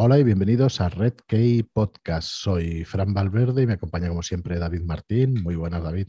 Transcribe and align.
Hola 0.00 0.16
y 0.16 0.22
bienvenidos 0.22 0.80
a 0.80 0.88
Red 0.90 1.14
Key 1.26 1.64
Podcast. 1.64 2.28
Soy 2.28 2.84
Fran 2.84 3.12
Valverde 3.12 3.62
y 3.64 3.66
me 3.66 3.72
acompaña 3.72 4.06
como 4.06 4.22
siempre 4.22 4.56
David 4.60 4.82
Martín. 4.82 5.42
Muy 5.42 5.56
buenas, 5.56 5.82
David. 5.82 6.06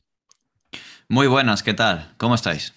Muy 1.08 1.26
buenas, 1.26 1.64
¿qué 1.64 1.74
tal? 1.74 2.14
¿Cómo 2.18 2.36
estáis? 2.36 2.76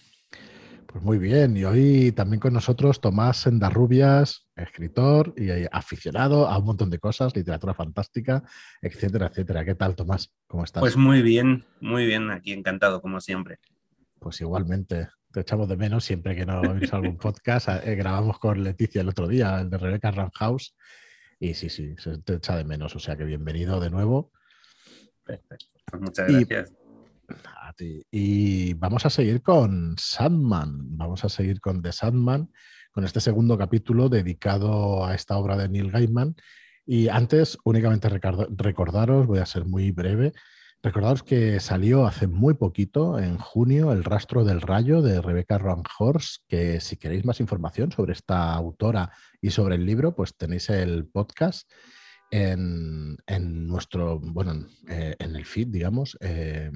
Pues 0.87 1.05
muy 1.05 1.19
bien, 1.19 1.55
y 1.55 1.65
hoy 1.65 2.13
también 2.13 2.41
con 2.41 2.55
nosotros 2.55 3.03
Tomás 3.03 3.43
Sendarrubias, 3.43 4.49
escritor 4.57 5.35
y 5.37 5.51
aficionado 5.71 6.49
a 6.49 6.57
un 6.57 6.65
montón 6.65 6.89
de 6.89 6.99
cosas, 6.99 7.37
literatura 7.37 7.75
fantástica, 7.75 8.43
etcétera, 8.81 9.27
etcétera. 9.27 9.67
¿Qué 9.67 9.75
tal, 9.75 9.95
Tomás? 9.95 10.33
¿Cómo 10.47 10.65
estás? 10.65 10.81
Pues 10.81 10.97
muy 10.97 11.21
bien, 11.21 11.67
muy 11.83 12.07
bien, 12.07 12.31
aquí 12.31 12.55
encantado, 12.55 13.03
como 13.03 13.21
siempre. 13.21 13.59
Pues 14.19 14.41
igualmente, 14.41 15.09
te 15.33 15.41
echamos 15.41 15.69
de 15.69 15.77
menos 15.77 16.05
siempre 16.05 16.37
que 16.37 16.47
no 16.47 16.61
oís 16.61 16.93
algún 16.93 17.17
podcast. 17.17 17.69
Eh, 17.69 17.95
grabamos 17.95 18.39
con 18.39 18.63
Leticia 18.63 19.01
el 19.01 19.09
otro 19.09 19.27
día, 19.27 19.61
el 19.61 19.71
de 19.71 19.79
Rebecca 19.79 20.13
House, 20.35 20.77
y 21.41 21.55
sí, 21.55 21.69
sí, 21.69 21.95
se 21.99 22.19
te 22.19 22.35
echa 22.35 22.57
de 22.57 22.65
menos, 22.65 22.95
o 22.95 22.99
sea 22.99 23.17
que 23.17 23.25
bienvenido 23.25 23.81
de 23.81 23.91
nuevo. 23.91 24.31
Perfecto. 25.25 25.67
Pues 25.87 26.03
muchas 26.03 26.29
gracias. 26.29 26.73
Y 28.11 28.75
vamos 28.75 29.07
a 29.07 29.11
seguir 29.11 29.43
con 29.43 29.95
Sandman, 29.99 30.97
vamos 30.97 31.25
a 31.25 31.29
seguir 31.29 31.61
con 31.61 31.83
The 31.83 31.93
Sandman, 31.93 32.53
con 32.93 33.05
este 33.05 33.21
segundo 33.21 33.57
capítulo 33.57 34.09
dedicado 34.09 35.05
a 35.07 35.15
esta 35.15 35.39
obra 35.39 35.57
de 35.57 35.69
Neil 35.69 35.91
Gaiman. 35.91 36.37
Y 36.85 37.09
antes, 37.09 37.57
únicamente 37.65 38.09
recordaros, 38.09 39.27
voy 39.27 39.39
a 39.39 39.47
ser 39.47 39.65
muy 39.65 39.93
breve, 39.93 40.33
recordaros 40.83 41.23
que 41.23 41.61
salió 41.61 42.07
hace 42.07 42.27
muy 42.27 42.55
poquito, 42.55 43.19
en 43.19 43.37
junio, 43.39 43.93
El 43.93 44.05
rastro 44.05 44.45
del 44.45 44.61
rayo 44.61 45.01
de 45.03 45.21
Rebecca 45.21 45.61
Horst, 45.99 46.43
que 46.49 46.81
si 46.81 46.97
queréis 46.97 47.25
más 47.25 47.41
información 47.41 47.93
sobre 47.93 48.13
esta 48.13 48.53
autora 48.55 49.13
y 49.41 49.51
sobre 49.51 49.77
el 49.77 49.87
libro, 49.87 50.15
pues 50.15 50.37
tenéis 50.37 50.69
el 50.71 51.07
podcast 51.07 51.71
en, 52.31 53.17
nuestro, 53.67 54.19
bueno, 54.19 54.53
en, 54.53 54.67
eh, 54.89 55.17
el 55.19 55.45
feed, 55.45 55.69
digamos. 55.69 56.17
Eh, 56.21 56.71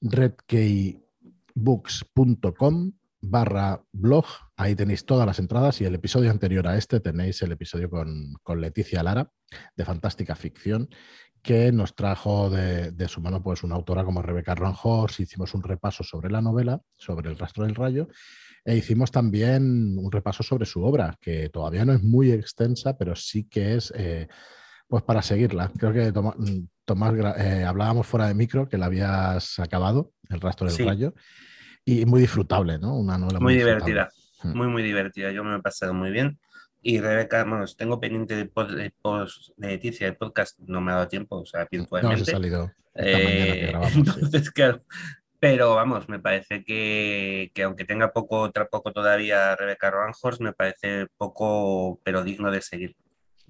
redkeybooks.com 0.00 2.92
barra 3.24 3.82
blog. 3.92 4.26
Ahí 4.56 4.76
tenéis 4.76 5.04
todas 5.04 5.26
las 5.26 5.38
entradas 5.38 5.80
y 5.80 5.84
el 5.84 5.94
episodio 5.94 6.30
anterior 6.30 6.66
a 6.68 6.76
este 6.76 7.00
tenéis 7.00 7.42
el 7.42 7.52
episodio 7.52 7.90
con, 7.90 8.60
Leticia 8.60 9.02
Lara 9.02 9.30
de 9.76 9.84
Fantástica 9.84 10.34
Ficción 10.34 10.88
que 11.44 11.70
nos 11.70 11.94
trajo 11.94 12.48
de, 12.48 13.06
su 13.06 13.20
mano 13.20 13.42
pues 13.42 13.62
una 13.62 13.76
autora 13.76 14.02
como 14.02 14.22
Rebeca 14.22 14.54
Ronjos. 14.54 15.20
Hicimos 15.20 15.54
un 15.54 15.62
repaso 15.62 16.02
sobre 16.02 16.30
la 16.30 16.40
novela, 16.40 16.80
sobre 16.96 17.30
el 17.30 17.38
rastro 17.38 17.64
del 17.64 17.74
rayo 17.74 18.08
e 18.64 18.76
hicimos 18.76 19.10
también 19.10 19.98
un 19.98 20.10
repaso 20.10 20.42
sobre 20.42 20.64
su 20.64 20.82
obra, 20.82 21.18
que 21.20 21.50
todavía 21.50 21.84
no 21.84 21.92
es 21.92 22.02
muy 22.02 22.32
extensa, 22.32 22.96
pero 22.96 23.14
sí 23.14 23.46
que 23.46 23.74
es 23.74 23.92
eh, 23.94 24.26
pues 24.88 25.02
para 25.02 25.20
seguirla. 25.20 25.70
Creo 25.78 25.92
que 25.92 26.12
Tomás, 26.12 27.14
eh, 27.38 27.62
hablábamos 27.62 28.06
fuera 28.06 28.26
de 28.26 28.34
micro 28.34 28.66
que 28.66 28.78
la 28.78 28.86
habías 28.86 29.58
acabado, 29.58 30.12
El 30.30 30.40
rastro 30.40 30.66
del 30.66 30.86
rayo, 30.86 31.14
y 31.84 32.06
muy 32.06 32.22
disfrutable, 32.22 32.78
¿no? 32.78 32.96
Una 32.96 33.18
novela 33.18 33.38
muy, 33.38 33.54
divertida, 33.54 34.08
mm. 34.42 34.56
muy, 34.56 34.68
muy 34.68 34.82
divertida. 34.82 35.30
Yo 35.30 35.44
me 35.44 35.56
he 35.56 35.60
pasado 35.60 35.92
muy 35.92 36.10
bien. 36.10 36.38
Y 36.86 37.00
Rebeca, 37.00 37.44
bueno, 37.44 37.64
tengo 37.78 37.98
pendiente 37.98 38.36
de 38.36 38.44
post, 38.44 38.72
de, 39.56 39.68
Leticia, 39.68 40.06
el 40.06 40.18
podcast 40.18 40.58
no 40.58 40.82
me 40.82 40.92
ha 40.92 40.96
dado 40.96 41.08
tiempo, 41.08 41.36
o 41.36 41.46
sea, 41.46 41.66
virtualmente. 41.70 42.18
No, 42.18 42.24
se 42.26 42.30
ha 42.30 42.34
salido 42.34 42.72
esta 42.92 43.18
mañana 43.18 43.34
que 43.34 43.52
eh, 43.52 43.66
grabamos. 43.68 43.96
Entonces, 43.96 44.50
claro, 44.50 44.84
pero 45.38 45.74
vamos, 45.76 46.10
me 46.10 46.18
parece 46.18 46.62
que, 46.62 47.50
que, 47.54 47.62
aunque 47.62 47.86
tenga 47.86 48.12
poco, 48.12 48.52
poco 48.70 48.92
todavía 48.92 49.56
Rebeca 49.56 49.90
Roanhorst, 49.90 50.42
me 50.42 50.52
parece 50.52 51.06
poco, 51.16 52.02
pero 52.04 52.22
digno 52.22 52.50
de 52.50 52.60
seguir. 52.60 52.94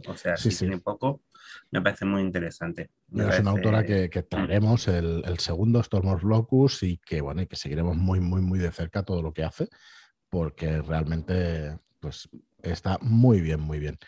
O 0.07 0.17
sea, 0.17 0.37
sí, 0.37 0.53
sí. 0.53 0.67
tiene 0.67 0.79
poco, 0.79 1.23
me 1.73 1.83
parece 1.83 2.05
muy 2.05 2.23
interesante. 2.23 2.91
es 3.12 3.41
una 3.41 3.51
autora 3.51 3.85
que, 3.85 4.11
que 4.11 4.23
traeremos 4.23 4.87
el, 4.87 5.25
el, 5.27 5.41
segundo 5.41 5.83
Stormos 5.83 6.23
Locus 6.23 6.84
y 6.84 6.99
que 6.99 7.21
bueno, 7.21 7.43
y 7.43 7.49
que 7.49 7.56
seguiremos 7.56 7.97
muy, 7.97 8.21
muy, 8.21 8.43
muy 8.43 8.61
de 8.61 8.71
cerca 8.71 9.03
todo 9.03 9.23
lo 9.23 9.33
que 9.33 9.43
hace, 9.43 9.69
porque 10.31 10.81
realmente 10.83 11.81
pues 12.04 12.28
está 12.62 12.98
muy 13.00 13.41
bien, 13.41 13.60
muy 13.60 13.78
bien. 13.78 13.98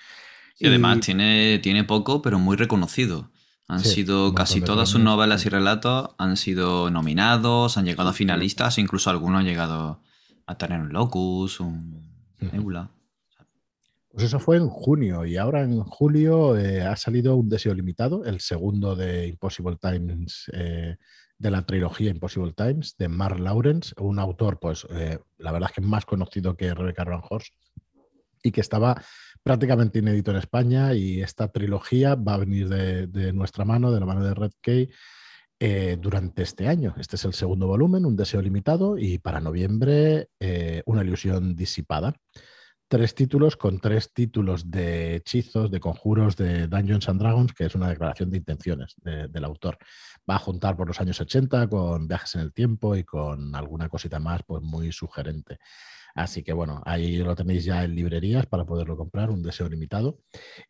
Y, 0.59 0.67
además 0.67 1.01
tiene, 1.01 1.59
tiene 1.63 1.83
poco, 1.85 2.21
pero 2.21 2.39
muy 2.39 2.59
reconocido. 2.59 3.31
Han 3.69 3.81
sido 3.81 4.35
casi 4.35 4.61
todas 4.61 4.91
sus 4.91 5.01
novelas 5.01 5.47
y 5.47 5.49
relatos 5.49 6.11
han 6.19 6.37
sido 6.37 6.91
nominados, 6.91 7.79
han 7.79 7.87
llegado 7.87 8.11
a 8.11 8.13
finalistas, 8.13 8.79
incluso 8.79 9.09
algunos 9.09 9.41
han 9.41 9.47
llegado 9.47 10.03
a 10.47 10.59
tener 10.59 10.81
un 10.81 10.93
Locus, 10.93 11.59
un 11.59 12.07
Nebula. 12.39 12.91
Pues 14.11 14.27
eso 14.27 14.39
fue 14.39 14.59
en 14.59 14.69
junio 14.69 15.25
y 15.25 15.39
ahora 15.39 15.63
en 15.63 15.81
julio 15.81 16.57
eh, 16.57 16.83
ha 16.83 16.97
salido 16.97 17.35
Un 17.35 17.49
Deseo 17.49 17.75
Limitado, 17.75 18.25
el 18.25 18.41
segundo 18.41 18.95
de 18.95 19.27
Impossible 19.27 19.77
Times, 19.81 20.51
eh, 20.53 20.97
de 21.39 21.51
la 21.51 21.67
trilogía 21.67 22.11
Impossible 22.11 22.53
Times, 22.53 22.97
de 22.99 23.09
Mark 23.09 23.41
Lawrence, 23.41 23.95
un 23.99 24.19
autor, 24.19 24.59
pues 24.61 24.87
eh, 24.91 25.19
la 25.39 25.51
verdad 25.51 25.71
es 25.71 25.75
que 25.75 25.81
más 25.81 26.07
conocido 26.07 26.57
que 26.57 26.73
Rebecca 26.73 27.05
Horst 27.29 27.53
y 28.47 28.53
que 28.53 28.61
estaba 28.61 29.03
prácticamente 29.43 29.99
inédito 29.99 30.31
en 30.31 30.39
España 30.39 30.95
y 30.95 31.21
esta 31.21 31.49
trilogía 31.49 32.15
va 32.15 32.35
a 32.35 32.39
venir 32.39 32.69
de, 32.69 33.33
nuestra 33.33 33.65
mano, 33.65 33.93
de 33.93 34.01
la 34.01 34.07
mano 34.07 34.25
de 34.25 34.35
Red 34.35 34.53
Key, 34.61 34.89
durante 35.99 36.43
este 36.43 36.69
año. 36.69 36.95
Este 36.99 37.17
es 37.17 37.25
el 37.25 37.33
segundo 37.33 37.67
volumen, 37.67 38.05
Un 38.05 38.17
Deseo 38.17 38.43
Limitado, 38.43 38.99
y 38.99 39.19
para 39.19 39.41
noviembre, 39.41 40.29
Una 40.85 41.03
Ilusión 41.03 41.57
Disipada 41.57 42.15
tres 42.89 43.15
títulos 43.15 43.57
con 43.57 43.81
tres 43.81 44.13
títulos 44.13 44.71
de 44.71 45.17
hechizos, 45.17 45.71
de 45.71 45.81
conjuros 45.81 46.37
de 46.37 46.69
Dungeons 46.69 47.09
and 47.09 47.21
Dragons, 47.21 47.53
que 47.53 47.65
es 47.65 47.75
una 47.75 47.89
declaración 47.89 48.31
de 48.31 48.37
intenciones 48.37 48.95
del 49.03 49.45
autor. 49.45 49.79
Va 50.29 50.37
a 50.37 50.41
juntar 50.41 50.77
por 50.77 50.87
los 50.87 51.01
años 51.01 51.21
80 51.21 51.69
con 51.69 52.07
viajes 52.07 52.35
en 52.37 52.43
el 52.43 52.53
tiempo 52.53 52.95
y 52.95 53.05
con 53.05 53.55
alguna 53.55 53.89
cosita 53.89 54.21
más 54.21 54.43
pues 54.47 54.63
muy 54.63 54.93
sugerente. 54.93 55.59
Así 56.17 56.43
que 56.43 56.55
bueno, 56.55 56.83
ahí 56.87 57.19
lo 57.19 57.37
tenéis 57.37 57.65
ya 57.65 57.85
en 57.85 57.95
librerías 57.95 58.47
para 58.47 58.65
poderlo 58.65 58.97
comprar, 58.97 59.31
un 59.31 59.43
deseo 59.43 59.69
limitado. 59.69 60.19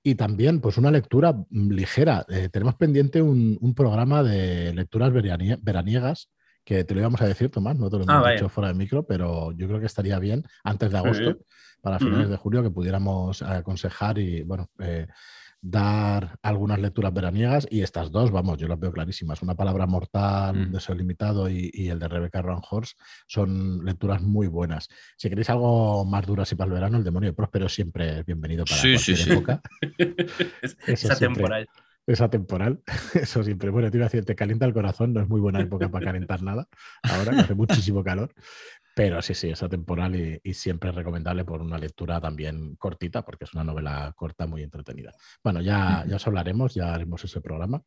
Y 0.03 0.17
también, 0.17 0.61
pues 0.61 0.77
una 0.77 0.91
lectura 0.91 1.37
ligera. 1.51 2.27
Eh, 2.29 2.49
tenemos 2.51 2.75
pendiente 2.75 3.23
un, 3.23 3.75
programa 3.77 4.25
de 4.25 4.75
lecturas 4.75 5.13
veraniegas 5.13 6.31
que 6.65 6.83
te 6.83 6.95
lo 6.95 7.01
íbamos 7.01 7.21
a 7.21 7.29
decir, 7.29 7.49
Tomás, 7.49 7.77
no 7.77 7.89
te 7.89 7.97
lo 7.97 8.03
hemos 8.03 8.27
ah, 8.27 8.33
dicho 8.33 8.49
fuera 8.49 8.69
de 8.69 8.75
micro, 8.75 9.07
pero 9.07 9.53
yo 9.53 9.69
creo 9.69 9.79
que 9.79 9.87
estaría 9.87 10.19
bien 10.19 10.43
antes 10.65 10.91
de 10.91 10.99
agosto 10.99 11.39
para 11.81 12.01
finales 12.01 12.29
de 12.29 12.37
julio 12.37 12.65
que 12.65 12.71
pudiéramos 12.71 13.43
aconsejar 13.43 14.19
y, 14.19 14.43
bueno, 14.43 14.69
eh, 14.81 15.07
dar 15.69 16.39
algunas 16.43 16.79
lecturas 16.79 17.13
veraniegas 17.13 17.67
y 17.71 17.83
estas 17.83 18.13
dos, 18.13 18.31
vamos, 18.31 18.57
yo 18.59 18.69
las 18.69 18.79
veo 18.79 18.93
clarísimas. 18.93 19.43
Una 19.43 19.55
palabra 19.55 19.87
mortal, 19.87 20.57
un 20.57 20.69
mm. 20.69 20.73
deseo 20.73 20.95
limitado 20.95 21.49
y, 21.49 21.71
el 21.89 21.99
de 21.99 22.09
Rebecca 22.09 22.45
Horst 22.71 22.99
son 23.27 23.85
lecturas 23.85 24.23
muy 24.23 24.47
buenas. 24.47 24.89
Si 25.17 25.29
queréis 25.29 25.51
algo 25.51 26.05
más 26.05 26.25
duro 26.25 26.43
así 26.43 26.55
para 26.55 26.69
el 26.69 26.75
verano, 26.75 26.99
el 26.99 27.05
demonio 27.05 27.31
de 27.31 27.35
Próspero 27.35 27.69
siempre 27.69 28.21
es 28.21 28.27
bienvenido 28.27 28.65
para 28.65 28.81
sí, 28.81 28.95
cualquier 28.95 29.17
sí, 29.17 29.33
época. 29.33 29.61
es, 30.87 31.05
esa 31.05 31.17
temporal. 31.17 31.69
Esa 32.07 32.31
temporal, 32.31 32.81
eso 33.15 33.43
siempre. 33.43 33.71
Bueno, 33.71 33.91
te 33.91 33.97
iba 33.97 34.07
a 34.07 34.09
decir, 34.09 34.25
te 34.25 34.37
calienta 34.37 34.67
el 34.67 34.73
corazón, 34.73 35.13
no 35.13 35.21
es 35.21 35.29
muy 35.29 35.41
buena 35.41 35.61
época 35.61 35.89
para 35.91 36.07
calentar 36.07 36.43
nada, 36.43 36.69
ahora 37.03 37.33
que 37.33 37.41
hace 37.41 37.55
muchísimo 37.55 38.05
calor, 38.05 38.33
pero 38.97 39.21
sí, 39.21 39.35
sí, 39.35 39.51
esa 39.51 39.69
temporal 39.69 40.41
y, 40.43 40.55
siempre 40.55 40.89
es 40.89 40.97
recomendable 40.97 41.45
por 41.45 41.61
una 41.61 41.77
lectura 41.77 42.19
también 42.19 42.77
cortita, 42.77 43.23
porque 43.23 43.45
es 43.45 43.53
una 43.53 43.63
novela 43.63 44.11
corta 44.17 44.47
muy 44.47 44.63
entretenida. 44.63 45.13
Bueno, 45.45 45.61
ya, 45.61 46.03
ya 46.09 46.17
os 46.17 46.27
hablaremos, 46.27 46.73
ya 46.73 46.95
haremos 46.95 47.23
ese 47.23 47.43
programa. 47.43 47.83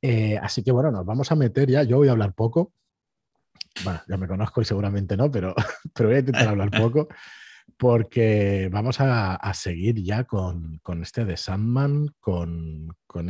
Eh, 0.00 0.38
así 0.38 0.64
que 0.64 0.72
bueno, 0.72 0.90
nos 0.90 1.04
vamos 1.04 1.30
a 1.30 1.34
meter 1.34 1.68
ya. 1.68 1.82
Yo 1.82 1.98
voy 1.98 2.08
a 2.08 2.12
hablar 2.12 2.32
poco. 2.32 2.72
Bueno, 3.84 4.00
ya 4.08 4.16
me 4.16 4.26
conozco 4.26 4.62
y 4.62 4.64
seguramente 4.64 5.14
no, 5.14 5.30
pero, 5.30 5.54
pero 5.94 6.08
voy 6.08 6.16
a 6.16 6.20
intentar 6.20 6.48
hablar 6.48 6.70
poco 6.70 7.06
porque 7.76 8.70
vamos 8.72 8.96
a, 9.00 9.52
seguir 9.52 10.02
ya 10.02 10.24
con, 10.24 10.80
este 11.02 11.26
de 11.26 11.36
Sandman, 11.36 12.14
con, 12.18 12.96
con, 13.06 13.28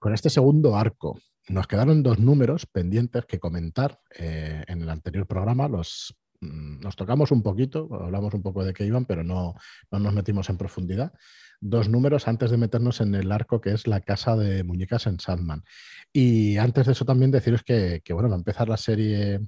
con 0.00 0.14
este 0.14 0.30
segundo 0.30 0.74
arco 0.74 1.16
nos 1.48 1.66
quedaron 1.66 2.02
dos 2.02 2.18
números 2.18 2.66
pendientes 2.66 3.26
que 3.26 3.38
comentar 3.38 4.00
eh, 4.16 4.64
en 4.66 4.82
el 4.82 4.88
anterior 4.88 5.26
programa. 5.26 5.68
Los, 5.68 6.16
mm, 6.40 6.80
nos 6.80 6.96
tocamos 6.96 7.30
un 7.30 7.42
poquito, 7.42 7.88
hablamos 7.92 8.32
un 8.34 8.42
poco 8.42 8.64
de 8.64 8.72
qué 8.72 8.86
iban, 8.86 9.04
pero 9.04 9.22
no, 9.22 9.54
nos 9.90 10.14
metimos 10.14 10.48
en 10.48 10.56
profundidad. 10.56 11.12
Dos 11.60 11.88
números 11.88 12.28
antes 12.28 12.50
de 12.50 12.56
meternos 12.56 13.00
en 13.00 13.14
el 13.14 13.30
arco 13.30 13.60
que 13.60 13.72
es 13.72 13.86
la 13.86 14.00
casa 14.00 14.36
de 14.36 14.64
muñecas 14.64 15.06
en 15.06 15.20
Sandman. 15.20 15.62
Y 16.12 16.56
antes 16.56 16.86
de 16.86 16.92
eso 16.92 17.04
también 17.04 17.30
deciros 17.30 17.62
que, 17.62 18.00
que 18.04 18.12
bueno, 18.12 18.28
va 18.28 18.36
a 18.36 18.38
empezar 18.38 18.68
la 18.68 18.76
serie 18.76 19.40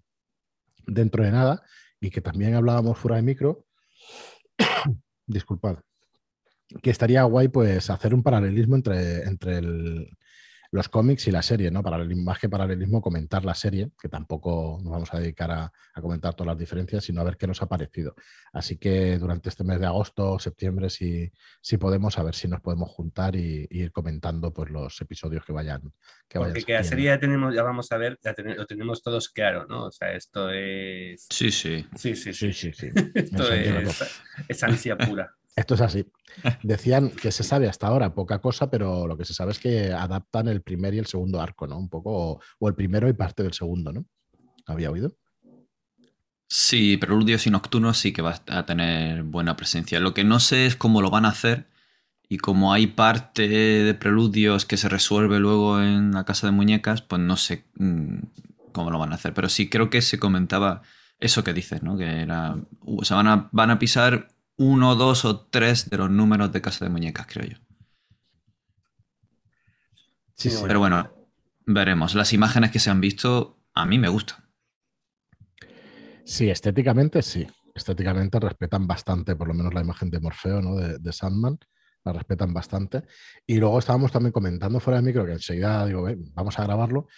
dentro 0.87 1.25
de 1.25 1.31
nada 1.31 1.63
y 2.01 2.11
que 2.11 2.21
también 2.21 2.55
hablábamos 2.55 2.99
fuera 2.99 3.17
de 3.17 3.23
micro. 3.23 3.65
Disculpad. 5.27 5.79
Que 6.83 6.91
estaría 6.91 7.23
guay 7.23 7.49
pues 7.49 7.91
hacer 7.91 8.15
un 8.15 8.23
paralelismo 8.23 8.77
entre, 8.77 9.23
entre 9.23 9.59
el, 9.59 10.09
los 10.71 10.89
cómics 10.89 11.27
y 11.27 11.31
la 11.31 11.43
serie, 11.43 11.71
¿no? 11.71 11.83
Para 11.83 11.97
el 11.97 12.17
más 12.17 12.39
que 12.39 12.49
paralelismo, 12.49 13.01
comentar 13.01 13.45
la 13.45 13.55
serie, 13.55 13.91
que 14.01 14.09
tampoco 14.09 14.79
nos 14.83 14.93
vamos 14.93 15.15
a 15.15 15.19
dedicar 15.19 15.51
a, 15.51 15.73
comentar 16.01 16.35
todas 16.35 16.49
las 16.49 16.59
diferencias, 16.59 17.05
sino 17.05 17.21
a 17.21 17.25
ver 17.25 17.37
qué 17.37 17.47
nos 17.47 17.63
ha 17.63 17.67
parecido. 17.67 18.15
Así 18.53 18.77
que 18.79 19.19
durante 19.19 19.49
este 19.49 19.65
mes 19.65 19.81
de 19.81 19.87
agosto 19.87 20.39
septiembre, 20.39 20.91
si, 20.91 21.31
si 21.61 21.79
podemos, 21.79 22.19
a 22.19 22.23
ver 22.23 22.35
si 22.35 22.49
nos 22.49 22.61
podemos 22.61 22.91
juntar 22.91 23.37
y, 23.37 23.67
ir 23.71 23.93
comentando 23.93 24.53
pues, 24.53 24.71
los 24.71 25.01
episodios 25.01 25.45
que 25.45 25.53
vayan. 25.53 25.83
Que 26.29 26.39
Porque 26.39 26.65
que 26.65 26.73
la 26.73 26.85
serie 26.85 27.07
ya 27.07 27.21
tenemos, 27.21 27.55
ya 27.55 27.63
vamos 27.63 27.91
a 27.93 27.97
ver, 27.97 28.19
ya 28.23 28.35
lo 28.39 28.67
tenemos 28.67 29.03
todos 29.03 29.29
claro, 29.29 29.67
¿no? 29.67 29.87
O 29.87 29.93
sea, 29.93 30.13
esto 30.13 30.51
es. 30.51 31.27
Sí, 31.31 31.51
sí. 31.51 31.87
Sí, 31.97 32.17
sí, 32.17 32.33
sí. 32.33 32.53
sí, 32.53 32.73
sí, 32.73 32.91
esto 33.15 33.53
es, 33.53 34.05
es 34.49 34.63
ansia 34.63 34.97
pura. 34.97 35.35
Esto 35.57 35.75
es 35.75 35.81
así. 35.81 36.07
Decían 36.63 37.11
que 37.11 37.33
se 37.33 37.43
sabe 37.43 37.69
hasta 37.69 37.87
ahora 37.87 38.15
poca 38.15 38.41
cosa, 38.41 38.71
pero 38.71 39.07
lo 39.07 39.17
que 39.17 39.25
se 39.25 39.33
sabe 39.33 39.53
es 39.53 39.59
que 39.59 39.91
adaptan 39.91 40.49
el 40.49 40.61
primer 40.61 40.93
y 40.95 40.99
el 40.99 41.07
segundo 41.07 41.41
arco, 41.41 41.67
¿no? 41.67 41.79
Un 41.79 41.89
poco, 41.89 42.39
o, 42.59 42.69
el 42.69 42.75
primero 42.75 43.09
y 43.09 43.15
parte 43.15 43.43
del 43.43 43.55
segundo, 43.55 43.91
¿no? 43.91 44.05
¿Había 44.67 44.91
oído? 44.91 45.17
Sí, 46.49 46.99
Preludios 46.99 47.47
y 47.47 47.51
Nocturnos 47.51 47.99
sí 47.99 48.13
que 48.13 48.23
va 48.23 48.41
a 48.49 48.67
tener 48.67 49.23
buena 49.23 49.57
presencia. 49.57 49.99
Lo 49.99 50.15
que 50.15 50.25
no 50.25 50.39
sé 50.39 50.67
es 50.67 50.77
cómo 50.77 51.01
lo 51.01 51.11
van 51.11 51.25
a 51.25 51.31
hacer 51.31 51.67
y 52.29 52.37
como 52.39 52.73
hay 52.73 52.89
parte 52.89 53.49
de 53.49 53.95
Preludios 53.95 54.67
que 54.67 54.77
se 54.77 54.89
resuelve 54.89 55.41
luego 55.41 55.81
en 55.81 56.13
la 56.13 56.25
Casa 56.25 56.47
de 56.47 56.53
Muñecas, 56.53 57.01
pues 57.01 57.21
no 57.23 57.37
sé 57.37 57.65
mm, 57.77 58.19
cómo 58.73 58.91
lo 58.91 58.99
van 58.99 59.13
a 59.13 59.15
hacer. 59.15 59.33
Pero 59.33 59.49
sí 59.49 59.71
creo 59.71 59.91
que 59.91 60.03
se 60.03 60.19
comentaba 60.19 60.83
eso 61.19 61.43
que 61.43 61.55
dices, 61.55 61.83
¿no? 61.83 61.97
Que 61.97 62.21
era, 62.21 62.57
o 62.81 63.05
sea, 63.05 63.17
van 63.17 63.29
a, 63.29 63.49
van 63.53 63.71
a 63.71 63.79
pisar 63.79 64.29
uno, 64.57 64.95
dos 64.95 65.25
o 65.25 65.47
tres 65.47 65.91
de 65.91 65.99
los 65.99 66.11
números 66.11 66.53
de 66.53 66.63
Casa 66.63 66.85
de 66.85 66.91
Muñecas, 66.91 67.27
creo 67.27 67.47
yo. 67.47 67.57
Sí, 70.35 70.51
Pero 70.67 70.79
bueno, 70.79 71.11
veremos. 71.65 72.15
Las 72.15 72.33
imágenes 72.33 72.71
que 72.71 72.79
se 72.79 72.91
han 72.91 73.01
visto, 73.01 73.63
a 73.75 73.87
mí 73.87 73.99
me 73.99 74.09
gustan. 74.09 74.45
Sí, 76.25 76.51
estéticamente 76.51 77.23
sí. 77.23 77.47
Estéticamente 77.75 78.41
respetan 78.41 78.87
bastante, 78.87 79.37
por 79.37 79.49
lo 79.49 79.55
menos 79.55 79.73
la 79.73 79.81
imagen 79.81 80.11
de 80.11 80.21
Morfeo, 80.21 80.61
¿no? 80.61 80.77
De, 80.77 80.99
de 80.99 81.13
Sandman. 81.13 81.59
La 82.05 82.13
respetan 82.13 82.53
bastante. 82.55 83.03
Y 83.47 83.57
luego 83.57 83.79
estábamos 83.79 84.13
también 84.13 84.33
comentando 84.33 84.79
fuera 84.79 85.01
de 85.01 85.07
micro 85.07 85.27
que 85.27 85.33
enseguida 85.33 85.85
digo, 85.87 86.07
vamos 86.35 86.59
a 86.59 86.63
grabarlo 86.63 87.09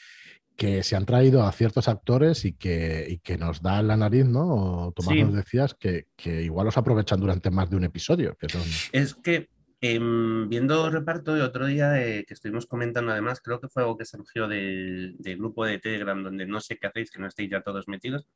que 0.59 0.83
se 0.83 0.97
han 0.97 1.07
traído 1.07 1.45
a 1.45 1.53
ciertos 1.53 1.87
actores 1.87 2.45
y 2.45 2.53
que, 2.55 3.21
que 3.23 3.39
nos 3.39 3.63
da 3.63 3.81
la 3.81 3.97
nariz, 3.97 4.27
¿no? 4.27 4.93
Tomás 4.97 5.15
nos 5.15 5.35
decías 5.35 5.75
que, 5.75 6.09
igual 6.43 6.67
los 6.67 6.77
aprovechan 6.77 7.21
durante 7.21 7.49
más 7.53 7.71
de 7.71 7.77
un 7.77 7.85
episodio. 7.85 8.37
Que 8.37 8.49
Es 8.91 9.15
que 9.15 9.49
em, 9.81 10.49
viendo 10.49 10.91
reparto 10.91 11.37
el 11.37 11.43
otro 11.43 11.67
día 11.67 11.93
que 11.95 12.35
estuvimos 12.35 12.67
comentando 12.67 13.13
además, 13.13 13.41
creo 13.41 13.61
que 13.61 13.69
fue 13.69 13.85
algo 13.85 13.97
que 13.97 14.05
surgió 14.05 14.49
del, 14.49 15.17
grupo 15.39 15.65
de 15.65 15.79
Telegram 15.79 16.21
donde 16.21 16.45
no 16.45 16.61
sé 16.61 16.77
qué 16.77 16.89
hacéis, 16.89 17.13
que 17.13 17.21
no 17.21 17.29
estéis 17.29 17.51
ya 17.53 17.61
todos 17.61 17.87
metidos, 17.87 18.27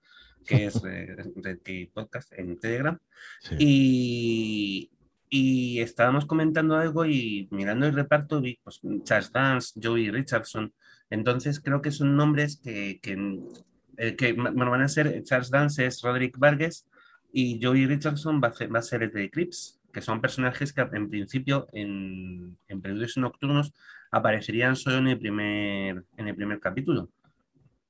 que 0.47 0.67
es 0.67 0.81
eh, 0.89 1.91
Podcast 1.93 2.33
en 2.35 2.57
Telegram. 2.61 2.97
Y, 3.59 4.93
y 5.29 5.81
estábamos 5.81 6.25
comentando 6.25 6.77
algo 6.77 7.05
y 7.05 7.49
mirando 7.51 7.85
el 7.85 7.95
reparto 7.95 8.41
vi 8.41 8.61
pues, 8.63 8.81
Charles 9.03 9.33
Dance, 9.33 9.81
Joey 9.83 10.09
Richardson, 10.13 10.73
entonces 11.13 11.61
creo 11.61 11.83
que 11.83 11.91
son 11.91 12.17
nombres 12.17 12.57
que, 12.57 12.99
que, 13.03 13.39
eh, 13.99 14.17
que 14.17 14.33
van 14.33 14.81
a 14.81 14.89
ser, 14.89 15.23
Charles 15.25 15.51
Dance 15.51 15.85
es 15.85 16.01
Roderick 16.01 16.39
Vargas 16.39 16.87
y 17.31 17.63
Joey 17.63 17.87
Richardson 17.87 18.41
va 18.43 18.49
a, 18.49 18.53
ser, 18.55 18.75
va 18.75 18.79
a 18.79 18.83
ser 18.83 19.03
el 19.03 19.13
de 19.13 19.25
Eclipse, 19.25 19.75
que 19.93 20.01
son 20.01 20.23
personajes 20.23 20.73
que 20.73 20.81
en 20.81 21.11
principio 21.11 21.67
en, 21.75 22.57
en 22.67 22.81
Preludios 22.81 23.19
Nocturnos 23.19 23.75
aparecerían 24.11 24.75
solo 24.75 24.99
en 24.99 25.09
el, 25.09 25.19
primer, 25.19 26.03
en 26.17 26.29
el 26.29 26.35
primer 26.35 26.61
capítulo. 26.61 27.11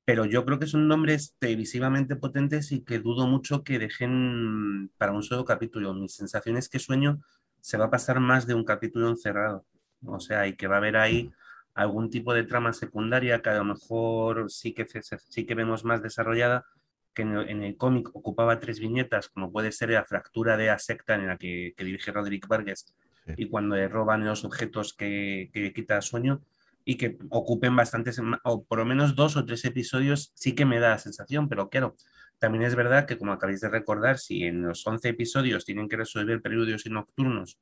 Pero 0.05 0.25
yo 0.25 0.45
creo 0.45 0.59
que 0.59 0.67
son 0.67 0.89
nombres 0.89 1.37
televisivamente 1.39 2.17
potentes 2.17 2.73
y 2.73 2.83
que 2.83 2.99
dudo 2.99 3.29
mucho 3.29 3.63
que 3.63 3.79
dejen 3.79 4.91
para 4.99 5.13
un 5.13 5.23
solo 5.23 5.45
capítulo. 5.45 5.95
Mi 5.95 6.09
sensación 6.09 6.57
es 6.57 6.69
que 6.69 6.81
Sueño 6.81 7.21
se 7.61 7.79
va 7.79 7.85
a 7.85 7.91
pasar 7.91 8.19
más 8.19 8.49
de 8.49 8.55
un 8.55 8.65
capítulo 8.65 9.09
encerrado. 9.09 9.65
O 10.05 10.19
sea, 10.19 10.49
y 10.49 10.57
que 10.57 10.67
va 10.67 10.75
a 10.75 10.79
haber 10.79 10.97
ahí 10.97 11.31
algún 11.75 12.11
tipo 12.11 12.35
de 12.35 12.45
trama 12.45 12.73
secundaria 12.73 13.41
que 13.41 13.51
a 13.51 13.55
lo 13.55 13.65
mejor 13.65 14.51
sí 14.51 14.75
que, 14.75 14.87
sí 15.29 15.47
que 15.47 15.55
vemos 15.55 15.85
más 15.85 16.03
desarrollada, 16.03 16.67
que 17.15 17.23
en 17.23 17.63
el, 17.63 17.77
cómic 17.77 18.09
ocupaba 18.15 18.59
tres 18.59 18.81
viñetas, 18.81 19.29
como 19.29 19.53
puede 19.53 19.73
ser 19.73 19.91
la 19.91 20.05
fractura 20.05 20.57
de 20.57 20.67
la 20.67 20.79
secta 20.79 21.15
en 21.15 21.27
la 21.27 21.37
que, 21.37 21.75
dirige 21.77 22.11
Roderick 22.11 22.49
Vargas 22.49 22.95
y 23.37 23.49
cuando 23.49 23.77
le 23.77 23.89
roban 23.89 24.25
los 24.25 24.45
objetos 24.45 24.95
que, 24.95 25.51
que 25.53 25.73
quita 25.73 26.01
sueño 26.01 26.43
y 26.85 26.97
que 26.97 27.19
ocupen 27.31 27.77
bastantes, 27.77 28.21
o 28.45 28.65
por 28.65 28.79
lo 28.79 28.85
menos 28.85 29.15
dos 29.15 29.37
o 29.37 29.45
tres 29.45 29.65
episodios, 29.65 30.33
sí 30.35 30.55
que 30.55 30.65
me 30.65 30.81
da 30.81 30.91
la 30.91 30.99
sensación, 30.99 31.49
pero 31.49 31.69
claro, 31.69 31.97
también 32.39 32.65
es 32.65 32.75
verdad 32.75 33.07
que 33.07 33.19
como 33.19 33.33
acabáis 33.33 33.61
de 33.61 33.69
recordar, 33.69 34.19
si 34.19 34.45
en 34.45 34.63
los 34.63 34.85
11 34.85 35.11
episodios 35.11 35.65
tienen 35.65 35.89
que 35.89 35.97
resolver 35.97 36.43
periodos 36.43 36.85
y 36.87 36.91
nocturnos 36.91 37.61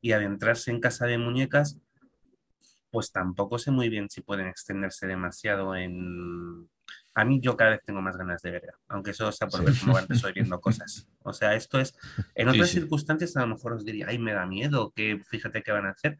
y 0.00 0.12
adentrarse 0.12 0.70
en 0.70 0.80
casa 0.80 1.06
de 1.06 1.18
muñecas, 1.18 1.78
pues 2.92 3.10
tampoco 3.10 3.58
sé 3.58 3.70
muy 3.70 3.88
bien 3.88 4.10
si 4.10 4.20
pueden 4.20 4.46
extenderse 4.46 5.06
demasiado 5.06 5.74
en... 5.74 6.68
A 7.14 7.24
mí 7.24 7.40
yo 7.40 7.56
cada 7.56 7.70
vez 7.70 7.80
tengo 7.84 8.02
más 8.02 8.18
ganas 8.18 8.42
de 8.42 8.50
ver, 8.50 8.74
aunque 8.88 9.12
eso 9.12 9.32
sea 9.32 9.48
por 9.48 9.64
ver 9.64 9.74
cómo 9.80 9.96
antes 9.96 10.16
estoy 10.18 10.34
viendo 10.34 10.60
cosas. 10.60 11.08
O 11.22 11.32
sea, 11.32 11.54
esto 11.54 11.80
es... 11.80 11.96
En 12.34 12.48
otras 12.48 12.68
circunstancias 12.68 13.34
a 13.36 13.40
lo 13.40 13.46
mejor 13.46 13.72
os 13.72 13.84
diría, 13.84 14.06
ay, 14.08 14.18
me 14.18 14.34
da 14.34 14.44
miedo, 14.44 14.92
que 14.94 15.22
fíjate 15.26 15.62
qué 15.62 15.72
van 15.72 15.86
a 15.86 15.92
hacer. 15.92 16.18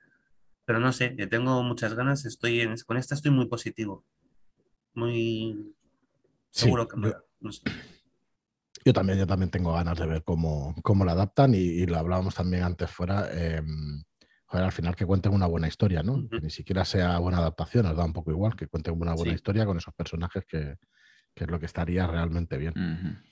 Pero 0.64 0.80
no 0.80 0.92
sé, 0.92 1.14
yo 1.19 1.28
tengo 1.28 1.62
muchas 1.62 1.92
ganas, 1.92 2.24
estoy 2.24 2.62
en... 2.62 2.75
con 2.86 2.96
esta 2.96 3.14
estoy 3.14 3.32
muy 3.32 3.46
positivo. 3.46 4.02
Muy 4.94 5.75
seguro 6.50 6.88
que 6.88 6.96
me 6.96 7.10
da. 7.10 7.22
Yo 8.84 8.92
también, 8.94 9.18
yo 9.18 9.26
también 9.26 9.50
tengo 9.50 9.75
ganas 9.75 9.98
de 9.98 10.06
ver 10.06 10.25
cómo, 10.25 10.75
cómo 10.82 11.04
la 11.04 11.12
adaptan 11.12 11.54
y, 11.54 11.84
lo 11.84 11.98
hablábamos 11.98 12.34
también 12.34 12.62
antes 12.62 12.90
fuera. 12.90 13.28
Em, 14.52 14.64
al 14.64 14.72
final 14.72 14.94
que 14.94 15.06
cuenten 15.06 15.32
una 15.32 15.46
buena 15.46 15.69
historia, 15.69 16.02
¿no? 16.02 16.28
Que 16.28 16.40
ni 16.40 16.50
siquiera 16.50 16.84
sea 16.84 17.19
buena 17.19 17.38
adaptación, 17.38 17.87
nos 17.87 17.96
da 17.96 18.04
un 18.04 18.12
poco 18.12 18.31
igual, 18.31 18.54
que 18.54 18.66
cuenten 18.66 19.00
una 19.00 19.14
buena 19.14 19.32
historia 19.32 19.64
con 19.64 19.76
esos 19.76 19.94
personajes 19.94 20.44
que, 20.46 20.76
es 21.34 21.49
lo 21.49 21.58
que 21.58 21.66
estaría 21.66 22.06
realmente 22.06 22.58
bien. 22.58 23.22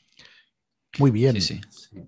Muy 0.98 1.10
bien. 1.10 1.40
Sí, 1.40 1.60
sí. 1.70 2.00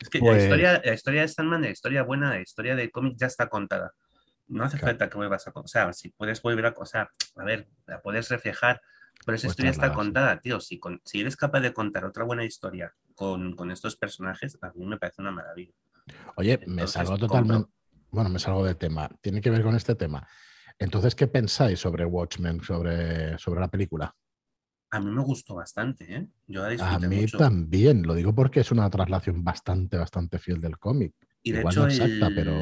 Es 0.00 0.08
que 0.08 0.18
la, 0.18 0.36
historia, 0.36 0.74
pues 0.74 0.86
la 0.86 0.94
historia 0.94 1.20
de 1.20 1.28
Sandman, 1.28 1.62
la 1.62 1.70
historia 1.70 2.02
buena, 2.02 2.30
la 2.30 2.40
historia 2.40 2.74
de 2.74 2.90
cómic 2.90 3.16
ya 3.16 3.26
está 3.26 3.48
contada. 3.48 3.92
No 4.48 4.64
hace 4.64 4.76
falta 4.76 5.08
que 5.08 5.16
vuelvas 5.16 5.46
a... 5.46 5.52
O 5.54 5.68
sea, 5.68 5.92
si 5.92 6.10
puedes 6.10 6.42
volver 6.42 6.66
a... 6.66 6.74
O 6.76 6.84
sea, 6.84 7.08
a 7.36 7.44
ver, 7.44 7.68
la 7.86 8.02
puedes 8.02 8.28
reflejar, 8.28 8.82
pero 9.24 9.36
esa 9.36 9.46
historia 9.46 9.70
está 9.70 9.92
contada, 9.94 10.40
tío. 10.40 10.60
Si, 10.60 10.80
si 11.04 11.20
eres 11.20 11.36
capaz 11.36 11.60
de 11.60 11.72
contar 11.72 12.04
otra 12.04 12.24
buena 12.24 12.44
historia 12.44 12.92
con, 13.14 13.70
estos 13.70 13.96
personajes, 13.96 14.58
a 14.60 14.72
mí 14.74 14.84
me 14.84 14.98
parece 14.98 15.22
una 15.22 15.30
maravilla. 15.30 15.74
Oye, 16.34 16.58
me 16.66 16.88
salgo 16.88 17.16
totalmente 17.16 17.70
bueno, 18.12 18.30
me 18.30 18.38
salgo 18.38 18.64
de 18.64 18.74
tema, 18.74 19.08
tiene 19.20 19.40
que 19.40 19.50
ver 19.50 19.62
con 19.62 19.74
este 19.74 19.94
tema. 19.94 20.28
Entonces, 20.78 21.14
¿qué 21.14 21.26
pensáis 21.26 21.80
sobre 21.80 22.04
Watchmen, 22.04 22.62
sobre, 22.62 23.38
sobre 23.38 23.60
la 23.60 23.68
película? 23.68 24.14
A 24.90 25.00
mí 25.00 25.10
me 25.10 25.22
gustó 25.22 25.54
bastante, 25.54 26.14
¿eh? 26.14 26.28
Yo 26.46 26.64
a 26.64 26.98
mí 26.98 27.26
también, 27.26 28.02
lo 28.02 28.14
digo 28.14 28.34
porque 28.34 28.60
es 28.60 28.70
una 28.70 28.90
traslación 28.90 29.42
bastante, 29.42 29.96
bastante 29.96 30.38
fiel 30.38 30.60
del 30.60 30.78
cómic. 30.78 31.14
Y 31.42 31.52
de 31.52 31.60
Igual 31.60 31.72
hecho, 31.72 31.80
no 31.80 31.88
exacta, 31.88 32.26
el, 32.26 32.34
pero... 32.34 32.52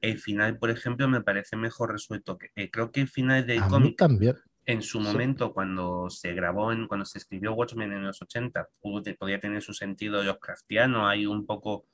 el 0.00 0.18
final, 0.18 0.58
por 0.58 0.70
ejemplo, 0.70 1.08
me 1.08 1.22
parece 1.22 1.56
mejor 1.56 1.92
resuelto. 1.92 2.36
Que, 2.36 2.50
eh, 2.56 2.68
creo 2.70 2.90
que 2.90 3.02
el 3.02 3.08
final 3.08 3.46
del 3.46 3.62
cómic, 3.62 3.96
también. 3.96 4.36
en 4.66 4.82
su 4.82 4.98
momento, 4.98 5.52
cuando 5.54 6.10
se 6.10 6.34
grabó, 6.34 6.72
en, 6.72 6.88
cuando 6.88 7.06
se 7.06 7.18
escribió 7.18 7.54
Watchmen 7.54 7.92
en 7.92 8.02
los 8.02 8.20
80, 8.20 8.68
podía 9.16 9.38
tener 9.38 9.62
su 9.62 9.72
sentido 9.72 10.22
Lovecraftiano, 10.24 11.06
hay 11.06 11.26
un 11.26 11.46
poco 11.46 11.86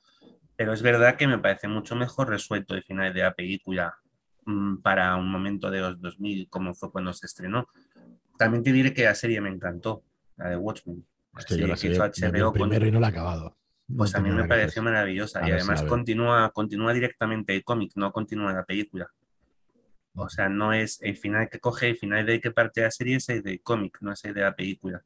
pero 0.59 0.73
es 0.73 0.81
verdad 0.81 1.15
que 1.15 1.25
me 1.25 1.37
parece 1.37 1.69
mucho 1.69 1.95
mejor 1.95 2.27
resuelto 2.27 2.75
el 2.75 2.83
final 2.83 3.13
de 3.13 3.21
la 3.21 3.33
película 3.33 3.97
mm, 4.43 4.81
para 4.81 5.15
un 5.15 5.31
momento 5.31 5.71
de 5.71 5.79
los 5.79 6.01
2000, 6.01 6.49
como 6.49 6.75
fue 6.75 6.91
cuando 6.91 7.13
se 7.13 7.27
estrenó. 7.27 7.69
También 8.37 8.61
te 8.61 8.73
diré 8.73 8.93
que 8.93 9.05
la 9.05 9.15
serie 9.15 9.39
me 9.39 9.47
encantó, 9.47 10.03
la 10.35 10.49
de 10.49 10.57
Watchmen. 10.57 11.05
La 11.33 11.77
serie 11.77 12.51
primero 12.51 12.85
y 12.85 12.91
no 12.91 12.99
la 12.99 13.07
he 13.07 13.09
acabado. 13.09 13.55
Pues 13.95 14.13
a 14.15 14.19
mí 14.19 14.31
me 14.31 14.49
pareció 14.49 14.83
maravillosa 14.83 15.47
y 15.47 15.51
además 15.53 15.81
continúa, 15.83 16.51
continúa 16.51 16.91
directamente 16.91 17.55
el 17.55 17.63
cómic, 17.63 17.93
no 17.95 18.11
continúa 18.11 18.51
la 18.51 18.65
película. 18.65 19.09
O 20.13 20.27
sea, 20.27 20.49
no 20.49 20.73
es 20.73 21.01
el 21.01 21.15
final 21.15 21.47
que 21.49 21.61
coge, 21.61 21.87
el 21.91 21.95
final 21.95 22.25
de 22.25 22.41
que 22.41 22.51
parte 22.51 22.81
la 22.81 22.91
serie 22.91 23.15
es 23.15 23.29
el 23.29 23.43
del 23.43 23.61
cómic, 23.61 23.99
no 24.01 24.11
es 24.11 24.25
el 24.25 24.33
de 24.33 24.41
la 24.41 24.53
película. 24.53 25.01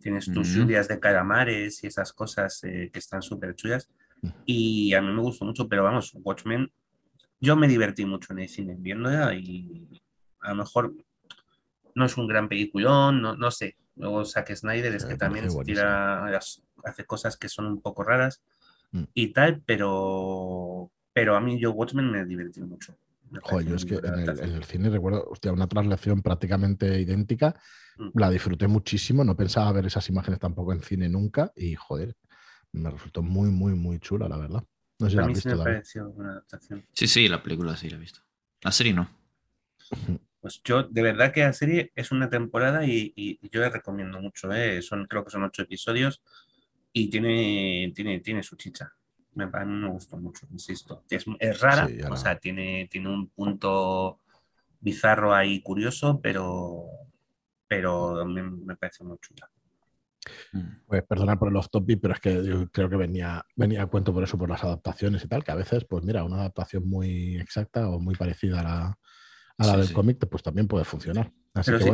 Tienes 0.00 0.32
tus 0.32 0.48
lluvias 0.48 0.88
de 0.88 0.98
calamares 0.98 1.84
y 1.84 1.86
esas 1.86 2.12
cosas 2.12 2.64
eh, 2.64 2.90
que 2.92 2.98
están 2.98 3.22
súper 3.22 3.54
chulas 3.54 3.88
y 4.44 4.94
a 4.94 5.02
mí 5.02 5.12
me 5.12 5.20
gustó 5.20 5.44
mucho, 5.44 5.68
pero 5.68 5.84
vamos, 5.84 6.12
Watchmen, 6.14 6.70
yo 7.40 7.56
me 7.56 7.68
divertí 7.68 8.04
mucho 8.04 8.32
en 8.32 8.40
el 8.40 8.48
cine 8.48 8.76
viéndola 8.78 9.34
y 9.34 10.02
a 10.40 10.50
lo 10.50 10.56
mejor 10.56 10.94
no 11.94 12.04
es 12.04 12.16
un 12.16 12.26
gran 12.26 12.48
peliculón, 12.48 13.22
no, 13.22 13.36
no 13.36 13.50
sé. 13.50 13.76
Luego 13.96 14.24
Zack 14.24 14.54
Snyder 14.54 14.94
es 14.94 15.04
que 15.04 15.16
también 15.16 15.48
tira, 15.64 16.38
hace 16.84 17.04
cosas 17.04 17.36
que 17.36 17.48
son 17.48 17.66
un 17.66 17.80
poco 17.80 18.02
raras 18.02 18.42
mm. 18.92 19.04
y 19.14 19.32
tal, 19.32 19.62
pero, 19.64 20.90
pero 21.12 21.34
a 21.34 21.40
mí 21.40 21.58
yo 21.58 21.72
Watchmen 21.72 22.10
me 22.10 22.24
divertí 22.24 22.60
mucho. 22.60 22.96
Joder, 23.42 23.66
yo 23.66 23.74
es 23.74 23.84
que 23.84 23.96
en 23.96 24.28
el, 24.28 24.64
cine 24.64 24.90
recuerdo, 24.90 25.26
hostia, 25.28 25.52
una 25.52 25.66
traslación 25.66 26.22
prácticamente 26.22 27.00
idéntica. 27.00 27.58
Mm. 27.96 28.10
La 28.14 28.30
disfruté 28.30 28.68
muchísimo, 28.68 29.24
no 29.24 29.36
pensaba 29.36 29.72
ver 29.72 29.86
esas 29.86 30.08
imágenes 30.10 30.38
tampoco 30.38 30.72
en 30.72 30.82
cine 30.82 31.08
nunca 31.08 31.52
y, 31.56 31.74
joder, 31.74 32.14
me 32.76 32.90
resultó 32.90 33.22
muy, 33.22 33.50
muy, 33.50 33.74
muy 33.74 33.98
chula, 33.98 34.28
la 34.28 34.36
verdad. 34.36 34.64
No 34.98 35.06
sé 35.06 35.10
si 35.10 35.16
la 35.16 35.22
has 35.22 35.28
visto, 35.28 35.48
me 35.50 35.64
pareció 35.64 36.08
una 36.10 36.32
adaptación. 36.32 36.86
Sí, 36.92 37.06
sí, 37.06 37.28
la 37.28 37.42
película 37.42 37.76
sí 37.76 37.90
la 37.90 37.96
he 37.96 38.00
visto. 38.00 38.20
La 38.62 38.72
serie 38.72 38.94
no. 38.94 39.08
Pues 40.38 40.60
yo, 40.62 40.84
de 40.84 41.02
verdad 41.02 41.32
que 41.32 41.40
la 41.40 41.52
serie 41.52 41.90
es 41.96 42.12
una 42.12 42.30
temporada 42.30 42.86
y, 42.86 43.40
yo 43.50 43.60
la 43.60 43.68
recomiendo 43.68 44.20
mucho. 44.20 44.52
¿eh? 44.52 44.80
Son, 44.80 45.04
creo 45.06 45.24
que 45.24 45.30
son 45.30 45.42
ocho 45.42 45.62
episodios 45.62 46.22
y 46.92 47.10
tiene, 47.10 47.90
tiene, 47.92 48.20
tiene 48.20 48.44
su 48.44 48.54
chicha. 48.54 48.94
Me, 49.34 49.50
a 49.52 49.64
mí 49.64 49.72
me 49.72 49.88
gustó 49.88 50.16
mucho, 50.18 50.46
insisto. 50.52 51.02
Es, 51.10 51.60
rara, 51.60 51.88
o 52.08 52.16
sea, 52.16 52.38
tiene, 52.38 52.86
tiene 52.88 53.08
un 53.08 53.28
punto 53.30 54.20
bizarro 54.78 55.34
ahí 55.34 55.62
curioso, 55.62 56.20
pero, 56.22 56.84
pero 57.66 58.24
me, 58.24 58.44
me 58.44 58.76
parece 58.76 59.02
muy 59.02 59.18
chula. 59.18 59.50
Mm. 60.52 60.86
Pues 60.86 61.02
perdona 61.04 61.38
por 61.38 61.48
el 61.48 61.56
off 61.56 61.68
topic, 61.70 62.00
pero 62.00 62.14
es 62.14 62.20
que 62.20 62.44
yo 62.44 62.68
creo 62.70 62.88
que 62.88 62.96
venía, 62.96 63.44
venía 63.54 63.82
a 63.82 63.86
cuento 63.86 64.12
por 64.12 64.24
eso, 64.24 64.38
por 64.38 64.48
las 64.48 64.62
adaptaciones 64.64 65.24
y 65.24 65.28
tal, 65.28 65.44
que 65.44 65.52
a 65.52 65.56
veces, 65.56 65.84
pues 65.88 66.04
mira, 66.04 66.24
una 66.24 66.36
adaptación 66.36 66.88
muy 66.88 67.36
exacta 67.36 67.88
o 67.88 67.98
muy 67.98 68.14
parecida 68.14 68.60
a 68.60 68.62
la, 68.62 68.98
a 69.58 69.66
la 69.66 69.76
del 69.76 69.92
cómic, 69.92 70.26
pues 70.28 70.42
también 70.42 70.68
puede 70.68 70.84
funcionar. 70.84 71.32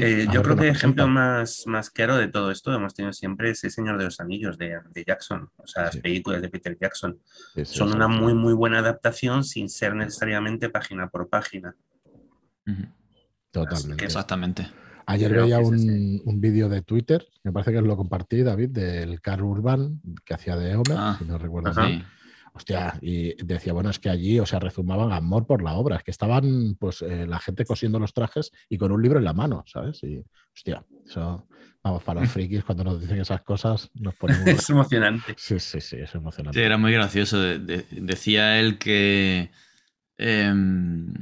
Eh, 0.01 0.27
yo 0.33 0.43
creo 0.43 0.57
que 0.57 0.65
el 0.65 0.75
ejemplo 0.75 1.07
más, 1.07 1.65
más 1.67 1.91
claro 1.91 2.17
de 2.17 2.27
todo 2.27 2.51
esto 2.51 2.75
hemos 2.75 2.95
tenido 2.95 3.13
siempre 3.13 3.51
es 3.51 3.63
El 3.63 3.71
Señor 3.71 3.97
de 3.97 4.05
los 4.05 4.19
Anillos 4.19 4.59
de, 4.59 4.81
de 4.91 5.05
Jackson, 5.05 5.51
o 5.57 5.67
sea, 5.67 5.85
las 5.85 5.97
películas 5.99 6.43
de 6.43 6.49
Peter 6.49 6.77
Jackson. 6.81 7.21
Son 7.65 7.95
una 7.95 8.09
muy, 8.09 8.35
muy 8.35 8.55
buena 8.55 8.81
adaptación 8.81 9.45
sin 9.45 9.69
ser 9.69 9.95
necesariamente 9.95 10.69
página 10.69 11.09
por 11.09 11.29
página. 11.29 11.77
Totalmente. 13.53 14.05
Exactamente. 14.05 14.69
Ayer 15.07 15.33
veía 15.33 15.59
un, 15.59 16.21
un 16.25 16.41
vídeo 16.41 16.69
de 16.69 16.83
Twitter, 16.83 17.27
me 17.43 17.53
parece 17.53 17.73
que 17.73 17.81
lo 17.81 17.97
compartí, 17.97 18.43
David, 18.43 18.71
del 18.71 19.21
Carl 19.21 19.45
Urban 19.45 20.01
que 20.25 20.35
hacía 20.35 20.57
de 20.57 20.77
Homer, 20.77 20.97
ah, 20.97 21.17
si 21.19 21.25
no 21.25 21.39
recuerdo 21.39 21.73
mal. 21.75 22.07
Hostia, 22.55 22.99
y 23.01 23.35
decía, 23.43 23.73
bueno, 23.73 23.89
es 23.89 23.99
que 23.99 24.11
allí, 24.11 24.39
o 24.39 24.45
sea, 24.45 24.59
rezumaban 24.59 25.11
amor 25.11 25.47
por 25.47 25.63
la 25.63 25.73
obra, 25.73 25.97
es 25.97 26.03
que 26.03 26.11
estaban, 26.11 26.77
pues, 26.79 27.01
eh, 27.01 27.27
la 27.27 27.39
gente 27.39 27.65
cosiendo 27.65 27.99
los 27.99 28.13
trajes 28.13 28.53
y 28.69 28.77
con 28.77 28.93
un 28.93 29.01
libro 29.01 29.19
en 29.19 29.25
la 29.25 29.33
mano, 29.33 29.65
¿sabes? 29.67 30.03
Y, 30.03 30.23
hostia, 30.55 30.85
eso, 31.07 31.47
vamos, 31.83 32.03
para 32.03 32.21
los 32.21 32.31
frikis, 32.33 32.63
cuando 32.63 32.85
nos 32.85 33.01
dicen 33.01 33.21
esas 33.21 33.41
cosas, 33.41 33.91
nos 33.95 34.15
ponemos... 34.17 34.47
es 34.47 34.69
emocionante. 34.69 35.35
Sí, 35.39 35.59
sí, 35.59 35.81
sí, 35.81 35.97
es 35.97 36.15
emocionante. 36.15 36.59
Sí, 36.59 36.63
era 36.63 36.77
muy 36.77 36.93
gracioso. 36.93 37.41
decía 37.41 38.61
él 38.61 38.77
que... 38.79 39.51
Em, 40.19 41.13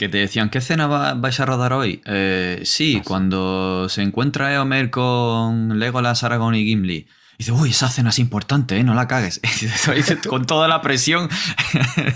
que 0.00 0.08
te 0.08 0.16
decían, 0.16 0.48
¿qué 0.48 0.58
escena 0.58 0.86
vais 0.86 1.40
a 1.40 1.44
rodar 1.44 1.74
hoy? 1.74 2.00
Eh, 2.06 2.62
sí, 2.64 3.02
cuando 3.04 3.86
se 3.90 4.00
encuentra 4.00 4.50
Eomer 4.54 4.88
con 4.88 5.78
Legolas, 5.78 6.24
Aragorn 6.24 6.54
y 6.54 6.64
Gimli. 6.64 7.06
dice, 7.36 7.52
uy, 7.52 7.68
esa 7.68 7.88
escena 7.88 8.08
es 8.08 8.18
importante, 8.18 8.78
¿eh? 8.78 8.82
no 8.82 8.94
la 8.94 9.06
cagues. 9.06 9.42
con 10.30 10.46
toda 10.46 10.68
la 10.68 10.80
presión. 10.80 11.28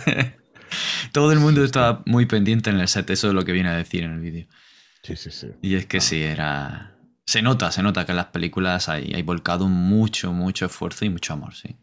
Todo 1.13 1.31
el 1.31 1.41
mundo 1.41 1.63
estaba 1.63 2.03
muy 2.07 2.25
pendiente 2.25 2.71
en 2.71 2.81
el 2.81 2.89
set, 2.89 3.11
eso 3.11 3.29
es 3.29 3.35
lo 3.35 3.45
que 3.45 3.53
viene 3.53 3.69
a 3.69 3.77
decir 3.77 4.05
en 4.05 4.13
el 4.13 4.21
vídeo. 4.21 4.47
Sí, 5.03 5.15
sí, 5.17 5.31
sí. 5.31 5.49
Y 5.61 5.75
es 5.75 5.85
que 5.85 5.99
ah. 5.99 6.01
sí, 6.01 6.23
era... 6.23 6.97
Se 7.27 7.43
nota, 7.43 7.71
se 7.71 7.83
nota 7.83 8.07
que 8.07 8.13
en 8.13 8.17
las 8.17 8.29
películas 8.29 8.89
hay, 8.89 9.13
hay 9.13 9.23
volcado 9.23 9.69
mucho, 9.69 10.33
mucho 10.33 10.65
esfuerzo 10.65 11.05
y 11.05 11.11
mucho 11.11 11.35
amor, 11.35 11.55
sí. 11.55 11.77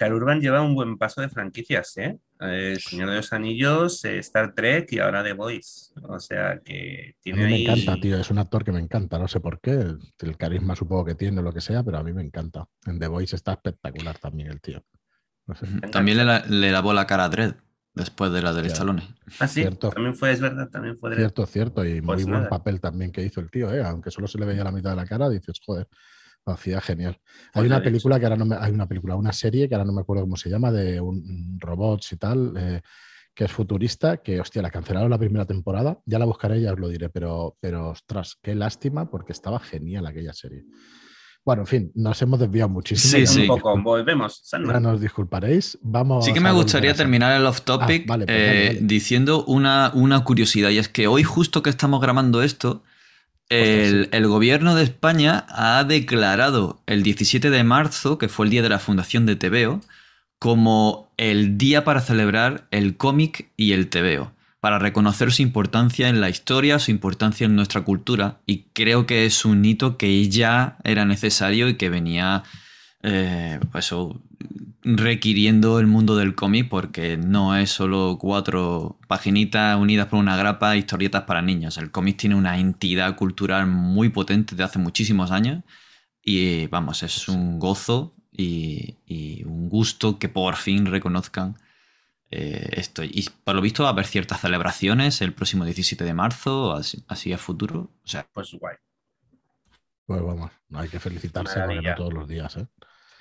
Urban 0.00 0.40
lleva 0.40 0.60
un 0.60 0.74
buen 0.74 0.98
paso 0.98 1.20
de 1.20 1.28
franquicias, 1.28 1.96
¿eh? 1.98 2.18
El 2.52 2.80
Señor 2.80 3.10
de 3.10 3.16
los 3.16 3.32
Anillos, 3.32 4.04
eh, 4.04 4.18
Star 4.18 4.54
Trek 4.54 4.92
y 4.92 4.98
ahora 4.98 5.22
The 5.22 5.32
Voice. 5.32 5.92
O 6.02 6.18
sea 6.18 6.60
que 6.64 7.16
tiene. 7.20 7.44
A 7.44 7.46
mí 7.46 7.52
me 7.52 7.62
encanta, 7.62 8.00
tío. 8.00 8.18
Es 8.18 8.30
un 8.30 8.38
actor 8.38 8.64
que 8.64 8.72
me 8.72 8.80
encanta. 8.80 9.18
No 9.18 9.28
sé 9.28 9.40
por 9.40 9.60
qué. 9.60 9.86
El 10.18 10.36
carisma 10.36 10.76
supongo 10.76 11.04
que 11.04 11.14
tiene, 11.14 11.42
lo 11.42 11.52
que 11.52 11.60
sea, 11.60 11.82
pero 11.82 11.98
a 11.98 12.02
mí 12.02 12.12
me 12.12 12.22
encanta. 12.22 12.66
En 12.86 12.98
The 12.98 13.08
Voice 13.08 13.36
está 13.36 13.52
espectacular 13.52 14.18
también 14.18 14.50
el 14.50 14.60
tío. 14.60 14.84
También 15.92 16.18
le, 16.26 16.72
lavó 16.72 16.92
la 16.92 17.06
cara 17.06 17.24
a 17.24 17.28
Dredd 17.28 17.54
después 17.94 18.32
de 18.32 18.42
la 18.42 18.52
del 18.52 18.66
Stallone. 18.66 19.02
Ah, 19.38 19.46
sí. 19.46 19.64
También 19.78 20.14
fue, 20.14 20.32
es 20.32 20.40
verdad, 20.40 20.68
también 20.68 20.98
fue 20.98 21.14
Cierto, 21.14 21.46
cierto. 21.46 21.84
Y 21.84 22.00
muy 22.00 22.16
pues 22.16 22.26
buen 22.26 22.48
papel 22.48 22.80
también 22.80 23.12
que 23.12 23.22
hizo 23.22 23.40
el 23.40 23.50
tío, 23.50 23.72
¿eh? 23.72 23.82
Aunque 23.82 24.10
solo 24.10 24.26
se 24.26 24.38
le 24.38 24.46
veía 24.46 24.64
la 24.64 24.72
mitad 24.72 24.90
de 24.90 24.96
la 24.96 25.06
cara, 25.06 25.28
dices, 25.28 25.60
joder. 25.64 25.86
Hacía 26.46 26.80
genial. 26.80 27.18
Hay 27.54 27.66
una 27.66 27.82
película 27.82 28.18
que 28.20 28.26
ahora 28.26 28.36
no 28.36 28.44
me, 28.44 28.56
hay 28.56 28.72
una 28.72 28.86
película, 28.86 29.16
una 29.16 29.32
serie 29.32 29.68
que 29.68 29.74
ahora 29.74 29.86
no 29.86 29.92
me 29.92 30.02
acuerdo 30.02 30.24
cómo 30.24 30.36
se 30.36 30.50
llama, 30.50 30.70
de 30.70 31.00
un, 31.00 31.58
robots 31.58 32.12
y 32.12 32.16
tal, 32.16 32.52
eh, 32.56 32.80
que 33.34 33.44
es 33.44 33.52
futurista, 33.52 34.18
que 34.18 34.40
hostia, 34.40 34.60
la 34.60 34.70
cancelaron 34.70 35.10
la 35.10 35.18
primera 35.18 35.46
temporada. 35.46 35.98
Ya 36.04 36.18
la 36.18 36.26
buscaré, 36.26 36.60
ya 36.60 36.72
os 36.72 36.78
lo 36.78 36.88
diré, 36.88 37.08
pero, 37.08 37.56
pero 37.60 37.90
ostras, 37.90 38.36
qué 38.42 38.54
lástima, 38.54 39.10
porque 39.10 39.32
estaba 39.32 39.58
genial 39.58 40.06
aquella 40.06 40.34
serie. 40.34 40.64
Bueno, 41.44 41.62
en 41.62 41.66
fin, 41.66 41.92
nos 41.94 42.20
hemos 42.22 42.40
desviado 42.40 42.70
muchísimo. 42.70 43.26
Sí, 43.26 43.26
sí. 43.26 43.40
Un 43.42 43.48
poco, 43.48 43.78
volvemos. 43.82 44.42
Ya 44.50 44.80
nos 44.80 44.98
disculparéis. 44.98 45.78
Vamos 45.82 46.24
sí 46.24 46.32
que 46.32 46.40
me 46.40 46.50
gustaría 46.52 46.94
terminar 46.94 47.38
el 47.38 47.46
off 47.46 47.60
topic 47.62 48.10
ah, 48.10 48.16
pues 48.16 48.26
eh, 48.28 48.78
diciendo 48.80 49.44
una, 49.44 49.92
una 49.94 50.24
curiosidad, 50.24 50.70
y 50.70 50.78
es 50.78 50.88
que 50.88 51.06
hoy, 51.06 51.22
justo 51.22 51.62
que 51.62 51.68
estamos 51.68 52.00
grabando 52.00 52.42
esto, 52.42 52.82
el, 53.48 54.26
gobierno 54.26 54.74
de 54.74 54.84
España 54.84 55.46
ha 55.48 55.84
declarado 55.84 56.82
el 56.86 57.02
17 57.02 57.50
de 57.50 57.64
marzo, 57.64 58.18
que 58.18 58.28
fue 58.28 58.46
el 58.46 58.50
día 58.50 58.62
de 58.62 58.68
la 58.68 58.78
fundación 58.78 59.26
de 59.26 59.36
TVO, 59.36 59.80
como 60.38 61.12
el 61.16 61.56
día 61.58 61.84
para 61.84 62.00
celebrar 62.00 62.66
el 62.70 62.96
cómic 62.96 63.50
y 63.56 63.72
el 63.72 63.88
TVO, 63.88 64.32
para 64.60 64.78
reconocer 64.78 65.32
su 65.32 65.42
importancia 65.42 66.08
en 66.08 66.20
la 66.20 66.30
historia, 66.30 66.78
su 66.78 66.90
importancia 66.90 67.44
en 67.44 67.56
nuestra 67.56 67.82
cultura, 67.82 68.40
y 68.46 68.64
creo 68.72 69.06
que 69.06 69.26
es 69.26 69.44
un 69.44 69.64
hito 69.64 69.96
que 69.96 70.28
ya 70.28 70.78
era 70.84 71.04
necesario 71.04 71.68
y 71.68 71.76
que 71.76 71.90
venía 71.90 72.42
eh, 73.02 73.60
pues 73.70 73.92
requiriendo 74.84 75.80
el 75.80 75.86
mundo 75.86 76.14
del 76.14 76.34
cómic 76.34 76.68
porque 76.68 77.16
no 77.16 77.56
es 77.56 77.70
solo 77.70 78.18
cuatro 78.20 78.98
paginitas 79.08 79.78
unidas 79.78 80.08
por 80.08 80.18
una 80.18 80.36
grapa, 80.36 80.76
historietas 80.76 81.22
para 81.22 81.40
niños. 81.40 81.78
El 81.78 81.90
cómic 81.90 82.18
tiene 82.18 82.34
una 82.34 82.58
entidad 82.58 83.16
cultural 83.16 83.66
muy 83.66 84.10
potente 84.10 84.54
de 84.54 84.62
hace 84.62 84.78
muchísimos 84.78 85.30
años 85.30 85.64
y 86.22 86.66
vamos, 86.66 87.02
es 87.02 87.28
un 87.28 87.58
gozo 87.58 88.14
y, 88.30 88.96
un 89.44 89.68
gusto 89.68 90.18
que 90.18 90.28
por 90.28 90.56
fin 90.56 90.86
reconozcan 90.86 91.56
eh, 92.30 92.68
esto. 92.72 93.02
Y 93.02 93.28
por 93.44 93.54
lo 93.54 93.62
visto 93.62 93.84
va 93.84 93.90
a 93.90 93.92
haber 93.92 94.06
ciertas 94.06 94.40
celebraciones 94.40 95.22
el 95.22 95.32
próximo 95.32 95.64
17 95.64 96.04
de 96.04 96.14
marzo, 96.14 96.74
así, 97.08 97.32
a 97.32 97.38
futuro. 97.38 97.90
O 98.04 98.08
sea, 98.08 98.28
pues 98.32 98.52
guay. 98.54 98.76
Pues 100.06 100.20
vamos, 100.20 100.50
no 100.68 100.80
hay 100.80 100.88
que 100.90 101.00
felicitarse 101.00 101.60
todos 101.96 102.12
los 102.12 102.28
días, 102.28 102.56
¿eh? 102.58 102.66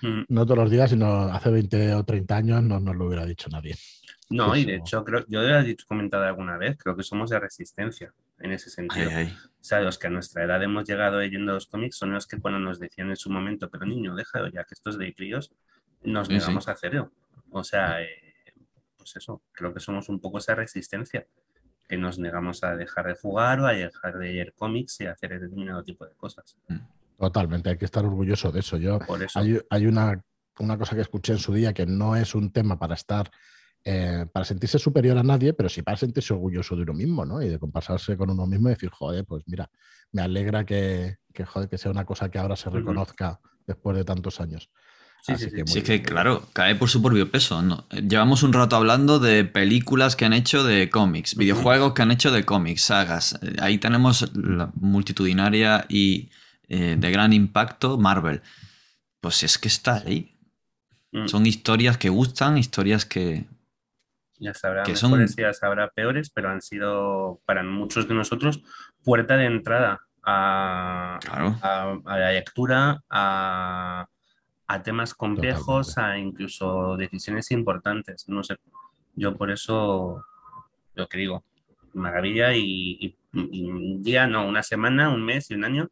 Mm. 0.03 0.25
No 0.27 0.45
todos 0.45 0.57
los 0.57 0.69
días, 0.69 0.89
sino 0.89 1.07
hace 1.07 1.49
20 1.49 1.93
o 1.95 2.03
30 2.03 2.35
años 2.35 2.63
no 2.63 2.79
nos 2.79 2.95
lo 2.95 3.05
hubiera 3.05 3.25
dicho 3.25 3.49
nadie. 3.49 3.75
No, 4.29 4.55
y 4.55 4.65
de 4.65 4.75
hecho, 4.75 5.03
creo, 5.05 5.25
yo 5.27 5.41
lo 5.41 5.59
he 5.59 5.63
dicho, 5.63 5.85
comentado 5.87 6.25
alguna 6.25 6.57
vez, 6.57 6.77
creo 6.77 6.95
que 6.95 7.03
somos 7.03 7.29
de 7.29 7.39
resistencia 7.39 8.13
en 8.39 8.51
ese 8.51 8.69
sentido. 8.69 9.09
O 9.09 9.63
sea, 9.63 9.79
los 9.79 9.97
que 9.97 10.07
a 10.07 10.09
nuestra 10.09 10.43
edad 10.43 10.61
hemos 10.61 10.85
llegado 10.87 11.19
leyendo 11.19 11.53
los 11.53 11.67
cómics 11.67 11.95
son 11.97 12.11
los 12.11 12.27
que 12.27 12.37
cuando 12.37 12.59
nos 12.59 12.79
decían 12.79 13.09
en 13.09 13.15
su 13.15 13.29
momento, 13.29 13.69
pero 13.69 13.85
niño, 13.85 14.13
déjalo 14.15 14.49
ya 14.49 14.65
que 14.65 14.73
estos 14.73 14.97
de 14.97 15.13
críos, 15.13 15.53
nos 16.03 16.29
negamos 16.29 16.67
a 16.67 16.73
hacerlo. 16.73 17.11
O 17.51 17.63
sea, 17.63 18.01
eh, 18.01 18.07
pues 18.97 19.15
eso, 19.15 19.41
creo 19.53 19.73
que 19.73 19.79
somos 19.79 20.09
un 20.09 20.19
poco 20.19 20.39
esa 20.39 20.53
resistencia, 20.53 21.25
que 21.87 21.97
nos 21.97 22.19
negamos 22.19 22.63
a 22.63 22.75
dejar 22.75 23.07
de 23.07 23.15
jugar 23.15 23.61
o 23.61 23.67
a 23.67 23.73
dejar 23.73 24.17
de 24.17 24.33
leer 24.33 24.53
cómics 24.53 24.99
y 24.99 25.05
a 25.05 25.11
hacer 25.11 25.39
determinado 25.39 25.83
tipo 25.83 26.05
de 26.05 26.15
cosas. 26.15 26.57
Mm. 26.67 26.77
Totalmente, 27.23 27.69
hay 27.69 27.77
que 27.77 27.85
estar 27.85 28.05
orgulloso 28.05 28.51
de 28.51 28.59
eso. 28.59 28.75
Yo, 28.75 28.99
Hay, 29.69 29.85
una, 29.85 30.21
cosa 30.77 30.93
que 30.93 31.01
escuché 31.01 31.31
en 31.31 31.39
su 31.39 31.53
día 31.53 31.73
que 31.73 31.85
no 31.85 32.17
es 32.17 32.35
un 32.35 32.51
tema 32.51 32.77
para 32.77 32.95
estar, 32.95 33.31
eh, 33.85 34.25
para 34.29 34.43
sentirse 34.43 34.77
superior 34.77 35.17
a 35.17 35.23
nadie, 35.23 35.53
pero 35.53 35.69
sí 35.69 35.81
para 35.81 35.95
sentirse 35.95 36.33
orgulloso 36.33 36.75
de 36.75 36.81
uno 36.81 36.93
mismo, 36.93 37.25
¿no? 37.25 37.41
Y 37.41 37.47
de 37.47 37.59
compasarse 37.59 38.17
con 38.17 38.29
uno 38.29 38.45
mismo 38.45 38.67
y 38.67 38.73
decir, 38.73 38.89
joder, 38.89 39.23
pues 39.23 39.43
mira, 39.47 39.69
me 40.11 40.21
alegra 40.21 40.65
que, 40.65 41.15
que, 41.33 41.45
que 41.69 41.77
sea 41.77 41.91
una 41.91 42.03
cosa 42.03 42.29
que 42.29 42.39
ahora 42.39 42.57
se 42.57 42.69
reconozca 42.69 43.39
después 43.65 43.95
de 43.95 44.03
tantos 44.03 44.41
años. 44.41 44.69
Sí, 45.21 45.37
sí, 45.37 45.49
sí. 45.65 45.77
es 45.79 45.83
que, 45.85 46.01
claro, 46.01 46.49
cae 46.51 46.75
por 46.75 46.89
su 46.89 47.01
propio 47.01 47.31
peso. 47.31 47.61
¿no? 47.61 47.87
Llevamos 47.89 48.43
un 48.43 48.51
rato 48.51 48.75
hablando 48.75 49.19
de 49.19 49.45
películas 49.45 50.17
que 50.17 50.25
han 50.25 50.33
hecho 50.33 50.65
de 50.65 50.89
cómics, 50.89 51.37
videojuegos 51.37 51.93
que 51.93 52.01
han 52.01 52.11
hecho 52.11 52.31
de 52.31 52.43
cómics, 52.43 52.81
sagas. 52.81 53.39
Ahí 53.59 53.77
tenemos 53.77 54.29
la 54.35 54.73
multitudinaria 54.75 55.85
y 55.87 56.29
eh, 56.75 56.95
de 56.97 57.11
gran 57.11 57.33
impacto, 57.33 57.99
Marvel. 57.99 58.41
Pues 59.21 59.43
es 59.43 59.59
que 59.59 59.67
está 59.67 59.97
ahí. 59.97 60.35
Mm. 61.11 61.27
Son 61.27 61.45
historias 61.45 61.99
que 61.99 62.09
gustan, 62.09 62.57
historias 62.57 63.05
que. 63.05 63.45
Ya 64.39 64.55
sabrá 64.55 64.81
que 64.81 64.93
mejores, 64.93 65.35
ya 65.35 65.53
sabrá 65.53 65.91
peores, 65.91 66.31
pero 66.31 66.49
han 66.49 66.63
sido 66.63 67.39
para 67.45 67.61
muchos 67.61 68.07
de 68.07 68.15
nosotros 68.15 68.63
puerta 69.03 69.37
de 69.37 69.45
entrada 69.45 70.01
a, 70.23 71.19
a, 71.61 72.17
la 72.17 72.31
lectura, 72.31 73.03
a, 73.07 74.07
a 74.65 74.81
temas 74.81 75.13
complejos, 75.13 75.99
a 75.99 76.17
incluso 76.17 76.97
decisiones 76.97 77.51
importantes. 77.51 78.27
No 78.27 78.43
sé, 78.43 78.57
yo 79.13 79.35
por 79.35 79.51
eso 79.51 80.25
lo 80.95 81.07
que 81.07 81.19
digo, 81.19 81.43
maravilla 81.93 82.55
y, 82.55 83.15
un 83.33 84.01
día, 84.01 84.25
no, 84.25 84.47
una 84.47 84.63
semana, 84.63 85.09
un 85.09 85.23
mes 85.23 85.51
y 85.51 85.53
un 85.53 85.65
año 85.65 85.89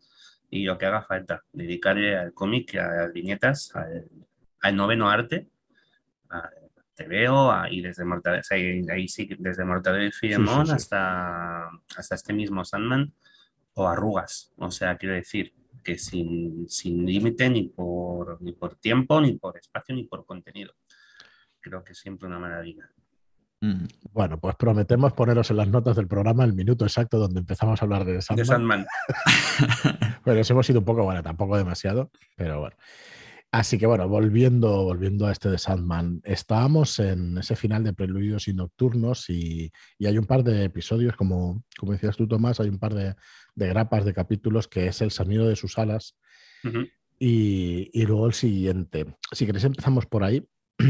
y 0.52 0.66
lo 0.66 0.78
que 0.78 0.86
haga 0.86 1.02
falta, 1.02 1.44
dedicarle 1.54 2.18
al 2.18 2.34
cómic, 2.34 2.76
a 2.76 3.04
las 3.04 3.14
viñetas, 3.14 3.72
al, 4.60 4.76
noveno 4.76 5.10
arte, 5.10 5.48
te 6.94 7.08
veo 7.08 7.52
ahí 7.52 7.82
desde 7.82 8.04
Mortadelo, 8.04 8.44
ahí, 8.92 9.08
sí, 9.08 9.30
desde 9.40 9.64
Mortadelo 9.64 10.06
y 10.06 10.12
Filemón 10.12 10.70
Hasta, 10.70 11.70
hasta 11.96 12.16
este 12.16 12.34
mismo 12.34 12.66
Sandman 12.66 13.14
o 13.74 13.88
Arrugas, 13.88 14.54
o 14.58 14.70
sea, 14.70 14.98
quiero 14.98 15.16
decir 15.16 15.54
que 15.86 15.98
sin, 15.98 16.68
sin 16.70 17.06
límite 17.06 17.50
ni 17.50 17.70
por, 17.70 18.42
ni 18.42 18.52
por 18.52 18.76
tiempo, 18.76 19.22
ni 19.22 19.38
por 19.38 19.58
espacio, 19.58 19.96
ni 19.96 20.04
por 20.04 20.26
contenido. 20.26 20.76
Creo 21.62 21.82
que 21.82 21.94
es 21.94 21.98
siempre 21.98 22.28
una 22.28 22.40
maravilla. 22.40 22.92
Bueno, 24.12 24.40
pues 24.40 24.56
prometemos 24.56 25.14
poneros 25.14 25.52
en 25.52 25.58
las 25.58 25.68
notas 25.68 25.96
del 25.96 26.08
programa 26.08 26.44
el 26.44 26.54
minuto 26.54 26.84
exacto 26.84 27.20
donde 27.20 27.42
empezamos 27.42 27.80
a 27.80 27.86
hablar 27.86 28.06
de 28.06 28.20
Sandman. 28.22 28.88
bueno, 30.26 30.42
hemos 30.50 30.70
ido 30.70 30.80
un 30.80 30.86
poco, 30.86 31.04
bueno, 31.04 31.22
tampoco 31.22 31.58
demasiado, 31.58 32.10
pero 32.36 32.60
bueno. 32.60 32.76
Así 33.52 33.78
que 33.78 33.86
bueno, 33.86 34.08
volviendo, 34.08 34.84
volviendo 34.84 35.28
a 35.28 35.32
este 35.32 35.50
de 35.50 35.58
Sandman, 35.58 36.22
estábamos 36.24 36.98
en 37.00 37.38
ese 37.38 37.56
final 37.56 37.84
de 37.84 37.94
Preludios 37.94 38.48
y 38.48 38.54
Nocturnos 38.54 39.30
y, 39.30 39.72
hay 40.00 40.18
un 40.18 40.26
par 40.26 40.44
de 40.44 40.64
episodios, 40.64 41.16
como, 41.16 41.64
como 41.78 41.92
decías 41.92 42.16
tú, 42.16 42.28
Tomás, 42.28 42.62
hay 42.62 42.70
un 42.70 42.80
par 42.80 42.94
de, 42.94 43.16
grapas 43.56 44.06
de 44.06 44.14
capítulos 44.14 44.68
que 44.68 44.88
es 44.88 45.02
el 45.02 45.12
sonido 45.12 45.48
de 45.48 45.58
sus 45.58 45.78
alas 45.78 46.18
y, 47.20 47.90
y, 47.94 48.06
luego 48.06 48.26
el 48.26 48.34
siguiente. 48.34 49.06
Si 49.32 49.46
queréis 49.46 49.66
empezamos 49.66 50.06
por 50.08 50.24
ahí. 50.24 50.48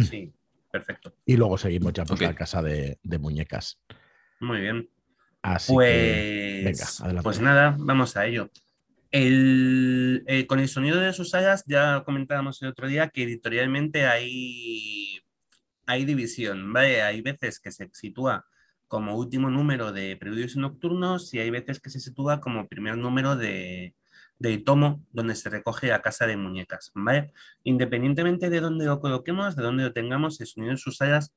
Sí. 0.10 0.34
Perfecto. 0.72 1.14
Y 1.26 1.38
luego 1.38 1.58
seguimos 1.58 1.94
ya 1.94 2.06
por 2.06 2.22
la 2.22 2.34
casa 2.34 2.62
de, 2.62 2.98
muñecas. 3.20 3.80
Muy 4.40 4.62
bien. 4.62 4.90
Así 5.42 5.74
pues, 5.74 5.92
que, 5.92 6.62
venga, 6.66 6.86
adelante. 7.00 7.24
Pues 7.24 7.40
nada, 7.42 7.76
vamos 7.78 8.16
a 8.16 8.26
ello. 8.26 8.50
Eh, 9.12 10.46
con 10.48 10.60
el 10.60 10.70
sonido 10.70 11.00
de 11.00 11.12
sus 11.12 11.34
alas 11.34 11.66
ya 11.68 12.04
comentábamos 12.06 12.62
el 12.62 12.70
otro 12.70 12.88
día 12.88 13.10
que 13.10 13.24
editorialmente 13.24 14.08
hay, 14.08 15.20
hay 15.86 16.06
división, 16.06 16.72
¿vale? 16.72 17.02
Hay 17.02 17.22
veces 17.22 17.60
que 17.60 17.72
se 17.72 17.90
sitúa 17.92 18.46
como 18.88 19.18
último 19.18 19.50
número 19.50 19.92
de 19.92 20.16
Preludios 20.16 20.56
Nocturnos 20.56 21.34
y 21.34 21.40
hay 21.40 21.50
veces 21.50 21.82
que 21.82 21.90
se 21.90 22.00
sitúa 22.00 22.40
como 22.40 22.68
primer 22.68 22.98
número 22.98 23.36
de, 23.36 23.96
del 24.42 24.64
tomo 24.64 25.06
donde 25.12 25.36
se 25.36 25.50
recoge 25.50 25.88
la 25.88 26.02
casa 26.02 26.26
de 26.26 26.36
muñecas, 26.36 26.92
¿vale? 26.96 27.32
Independientemente 27.64 28.50
de 28.50 28.60
dónde 28.60 28.86
lo 28.86 29.00
coloquemos, 29.00 29.56
de 29.56 29.62
dónde 29.62 29.84
lo 29.84 29.94
tengamos, 29.94 30.42
el 30.42 30.48
sonido 30.48 30.72
en 30.72 30.78
sus 30.80 31.00
alas 31.02 31.32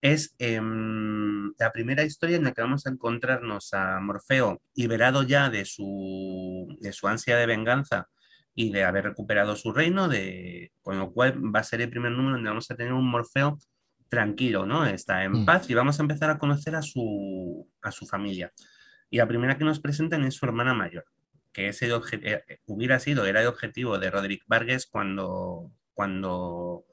es 0.00 0.34
em, 0.38 1.52
la 1.58 1.70
primera 1.72 2.02
historia 2.04 2.36
en 2.36 2.44
la 2.44 2.52
que 2.52 2.62
vamos 2.62 2.86
a 2.86 2.90
encontrarnos 2.90 3.72
a 3.74 4.00
Morfeo 4.00 4.62
liberado 4.74 5.22
ya 5.22 5.50
de 5.50 5.64
su, 5.64 6.74
de 6.80 6.92
su 6.92 7.06
ansia 7.06 7.36
de 7.36 7.46
venganza 7.46 8.08
y 8.54 8.72
de 8.72 8.84
haber 8.84 9.04
recuperado 9.04 9.54
su 9.54 9.72
reino, 9.72 10.08
de, 10.08 10.72
con 10.80 10.98
lo 10.98 11.12
cual 11.12 11.38
va 11.54 11.60
a 11.60 11.64
ser 11.64 11.82
el 11.82 11.90
primer 11.90 12.12
número 12.12 12.36
donde 12.36 12.50
vamos 12.50 12.70
a 12.70 12.74
tener 12.74 12.94
un 12.94 13.08
Morfeo 13.08 13.58
tranquilo, 14.08 14.64
¿no? 14.66 14.86
Está 14.86 15.22
en 15.24 15.42
mm. 15.42 15.44
paz 15.44 15.68
y 15.68 15.74
vamos 15.74 16.00
a 16.00 16.02
empezar 16.02 16.30
a 16.30 16.38
conocer 16.38 16.74
a 16.76 16.82
su, 16.82 17.68
a 17.82 17.92
su 17.92 18.06
familia. 18.06 18.52
Y 19.10 19.18
la 19.18 19.28
primera 19.28 19.58
que 19.58 19.64
nos 19.64 19.80
presentan 19.80 20.24
es 20.24 20.34
su 20.34 20.46
hermana 20.46 20.72
mayor 20.74 21.04
que 21.52 21.68
ese 21.68 21.88
eh, 22.12 22.42
hubiera 22.66 22.98
sido, 22.98 23.26
era 23.26 23.42
el 23.42 23.46
objetivo 23.46 23.98
de 23.98 24.10
Roderick 24.10 24.44
Vargas 24.46 24.86
cuando, 24.86 25.70
cuando, 25.94 26.84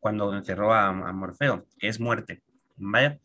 cuando 0.00 0.36
encerró 0.36 0.72
a, 0.72 0.92
Morfeo, 1.12 1.66
que 1.78 1.88
es 1.88 2.00
muerte. 2.00 2.42
¿vale? 2.76 3.20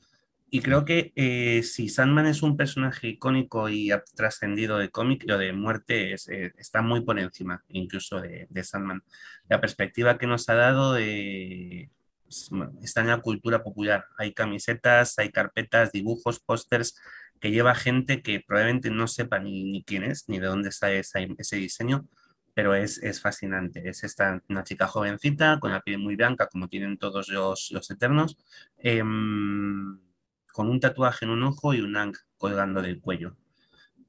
Y 0.49 0.61
creo 0.61 0.85
que 0.85 1.11
eh, 1.15 1.63
si 1.63 1.89
Sandman 1.89 2.27
es 2.27 2.43
un 2.43 2.55
personaje 2.55 3.07
icónico 3.07 3.69
y 3.69 3.91
ha 3.91 4.03
trascendido 4.15 4.77
de 4.77 4.89
cómic, 4.89 5.23
lo 5.25 5.37
de 5.37 5.51
muerte 5.51 6.13
eh, 6.13 6.53
está 6.57 6.81
muy 6.81 7.01
por 7.01 7.19
encima 7.19 7.63
incluso 7.69 8.21
de, 8.21 8.47
de, 8.49 8.63
Sandman. 8.63 9.03
La 9.49 9.59
perspectiva 9.59 10.17
que 10.17 10.27
nos 10.27 10.47
ha 10.49 10.53
dado 10.53 10.97
está 10.97 13.01
en 13.01 13.07
la 13.07 13.21
cultura 13.21 13.63
popular. 13.63 14.05
Hay 14.17 14.33
camisetas, 14.33 15.17
hay 15.17 15.31
carpetas, 15.31 15.91
dibujos, 15.91 16.39
pósters 16.39 16.95
que 17.43 17.51
lleva 17.51 17.75
gente 17.75 18.21
que 18.21 18.39
probablemente 18.39 18.89
no 18.89 19.05
sepa 19.05 19.37
ni, 19.37 19.83
quién 19.85 20.03
es, 20.03 20.29
ni 20.29 20.39
de 20.39 20.47
dónde 20.47 20.69
está 20.69 20.89
ese, 20.93 21.27
diseño, 21.57 22.07
pero 22.53 22.73
es, 22.73 23.03
es, 23.03 23.19
fascinante. 23.19 23.89
Es 23.89 24.05
esta, 24.05 24.41
una 24.47 24.63
chica 24.63 24.87
jovencita, 24.87 25.59
con 25.59 25.73
la 25.73 25.81
piel 25.81 25.99
muy 25.99 26.15
blanca, 26.15 26.47
como 26.47 26.69
tienen 26.69 26.97
todos 26.97 27.27
los, 27.27 27.69
los 27.71 27.91
eternos, 27.91 28.37
em, 28.77 29.99
con 30.53 30.69
un 30.69 30.79
tatuaje 30.79 31.25
en 31.25 31.31
un 31.31 31.43
ojo 31.43 31.73
y 31.73 31.81
un 31.81 31.97
ang 31.97 32.13
colgando 32.37 32.81
del 32.81 33.01
cuello. 33.01 33.35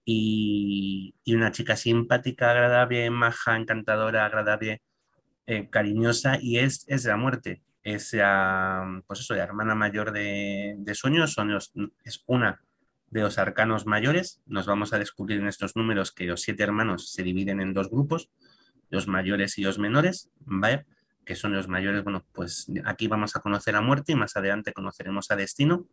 Y, 0.04 1.16
y, 1.24 1.34
una 1.34 1.50
chica 1.50 1.74
simpática, 1.74 2.52
agradable, 2.52 3.10
maja, 3.10 3.56
encantadora, 3.56 4.26
agradable, 4.26 4.80
eh, 5.46 5.68
cariñosa, 5.70 6.38
y 6.40 6.58
es, 6.58 6.84
es 6.86 7.04
la 7.04 7.16
muerte. 7.16 7.62
Es 7.82 8.12
la, 8.12 9.02
pues 9.08 9.20
eso, 9.20 9.34
la 9.34 9.42
hermana 9.42 9.74
mayor 9.74 10.12
de, 10.12 10.76
de 10.78 10.94
Sueños, 10.94 11.32
son 11.32 11.50
es 12.04 12.22
una 12.26 12.60
de 13.14 13.20
los 13.20 13.38
arcanos 13.38 13.86
mayores. 13.86 14.42
Nos 14.44 14.66
vamos 14.66 14.92
a 14.92 14.98
descubrir 14.98 15.38
en 15.38 15.46
estos 15.46 15.76
números 15.76 16.10
que 16.10 16.24
los 16.24 16.42
siete 16.42 16.64
hermanos 16.64 17.12
se 17.12 17.22
dividen 17.22 17.60
en 17.60 17.72
dos 17.72 17.88
grupos, 17.88 18.28
los 18.90 19.06
mayores 19.06 19.56
y 19.56 19.62
los 19.62 19.78
menores, 19.78 20.30
¿vale? 20.40 20.84
Que 21.24 21.36
son 21.36 21.54
los 21.54 21.68
mayores, 21.68 22.02
bueno, 22.02 22.26
pues 22.32 22.66
aquí 22.84 23.06
vamos 23.06 23.36
a 23.36 23.40
conocer 23.40 23.76
a 23.76 23.80
muerte 23.80 24.12
y 24.12 24.14
más 24.16 24.36
adelante 24.36 24.72
conoceremos 24.72 25.30
a 25.30 25.36
destino. 25.36 25.86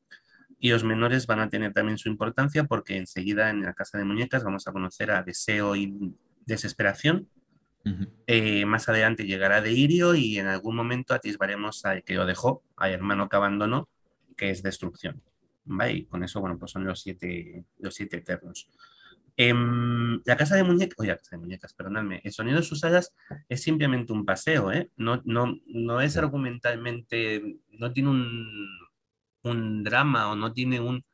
Y 0.58 0.72
los 0.72 0.84
menores 0.84 1.28
van 1.28 1.42
a 1.42 1.50
tener 1.50 1.74
también 1.74 2.00
su 2.00 2.10
importancia 2.10 2.64
porque 2.64 2.98
enseguida 2.98 3.52
en 3.52 3.62
la 3.62 3.76
casa 3.76 4.00
de 4.00 4.04
muñecas 4.04 4.44
vamos 4.44 4.68
a 4.68 4.72
conocer 4.72 5.12
a 5.12 5.22
deseo 5.22 5.76
y 5.76 6.16
desesperación. 6.48 7.30
Eh, 8.26 8.66
más 8.66 8.90
adelante 8.90 9.26
llegará 9.26 9.62
de 9.62 9.72
Irio 9.72 10.16
y 10.16 10.40
en 10.40 10.48
algún 10.48 10.76
momento 10.76 11.14
atisbaremos 11.14 11.86
al 11.86 12.04
que 12.04 12.16
lo 12.16 12.26
dejó, 12.26 12.64
al 12.78 12.92
hermano 12.92 13.30
que 13.30 13.36
abandonó, 13.36 13.90
que 14.36 14.50
es 14.50 14.64
destrucción. 14.64 15.22
Y 15.90 16.06
con 16.06 16.24
eso, 16.24 16.40
bueno, 16.42 16.58
pues 16.58 16.72
son 16.72 16.86
los 16.86 17.02
siete, 17.02 17.66
los 17.80 17.96
siete 17.96 18.18
eternos. 18.18 18.68
Em, 19.38 20.22
la 20.26 20.36
casa 20.36 20.56
de 20.56 20.64
muñecas, 20.64 21.00
oye, 21.00 21.10
la 21.10 21.18
casa 21.18 21.36
de 21.36 21.42
muñecas, 21.42 21.74
perdonadme, 21.74 22.22
el 22.24 22.32
sonido 22.32 22.58
de 22.58 22.64
sus 22.64 22.84
alas 22.84 23.14
es 23.48 23.64
simplemente 23.64 24.12
un 24.14 24.26
paseo, 24.26 24.72
¿eh? 24.72 24.90
No, 24.98 25.22
no, 25.26 25.58
no 25.68 26.02
es 26.02 26.18
argumentalmente, 26.18 27.60
no 27.72 27.94
tiene 27.94 28.10
un, 28.10 28.70
un 29.44 29.84
drama 29.84 30.32
o 30.32 30.36
no 30.36 30.54
tiene 30.54 30.80
un, 30.82 31.06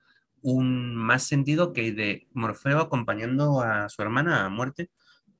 un 0.41 0.95
más 0.95 1.23
sentido 1.23 1.73
que 1.73 1.91
de 1.91 2.27
Morfeo 2.33 2.79
acompañando 2.79 3.61
a 3.61 3.87
su 3.89 4.01
hermana 4.01 4.45
a 4.45 4.49
muerte 4.49 4.89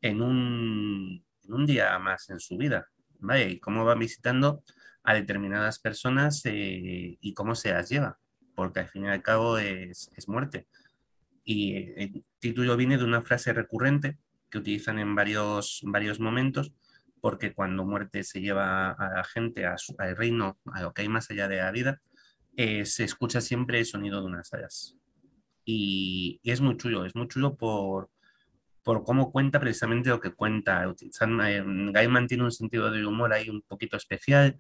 en 0.01 0.21
un, 0.21 1.25
en 1.43 1.53
un 1.53 1.65
día 1.65 1.97
más 1.99 2.30
en 2.30 2.39
su 2.39 2.58
vida, 2.58 2.89
¿vale? 3.19 3.49
Y 3.51 3.60
cómo 3.60 3.86
va 3.86 3.95
visitando 3.95 4.63
a 5.03 5.13
determinadas 5.13 5.80
personas 5.80 6.41
eh, 6.45 7.17
y 7.19 7.34
cómo 7.34 7.56
se 7.56 7.71
las 7.73 7.89
lleva 7.89 8.19
porque 8.58 8.80
al 8.80 8.89
fin 8.89 9.06
y 9.06 9.10
al 9.10 9.22
cabo 9.22 9.60
es, 9.60 10.10
muerte. 10.26 10.65
Y 11.43 11.76
el 11.76 12.26
título 12.39 12.76
viene 12.76 12.98
de 12.98 13.04
una 13.04 13.22
frase 13.22 13.54
recurrente 13.54 14.17
que 14.50 14.58
utilizan 14.58 14.98
en 14.98 15.13
varios, 15.13 15.82
varios 15.84 16.20
momentos, 16.20 16.74
porque 17.22 17.54
cuando 17.54 17.86
muerte 17.86 18.24
se 18.24 18.41
lleva 18.41 18.93
a 18.93 19.17
la 19.17 19.24
gente 19.26 19.67
a 19.67 19.76
al 20.00 20.17
reino, 20.17 20.58
a 20.74 20.82
lo 20.82 20.91
que 20.91 21.04
hay 21.04 21.08
más 21.08 21.30
allá 21.30 21.48
de 21.48 21.58
la 21.58 21.72
vida, 21.72 22.02
eh, 22.56 22.84
se 22.86 23.04
escucha 23.04 23.41
siempre 23.41 23.78
el 23.78 23.86
sonido 23.86 24.22
de 24.22 24.26
unas 24.26 24.52
alas. 24.52 24.98
Y, 25.63 26.39
es 26.43 26.60
muy 26.60 26.78
chulo, 26.78 27.06
es 27.06 27.15
muy 27.15 27.28
chulo 27.28 27.58
por, 27.58 28.10
por 28.82 29.04
cómo 29.04 29.32
cuenta 29.32 29.60
precisamente 29.60 30.10
lo 30.10 30.20
que 30.20 30.32
cuenta. 30.32 30.84
Eh, 30.84 31.63
Gaiman 31.93 32.26
tiene 32.26 32.43
un 32.43 32.52
sentido 32.52 32.89
de 32.89 33.06
humor 33.06 33.34
ahí 33.34 33.52
un 33.52 33.62
poquito 33.62 33.98
especial, 33.98 34.58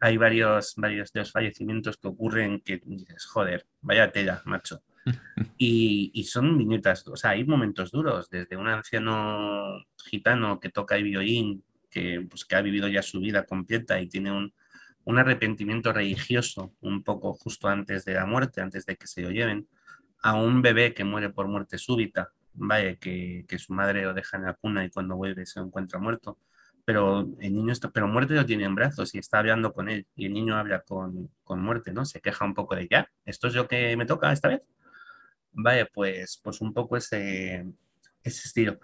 hay 0.00 0.16
varios, 0.16 0.74
varios 0.76 1.12
de 1.12 1.20
los 1.20 1.32
fallecimientos 1.32 1.96
que 1.96 2.08
ocurren 2.08 2.60
que 2.60 2.80
dices, 2.84 3.26
joder, 3.26 3.66
vaya 3.80 4.10
tela, 4.10 4.42
macho. 4.44 4.82
Y, 5.58 6.10
y, 6.14 6.24
son 6.24 6.56
viñetas, 6.56 7.06
o 7.08 7.16
sea, 7.16 7.30
hay 7.30 7.44
momentos 7.44 7.90
duros, 7.90 8.30
desde 8.30 8.56
un 8.56 8.68
anciano 8.68 9.84
gitano 10.02 10.58
que 10.58 10.70
toca 10.70 10.96
el 10.96 11.04
violín, 11.04 11.62
que, 11.90 12.26
pues, 12.28 12.44
que 12.44 12.56
ha 12.56 12.62
vivido 12.62 12.88
ya 12.88 13.02
su 13.02 13.20
vida 13.20 13.44
completa 13.44 14.00
y 14.00 14.08
tiene 14.08 14.32
un, 14.32 14.54
un 15.04 15.18
arrepentimiento 15.18 15.92
religioso 15.92 16.74
un 16.80 17.02
poco 17.02 17.34
justo 17.34 17.68
antes 17.68 18.04
de 18.04 18.14
la 18.14 18.24
muerte, 18.24 18.62
antes 18.62 18.86
de 18.86 18.96
que 18.96 19.06
se 19.06 19.22
lo 19.22 19.30
lleven, 19.30 19.68
a 20.22 20.34
un 20.36 20.62
bebé 20.62 20.94
que 20.94 21.04
muere 21.04 21.28
por 21.28 21.48
muerte 21.48 21.76
súbita, 21.76 22.32
vaya, 22.54 22.96
que, 22.96 23.44
que 23.46 23.58
su 23.58 23.74
madre 23.74 24.04
lo 24.04 24.14
deja 24.14 24.38
en 24.38 24.44
la 24.44 24.54
cuna 24.54 24.84
y 24.84 24.90
cuando 24.90 25.16
vuelve 25.16 25.44
se 25.44 25.60
encuentra 25.60 26.00
muerto 26.00 26.38
pero 26.84 27.28
el 27.40 27.54
niño 27.54 27.72
está, 27.72 27.90
pero 27.90 28.08
muerte 28.08 28.34
lo 28.34 28.46
tiene 28.46 28.64
en 28.64 28.74
brazos 28.74 29.14
y 29.14 29.18
está 29.18 29.38
hablando 29.38 29.72
con 29.72 29.88
él 29.88 30.06
y 30.16 30.26
el 30.26 30.34
niño 30.34 30.56
habla 30.56 30.82
con, 30.82 31.30
con 31.42 31.60
muerte, 31.62 31.92
¿no? 31.92 32.04
Se 32.04 32.20
queja 32.20 32.44
un 32.44 32.54
poco 32.54 32.74
de 32.76 32.88
ya, 32.88 33.10
esto 33.24 33.48
es 33.48 33.54
lo 33.54 33.68
que 33.68 33.96
me 33.96 34.06
toca 34.06 34.32
esta 34.32 34.48
vez. 34.48 34.62
Vale, 35.52 35.86
pues, 35.86 36.40
pues 36.42 36.60
un 36.60 36.74
poco 36.74 36.96
ese, 36.96 37.64
ese 38.22 38.48
estilo. 38.48 38.80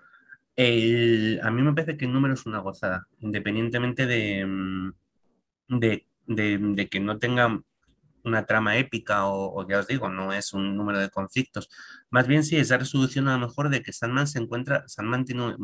a 1.42 1.50
mí 1.50 1.62
me 1.62 1.72
parece 1.74 1.96
que 1.96 2.04
el 2.06 2.12
número 2.12 2.34
es 2.34 2.46
una 2.46 2.60
gozada, 2.60 3.08
independientemente 3.20 4.06
de, 4.06 4.46
mm, 4.46 4.92
de, 5.68 6.06
de, 6.26 6.88
que 6.88 7.00
no 7.00 7.18
tenga 7.18 7.60
una 8.24 8.46
trama 8.46 8.76
épica 8.76 9.26
o, 9.26 9.66
ya 9.68 9.80
os 9.80 9.86
digo, 9.86 10.08
no 10.08 10.32
es 10.32 10.52
un 10.52 10.76
número 10.76 10.98
de 11.00 11.10
conflictos. 11.10 11.68
Más 12.10 12.26
bien 12.26 12.44
sí 12.44 12.56
es 12.56 12.70
la 12.70 12.78
resolución 12.78 13.28
a 13.28 13.38
lo 13.38 13.46
mejor 13.48 13.70
de 13.70 13.82
que 13.82 13.92
Sandman 13.92 14.26
se 14.26 14.38
encuentra, 14.38 14.84
Sandman 14.88 15.24
tiene 15.24 15.56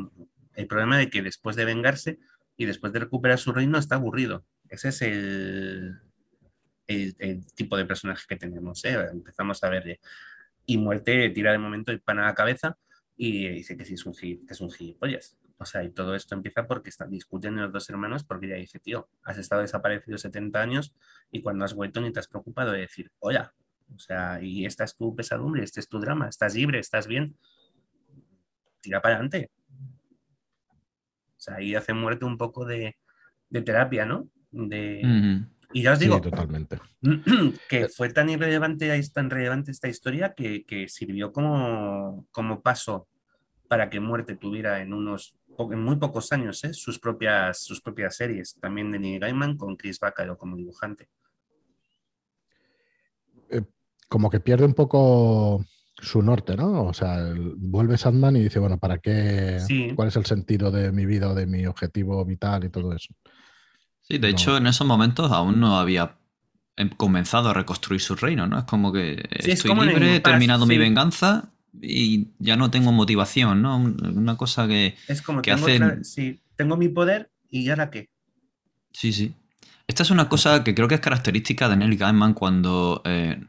el 0.56 0.66
problema 0.66 0.98
de 0.98 1.08
que 1.10 1.22
después 1.22 1.54
de 1.54 1.64
vengarse 1.64 2.18
y 2.56 2.64
después 2.64 2.92
de 2.92 3.00
recuperar 3.00 3.38
su 3.38 3.52
reino 3.52 3.78
está 3.78 3.94
aburrido. 3.96 4.44
Ese 4.68 4.88
es 4.88 5.02
el, 5.02 6.00
tipo 7.54 7.76
de 7.76 7.84
personaje 7.84 8.24
que 8.28 8.36
tenemos. 8.36 8.84
¿eh? 8.84 8.96
Empezamos 9.12 9.62
a 9.62 9.68
verle. 9.68 10.00
Y 10.64 10.78
muerte 10.78 11.30
tira 11.30 11.52
de 11.52 11.58
momento 11.58 11.92
el 11.92 12.00
pan 12.00 12.18
a 12.18 12.26
la 12.26 12.34
cabeza 12.34 12.76
y 13.16 13.48
dice 13.48 13.76
que 13.76 13.84
sí 13.84 13.94
es 13.94 14.04
un, 14.06 14.14
que 14.14 14.40
es 14.48 14.60
un 14.60 14.70
gilipollas. 14.70 15.36
O 15.58 15.64
sea, 15.64 15.84
y 15.84 15.90
todo 15.90 16.14
esto 16.14 16.34
empieza 16.34 16.66
porque 16.66 16.90
están 16.90 17.10
discutiendo 17.10 17.62
los 17.62 17.72
dos 17.72 17.88
hermanos 17.88 18.24
porque 18.24 18.46
ella 18.46 18.56
dice, 18.56 18.78
tío, 18.78 19.08
has 19.22 19.38
estado 19.38 19.62
desaparecido 19.62 20.18
70 20.18 20.60
años 20.60 20.94
y 21.30 21.40
cuando 21.40 21.64
has 21.64 21.74
vuelto 21.74 22.00
ni 22.00 22.12
te 22.12 22.20
has 22.20 22.28
preocupado 22.28 22.72
de 22.72 22.80
decir, 22.80 23.10
hola, 23.20 23.54
o 23.94 23.98
sea, 23.98 24.42
y 24.42 24.66
esta 24.66 24.84
es 24.84 24.96
tu 24.96 25.14
pesadumbre, 25.14 25.62
este 25.62 25.80
es 25.80 25.88
tu 25.88 25.98
drama, 25.98 26.28
estás 26.28 26.54
libre, 26.54 26.78
estás 26.78 27.06
bien, 27.06 27.36
tira 28.80 29.00
para 29.00 29.14
adelante. 29.14 29.50
Sea, 31.46 31.56
ahí 31.56 31.74
hace 31.74 31.92
muerte 31.92 32.24
un 32.24 32.36
poco 32.36 32.64
de, 32.64 32.96
terapia, 33.50 34.04
¿no? 34.04 34.28
De, 34.50 35.00
Y 35.72 35.82
ya 35.82 35.92
os 35.92 35.98
digo, 35.98 36.20
totalmente. 36.20 36.78
que 37.68 37.88
fue 37.88 38.10
tan 38.10 38.28
irrelevante, 38.28 39.00
tan 39.12 39.30
relevante 39.30 39.70
esta 39.70 39.88
historia 39.88 40.34
que, 40.34 40.64
que 40.64 40.88
sirvió 40.88 41.32
como, 41.32 42.26
como 42.30 42.62
paso 42.62 43.08
para 43.68 43.90
que 43.90 44.00
Muerte 44.00 44.36
tuviera 44.36 44.80
en 44.80 44.92
unos 44.92 45.36
en 45.58 45.82
muy 45.82 45.96
pocos 45.96 46.32
años 46.32 46.62
¿eh? 46.64 46.74
sus, 46.74 46.98
propias, 46.98 47.60
sus 47.60 47.80
propias 47.80 48.16
series, 48.16 48.56
también 48.60 48.92
de 48.92 48.98
Neil 48.98 49.20
Gaiman 49.20 49.56
con 49.56 49.76
Chris 49.76 49.98
Bacalo 49.98 50.36
como 50.36 50.56
dibujante. 50.56 51.08
Eh, 53.48 53.62
como 54.08 54.28
que 54.28 54.40
pierde 54.40 54.66
un 54.66 54.74
poco 54.74 55.64
su 55.98 56.22
norte, 56.22 56.56
¿no? 56.56 56.84
O 56.84 56.94
sea, 56.94 57.32
vuelve 57.56 57.96
Sandman 57.96 58.36
y 58.36 58.42
dice, 58.44 58.58
bueno, 58.58 58.78
¿para 58.78 58.98
qué? 58.98 59.58
¿Cuál 59.94 60.08
es 60.08 60.16
el 60.16 60.26
sentido 60.26 60.70
de 60.70 60.92
mi 60.92 61.06
vida, 61.06 61.34
de 61.34 61.46
mi 61.46 61.66
objetivo 61.66 62.24
vital 62.24 62.64
y 62.64 62.68
todo 62.68 62.94
eso? 62.94 63.14
Sí, 64.02 64.18
de 64.18 64.28
hecho, 64.28 64.56
en 64.56 64.66
esos 64.66 64.86
momentos 64.86 65.32
aún 65.32 65.58
no 65.58 65.78
había 65.78 66.16
em, 66.76 66.90
comenzado 66.90 67.48
a 67.48 67.54
reconstruir 67.54 68.00
su 68.00 68.14
reino, 68.14 68.46
¿no? 68.46 68.58
Es 68.58 68.64
como 68.64 68.92
que 68.92 69.24
estoy 69.30 69.74
libre, 69.86 70.16
he 70.16 70.20
terminado 70.20 70.66
mi 70.66 70.78
venganza 70.78 71.50
y 71.80 72.28
ya 72.38 72.56
no 72.56 72.70
tengo 72.70 72.92
motivación, 72.92 73.62
¿no? 73.62 73.76
Una 73.76 74.36
cosa 74.36 74.68
que, 74.68 74.94
es 75.08 75.22
como 75.22 75.42
que 75.42 75.50
hace... 75.50 76.04
Sí, 76.04 76.40
tengo 76.56 76.76
mi 76.76 76.88
poder 76.88 77.30
y 77.50 77.68
ahora 77.68 77.90
qué. 77.90 78.10
Sí, 78.92 79.12
sí. 79.12 79.34
Esta 79.86 80.02
es 80.02 80.10
una 80.10 80.28
cosa 80.28 80.62
que 80.64 80.74
creo 80.74 80.88
que 80.88 80.96
es 80.96 81.00
característica 81.00 81.68
de 81.68 81.76
Neil 81.76 81.96
Gaiman 81.96 82.34
cuando 82.34 83.02
eh, 83.04 83.40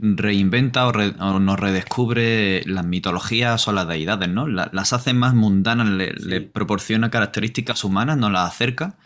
reinventa 0.00 0.86
o, 0.86 1.40
nos 1.40 1.60
redescubre 1.60 2.62
las 2.66 2.84
mitologías 2.84 3.66
o 3.68 3.72
las 3.72 3.88
deidades, 3.88 4.28
¿no? 4.28 4.46
las 4.46 4.92
hace 4.92 5.14
más 5.14 5.34
mundanas, 5.34 5.88
le, 5.88 6.40
proporciona 6.42 7.10
características 7.10 7.84
humanas, 7.84 8.16
nos 8.18 8.32
las 8.32 8.48
acerca. 8.48 8.98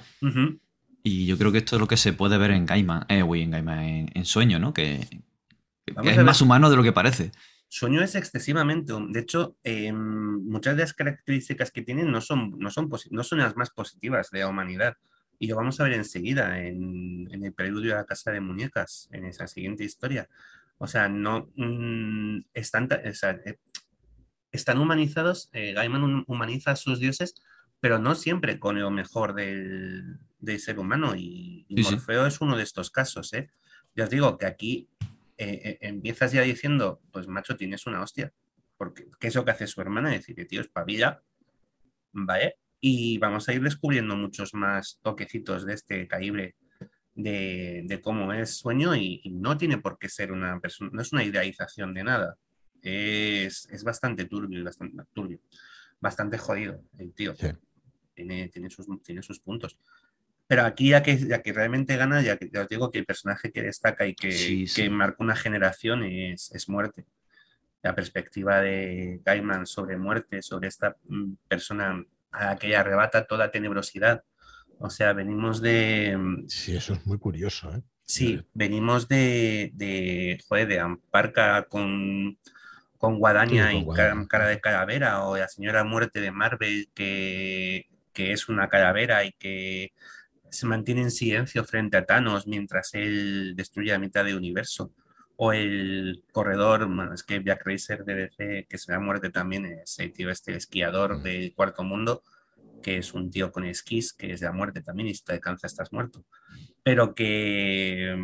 Y 1.03 1.27
yo 1.27 1.39
creo 1.39 1.53
que 1.53 1.59
esto 1.59 1.77
es 1.77 1.81
lo 1.81 1.89
que 1.89 1.97
se 1.97 2.13
puede 2.13 2.39
ver 2.39 2.51
en 2.51 2.67
Gaiman, 2.67 3.07
eh, 3.09 3.21
en 3.21 3.51
Gaiman, 3.51 4.11
en, 4.13 4.25
Sueño, 4.25 4.59
¿no? 4.59 4.75
Que, 4.75 5.09
es 5.87 6.25
más 6.25 6.41
humano 6.41 6.71
de 6.71 6.77
lo 6.77 6.83
que 6.83 6.93
parece. 6.93 7.33
Sueño 7.69 8.03
es 8.03 8.17
excesivamente, 8.17 8.93
de 9.11 9.21
hecho, 9.21 9.57
em, 9.63 10.45
muchas 10.45 10.77
de 10.77 10.83
las 10.83 10.93
características 10.93 11.71
que 11.71 11.83
tienen 11.83 12.11
no 12.11 12.21
son, 12.21 12.59
no, 12.59 12.69
son 12.71 12.91
no 13.11 13.23
son 13.23 13.39
las 13.39 13.57
más 13.57 13.71
positivas 13.71 14.31
de 14.31 14.41
la 14.41 14.49
humanidad. 14.49 14.97
Y 15.39 15.47
lo 15.47 15.57
vamos 15.57 15.81
a 15.81 15.85
ver 15.85 15.95
enseguida 15.95 16.61
en, 16.61 17.29
el 17.33 17.53
preludio 17.55 17.93
de 17.93 17.97
la 17.97 18.05
Casa 18.05 18.31
de 18.31 18.41
Muñecas, 18.41 19.09
en 19.11 19.25
esa 19.25 19.47
siguiente 19.47 19.85
historia. 19.85 20.29
O 20.83 20.87
sea, 20.87 21.11
no 21.11 21.53
mm, 21.57 22.39
están, 22.55 22.89
eh, 22.91 23.59
están 24.51 24.79
humanizados, 24.79 25.51
eh, 25.53 25.75
Gaiman 25.75 26.25
humaniza 26.27 26.71
a 26.71 26.77
sus 26.77 26.99
dioses, 26.99 27.35
pero 27.81 27.99
no 27.99 28.15
siempre 28.15 28.59
con 28.59 28.81
lo 28.81 28.91
mejor 28.91 29.35
del, 29.35 30.19
ser 30.59 30.79
humano. 30.79 31.15
Y, 31.15 31.67
Morfeo 31.69 32.25
es 32.25 32.41
uno 32.41 32.57
de 32.57 32.63
estos 32.63 32.91
casos. 32.91 33.31
¿eh? 33.35 33.51
Ya 33.95 34.05
os 34.05 34.11
digo 34.11 34.39
que 34.39 34.47
aquí 34.47 34.89
eh, 35.37 35.77
empiezas 35.83 36.33
ya 36.33 36.41
diciendo, 36.41 37.03
pues 37.13 37.29
macho, 37.29 37.59
tienes 37.59 37.87
una 37.87 38.01
hostia. 38.01 38.33
Porque, 38.79 39.07
¿Qué 39.21 39.27
es 39.27 39.35
lo 39.35 39.45
que 39.45 39.51
hace 39.51 39.67
su 39.67 39.83
hermana? 39.83 40.09
Decir 40.09 40.35
que 40.35 40.47
tío, 40.47 40.63
espabila, 40.63 41.23
¿vale? 42.13 42.57
Y 42.81 43.19
vamos 43.19 43.47
a 43.47 43.53
ir 43.53 43.63
descubriendo 43.63 44.17
muchos 44.17 44.55
más 44.55 44.99
toquecitos 45.03 45.67
de 45.67 45.75
este 45.75 46.09
calibre 46.09 46.57
de, 47.23 48.01
cómo 48.03 48.33
es 48.33 48.57
sueño 48.57 48.95
y, 48.95 49.23
no 49.31 49.57
tiene 49.57 49.79
por 49.79 49.99
qué 49.99 50.09
ser 50.09 50.33
una 50.33 50.61
persona, 50.61 50.91
no 50.93 51.03
es 51.03 51.13
una 51.13 51.25
idealización 51.25 51.95
de 51.95 52.05
nada. 52.05 52.37
Es, 52.83 53.69
bastante 53.85 54.25
turbio, 54.25 54.65
bastante 54.65 55.03
turbio, 55.13 55.41
bastante 56.01 56.39
jodido 56.39 56.83
el 56.99 57.13
tío. 57.13 57.35
Tiene, 58.15 58.49
tiene, 58.49 58.71
sus, 58.71 58.87
tiene 59.03 59.23
sus 59.23 59.41
puntos. 59.41 59.79
Pero 60.51 60.65
aquí, 60.65 60.89
ya 60.89 61.03
que, 61.03 61.17
ya 61.17 61.43
que 61.43 61.53
realmente 61.53 61.97
gana, 61.97 62.23
ya 62.23 62.37
que 62.37 62.51
os 62.59 62.69
digo 62.69 62.91
que 62.91 62.99
el 62.99 63.07
personaje 63.07 63.53
que 63.53 63.63
destaca 63.63 64.05
y 64.07 64.17
que, 64.17 64.67
que 64.75 64.91
marca 64.91 65.23
una 65.23 65.37
generación 65.37 66.03
es, 66.03 66.51
es, 66.53 66.69
muerte. 66.69 67.07
La 67.83 67.95
perspectiva 67.95 68.61
de 68.61 69.21
Gaiman 69.25 69.65
sobre 69.65 69.97
muerte, 69.97 70.43
sobre 70.43 70.67
esta 70.67 70.97
mm, 71.05 71.35
persona 71.47 72.05
a 72.33 72.47
la 72.47 72.57
que 72.57 72.75
arrebata 72.75 73.27
toda 73.27 73.53
tenebrosidad. 73.53 74.25
O 74.81 74.89
sea, 74.89 75.13
venimos 75.13 75.61
de. 75.61 76.17
Mm, 76.17 76.49
sí, 76.49 76.75
eso 76.75 76.95
es 76.95 77.07
muy 77.07 77.19
curioso, 77.19 77.71
¿eh? 77.75 77.83
Sí, 78.05 78.41
venimos 78.55 79.07
de, 79.07 79.71
de, 79.75 80.43
joder, 80.49 80.67
de 80.67 80.81
Amparca 80.81 81.67
con, 81.69 82.39
con 82.99 83.19
Guadaña 83.19 83.73
y 83.73 83.87
cara, 83.87 84.49
de 84.49 84.61
calavera, 84.61 85.23
o 85.23 85.37
la 85.37 85.47
señora 85.47 85.85
muerte 85.85 86.21
de 86.21 86.33
Marvel, 86.33 86.91
que, 86.93 87.87
que 88.13 88.33
es 88.33 88.49
una 88.49 88.69
calavera 88.69 89.25
y 89.25 89.33
que 89.33 89.93
se 90.49 90.67
mantiene 90.67 91.03
en 91.03 91.11
silencio 91.13 91.65
frente 91.65 91.99
a 91.99 92.05
Thanos 92.05 92.49
mientras 92.49 92.95
él 92.95 93.55
destruye 93.55 93.93
la 93.93 94.01
mitad 94.01 94.25
del 94.25 94.37
universo. 94.37 94.93
O 95.37 95.53
el 95.53 96.25
corredor, 96.33 96.89
es 97.15 97.23
que 97.23 97.43
Jack 97.45 97.65
Racer 97.65 98.05
de 98.05 98.15
DC, 98.15 98.67
que 98.69 98.79
se 98.79 98.93
da 98.93 98.99
muerte 98.99 99.31
también, 99.31 99.67
es 99.67 99.99
el 100.01 100.13
tío 100.13 100.31
este 100.31 100.57
esquiador 100.57 101.19
mm. 101.19 101.23
del 101.23 101.55
cuarto 101.55 101.85
mundo, 101.85 102.25
que 102.81 102.99
es 102.99 103.15
un 103.15 103.31
tío 103.31 103.53
con 103.53 103.65
esquís, 103.65 104.13
que 104.13 104.33
es 104.33 104.41
de 104.41 104.47
la 104.47 104.53
muerte 104.53 104.81
también, 104.83 105.09
y 105.09 105.15
si 105.15 105.25
te 105.25 105.33
alcanza 105.33 105.67
estás 105.67 105.93
muerto. 105.93 106.25
Pero 106.83 107.15
que, 107.15 108.17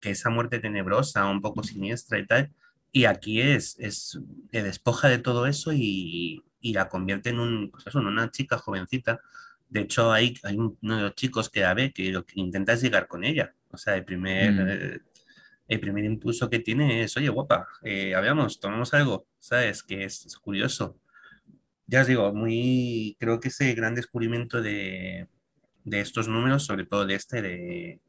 que 0.00 0.10
esa 0.10 0.30
muerte 0.30 0.58
tenebrosa, 0.58 1.26
un 1.26 1.40
poco 1.40 1.62
siniestra 1.62 2.18
y 2.18 2.26
tal, 2.26 2.52
y 2.92 3.04
aquí 3.04 3.40
es, 3.40 3.76
es 3.78 4.18
le 4.50 4.62
despoja 4.62 5.08
de 5.08 5.18
todo 5.18 5.46
eso 5.46 5.72
y, 5.72 6.42
y 6.60 6.72
la 6.72 6.88
convierte 6.88 7.30
en, 7.30 7.38
un, 7.38 7.70
pues 7.70 7.86
eso, 7.86 8.00
en 8.00 8.06
una 8.06 8.30
chica 8.30 8.58
jovencita 8.58 9.20
de 9.68 9.80
hecho, 9.80 10.10
hay, 10.10 10.34
hay 10.44 10.56
uno 10.56 10.96
de 10.96 11.02
los 11.02 11.14
chicos 11.14 11.50
que 11.50 11.60
la 11.60 11.74
ve 11.74 11.92
que 11.92 12.10
lo 12.10 12.24
que 12.24 12.40
intenta 12.40 12.72
es 12.72 12.82
llegar 12.82 13.06
con 13.06 13.24
ella. 13.24 13.54
O 13.70 13.76
sea, 13.76 13.96
el 13.96 14.04
primer, 14.04 14.52
mm. 14.52 14.68
eh, 14.68 15.00
el 15.68 15.80
primer 15.80 16.04
impulso 16.04 16.48
que 16.48 16.60
tiene 16.60 17.02
es, 17.02 17.16
oye, 17.16 17.28
guapa, 17.28 17.68
eh, 17.82 18.14
habíamos, 18.14 18.58
tomamos 18.60 18.94
algo, 18.94 19.26
¿sabes? 19.38 19.82
Que 19.82 20.04
es, 20.04 20.36
curioso. 20.38 20.98
Ya 21.88 22.02
os 22.02 22.06
digo, 22.06 22.32
muy, 22.32 23.16
creo 23.18 23.40
que 23.40 23.48
ese 23.48 23.74
gran 23.74 23.96
descubrimiento 23.96 24.62
de, 24.62 25.26
de 25.84 26.00
estos 26.00 26.28
números, 26.28 26.64
sobre 26.64 26.86
todo 26.86 27.04
de 27.04 27.14
este, 27.14 27.42
de, 27.42 28.00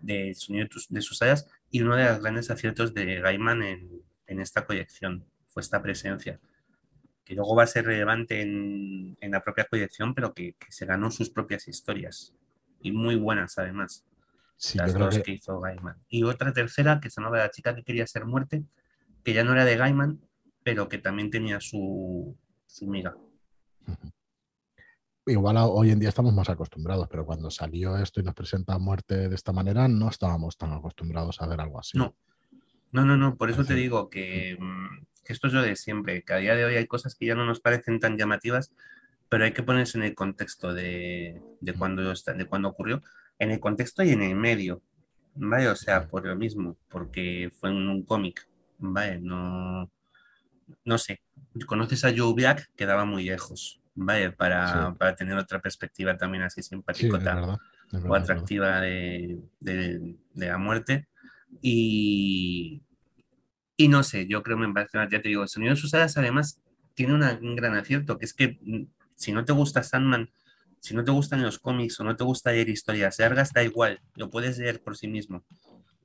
de 0.00 0.34
sonido 0.34 0.68
de 0.88 1.00
sus 1.00 1.20
áreas, 1.22 1.48
y 1.70 1.80
uno 1.80 1.96
de 1.96 2.04
los 2.04 2.20
grandes 2.20 2.50
aciertos 2.50 2.94
de 2.94 3.20
Gaiman 3.20 3.62
en, 3.62 4.02
en 4.28 4.40
esta 4.40 4.64
colección 4.64 5.24
fue 5.48 5.62
esta 5.62 5.82
presencia 5.82 6.38
que 7.24 7.34
luego 7.34 7.56
va 7.56 7.62
a 7.62 7.66
ser 7.66 7.86
relevante 7.86 8.42
en, 8.42 9.16
la 9.20 9.42
propia 9.42 9.64
colección, 9.64 10.14
pero 10.14 10.34
que, 10.34 10.56
se 10.68 10.86
ganó 10.86 11.10
sus 11.10 11.30
propias 11.30 11.66
historias. 11.68 12.34
Y 12.80 12.92
muy 12.92 13.16
buenas, 13.16 13.56
además. 13.58 14.04
las 14.74 14.92
dos 14.92 15.18
que... 15.20 15.32
hizo 15.32 15.58
Gaiman. 15.58 15.96
Y 16.08 16.24
otra 16.24 16.52
tercera, 16.52 17.00
que 17.00 17.08
se 17.08 17.20
llamaba 17.20 17.38
La 17.38 17.50
chica 17.50 17.74
que 17.74 17.82
quería 17.82 18.06
ser 18.06 18.26
muerte, 18.26 18.62
que 19.24 19.32
ya 19.32 19.42
no 19.42 19.52
era 19.52 19.64
de 19.64 19.76
Gaiman, 19.76 20.20
pero 20.62 20.88
que 20.88 20.98
también 20.98 21.30
tenía 21.30 21.60
su, 21.60 22.36
su 22.74 22.86
miga. 22.88 23.16
Igual 25.26 25.56
hoy 25.58 25.90
en 25.90 26.00
día 26.00 26.08
estamos 26.08 26.34
más 26.34 26.50
acostumbrados, 26.50 27.06
pero 27.08 27.24
cuando 27.24 27.50
salió 27.50 27.96
esto 27.96 28.20
y 28.20 28.24
nos 28.24 28.34
presenta 28.34 28.76
muerte 28.78 29.28
de 29.28 29.34
esta 29.34 29.52
manera, 29.52 29.86
no 29.86 30.10
estábamos 30.10 30.58
tan 30.58 30.72
acostumbrados 30.72 31.40
a 31.40 31.46
ver 31.46 31.60
algo 31.60 31.78
así. 31.78 31.96
No, 31.96 32.14
no, 32.90 33.04
no, 33.04 33.16
no. 33.16 33.36
por 33.36 33.48
eso 33.48 33.64
te 33.64 33.74
digo 33.74 34.10
que 34.10 34.56
mm, 34.58 35.06
esto 35.24 35.46
es 35.46 35.52
lo 35.52 35.62
de 35.62 35.76
siempre, 35.76 36.24
que 36.24 36.32
a 36.34 36.38
día 36.38 36.56
de 36.56 36.64
hoy 36.64 36.74
hay 36.74 36.86
cosas 36.86 37.14
que 37.14 37.26
ya 37.26 37.36
no 37.36 37.46
nos 37.46 37.60
parecen 37.60 38.00
tan 38.00 38.18
llamativas, 38.18 38.72
pero 39.28 39.44
hay 39.44 39.52
que 39.52 39.62
ponerse 39.62 39.96
en 39.96 40.04
el 40.04 40.14
contexto 40.14 40.74
de, 40.74 41.40
de 41.60 41.74
cuando, 41.74 42.02
de 42.12 42.46
cuando 42.46 42.68
ocurrió, 42.68 43.02
en 43.38 43.52
el 43.52 43.60
contexto 43.60 44.02
y 44.02 44.10
en 44.10 44.22
el 44.22 44.34
medio, 44.34 44.82
¿vale? 45.36 45.68
O 45.68 45.76
sea, 45.76 46.08
por 46.08 46.26
lo 46.26 46.36
mismo, 46.36 46.76
porque 46.88 47.50
fue 47.58 47.70
un, 47.70 47.88
un 47.88 48.02
cómic, 48.02 48.46
¿vale? 48.78 49.20
No, 49.20 49.90
no 50.84 50.98
sé, 50.98 51.20
conoces 51.66 52.04
a 52.04 52.12
Joe 52.16 52.34
Black, 52.34 52.70
quedaba 52.76 53.04
muy 53.04 53.24
lejos, 53.24 53.80
¿vale? 53.94 54.32
Para, 54.32 54.94
para 54.98 55.14
tener 55.14 55.36
otra 55.36 55.60
perspectiva 55.60 56.16
también 56.16 56.42
así 56.42 56.62
simpática 56.62 57.58
o 58.06 58.14
atractiva 58.14 58.80
de, 58.80 59.38
de, 59.60 60.16
de, 60.32 60.46
la 60.46 60.58
muerte 60.58 61.06
Y, 61.60 62.82
y 63.76 63.88
no 63.88 64.02
sé, 64.02 64.26
yo 64.26 64.42
creo 64.42 64.58
que 64.58 64.66
me 64.66 64.72
parece, 64.72 64.98
ya 65.10 65.22
te 65.22 65.28
digo, 65.28 65.42
el 65.42 65.48
sonido 65.48 65.74
de 65.74 65.80
sus 65.80 65.94
alas 65.94 66.16
además 66.16 66.60
tiene 66.94 67.14
un 67.14 67.56
gran 67.56 67.74
acierto, 67.74 68.18
que 68.18 68.24
es 68.24 68.34
que 68.34 68.58
mm, 68.62 68.86
si 69.16 69.32
no 69.32 69.44
te 69.44 69.52
gusta 69.52 69.82
Sandman, 69.82 70.30
si 70.80 70.94
no 70.94 71.02
te 71.04 71.10
gustan 71.10 71.42
los 71.42 71.58
cómics 71.58 71.98
o 72.00 72.04
no 72.04 72.14
te 72.14 72.24
gusta 72.24 72.52
leer 72.52 72.68
historias 72.68 73.18
largas, 73.18 73.52
da 73.52 73.62
igual, 73.62 74.00
lo 74.16 74.30
puedes 74.30 74.58
leer 74.58 74.82
por 74.82 74.96
sí 74.96 75.08
mismo, 75.08 75.44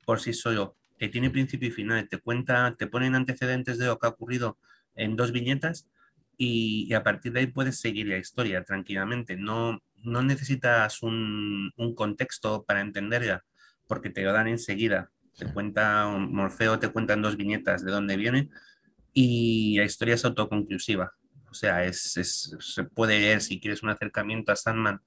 por 0.05 0.19
sí 0.19 0.33
solo. 0.33 0.75
Que 0.99 1.09
tiene 1.09 1.31
principio 1.31 1.69
y 1.69 1.71
final, 1.71 2.07
te 2.07 2.19
cuenta, 2.19 2.75
te 2.77 2.85
ponen 2.85 3.15
antecedentes 3.15 3.79
de 3.79 3.87
lo 3.87 3.97
que 3.97 4.05
ha 4.05 4.11
ocurrido 4.11 4.59
en 4.95 5.15
dos 5.15 5.31
viñetas 5.31 5.89
y, 6.37 6.93
a 6.93 7.03
partir 7.03 7.33
de 7.33 7.39
ahí 7.39 7.47
puedes 7.47 7.79
seguir 7.79 8.07
la 8.07 8.17
historia 8.17 8.63
tranquilamente. 8.63 9.35
No, 9.35 9.81
no 10.03 10.21
necesitas 10.21 11.01
un, 11.01 11.71
un 11.75 11.95
contexto 11.95 12.63
para 12.63 12.81
entenderla, 12.81 13.43
porque 13.87 14.11
te 14.11 14.23
lo 14.23 14.31
dan 14.31 14.47
enseguida. 14.47 15.11
Te 15.37 15.45
cuenta, 15.51 16.07
Morfeo 16.07 16.79
te 16.79 16.89
cuenta 16.89 17.13
en 17.13 17.21
dos 17.21 17.37
viñetas 17.37 17.83
de 17.83 17.91
dónde 17.91 18.17
viene 18.17 18.49
y 19.13 19.77
la 19.77 19.85
historia 19.85 20.15
es 20.15 20.25
autoconclusiva. 20.25 21.13
O 21.49 21.53
sea, 21.53 21.83
es, 21.85 22.13
se 22.59 22.83
puede 22.83 23.19
leer 23.19 23.41
si 23.41 23.59
quieres 23.59 23.83
un 23.83 23.89
acercamiento 23.89 24.51
a 24.51 24.55
Sandman 24.55 25.01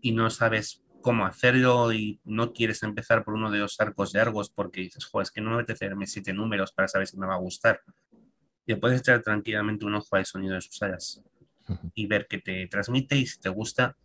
y 0.00 0.12
no 0.12 0.30
sabes 0.30 0.82
cómo 1.06 1.24
hacerlo 1.24 1.92
y 1.92 2.18
no 2.24 2.52
quieres 2.52 2.82
empezar 2.82 3.22
por 3.22 3.34
uno 3.34 3.48
de 3.48 3.60
los 3.60 3.80
arcos 3.80 4.10
de 4.10 4.18
Argos 4.18 4.50
porque 4.50 4.80
dices, 4.80 5.04
joder, 5.04 5.22
es 5.22 5.30
que 5.30 5.40
no 5.40 5.50
me 5.50 5.58
apetece 5.58 5.86
verme 5.86 6.08
siete 6.08 6.32
números 6.32 6.72
para 6.72 6.88
saber 6.88 7.06
si 7.06 7.16
me 7.16 7.28
va 7.28 7.34
a 7.34 7.38
gustar. 7.38 7.80
Y 8.66 8.74
puedes 8.74 8.98
echar 8.98 9.22
tranquilamente 9.22 9.84
un 9.84 9.94
ojo 9.94 10.16
al 10.16 10.26
sonido 10.26 10.56
de 10.56 10.60
sus 10.62 10.82
alas 10.82 11.22
y 11.94 12.08
ver 12.08 12.26
qué 12.28 12.38
te 12.38 12.66
transmite 12.66 13.16
y 13.16 13.24
si 13.24 13.38
te 13.38 13.48
gusta, 13.50 13.96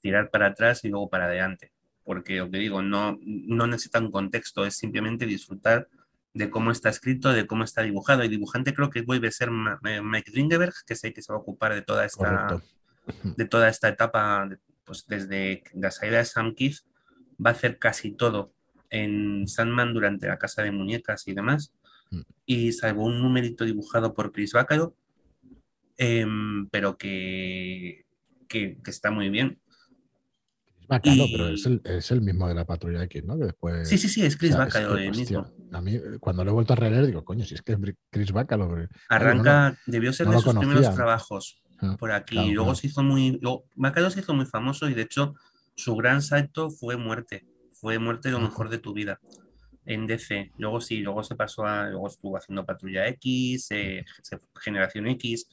tirar 0.00 0.28
para 0.28 0.46
atrás 0.46 0.84
y 0.84 0.88
luego 0.88 1.08
para 1.08 1.26
adelante. 1.26 1.70
Porque 2.02 2.38
lo 2.38 2.50
que 2.50 2.58
digo, 2.58 2.82
no, 2.82 3.16
no 3.22 3.68
necesita 3.68 4.00
un 4.00 4.10
contexto, 4.10 4.66
es 4.66 4.74
simplemente 4.74 5.26
disfrutar 5.26 5.86
de 6.34 6.50
cómo 6.50 6.72
está 6.72 6.88
escrito, 6.88 7.32
de 7.32 7.46
cómo 7.46 7.62
está 7.62 7.82
dibujado. 7.82 8.24
Y 8.24 8.28
dibujante 8.28 8.74
creo 8.74 8.90
que 8.90 9.02
vuelve 9.02 9.28
a 9.28 9.30
ser 9.30 9.52
Mike 9.52 10.32
Dringenberg, 10.32 10.74
que 10.84 10.96
sé 10.96 11.12
que 11.12 11.22
se 11.22 11.32
va 11.32 11.38
a 11.38 11.42
ocupar 11.42 11.72
de 11.72 11.82
toda 11.82 12.04
esta, 12.04 12.60
de 13.22 13.44
toda 13.44 13.68
esta 13.68 13.88
etapa, 13.88 14.48
pues 14.86 15.06
desde 15.06 15.64
la 15.74 15.90
salida 15.90 16.18
de 16.18 16.24
Sam 16.24 16.54
Keith, 16.54 16.78
va 17.44 17.50
a 17.50 17.52
hacer 17.52 17.78
casi 17.78 18.12
todo 18.12 18.52
en 18.90 19.48
Sandman 19.48 19.92
durante 19.92 20.28
la 20.28 20.38
casa 20.38 20.62
de 20.62 20.70
muñecas 20.70 21.26
y 21.28 21.34
demás. 21.34 21.74
Mm. 22.10 22.20
Y 22.46 22.72
salvo 22.72 23.04
un 23.04 23.20
numerito 23.20 23.64
dibujado 23.64 24.14
por 24.14 24.32
Chris 24.32 24.52
Bacalo, 24.52 24.96
em, 25.96 26.68
pero 26.70 26.96
que, 26.96 28.06
que, 28.48 28.78
está 28.86 29.10
muy 29.10 29.28
bien. 29.28 29.58
Bacalo, 30.88 31.24
pero 31.32 31.48
es 31.48 31.66
el, 31.66 31.80
es 31.84 32.12
el, 32.12 32.22
mismo 32.22 32.46
de 32.46 32.54
la 32.54 32.64
patrulla 32.64 33.02
X, 33.04 33.24
¿no? 33.24 33.36
después, 33.36 33.88
sí, 33.88 33.98
sí, 33.98 34.08
sí, 34.08 34.24
es 34.24 34.36
Chris 34.36 34.56
Bacalo 34.56 34.96
el 34.96 35.10
mismo. 35.10 35.52
A 35.72 35.80
mí, 35.80 35.98
cuando 36.20 36.44
lo 36.44 36.52
he 36.52 36.54
vuelto 36.54 36.74
a 36.74 36.76
releer, 36.76 37.06
digo, 37.06 37.24
coño, 37.24 37.44
si 37.44 37.54
es 37.54 37.62
que 37.62 37.72
es 37.72 37.78
Chris 38.08 38.30
Bacalo. 38.30 38.72
Arranca, 39.08 39.76
debió 39.86 40.12
ser 40.12 40.28
de 40.28 40.38
sus 40.38 40.54
primeros 40.54 40.94
trabajos 40.94 41.60
por 41.98 42.12
aquí. 42.12 42.52
luego 42.52 42.74
se 42.74 42.88
hizo 42.88 43.02
muy. 43.02 43.40
Bacalo 43.74 44.10
se 44.10 44.20
hizo 44.20 44.34
muy 44.34 44.46
famoso 44.46 44.88
y 44.88 44.94
de 44.94 45.02
hecho 45.02 45.34
su 45.74 45.94
gran 45.96 46.22
salto 46.22 46.70
fue 46.70 46.96
muerte. 46.96 47.46
Fue 47.72 47.98
muerte 47.98 48.30
lo 48.30 48.40
mejor 48.40 48.70
de 48.70 48.78
tu 48.78 48.92
vida 48.92 49.20
en 49.84 50.06
DC. 50.06 50.52
Luego 50.58 50.80
sí, 50.80 50.98
luego 50.98 51.22
se 51.22 51.34
pasó 51.34 51.64
a. 51.64 51.88
Luego 51.88 52.08
estuvo 52.08 52.36
haciendo 52.36 52.64
Patrulla 52.64 53.06
X, 53.08 53.68
eh, 53.70 54.04
Generación 54.60 55.06
X. 55.08 55.48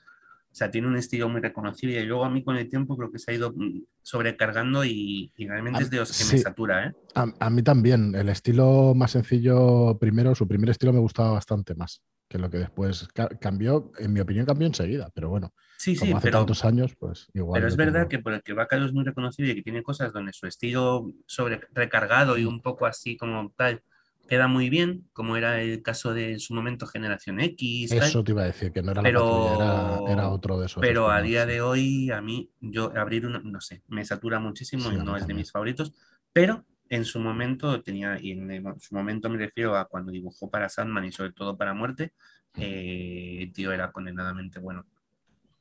O 0.54 0.56
sea, 0.56 0.70
tiene 0.70 0.88
un 0.88 0.96
estilo 0.96 1.28
muy 1.30 1.42
reconocible 1.42 2.00
y 2.00 2.06
luego 2.06 2.26
a 2.26 2.30
mí 2.30 2.44
con 2.44 2.56
el 2.58 2.70
tiempo 2.70 2.96
creo 2.96 3.12
que 3.12 3.18
se 3.18 3.32
ha 3.32 3.34
ido 3.34 3.52
mm, 3.52 3.86
sobrecargando 4.04 4.86
y, 4.86 5.32
realmente 5.36 5.82
es 5.82 5.90
de 5.90 5.98
los 5.98 6.16
que 6.16 6.36
me 6.36 6.42
satura. 6.42 6.88
¿eh? 6.88 6.94
A, 7.16 7.50
mí 7.50 7.64
también. 7.64 8.14
El 8.14 8.30
estilo 8.30 8.94
más 8.96 9.12
sencillo, 9.12 9.98
primero, 10.00 10.36
su 10.36 10.48
primer 10.48 10.70
estilo 10.70 10.94
me 10.94 11.00
gustaba 11.00 11.32
bastante 11.32 11.74
más 11.74 12.04
que 12.30 12.38
lo 12.38 12.50
que 12.50 12.58
después 12.58 13.08
cambió, 13.40 13.92
en 14.00 14.14
mi 14.14 14.20
opinión 14.20 14.46
cambió 14.46 14.66
enseguida, 14.66 15.10
pero 15.14 15.30
bueno, 15.30 15.54
sí, 15.84 15.96
como 15.98 16.18
hace 16.18 16.32
tantos 16.32 16.64
años, 16.66 16.96
pues 16.98 17.28
igual. 17.34 17.60
Pero 17.60 17.68
es 17.68 17.76
verdad 17.76 18.08
que 18.08 18.20
por 18.20 18.34
el 18.34 18.42
que 18.42 18.54
Bacalo 18.54 18.86
es 18.86 18.94
muy 18.94 19.04
reconocible 19.04 19.52
y 19.52 19.56
que 19.56 19.62
tiene 19.62 19.84
cosas 19.84 20.14
donde 20.14 20.34
su 20.34 20.48
estilo 20.48 21.12
sobre 21.26 21.62
recargado 21.74 22.38
y 22.38 22.46
un 22.46 22.62
poco 22.62 22.86
así 22.86 23.18
como 23.18 23.52
tal 23.56 23.82
queda 24.28 24.48
muy 24.48 24.70
bien, 24.70 25.08
como 25.12 25.36
era 25.36 25.62
el 25.62 25.82
caso 25.82 26.14
de 26.14 26.32
en 26.34 26.40
su 26.40 26.54
momento 26.54 26.88
Generación 26.88 27.40
X. 27.40 27.92
Eso 27.92 28.24
te 28.24 28.32
iba 28.32 28.44
a 28.44 28.46
decir, 28.46 28.72
que 28.72 28.82
no 28.82 28.92
era 28.92 29.02
pero, 29.02 29.58
la 29.60 30.12
era, 30.12 30.30
otro 30.30 30.60
de 30.60 30.68
esos. 30.68 30.82
Pero 30.82 31.12
a 31.12 31.22
día 31.22 31.46
de 31.46 31.62
hoy, 31.62 32.10
a 32.12 32.22
mí, 32.22 32.50
yo 32.62 32.92
abrir 32.96 33.26
una, 33.26 33.40
no 33.40 33.60
sé, 33.60 33.84
me 33.88 34.06
satura 34.06 34.40
muchísimo 34.40 34.92
y 34.92 34.96
no 34.96 35.18
es 35.18 35.28
de 35.28 35.34
mis 35.34 35.52
favoritos, 35.52 35.94
pero 36.32 36.66
en 36.90 37.06
su 37.06 37.20
momento 37.20 37.82
tenía, 37.82 38.18
y 38.20 38.32
en, 38.32 38.64
su 38.80 38.96
momento 38.96 39.30
me 39.30 39.38
refiero 39.38 39.76
a 39.76 39.86
cuando 39.86 40.12
dibujó 40.12 40.50
para 40.50 40.70
Sandman 40.70 41.06
y 41.06 41.12
sobre 41.12 41.34
todo 41.34 41.58
para 41.58 41.74
Muerte, 41.74 42.14
eh, 42.56 43.52
tío 43.54 43.72
era 43.72 43.92
condenadamente 43.92 44.60
bueno. 44.60 44.86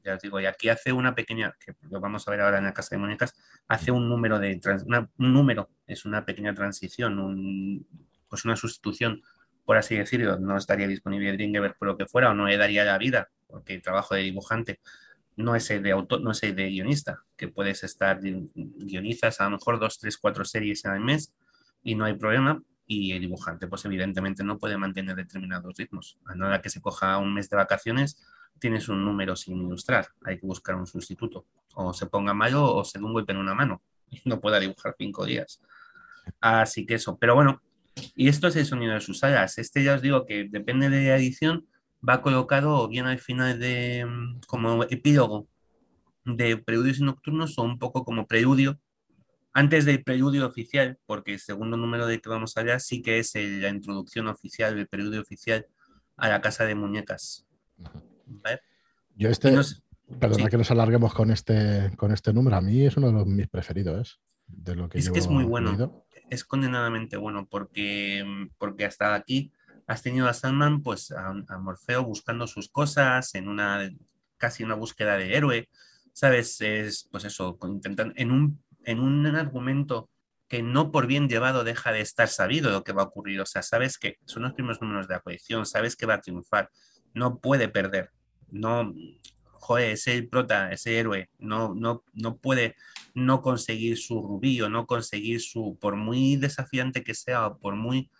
Ya 0.05 0.15
os 0.15 0.23
digo, 0.23 0.41
y 0.41 0.47
aquí 0.47 0.69
hace 0.69 0.93
una 0.93 1.15
pequeña, 1.15 1.57
que 1.65 1.75
lo 1.89 2.01
vamos 2.01 2.27
a 2.27 2.31
ver 2.31 2.41
ahora 2.41 2.59
en 2.59 2.65
la 2.65 2.75
Casa 2.75 2.97
de 2.97 2.99
Muñecas, 2.99 3.35
hace 3.69 3.91
un 3.91 4.09
número 4.09 4.39
de, 4.39 4.61
un 5.19 5.33
número, 5.33 5.71
es 5.87 6.05
una 6.05 6.25
pequeña 6.25 6.55
transición, 6.55 7.19
un, 7.19 7.87
pues 8.29 8.45
una 8.45 8.57
sustitución, 8.57 9.23
por 9.65 9.77
así 9.77 9.97
decirlo, 9.97 10.39
no 10.39 10.57
estaría 10.57 10.89
disponible 10.89 11.33
Dringenberg 11.33 11.77
por 11.79 11.89
lo 11.89 11.97
que 11.97 12.07
fuera 12.07 12.31
o 12.31 12.35
no 12.35 12.47
le 12.47 12.57
daría 12.57 12.85
la 12.85 12.99
vida, 12.99 13.31
porque 13.47 13.75
el 13.75 13.83
trabajo 13.83 14.15
de 14.15 14.23
dibujante 14.23 14.81
no 15.37 15.55
es 15.55 15.71
el 15.71 15.83
de 15.83 15.93
autor, 15.93 16.21
no 16.21 16.33
es 16.33 16.43
el 16.43 16.55
de 16.57 16.69
guionista, 16.69 17.23
que 17.37 17.49
puedes 17.49 17.85
estar, 17.85 18.21
guionizas 18.21 19.41
a 19.41 19.45
lo 19.45 19.51
mejor 19.51 19.79
dos, 19.79 19.99
tres, 19.99 20.19
cuatro 20.19 20.45
series 20.45 20.85
al 20.85 21.01
mes 21.01 21.33
y 21.83 21.95
no 21.95 22.05
hay 22.05 22.15
problema, 22.15 22.63
y 22.87 23.13
el 23.13 23.21
dibujante 23.21 23.67
pues 23.67 23.85
evidentemente 23.85 24.45
no 24.45 24.59
puede 24.59 24.77
mantener 24.77 25.17
determinados 25.17 25.77
ritmos. 25.77 26.19
A 26.27 26.35
nada 26.35 26.61
que 26.61 26.71
se 26.71 26.81
coja 26.81 27.19
un 27.19 27.33
mes 27.33 27.49
de 27.49 27.57
vacaciones, 27.57 28.21
tienes 28.59 28.89
un 28.89 29.05
número 29.05 29.37
sin 29.37 29.59
ilustrar, 29.59 30.09
hay 30.25 30.39
que 30.39 30.47
buscar 30.47 30.77
un 30.77 30.87
sustituto, 30.87 31.47
o 31.75 31.93
se 31.93 32.07
ponga 32.07 32.35
malo 32.35 32.75
o 32.75 32.85
se 32.85 32.99
dé 32.99 33.05
un 33.05 33.13
golpe 33.13 33.33
en 33.33 33.39
una 33.39 33.55
mano 33.55 33.83
y 34.11 34.21
no 34.25 34.41
pueda 34.41 34.61
dibujar 34.61 34.95
cinco 34.99 35.25
días. 35.25 35.61
Así 36.41 36.87
que 36.87 36.95
eso, 36.95 37.19
pero 37.19 37.35
bueno, 37.35 37.63
y 38.15 38.29
esto 38.29 38.49
es 38.49 38.57
el 38.57 38.65
sonido 38.65 38.95
de 38.95 39.01
sus 39.01 39.23
alas. 39.25 39.59
Este 39.59 39.83
ya 39.83 39.95
os 39.95 40.03
digo 40.03 40.25
que 40.25 40.49
depende 40.49 40.89
de 40.89 41.15
edición, 41.15 41.67
va 42.07 42.23
colocado 42.23 42.89
bien 42.89 43.07
al 43.07 43.19
final 43.19 43.59
de 43.59 44.07
mm, 44.07 44.41
como 44.47 44.85
epílogo 44.85 45.49
de 46.25 46.57
preludios 46.57 46.99
y 46.99 47.03
nocturnos 47.03 47.59
o 47.59 47.63
un 47.63 47.79
poco 47.79 48.05
como 48.05 48.27
preludio 48.27 48.81
antes 49.55 49.85
del 49.85 50.03
preludio 50.03 50.47
oficial, 50.47 50.99
porque 51.05 51.35
el 51.35 51.41
segundo 51.41 51.77
número 51.77 52.07
de 52.07 52.21
que 52.21 52.29
vamos 52.29 52.57
allá 52.57 52.79
sí 52.79 53.03
que 53.03 53.19
es 53.19 53.35
la 53.35 53.69
introducción 53.69 54.29
oficial, 54.29 54.79
el 54.79 54.89
preludio 54.89 55.21
oficial 55.21 55.67
a 56.17 56.29
la 56.29 56.41
casa 56.41 56.65
de 56.65 56.75
muñecas. 56.75 57.47
Yo 59.15 59.29
este, 59.29 59.55
perdona 60.19 60.49
que 60.49 60.59
nos 60.59 60.71
alarguemos 60.71 61.15
con 61.15 61.31
este, 61.31 61.93
con 61.97 62.13
este 62.13 62.33
número, 62.33 62.57
a 62.57 62.61
mí 62.61 62.87
es 62.87 62.97
uno 62.97 63.13
de 63.13 63.25
mis 63.25 63.49
preferidos, 63.49 64.21
de 64.47 64.75
lo 64.75 64.89
que 64.89 64.99
es 64.99 65.11
que 65.11 65.19
es 65.19 65.29
muy 65.29 65.45
bueno. 65.45 66.05
es 66.31 66.45
condenadamente 66.45 67.17
bueno 67.17 67.47
porque, 67.49 68.25
porque 68.59 68.85
hasta 68.85 69.15
aquí 69.15 69.53
has 69.87 70.03
tenido 70.03 70.29
a 70.29 70.35
Sandman, 70.35 70.83
pues 70.83 71.11
a, 71.13 71.33
Morfeo 71.59 72.05
buscando 72.05 72.47
sus 72.47 72.69
cosas 72.69 73.35
en 73.35 73.49
una 73.49 73.91
casi 74.37 74.65
una 74.65 74.75
búsqueda 74.75 75.17
de 75.17 75.37
héroe, 75.37 75.69
¿sabes? 76.13 76.61
Es 76.61 77.09
pues 77.11 77.25
eso, 77.25 77.59
intentan 77.69 78.13
en 78.17 78.31
un, 78.31 78.63
en 78.85 79.01
un 79.01 79.27
argumento 79.27 80.09
que 80.49 80.63
no 80.63 80.91
por 80.91 81.07
bien 81.07 81.29
llevado 81.29 81.65
deja 81.65 81.93
de 81.93 82.01
estar 82.01 82.29
sabido 82.29 82.71
lo 82.71 82.85
que 82.85 82.93
va 82.93 83.03
a 83.03 83.07
ocurrir, 83.07 83.41
o 83.41 83.47
sea, 83.47 83.63
sabes 83.63 83.97
que 83.97 84.19
son 84.27 84.43
los 84.43 84.53
primeros 84.53 84.83
números 84.83 85.09
de 85.09 85.15
la 85.15 85.21
colección, 85.21 85.65
sabes 85.65 85.97
que 85.97 86.05
va 86.05 86.15
a 86.15 86.21
triunfar, 86.21 86.71
no 87.15 87.39
puede 87.39 87.69
perder, 87.69 88.11
no, 88.53 88.95
joder, 89.55 89.93
ese 89.93 90.23
prota, 90.23 90.71
ese 90.73 90.99
héroe, 90.99 91.31
no, 91.39 91.75
no, 91.75 92.05
no 92.13 92.37
puede 92.37 92.77
no 93.15 93.43
conseguir 93.43 93.99
su 93.99 94.21
rubí 94.23 94.61
o 94.61 94.69
no 94.69 94.87
conseguir 94.87 95.41
su, 95.41 95.79
por 95.81 95.97
muy 95.97 96.37
desafiante 96.37 97.03
que 97.03 97.15
sea 97.15 97.47
o 97.47 97.59
por 97.59 97.75
muy, 97.77 98.11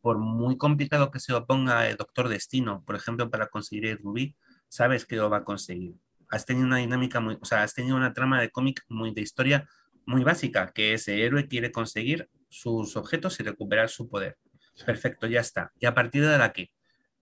por 0.00 0.18
muy 0.18 0.56
complicado 0.56 1.10
que 1.10 1.20
se 1.20 1.32
oponga 1.32 1.88
el 1.88 1.96
Doctor 1.96 2.28
Destino, 2.28 2.82
por 2.84 2.96
ejemplo, 2.96 3.30
para 3.30 3.48
conseguir 3.48 3.86
el 3.86 3.98
rubí, 3.98 4.36
sabes 4.68 5.04
que 5.06 5.16
lo 5.16 5.30
va 5.30 5.38
a 5.38 5.44
conseguir. 5.44 5.94
Has 6.30 6.44
tenido 6.44 6.66
una 6.66 6.78
dinámica 6.78 7.20
muy, 7.20 7.38
o 7.40 7.44
sea, 7.44 7.62
has 7.62 7.74
tenido 7.74 7.96
una 7.96 8.12
trama 8.12 8.40
de 8.40 8.50
cómic 8.50 8.84
muy 8.88 9.14
de 9.14 9.22
historia 9.22 9.68
muy 10.06 10.24
básica, 10.24 10.72
que 10.74 10.94
ese 10.94 11.22
héroe 11.22 11.48
quiere 11.48 11.70
conseguir 11.70 12.28
sus 12.48 12.96
objetos 12.96 13.38
y 13.40 13.42
recuperar 13.42 13.90
su 13.90 14.08
poder. 14.08 14.38
Perfecto, 14.86 15.26
ya 15.26 15.40
está. 15.40 15.72
Y 15.78 15.86
a 15.86 15.94
partir 15.94 16.22
de 16.22 16.32
ahora, 16.32 16.52
¿qué? 16.52 16.70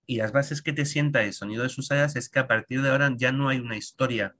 Y 0.07 0.17
las 0.17 0.33
bases 0.33 0.63
que 0.63 0.73
te 0.73 0.85
sienta 0.85 1.25
el 1.25 1.33
sonido 1.33 1.65
de 1.65 1.69
sus 1.69 1.91
alas 1.91 2.17
es 2.17 2.29
que 2.29 2.39
a 2.39 2.47
partir 2.47 2.83
de 2.83 2.91
ahora 2.91 3.13
ya 3.17 3.33
no 3.33 3.49
hay 3.49 3.59
una 3.59 3.77
historia 3.77 4.37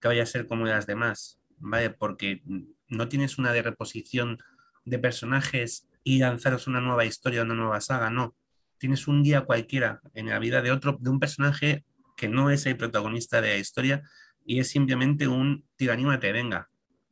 que 0.00 0.08
vaya 0.08 0.22
a 0.22 0.26
ser 0.26 0.46
como 0.46 0.66
las 0.66 0.86
demás, 0.86 1.38
¿vale? 1.58 1.90
Porque 1.90 2.42
no 2.88 3.08
tienes 3.08 3.38
una 3.38 3.52
de 3.52 3.62
reposición 3.62 4.38
de 4.84 4.98
personajes 4.98 5.88
y 6.02 6.18
lanzaros 6.18 6.66
una 6.66 6.80
nueva 6.80 7.04
historia, 7.04 7.42
una 7.42 7.54
nueva 7.54 7.80
saga, 7.80 8.10
no. 8.10 8.34
Tienes 8.78 9.06
un 9.06 9.22
día 9.22 9.42
cualquiera 9.42 10.00
en 10.14 10.26
la 10.28 10.38
vida 10.38 10.62
de 10.62 10.72
otro, 10.72 10.98
de 11.00 11.10
un 11.10 11.20
personaje 11.20 11.84
que 12.16 12.28
no 12.28 12.50
es 12.50 12.66
el 12.66 12.76
protagonista 12.76 13.40
de 13.40 13.50
la 13.50 13.58
historia 13.58 14.02
y 14.44 14.58
es 14.58 14.70
simplemente 14.70 15.28
un 15.28 15.64
te 15.76 16.32
venga. 16.32 16.68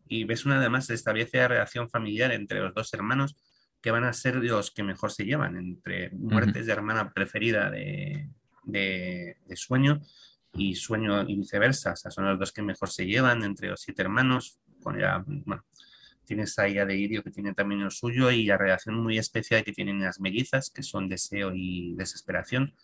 Y 0.08 0.24
ves 0.24 0.46
una 0.46 0.56
además 0.56 0.86
se 0.86 0.94
establece 0.94 1.38
la 1.38 1.48
relación 1.48 1.88
familiar 1.88 2.32
entre 2.32 2.60
los 2.60 2.74
dos 2.74 2.92
hermanos 2.94 3.36
que 3.80 3.90
van 3.90 4.04
a 4.04 4.12
ser 4.12 4.36
los 4.36 4.70
que 4.70 4.82
mejor 4.82 5.10
se 5.10 5.24
llevan 5.24 5.56
entre 5.56 6.10
muertes 6.10 6.66
de 6.66 6.72
hermana 6.72 7.12
preferida 7.12 7.70
de, 7.70 8.28
de, 8.64 9.36
sueño 9.54 10.00
y 10.52 10.74
sueño 10.74 11.22
y 11.26 11.36
viceversa. 11.36 11.92
O 11.92 11.96
sea, 11.96 12.10
son 12.10 12.26
los 12.26 12.38
dos 12.38 12.52
que 12.52 12.62
mejor 12.62 12.90
se 12.90 13.06
llevan 13.06 13.42
entre 13.42 13.68
los 13.68 13.80
siete 13.80 14.02
hermanos. 14.02 14.58
Con 14.82 14.98
ya, 14.98 15.24
bueno, 15.26 15.64
tienes 16.24 16.58
ahí 16.58 16.78
a 16.78 16.86
Deirio 16.86 17.22
que 17.22 17.30
tiene 17.30 17.54
también 17.54 17.82
lo 17.82 17.90
suyo 17.90 18.30
y 18.30 18.44
la 18.44 18.58
relación 18.58 18.96
muy 18.96 19.18
especial 19.18 19.64
que 19.64 19.72
tienen 19.72 20.00
las 20.00 20.20
mellizas, 20.20 20.70
que 20.70 20.82
son 20.82 21.08
deseo 21.08 21.52
y 21.54 21.94
desesperación. 21.96 22.74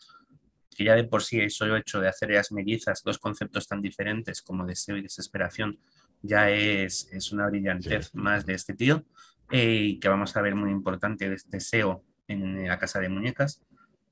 Que 0.75 0.85
ya 0.85 0.95
de 0.95 1.05
por 1.05 1.23
sí 1.23 1.41
el 1.41 1.51
solo 1.51 1.77
hecho 1.77 2.01
de 2.01 2.09
hacer 2.09 2.31
las 2.31 2.53
mellizas, 2.53 3.03
dos 3.03 3.19
conceptos 3.19 3.67
tan 3.67 3.81
diferentes 3.81 4.43
como 4.43 4.67
deseo 4.67 4.97
y 4.97 5.03
desesperación, 5.03 5.79
ya 6.23 6.51
es, 6.51 7.09
es 7.13 7.33
una 7.33 7.49
brillantez 7.49 8.15
más 8.15 8.47
de 8.47 8.55
este 8.55 8.75
tío. 8.75 9.05
Eh, 9.51 9.81
y 9.83 10.01
que 10.01 10.09
vamos 10.09 10.37
a 10.37 10.43
ver 10.43 10.55
muy 10.55 10.71
importante, 10.71 11.35
deseo 11.47 12.03
en 12.29 12.67
la 12.67 12.79
casa 12.79 13.01
de 13.01 13.09
muñecas. 13.09 13.63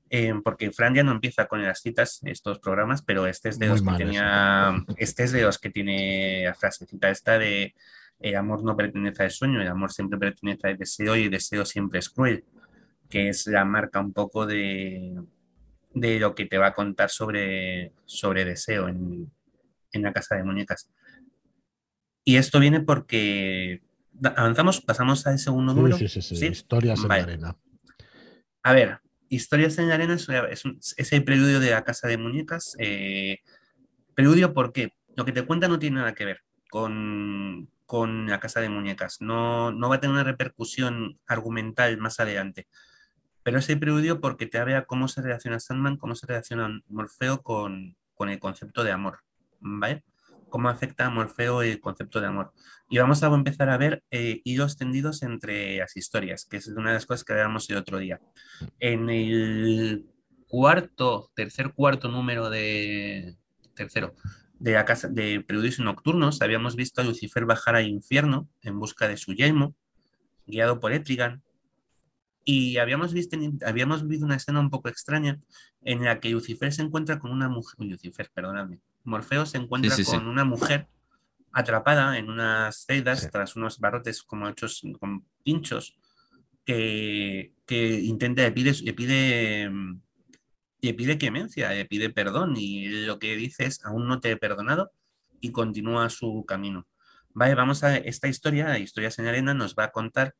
Eh, 0.09 0.33
porque 0.43 0.71
Fran 0.71 0.93
ya 0.93 1.03
no 1.03 1.11
empieza 1.11 1.47
con 1.47 1.63
las 1.63 1.81
citas, 1.81 2.21
estos 2.23 2.59
programas, 2.59 3.01
pero 3.01 3.25
este 3.25 3.49
es 3.49 3.59
de 3.59 3.67
los 3.67 3.81
que 3.81 3.91
tenía, 3.97 4.73
este 4.97 5.23
es 5.23 5.31
de 5.31 5.41
los 5.41 5.57
que 5.57 5.71
tiene 5.71 6.43
la 6.45 6.53
frasecita 6.53 7.09
esta 7.09 7.39
de 7.39 7.73
el 8.19 8.35
amor 8.35 8.63
no 8.63 8.77
pertenece 8.77 9.23
al 9.23 9.31
sueño, 9.31 9.61
el 9.61 9.67
amor 9.67 9.91
siempre 9.91 10.17
pertenece 10.17 10.67
al 10.67 10.77
deseo 10.77 11.15
y 11.15 11.23
el 11.23 11.31
deseo 11.31 11.65
siempre 11.65 11.99
es 11.99 12.09
cruel, 12.09 12.45
que 13.09 13.29
es 13.29 13.45
la 13.47 13.65
marca 13.65 13.99
un 13.99 14.13
poco 14.13 14.45
de, 14.45 15.21
de 15.93 16.19
lo 16.19 16.33
que 16.33 16.45
te 16.45 16.57
va 16.57 16.67
a 16.67 16.73
contar 16.73 17.09
sobre, 17.09 17.91
sobre 18.05 18.45
deseo 18.45 18.87
en, 18.87 19.29
en 19.91 20.01
la 20.01 20.13
casa 20.13 20.35
de 20.35 20.43
muñecas. 20.43 20.89
Y 22.23 22.37
esto 22.37 22.59
viene 22.59 22.79
porque 22.79 23.81
avanzamos, 24.23 24.81
pasamos 24.81 25.25
al 25.27 25.39
segundo 25.39 25.73
número. 25.73 25.97
Sí, 25.97 26.07
sí, 26.07 26.21
sí, 26.21 26.45
Historias 26.45 27.01
en 27.01 27.07
la 27.07 27.15
arena. 27.15 27.57
A 28.63 28.73
ver, 28.73 28.99
Historias 29.29 29.77
en 29.77 29.89
la 29.89 29.95
arena 29.95 30.15
es, 30.15 31.11
el 31.11 31.23
preludio 31.23 31.59
de 31.59 31.71
la 31.71 31.83
casa 31.83 32.07
de 32.07 32.17
muñecas. 32.17 32.75
Eh, 32.79 33.39
preludio 34.13 34.53
porque 34.53 34.93
lo 35.15 35.25
que 35.25 35.31
te 35.31 35.45
cuenta 35.45 35.67
no 35.67 35.79
tiene 35.79 35.97
nada 35.97 36.13
que 36.13 36.25
ver 36.25 36.41
con, 36.69 37.69
con 37.85 38.27
la 38.27 38.39
casa 38.39 38.61
de 38.61 38.69
muñecas. 38.69 39.21
No, 39.21 39.71
no 39.71 39.89
va 39.89 39.95
a 39.95 39.99
tener 39.99 40.13
una 40.13 40.23
repercusión 40.23 41.19
argumental 41.27 41.97
más 41.97 42.19
adelante. 42.19 42.67
Pero 43.43 43.59
es 43.59 43.69
el 43.69 43.79
preludio 43.79 44.21
porque 44.21 44.47
te 44.47 44.57
habla 44.57 44.85
cómo 44.85 45.07
se 45.07 45.21
relaciona 45.21 45.59
Sandman, 45.59 45.97
cómo 45.97 46.15
se 46.15 46.25
relaciona 46.25 46.81
Morfeo 46.87 47.43
con, 47.43 47.95
con 48.15 48.29
el 48.29 48.39
concepto 48.39 48.83
de 48.83 48.91
amor. 48.91 49.19
¿Vale? 49.59 50.03
Cómo 50.49 50.69
afecta 50.69 51.05
a 51.05 51.09
Morfeo 51.09 51.61
el 51.61 51.79
concepto 51.79 52.21
de 52.21 52.27
amor. 52.27 52.53
Y 52.89 52.97
vamos 52.97 53.23
a 53.23 53.27
empezar 53.27 53.69
a 53.69 53.77
ver 53.77 54.03
eh, 54.11 54.41
hilos 54.43 54.77
tendidos 54.77 55.23
entre 55.23 55.77
las 55.77 55.97
historias, 55.97 56.45
que 56.45 56.57
es 56.57 56.67
una 56.67 56.89
de 56.89 56.95
las 56.95 57.05
cosas 57.05 57.23
que 57.23 57.33
hablábamos 57.33 57.69
el 57.69 57.77
otro 57.77 57.97
día. 57.97 58.21
En 58.79 59.09
el 59.09 60.05
cuarto, 60.47 61.31
tercer 61.35 61.73
cuarto 61.73 62.07
número 62.09 62.49
de 62.49 63.37
tercero 63.75 64.13
de 64.59 64.73
la 64.73 64.85
casa 64.85 65.09
de 65.09 65.41
Preludios 65.41 65.79
Nocturnos, 65.79 66.41
habíamos 66.41 66.75
visto 66.75 67.01
a 67.01 67.03
Lucifer 67.03 67.45
bajar 67.45 67.75
al 67.75 67.87
infierno 67.87 68.47
en 68.61 68.79
busca 68.79 69.07
de 69.07 69.17
su 69.17 69.33
yelmo, 69.33 69.75
guiado 70.47 70.79
por 70.79 70.93
Etrigan, 70.93 71.43
y 72.45 72.77
habíamos 72.77 73.11
visto, 73.11 73.37
habíamos 73.65 74.07
visto 74.07 74.25
una 74.25 74.35
escena 74.35 74.59
un 74.59 74.69
poco 74.69 74.87
extraña 74.87 75.41
en 75.81 76.03
la 76.03 76.19
que 76.19 76.29
Lucifer 76.29 76.71
se 76.71 76.83
encuentra 76.83 77.19
con 77.19 77.31
una 77.31 77.49
mujer, 77.49 77.75
Lucifer, 77.79 78.29
perdóname, 78.33 78.79
Morfeo 79.05 79.45
se 79.45 79.57
encuentra 79.57 79.95
con 80.05 80.27
una 80.27 80.43
mujer 80.43 80.87
atrapada 81.51 82.17
en 82.17 82.29
unas 82.29 82.85
celdas 82.85 83.29
tras 83.31 83.55
unos 83.55 83.79
barrotes 83.79 84.23
como 84.23 84.49
hechos 84.49 84.81
con 84.99 85.25
pinchos 85.43 85.97
que, 86.65 87.53
que 87.65 88.01
intenta, 88.01 88.41
le 88.41 88.51
pide, 88.51 88.73
le 88.83 88.93
pide, 88.93 89.71
le 90.81 90.93
pide 90.93 91.17
clemencia, 91.17 91.71
le 91.71 91.85
pide 91.85 92.09
perdón 92.09 92.55
y 92.57 92.87
lo 93.05 93.19
que 93.19 93.35
dice 93.35 93.65
es 93.65 93.85
aún 93.85 94.07
no 94.07 94.19
te 94.19 94.31
he 94.31 94.37
perdonado 94.37 94.91
y 95.39 95.51
continúa 95.51 96.09
su 96.09 96.43
camino. 96.45 96.87
Vale, 97.33 97.55
vamos 97.55 97.83
a 97.83 97.97
esta 97.97 98.27
historia, 98.27 98.67
la 98.67 98.79
historia 98.79 99.09
en 99.17 99.27
arena, 99.27 99.53
nos 99.53 99.75
va 99.75 99.85
a 99.85 99.91
contar 99.91 100.35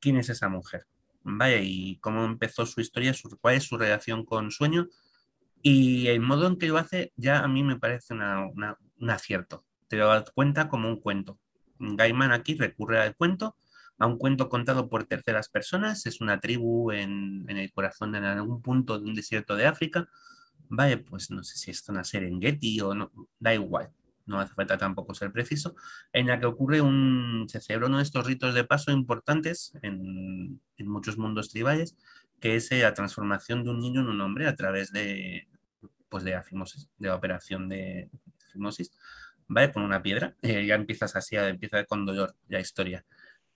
quién 0.00 0.16
es 0.16 0.28
esa 0.28 0.48
mujer. 0.48 0.86
Vale, 1.22 1.64
y 1.64 1.98
cómo 1.98 2.24
empezó 2.24 2.66
su 2.66 2.80
historia, 2.80 3.12
cuál 3.40 3.56
es 3.56 3.64
su 3.64 3.76
relación 3.76 4.24
con 4.24 4.50
Sueño 4.50 4.88
y 5.68 6.06
el 6.06 6.20
modo 6.20 6.46
en 6.46 6.58
que 6.58 6.68
lo 6.68 6.78
hace 6.78 7.12
ya 7.16 7.40
a 7.40 7.48
mí 7.48 7.64
me 7.64 7.76
parece 7.76 8.14
un 8.14 9.10
acierto. 9.10 9.64
Te 9.88 9.96
lo 9.96 10.06
das 10.06 10.30
cuenta 10.30 10.68
como 10.68 10.88
un 10.88 11.00
cuento. 11.00 11.40
Gaiman 11.80 12.30
aquí 12.30 12.54
recurre 12.54 13.00
al 13.00 13.16
cuento, 13.16 13.56
a 13.98 14.06
un 14.06 14.16
cuento 14.16 14.48
contado 14.48 14.88
por 14.88 15.06
terceras 15.06 15.48
personas. 15.48 16.06
Es 16.06 16.20
una 16.20 16.38
tribu 16.38 16.92
en, 16.92 17.46
el 17.48 17.72
corazón 17.72 18.12
de 18.12 18.18
algún 18.18 18.62
punto 18.62 19.00
de 19.00 19.06
un 19.06 19.16
desierto 19.16 19.56
de 19.56 19.66
África. 19.66 20.08
Vale, 20.68 20.98
pues 20.98 21.32
no 21.32 21.42
sé 21.42 21.58
si 21.58 21.72
es 21.72 21.88
una 21.88 22.04
Serengeti 22.04 22.80
o 22.80 22.94
no, 22.94 23.10
da 23.40 23.52
igual. 23.52 23.90
No 24.24 24.38
hace 24.38 24.54
falta 24.54 24.78
tampoco 24.78 25.14
ser 25.14 25.32
preciso, 25.32 25.74
en 26.12 26.28
la 26.28 26.38
que 26.38 26.46
ocurre 26.46 26.80
un, 26.80 27.46
se 27.48 27.60
celebra 27.60 27.88
uno 27.88 27.96
de 27.96 28.04
estos 28.04 28.24
ritos 28.24 28.54
de 28.54 28.62
paso 28.62 28.92
importantes 28.92 29.72
en, 29.82 30.60
en 30.76 30.88
muchos 30.88 31.18
mundos 31.18 31.48
tribales, 31.48 31.96
que 32.40 32.54
es 32.54 32.70
la 32.70 32.94
transformación 32.94 33.64
de 33.64 33.70
un 33.70 33.80
niño 33.80 34.02
en 34.02 34.08
un 34.08 34.20
hombre 34.20 34.46
a 34.46 34.54
través 34.54 34.92
de, 34.92 35.48
pues 36.08 36.24
de 36.24 36.34
afimosis, 36.34 36.88
de 36.98 37.10
operación 37.10 37.68
de 37.68 38.10
afimosis, 38.48 38.92
¿vale? 39.48 39.72
Con 39.72 39.82
una 39.82 40.02
piedra, 40.02 40.34
eh, 40.42 40.66
ya 40.66 40.74
empiezas 40.74 41.16
así, 41.16 41.36
empieza 41.36 41.84
con 41.84 42.06
dolor 42.06 42.34
la 42.48 42.60
historia. 42.60 43.04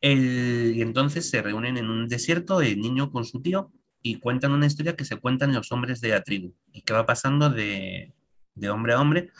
y 0.03 0.81
entonces 0.83 1.29
se 1.29 1.43
reúnen 1.43 1.77
en 1.77 1.91
un 1.91 2.09
desierto 2.09 2.63
el 2.63 2.81
niño 2.81 3.11
con 3.11 3.25
su 3.25 3.43
tío 3.43 3.71
y 4.03 4.19
cuentan 4.19 4.53
una 4.53 4.67
historia 4.67 4.97
que 4.97 5.05
se 5.05 5.17
cuentan 5.17 5.53
los 5.53 5.73
hombres 5.73 6.01
de 6.01 6.09
la 6.11 6.23
tribu 6.23 6.55
y 6.73 6.83
que 6.83 6.95
va 6.95 7.05
pasando 7.07 7.51
de, 7.51 8.15
de 8.55 8.71
hombre 8.71 8.95
a 8.95 9.01
hombre. 9.01 9.31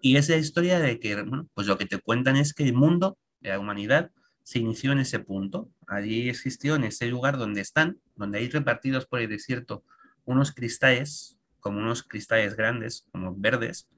Y 0.00 0.16
es 0.16 0.28
la 0.28 0.36
historia 0.36 0.78
de 0.78 1.00
que, 1.00 1.22
bueno, 1.22 1.48
pues 1.54 1.66
lo 1.66 1.78
que 1.78 1.86
te 1.86 1.98
cuentan 1.98 2.36
es 2.36 2.52
que 2.52 2.64
el 2.64 2.74
mundo, 2.74 3.16
la 3.40 3.58
humanidad, 3.58 4.10
se 4.42 4.58
inició 4.58 4.92
en 4.92 4.98
ese 5.00 5.18
punto. 5.20 5.70
Allí 5.86 6.28
existió, 6.28 6.76
en 6.76 6.84
ese 6.84 7.06
lugar 7.06 7.38
donde 7.38 7.62
están, 7.62 7.98
donde 8.14 8.38
hay 8.38 8.50
repartidos 8.50 9.06
por 9.06 9.20
el 9.20 9.28
desierto 9.28 9.82
unos 10.26 10.52
cristales 10.52 11.38
como 11.64 11.78
unos 11.78 12.02
cristales 12.02 12.56
grandes, 12.56 13.06
como 13.10 13.34
verdes, 13.34 13.88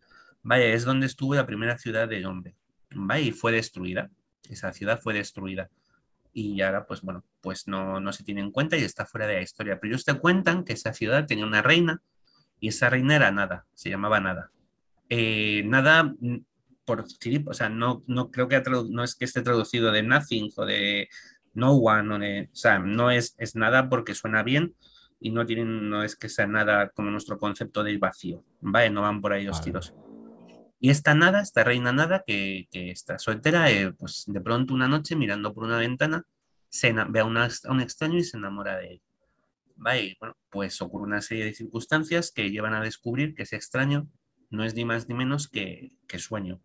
vaya, 0.42 0.66
es 0.66 0.84
donde 0.84 1.06
estuvo 1.06 1.34
la 1.34 1.46
primera 1.46 1.76
ciudad 1.78 2.08
del 2.08 2.24
hombre, 2.26 2.54
vaya, 2.94 3.26
y 3.26 3.32
fue 3.32 3.50
destruida, 3.50 4.08
esa 4.48 4.72
ciudad 4.72 5.00
fue 5.00 5.14
destruida. 5.14 5.68
Y 6.32 6.60
ahora, 6.60 6.86
pues 6.86 7.00
bueno, 7.00 7.24
pues 7.40 7.66
no, 7.66 7.98
no 7.98 8.12
se 8.12 8.22
tiene 8.22 8.42
en 8.42 8.52
cuenta 8.52 8.76
y 8.76 8.84
está 8.84 9.04
fuera 9.04 9.26
de 9.26 9.36
la 9.36 9.42
historia. 9.42 9.80
Pero 9.80 9.94
ellos 9.94 10.04
te 10.04 10.14
cuentan 10.14 10.64
que 10.64 10.74
esa 10.74 10.92
ciudad 10.92 11.26
tenía 11.26 11.46
una 11.46 11.62
reina 11.62 12.02
y 12.60 12.68
esa 12.68 12.90
reina 12.90 13.16
era 13.16 13.32
Nada, 13.32 13.64
se 13.74 13.88
llamaba 13.88 14.20
Nada. 14.20 14.52
Eh, 15.08 15.62
nada, 15.64 16.04
mm, 16.04 16.44
por 16.84 17.00
o 17.00 17.54
sea, 17.54 17.68
no, 17.70 18.04
no 18.06 18.30
creo 18.30 18.48
que 18.48 18.62
no 18.90 19.02
es 19.02 19.16
que 19.16 19.24
esté 19.24 19.42
traducido 19.42 19.90
de 19.90 20.02
nothing 20.02 20.52
o 20.56 20.66
de 20.66 21.08
no 21.54 21.72
one, 21.72 22.14
o, 22.14 22.18
de, 22.18 22.50
o 22.52 22.56
sea, 22.56 22.78
no 22.78 23.10
es, 23.10 23.34
es 23.38 23.56
nada 23.56 23.88
porque 23.88 24.14
suena 24.14 24.42
bien, 24.42 24.74
y 25.18 25.30
no 25.30 25.46
tienen, 25.46 25.88
no 25.88 26.02
es 26.02 26.16
que 26.16 26.28
sea 26.28 26.46
nada 26.46 26.90
como 26.90 27.10
nuestro 27.10 27.38
concepto 27.38 27.82
de 27.82 27.96
vacío, 27.98 28.44
¿vale? 28.60 28.90
No 28.90 29.02
van 29.02 29.20
por 29.20 29.32
ahí 29.32 29.44
los 29.44 29.62
tiros. 29.62 29.94
Y 30.78 30.90
esta 30.90 31.14
nada, 31.14 31.40
esta 31.40 31.64
reina 31.64 31.92
nada, 31.92 32.22
que, 32.26 32.68
que 32.70 32.90
está 32.90 33.18
soltera, 33.18 33.70
eh, 33.70 33.92
pues 33.92 34.24
de 34.26 34.40
pronto 34.40 34.74
una 34.74 34.88
noche 34.88 35.16
mirando 35.16 35.54
por 35.54 35.64
una 35.64 35.78
ventana, 35.78 36.24
se 36.68 36.92
ve 36.92 37.20
a, 37.20 37.24
un 37.24 37.80
extraño 37.80 38.18
y 38.18 38.24
se 38.24 38.36
enamora 38.36 38.76
de 38.76 38.92
él. 38.92 39.02
¿Vale? 39.78 40.16
bueno, 40.18 40.36
pues 40.48 40.80
ocurre 40.80 41.04
una 41.04 41.20
serie 41.20 41.44
de 41.44 41.54
circunstancias 41.54 42.32
que 42.32 42.50
llevan 42.50 42.72
a 42.72 42.80
descubrir 42.80 43.34
que 43.34 43.42
ese 43.42 43.56
extraño 43.56 44.08
no 44.48 44.64
es 44.64 44.74
ni 44.74 44.86
más 44.86 45.06
ni 45.06 45.14
menos 45.14 45.48
que, 45.48 45.92
que 46.06 46.18
sueño. 46.18 46.60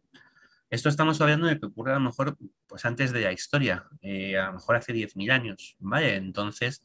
Esto 0.69 0.87
estamos 0.87 1.19
hablando 1.19 1.47
de 1.47 1.59
que 1.59 1.65
ocurre 1.65 1.91
a 1.91 1.95
lo 1.95 1.99
mejor 1.99 2.37
pues 2.67 2.85
antes 2.85 3.11
de 3.11 3.21
la 3.21 3.33
historia, 3.33 3.85
eh, 4.01 4.37
a 4.37 4.47
lo 4.47 4.53
mejor 4.53 4.77
hace 4.77 4.93
10.000 4.93 5.29
años, 5.29 5.75
¿vale? 5.79 6.15
Entonces, 6.15 6.81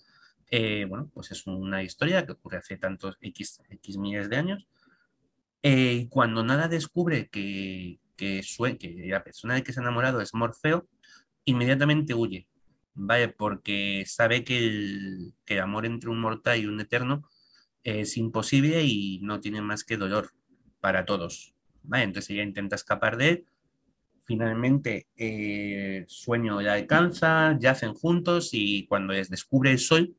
eh, 0.51 0.87
bueno, 0.89 1.11
pues 1.13 1.31
es 1.33 1.47
una 1.47 1.83
historia 1.83 2.25
que 2.25 2.33
ocurre 2.33 2.59
hace 2.59 2.77
tantos 2.77 3.17
X, 3.21 3.63
X 3.69 3.97
miles 3.99 4.29
de 4.29 4.37
años. 4.37 4.67
Eh, 5.63 6.07
cuando 6.11 6.45
nada 6.45 6.69
descubre 6.69 7.29
que, 7.29 7.99
que, 8.17 8.43
que 8.79 9.07
la 9.09 9.25
persona 9.25 9.55
de 9.55 9.63
que 9.63 9.73
se 9.73 9.81
ha 9.81 9.83
enamorado 9.83 10.21
es 10.21 10.35
Morfeo, 10.35 10.87
inmediatamente 11.45 12.15
huye, 12.15 12.47
¿vale? 12.95 13.29
Porque 13.29 14.05
sabe 14.07 14.45
que 14.45 14.59
el, 14.59 15.35
que 15.45 15.55
el 15.55 15.61
amor 15.61 15.87
entre 15.87 16.11
un 16.11 16.21
mortal 16.21 16.61
y 16.61 16.67
un 16.67 16.81
eterno 16.81 17.29
es 17.83 18.17
imposible 18.17 18.85
y 18.85 19.21
no 19.23 19.41
tiene 19.41 19.63
más 19.63 19.85
que 19.85 19.97
dolor 19.97 20.31
para 20.81 21.05
todos, 21.05 21.55
¿vale? 21.83 22.05
Entonces 22.05 22.31
ella 22.31 22.43
intenta 22.43 22.77
escapar 22.77 23.17
de 23.17 23.29
él. 23.29 23.47
Finalmente, 24.25 25.09
eh, 25.17 26.05
Sueño 26.09 26.61
la 26.61 26.75
alcanza, 26.75 27.57
yacen 27.59 27.95
juntos 27.95 28.51
y 28.53 28.87
cuando 28.87 29.13
les 29.13 29.31
descubre 29.31 29.71
el 29.71 29.79
sol, 29.79 30.17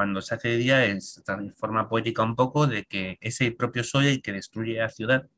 cuando 0.00 0.22
se 0.22 0.34
hace 0.34 0.48
de 0.48 0.56
día 0.56 0.86
es 0.86 1.22
de 1.26 1.52
forma 1.52 1.86
poética 1.86 2.22
un 2.22 2.34
poco 2.34 2.66
de 2.66 2.86
que 2.86 3.18
ese 3.20 3.52
propio 3.52 3.84
sol 3.84 4.06
el 4.06 4.22
que 4.22 4.32
destruye 4.32 4.78
la 4.78 4.88
ciudad 4.88 5.28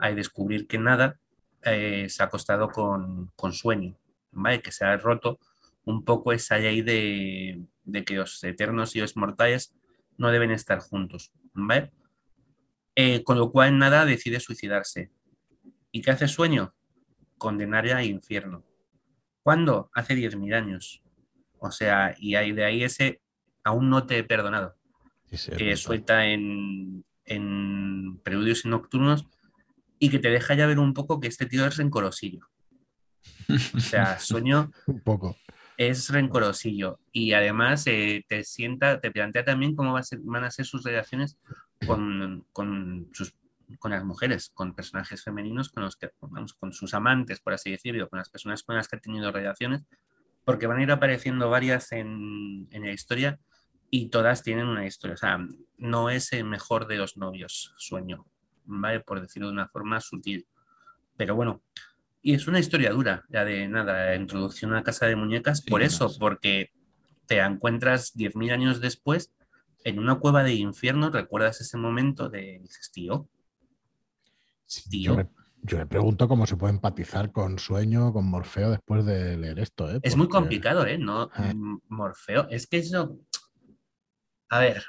hay 0.00 0.16
descubrir 0.16 0.66
que 0.66 0.78
nada 0.78 1.20
eh, 1.62 2.08
se 2.08 2.20
ha 2.20 2.26
acostado 2.26 2.70
con, 2.70 3.30
con 3.36 3.52
sueño, 3.52 3.96
¿vale? 4.32 4.62
que 4.62 4.72
se 4.72 4.84
ha 4.84 4.96
roto 4.96 5.38
un 5.84 6.04
poco 6.04 6.32
esa 6.32 6.58
ley 6.58 6.82
de, 6.82 7.64
que 8.04 8.14
los 8.16 8.42
eternos 8.42 8.96
y 8.96 9.00
los 9.00 9.16
mortales 9.16 9.76
no 10.18 10.32
deben 10.32 10.50
estar 10.50 10.80
juntos, 10.80 11.30
¿vale? 11.52 11.92
Eh, 12.96 13.22
con 13.22 13.38
lo 13.38 13.52
cual 13.52 13.78
nada 13.78 14.04
decide 14.06 14.40
suicidarse. 14.40 15.12
¿Y 15.92 16.02
qué 16.02 16.10
hace 16.10 16.26
sueño? 16.26 16.74
Condenar 17.38 17.86
a 17.86 18.02
infierno. 18.02 18.64
¿Cuándo? 19.44 19.88
Hace 19.94 20.16
10.000 20.16 20.52
años. 20.52 21.00
O 21.60 21.70
sea, 21.70 22.16
y 22.18 22.34
ahí 22.34 22.50
de 22.50 22.64
ahí 22.64 22.82
ese 22.82 23.20
aún 23.64 23.90
no 23.90 24.06
te 24.06 24.18
he 24.18 24.24
perdonado. 24.24 24.76
que 25.56 25.76
suelta 25.76 26.26
en, 26.26 27.04
en 27.24 28.18
preludios 28.22 28.64
y 28.64 28.68
nocturnos 28.68 29.26
y 29.98 30.10
que 30.10 30.18
te 30.18 30.30
deja 30.30 30.54
ya 30.54 30.66
ver 30.66 30.78
un 30.78 30.94
poco 30.94 31.20
que 31.20 31.28
este 31.28 31.46
tío 31.46 31.66
es 31.66 31.76
rencorosillo. 31.76 32.48
O 33.74 33.80
sea, 33.80 34.18
sueño. 34.18 34.72
un 34.86 35.00
poco. 35.00 35.36
Es 35.76 36.10
rencorosillo. 36.10 36.98
Y 37.12 37.32
además 37.34 37.86
eh, 37.86 38.24
te 38.28 38.42
sienta, 38.44 39.00
te 39.00 39.10
plantea 39.10 39.44
también 39.44 39.76
cómo 39.76 39.92
va 39.92 40.00
a 40.00 40.02
ser, 40.02 40.18
van 40.22 40.44
a 40.44 40.50
ser 40.50 40.66
sus 40.66 40.82
relaciones 40.82 41.38
con, 41.86 42.46
con, 42.52 43.08
sus, 43.12 43.34
con 43.78 43.92
las 43.92 44.04
mujeres, 44.04 44.50
con 44.52 44.74
personajes 44.74 45.22
femeninos, 45.22 45.68
con 45.68 45.84
los 45.84 45.96
que, 45.96 46.10
vamos, 46.20 46.54
con 46.54 46.72
sus 46.72 46.94
amantes, 46.94 47.40
por 47.40 47.52
así 47.52 47.70
decirlo, 47.70 48.08
con 48.08 48.18
las 48.18 48.30
personas 48.30 48.62
con 48.62 48.76
las 48.76 48.88
que 48.88 48.96
ha 48.96 49.00
tenido 49.00 49.30
relaciones, 49.30 49.84
porque 50.44 50.66
van 50.66 50.78
a 50.78 50.82
ir 50.82 50.90
apareciendo 50.90 51.48
varias 51.48 51.92
en, 51.92 52.68
en 52.70 52.84
la 52.84 52.92
historia 52.92 53.38
y 53.90 54.08
todas 54.08 54.42
tienen 54.42 54.66
una 54.66 54.86
historia. 54.86 55.14
O 55.14 55.18
sea, 55.18 55.38
no 55.76 56.10
es 56.10 56.32
el 56.32 56.44
mejor 56.44 56.86
de 56.86 56.96
los 56.96 57.16
novios, 57.16 57.74
sueño, 57.76 58.26
¿vale? 58.64 59.00
Por 59.00 59.20
decirlo 59.20 59.48
de 59.48 59.54
una 59.54 59.68
forma 59.68 60.00
sutil. 60.00 60.46
Pero 61.16 61.34
bueno, 61.34 61.62
y 62.22 62.34
es 62.34 62.46
una 62.46 62.60
historia 62.60 62.92
dura, 62.92 63.24
ya 63.28 63.44
de 63.44 63.66
nada, 63.68 64.14
introducción 64.14 64.74
a 64.74 64.82
Casa 64.82 65.06
de 65.06 65.16
Muñecas, 65.16 65.62
por 65.62 65.82
eso, 65.82 66.10
porque 66.18 66.70
te 67.26 67.38
encuentras 67.38 68.14
10.000 68.14 68.52
años 68.52 68.80
después 68.80 69.32
en 69.84 69.98
una 69.98 70.16
cueva 70.16 70.42
de 70.42 70.54
infierno, 70.54 71.10
recuerdas 71.10 71.60
ese 71.60 71.78
momento 71.78 72.28
de, 72.28 72.58
dices, 72.60 72.90
tío, 72.92 73.28
tío. 74.88 75.28
Yo 75.62 75.76
me, 75.76 75.86
pregunto 75.86 76.26
cómo 76.28 76.46
se 76.46 76.56
puede 76.56 76.74
empatizar 76.74 77.32
con 77.32 77.58
Sueño, 77.58 78.12
con 78.12 78.24
Morfeo 78.26 78.70
después 78.70 79.04
de 79.04 79.36
leer 79.36 79.58
esto. 79.58 79.90
¿eh? 79.90 80.00
Es 80.02 80.16
muy 80.16 80.28
complicado, 80.28 80.86
¿eh? 80.86 80.96
No, 80.96 81.24
eh. 81.36 81.54
Morfeo, 81.88 82.48
es 82.50 82.66
que 82.66 82.78
eso... 82.78 83.18
A 84.50 84.58
ver, 84.58 84.84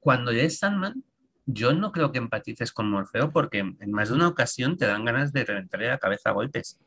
cuando 0.00 0.32
lees 0.32 0.58
Sandman, 0.58 1.04
yo 1.46 1.72
no 1.72 1.92
creo 1.92 2.10
que 2.10 2.18
empatices 2.18 2.72
con 2.72 2.90
Morfeo 2.90 3.30
porque 3.30 3.60
en 3.60 3.92
más 3.92 4.08
de 4.08 4.16
una 4.16 4.26
ocasión 4.26 4.76
te 4.76 4.86
dan 4.86 5.04
ganas 5.04 5.32
de 5.32 5.44
reventarle 5.44 5.86
la 5.86 5.98
cabeza 5.98 6.30
a 6.30 6.32
golpes. 6.32 6.80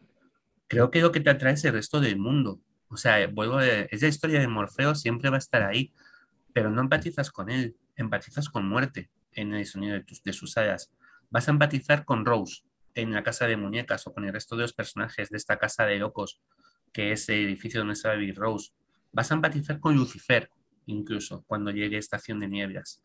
Creo 0.67 0.91
que 0.91 1.01
lo 1.01 1.13
que 1.13 1.21
te 1.21 1.29
atrae 1.29 1.53
es 1.53 1.63
el 1.63 1.71
resto 1.71 2.01
del 2.01 2.17
mundo. 2.19 2.59
O 2.89 2.97
sea, 2.97 3.25
vuelvo 3.27 3.59
a, 3.59 3.65
esa 3.65 4.07
historia 4.07 4.41
de 4.41 4.49
Morfeo 4.49 4.93
siempre 4.93 5.29
va 5.29 5.37
a 5.37 5.39
estar 5.39 5.63
ahí, 5.63 5.93
pero 6.53 6.69
no 6.69 6.81
empatizas 6.81 7.31
con 7.31 7.49
él, 7.49 7.77
empatizas 7.95 8.49
con 8.49 8.67
muerte 8.67 9.09
en 9.31 9.53
el 9.53 9.65
sonido 9.65 9.93
de, 9.93 10.05
de 10.23 10.33
sus 10.33 10.57
alas. 10.57 10.91
Vas 11.29 11.47
a 11.47 11.51
empatizar 11.51 12.03
con 12.03 12.25
Rose 12.25 12.63
en 12.93 13.13
la 13.13 13.23
casa 13.23 13.47
de 13.47 13.55
muñecas 13.55 14.05
o 14.05 14.13
con 14.13 14.25
el 14.25 14.33
resto 14.33 14.57
de 14.57 14.63
los 14.63 14.73
personajes 14.73 15.29
de 15.29 15.37
esta 15.37 15.57
casa 15.57 15.85
de 15.85 15.97
locos, 15.97 16.41
que 16.91 17.13
es 17.13 17.29
el 17.29 17.45
edificio 17.45 17.79
donde 17.79 17.93
está 17.93 18.13
vivir 18.13 18.35
Rose. 18.35 18.73
Vas 19.13 19.31
a 19.31 19.35
empatizar 19.35 19.79
con 19.79 19.95
Lucifer, 19.95 20.49
incluso, 20.85 21.43
cuando 21.47 21.71
llegue 21.71 21.97
Estación 21.97 22.39
de 22.39 22.47
Nieblas. 22.47 23.01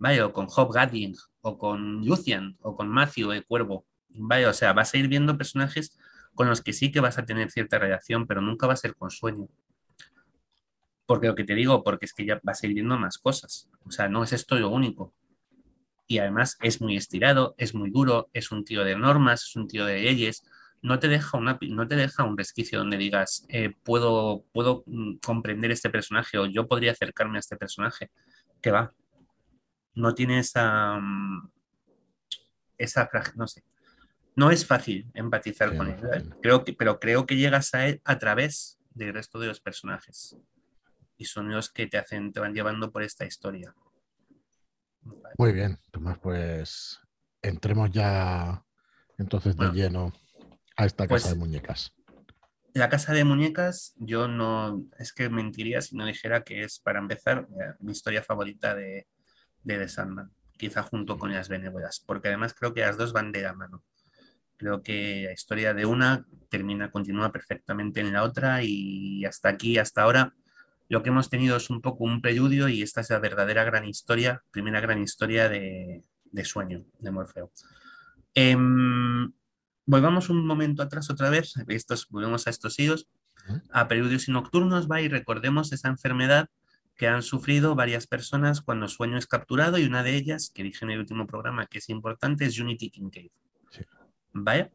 ¿vale? 0.00 0.22
O 0.22 0.32
con 0.32 0.48
Hob 0.48 0.72
Gadding, 0.72 1.14
o 1.42 1.56
con 1.56 2.04
Lucian, 2.04 2.56
o 2.62 2.74
con 2.74 2.88
Matthew, 2.88 3.32
el 3.32 3.44
cuervo, 3.44 3.86
¿vale? 4.08 4.46
O 4.46 4.52
sea, 4.52 4.72
vas 4.72 4.92
a 4.92 4.98
ir 4.98 5.06
viendo 5.06 5.36
personajes 5.36 5.96
con 6.34 6.48
los 6.48 6.62
que 6.62 6.72
sí 6.72 6.90
que 6.90 7.00
vas 7.00 7.18
a 7.18 7.26
tener 7.26 7.50
cierta 7.50 7.78
relación, 7.78 8.26
pero 8.26 8.40
nunca 8.40 8.66
va 8.66 8.72
a 8.72 8.76
ser 8.76 8.96
con 8.96 9.10
sueño. 9.10 9.46
Porque 11.06 11.26
lo 11.26 11.34
que 11.34 11.44
te 11.44 11.54
digo, 11.54 11.84
porque 11.84 12.06
es 12.06 12.14
que 12.14 12.24
ya 12.24 12.40
vas 12.42 12.62
a 12.62 12.66
ir 12.66 12.74
viendo 12.74 12.98
más 12.98 13.18
cosas. 13.18 13.68
O 13.84 13.90
sea, 13.90 14.08
no 14.08 14.24
es 14.24 14.32
esto 14.32 14.58
lo 14.58 14.70
único. 14.70 15.12
Y 16.06 16.18
además 16.18 16.56
es 16.62 16.80
muy 16.80 16.96
estirado, 16.96 17.54
es 17.58 17.74
muy 17.74 17.90
duro, 17.90 18.30
es 18.32 18.50
un 18.52 18.64
tío 18.64 18.84
de 18.84 18.96
normas, 18.96 19.42
es 19.42 19.56
un 19.56 19.68
tío 19.68 19.84
de 19.84 20.00
leyes. 20.00 20.44
No 20.82 20.98
te 20.98 21.08
deja, 21.08 21.36
una, 21.36 21.58
no 21.60 21.86
te 21.86 21.96
deja 21.96 22.24
un 22.24 22.38
resquicio 22.38 22.78
donde 22.78 22.96
digas, 22.96 23.44
eh, 23.48 23.74
puedo, 23.82 24.44
puedo 24.52 24.82
mm, 24.86 25.16
comprender 25.18 25.70
este 25.70 25.90
personaje 25.90 26.38
o 26.38 26.46
yo 26.46 26.66
podría 26.66 26.92
acercarme 26.92 27.38
a 27.38 27.40
este 27.40 27.56
personaje. 27.56 28.10
Que 28.62 28.70
va, 28.70 28.92
no 29.94 30.14
tiene 30.14 30.38
esa, 30.38 30.98
mm, 30.98 31.50
esa 32.78 33.08
no 33.34 33.46
sé, 33.46 33.64
no 34.36 34.50
es 34.50 34.66
fácil 34.66 35.10
empatizar 35.14 35.76
con 35.76 35.88
él, 35.88 35.98
¿eh? 36.14 36.24
creo 36.40 36.64
que, 36.64 36.72
pero 36.72 36.98
creo 36.98 37.26
que 37.26 37.36
llegas 37.36 37.74
a 37.74 37.86
él 37.88 38.00
a 38.04 38.18
través 38.18 38.78
del 38.90 39.12
resto 39.12 39.38
de 39.38 39.48
los 39.48 39.60
personajes 39.60 40.36
y 41.16 41.24
son 41.26 41.50
los 41.50 41.70
que 41.70 41.86
te 41.86 41.98
hacen, 41.98 42.32
te 42.32 42.40
van 42.40 42.54
llevando 42.54 42.90
por 42.90 43.02
esta 43.02 43.26
historia. 43.26 43.74
Muy 45.36 45.52
bien, 45.52 45.78
Tomás, 45.90 46.18
pues 46.18 47.00
entremos 47.42 47.90
ya 47.90 48.64
entonces 49.18 49.56
de 49.56 49.70
lleno 49.72 50.12
a 50.76 50.86
esta 50.86 51.06
casa 51.06 51.08
pues 51.08 51.28
de 51.28 51.34
muñecas. 51.34 51.94
La 52.72 52.88
casa 52.88 53.12
de 53.12 53.24
muñecas, 53.24 53.94
yo 53.96 54.28
no, 54.28 54.84
es 54.98 55.12
que 55.12 55.28
mentiría 55.28 55.80
si 55.82 55.96
no 55.96 56.06
dijera 56.06 56.44
que 56.44 56.62
es, 56.62 56.78
para 56.78 57.00
empezar, 57.00 57.48
eh, 57.50 57.74
mi 57.80 57.92
historia 57.92 58.22
favorita 58.22 58.74
de, 58.74 59.08
de 59.64 59.78
The 59.78 59.88
Sandman, 59.88 60.30
quizá 60.56 60.82
junto 60.82 61.18
con 61.18 61.32
las 61.32 61.48
benévolas, 61.48 62.02
porque 62.06 62.28
además 62.28 62.54
creo 62.54 62.72
que 62.72 62.82
las 62.82 62.96
dos 62.96 63.12
van 63.12 63.32
de 63.32 63.42
la 63.42 63.54
mano. 63.54 63.82
Creo 64.56 64.82
que 64.82 65.24
la 65.26 65.32
historia 65.32 65.74
de 65.74 65.86
una 65.86 66.26
termina, 66.50 66.90
continúa 66.90 67.32
perfectamente 67.32 68.00
en 68.00 68.12
la 68.12 68.22
otra 68.22 68.62
y 68.62 69.24
hasta 69.24 69.48
aquí, 69.48 69.78
hasta 69.78 70.02
ahora, 70.02 70.34
lo 70.90 71.02
que 71.02 71.08
hemos 71.08 71.30
tenido 71.30 71.56
es 71.56 71.70
un 71.70 71.80
poco 71.80 72.04
un 72.04 72.20
preludio 72.20 72.68
y 72.68 72.82
esta 72.82 73.00
es 73.00 73.10
la 73.10 73.20
verdadera 73.20 73.64
gran 73.64 73.86
historia, 73.86 74.42
primera 74.50 74.80
gran 74.80 75.00
historia 75.00 75.48
de, 75.48 76.04
sueño 76.44 76.84
de 76.98 77.10
Morfeo. 77.10 77.52
Em, 78.34 79.32
volvamos 79.90 80.30
un 80.30 80.46
momento 80.46 80.82
atrás 80.84 81.10
otra 81.10 81.30
vez, 81.30 81.54
estos, 81.66 82.08
volvemos 82.08 82.46
a 82.46 82.50
estos 82.50 82.78
hijos, 82.78 83.08
a 83.72 83.88
preludios 83.88 84.28
y 84.28 84.30
nocturnos, 84.30 84.88
va 84.88 85.00
y 85.00 85.08
recordemos 85.08 85.72
esa 85.72 85.88
enfermedad 85.88 86.48
que 86.96 87.08
han 87.08 87.22
sufrido 87.22 87.74
varias 87.74 88.06
personas 88.06 88.60
cuando 88.60 88.86
sueño 88.86 89.18
es 89.18 89.26
capturado 89.26 89.78
y 89.78 89.84
una 89.84 90.04
de 90.04 90.14
ellas, 90.14 90.52
que 90.54 90.62
dije 90.62 90.84
en 90.84 90.92
el 90.92 91.00
último 91.00 91.26
programa 91.26 91.66
que 91.66 91.78
es 91.78 91.88
importante, 91.88 92.44
es 92.44 92.60
Unity 92.60 92.90
Kincaid. 92.90 93.30
¿Vale? 94.32 94.70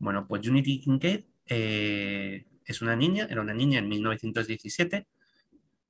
Bueno, 0.00 0.26
pues 0.26 0.48
Unity 0.48 0.80
Kincaid 0.80 1.24
eh, 1.46 2.44
es 2.64 2.82
una 2.82 2.96
niña, 2.96 3.28
era 3.30 3.42
una 3.42 3.54
niña 3.54 3.78
en 3.78 3.88
1917, 3.88 5.06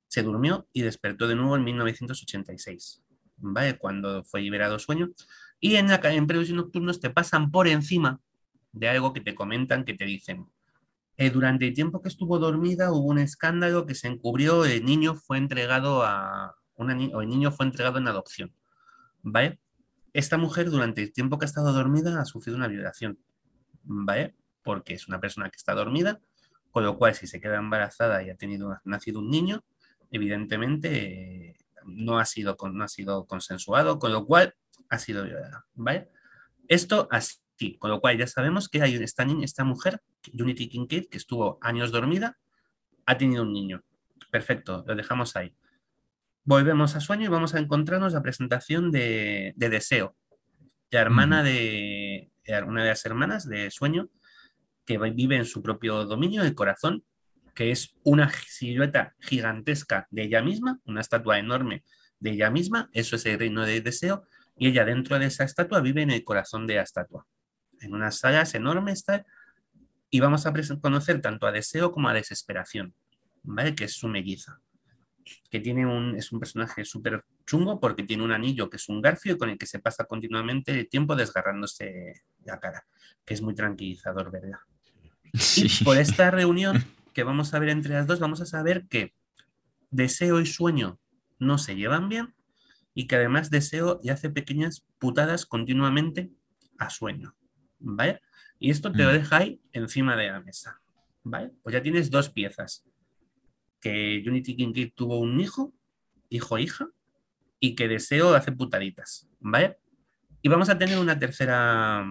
se 0.07 0.21
durmió 0.21 0.67
y 0.71 0.83
despertó 0.83 1.27
de 1.27 1.35
nuevo 1.35 1.55
en 1.55 1.63
1986, 1.63 3.01
¿vale? 3.37 3.79
Cuando 3.79 4.23
fue 4.23 4.41
liberado 4.41 4.77
sueño. 4.77 5.09
Y 5.59 5.77
en, 5.77 5.87
la, 5.87 5.99
en 6.03 6.27
y 6.29 6.53
nocturnos 6.53 6.99
te 6.99 7.09
pasan 7.09 7.49
por 7.49 7.67
encima 7.67 8.21
de 8.79 8.89
algo 8.89 9.13
que 9.13 9.21
te 9.21 9.35
comentan, 9.35 9.85
que 9.85 9.93
te 9.93 10.05
dicen, 10.05 10.47
eh, 11.17 11.31
durante 11.31 11.67
el 11.67 11.73
tiempo 11.73 12.01
que 12.01 12.09
estuvo 12.09 12.37
dormida 12.37 12.91
hubo 12.91 13.07
un 13.07 13.17
escándalo 13.17 13.87
que 13.87 13.95
se 13.95 14.07
encubrió, 14.07 14.65
el 14.65 14.85
niño 14.85 15.15
fue 15.15 15.39
entregado 15.39 16.03
a 16.03 16.55
una 16.75 16.95
o 17.13 17.21
el 17.21 17.29
niño 17.29 17.51
fue 17.51 17.65
entregado 17.65 17.97
en 17.97 18.07
adopción. 18.07 18.53
¿Vale? 19.23 19.59
Esta 20.13 20.37
mujer 20.37 20.69
durante 20.69 21.01
el 21.01 21.11
tiempo 21.11 21.39
que 21.39 21.45
ha 21.45 21.47
estado 21.47 21.73
dormida 21.73 22.21
ha 22.21 22.25
sufrido 22.25 22.55
una 22.55 22.67
violación. 22.67 23.17
¿Vale? 23.83 24.35
Porque 24.63 24.93
es 24.93 25.07
una 25.07 25.19
persona 25.19 25.49
que 25.49 25.57
está 25.57 25.73
dormida, 25.73 26.19
con 26.69 26.83
lo 26.83 26.97
cual 26.99 27.15
si 27.15 27.25
se 27.25 27.41
queda 27.41 27.57
embarazada 27.57 28.21
y 28.21 28.29
ha 28.29 28.35
tenido 28.35 28.79
nacido 28.85 29.19
un 29.19 29.31
niño, 29.31 29.63
evidentemente 30.11 31.57
no, 31.83 32.19
ha 32.19 32.25
sido, 32.25 32.55
no 32.71 32.83
ha 32.83 32.87
sido 32.87 33.25
consensuado, 33.25 33.97
con 33.97 34.11
lo 34.11 34.25
cual 34.27 34.53
ha 34.89 34.99
sido 34.99 35.23
violada. 35.23 35.65
¿Vale? 35.73 36.09
Esto 36.67 37.07
así 37.09 37.37
Sí, 37.57 37.75
con 37.79 37.89
lo 37.89 37.99
cual 37.99 38.19
ya 38.19 38.27
sabemos 38.27 38.69
que 38.69 38.83
hay 38.83 38.95
esta, 38.95 39.25
niña, 39.25 39.43
esta 39.43 39.63
mujer, 39.63 40.01
Unity 40.31 40.69
Kincaid, 40.69 41.09
que 41.09 41.17
estuvo 41.17 41.57
años 41.61 41.91
dormida, 41.91 42.37
ha 43.07 43.17
tenido 43.17 43.41
un 43.41 43.51
niño. 43.51 43.83
Perfecto, 44.31 44.83
lo 44.85 44.95
dejamos 44.95 45.35
ahí. 45.35 45.55
Volvemos 46.43 46.95
a 46.95 46.99
sueño 46.99 47.25
y 47.25 47.29
vamos 47.29 47.55
a 47.55 47.59
encontrarnos 47.59 48.13
la 48.13 48.21
presentación 48.21 48.91
de, 48.91 49.55
Deseo, 49.57 50.15
la 50.91 51.01
hermana 51.01 51.41
de 51.41 52.31
una 52.65 52.83
de 52.83 52.89
las 52.89 53.05
hermanas 53.05 53.49
de 53.49 53.71
sueño 53.71 54.09
que 54.85 54.97
vive 54.97 55.35
en 55.35 55.45
su 55.45 55.61
propio 55.63 56.05
dominio, 56.05 56.43
el 56.43 56.53
corazón, 56.53 57.03
que 57.55 57.71
es 57.71 57.95
una 58.03 58.29
silueta 58.47 59.15
gigantesca 59.19 60.07
de 60.11 60.23
ella 60.23 60.43
misma, 60.43 60.79
una 60.85 61.01
estatua 61.01 61.39
enorme 61.39 61.83
de 62.19 62.31
ella 62.31 62.51
misma, 62.51 62.89
eso 62.93 63.15
es 63.15 63.25
el 63.25 63.39
reino 63.39 63.65
de 63.65 63.81
deseo, 63.81 64.27
y 64.55 64.67
ella 64.67 64.85
dentro 64.85 65.17
de 65.17 65.25
esa 65.25 65.43
estatua 65.43 65.81
vive 65.81 66.03
en 66.03 66.11
el 66.11 66.23
corazón 66.23 66.67
de 66.67 66.75
la 66.75 66.83
estatua 66.83 67.25
en 67.81 67.93
unas 67.93 68.19
salas 68.19 68.53
enormes, 68.55 69.05
y 70.09 70.19
vamos 70.19 70.45
a 70.45 70.53
conocer 70.81 71.21
tanto 71.21 71.47
a 71.47 71.51
Deseo 71.51 71.91
como 71.91 72.09
a 72.09 72.13
Desesperación, 72.13 72.93
¿vale? 73.43 73.75
Que 73.75 73.85
es 73.85 73.93
su 73.93 74.07
melliza, 74.07 74.61
que 75.49 75.59
tiene 75.59 75.85
un, 75.85 76.15
es 76.15 76.31
un 76.31 76.39
personaje 76.39 76.85
súper 76.85 77.23
chungo 77.45 77.79
porque 77.79 78.03
tiene 78.03 78.23
un 78.23 78.31
anillo 78.31 78.69
que 78.69 78.77
es 78.77 78.87
un 78.89 79.01
garfio 79.01 79.37
con 79.37 79.49
el 79.49 79.57
que 79.57 79.65
se 79.65 79.79
pasa 79.79 80.05
continuamente 80.05 80.71
el 80.71 80.89
tiempo 80.89 81.15
desgarrándose 81.15 82.21
la 82.45 82.59
cara, 82.59 82.85
que 83.25 83.33
es 83.33 83.41
muy 83.41 83.55
tranquilizador, 83.55 84.31
¿verdad? 84.31 84.59
Y 85.55 85.83
por 85.83 85.97
esta 85.97 86.31
reunión 86.31 86.83
que 87.13 87.23
vamos 87.23 87.53
a 87.53 87.59
ver 87.59 87.69
entre 87.69 87.93
las 87.93 88.07
dos, 88.07 88.19
vamos 88.19 88.41
a 88.41 88.45
saber 88.45 88.85
que 88.87 89.13
deseo 89.89 90.39
y 90.39 90.45
sueño 90.45 90.99
no 91.39 91.57
se 91.57 91.75
llevan 91.75 92.09
bien 92.09 92.33
y 92.93 93.07
que 93.07 93.15
además 93.15 93.49
deseo 93.49 93.99
y 94.03 94.09
hace 94.09 94.29
pequeñas 94.29 94.85
putadas 94.99 95.45
continuamente 95.45 96.31
a 96.77 96.89
sueño. 96.89 97.35
¿Vale? 97.79 98.21
Y 98.59 98.71
esto 98.71 98.91
te 98.91 99.03
lo 99.03 99.09
mm. 99.09 99.13
deja 99.13 99.37
ahí 99.37 99.61
encima 99.71 100.15
de 100.15 100.31
la 100.31 100.39
mesa. 100.41 100.79
¿Vale? 101.23 101.51
Pues 101.63 101.73
ya 101.73 101.81
tienes 101.81 102.09
dos 102.09 102.29
piezas. 102.29 102.83
Que 103.79 104.23
Unity 104.25 104.55
Kincaid 104.55 104.93
tuvo 104.95 105.19
un 105.19 105.39
hijo, 105.39 105.73
hijo-hija, 106.29 106.87
y 107.59 107.75
que 107.75 107.87
deseo 107.87 108.33
hace 108.33 108.51
putaditas. 108.51 109.27
¿Vale? 109.39 109.77
Y 110.41 110.49
vamos 110.49 110.69
a 110.69 110.77
tener 110.77 110.97
una 110.97 111.19
tercera. 111.19 112.05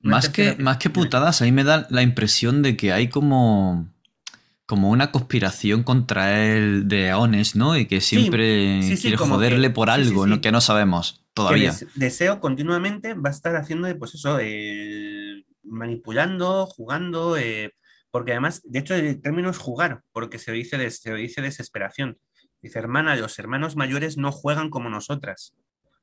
más, 0.00 0.28
que, 0.28 0.56
más 0.56 0.78
que 0.78 0.90
putadas, 0.90 1.42
ahí 1.42 1.52
me 1.52 1.64
da 1.64 1.86
la 1.90 2.02
impresión 2.02 2.62
de 2.62 2.76
que 2.76 2.92
hay 2.92 3.08
como 3.08 3.88
como 4.66 4.88
una 4.88 5.10
conspiración 5.10 5.82
contra 5.82 6.42
él 6.42 6.88
de 6.88 7.10
Aones, 7.10 7.54
¿no? 7.54 7.76
Y 7.76 7.84
que 7.84 8.00
siempre 8.00 8.80
quiere 8.98 9.18
joderle 9.18 9.68
por 9.68 9.90
algo 9.90 10.40
que 10.40 10.52
no 10.52 10.62
sabemos 10.62 11.23
todavía. 11.34 11.74
deseo 11.94 12.40
continuamente 12.40 13.14
va 13.14 13.28
a 13.28 13.32
estar 13.32 13.56
haciendo, 13.56 13.96
pues 13.98 14.14
eso, 14.14 14.38
eh, 14.40 15.44
manipulando, 15.62 16.66
jugando, 16.66 17.36
eh, 17.36 17.74
porque 18.10 18.32
además, 18.32 18.62
de 18.64 18.78
hecho, 18.78 18.94
el 18.94 19.20
término 19.20 19.50
es 19.50 19.58
jugar, 19.58 20.02
porque 20.12 20.38
se 20.38 20.52
dice, 20.52 20.90
se 20.90 21.14
dice 21.14 21.42
desesperación. 21.42 22.18
Dice, 22.62 22.78
hermana, 22.78 23.16
los 23.16 23.38
hermanos 23.38 23.76
mayores 23.76 24.16
no 24.16 24.32
juegan 24.32 24.70
como 24.70 24.88
nosotras. 24.88 25.54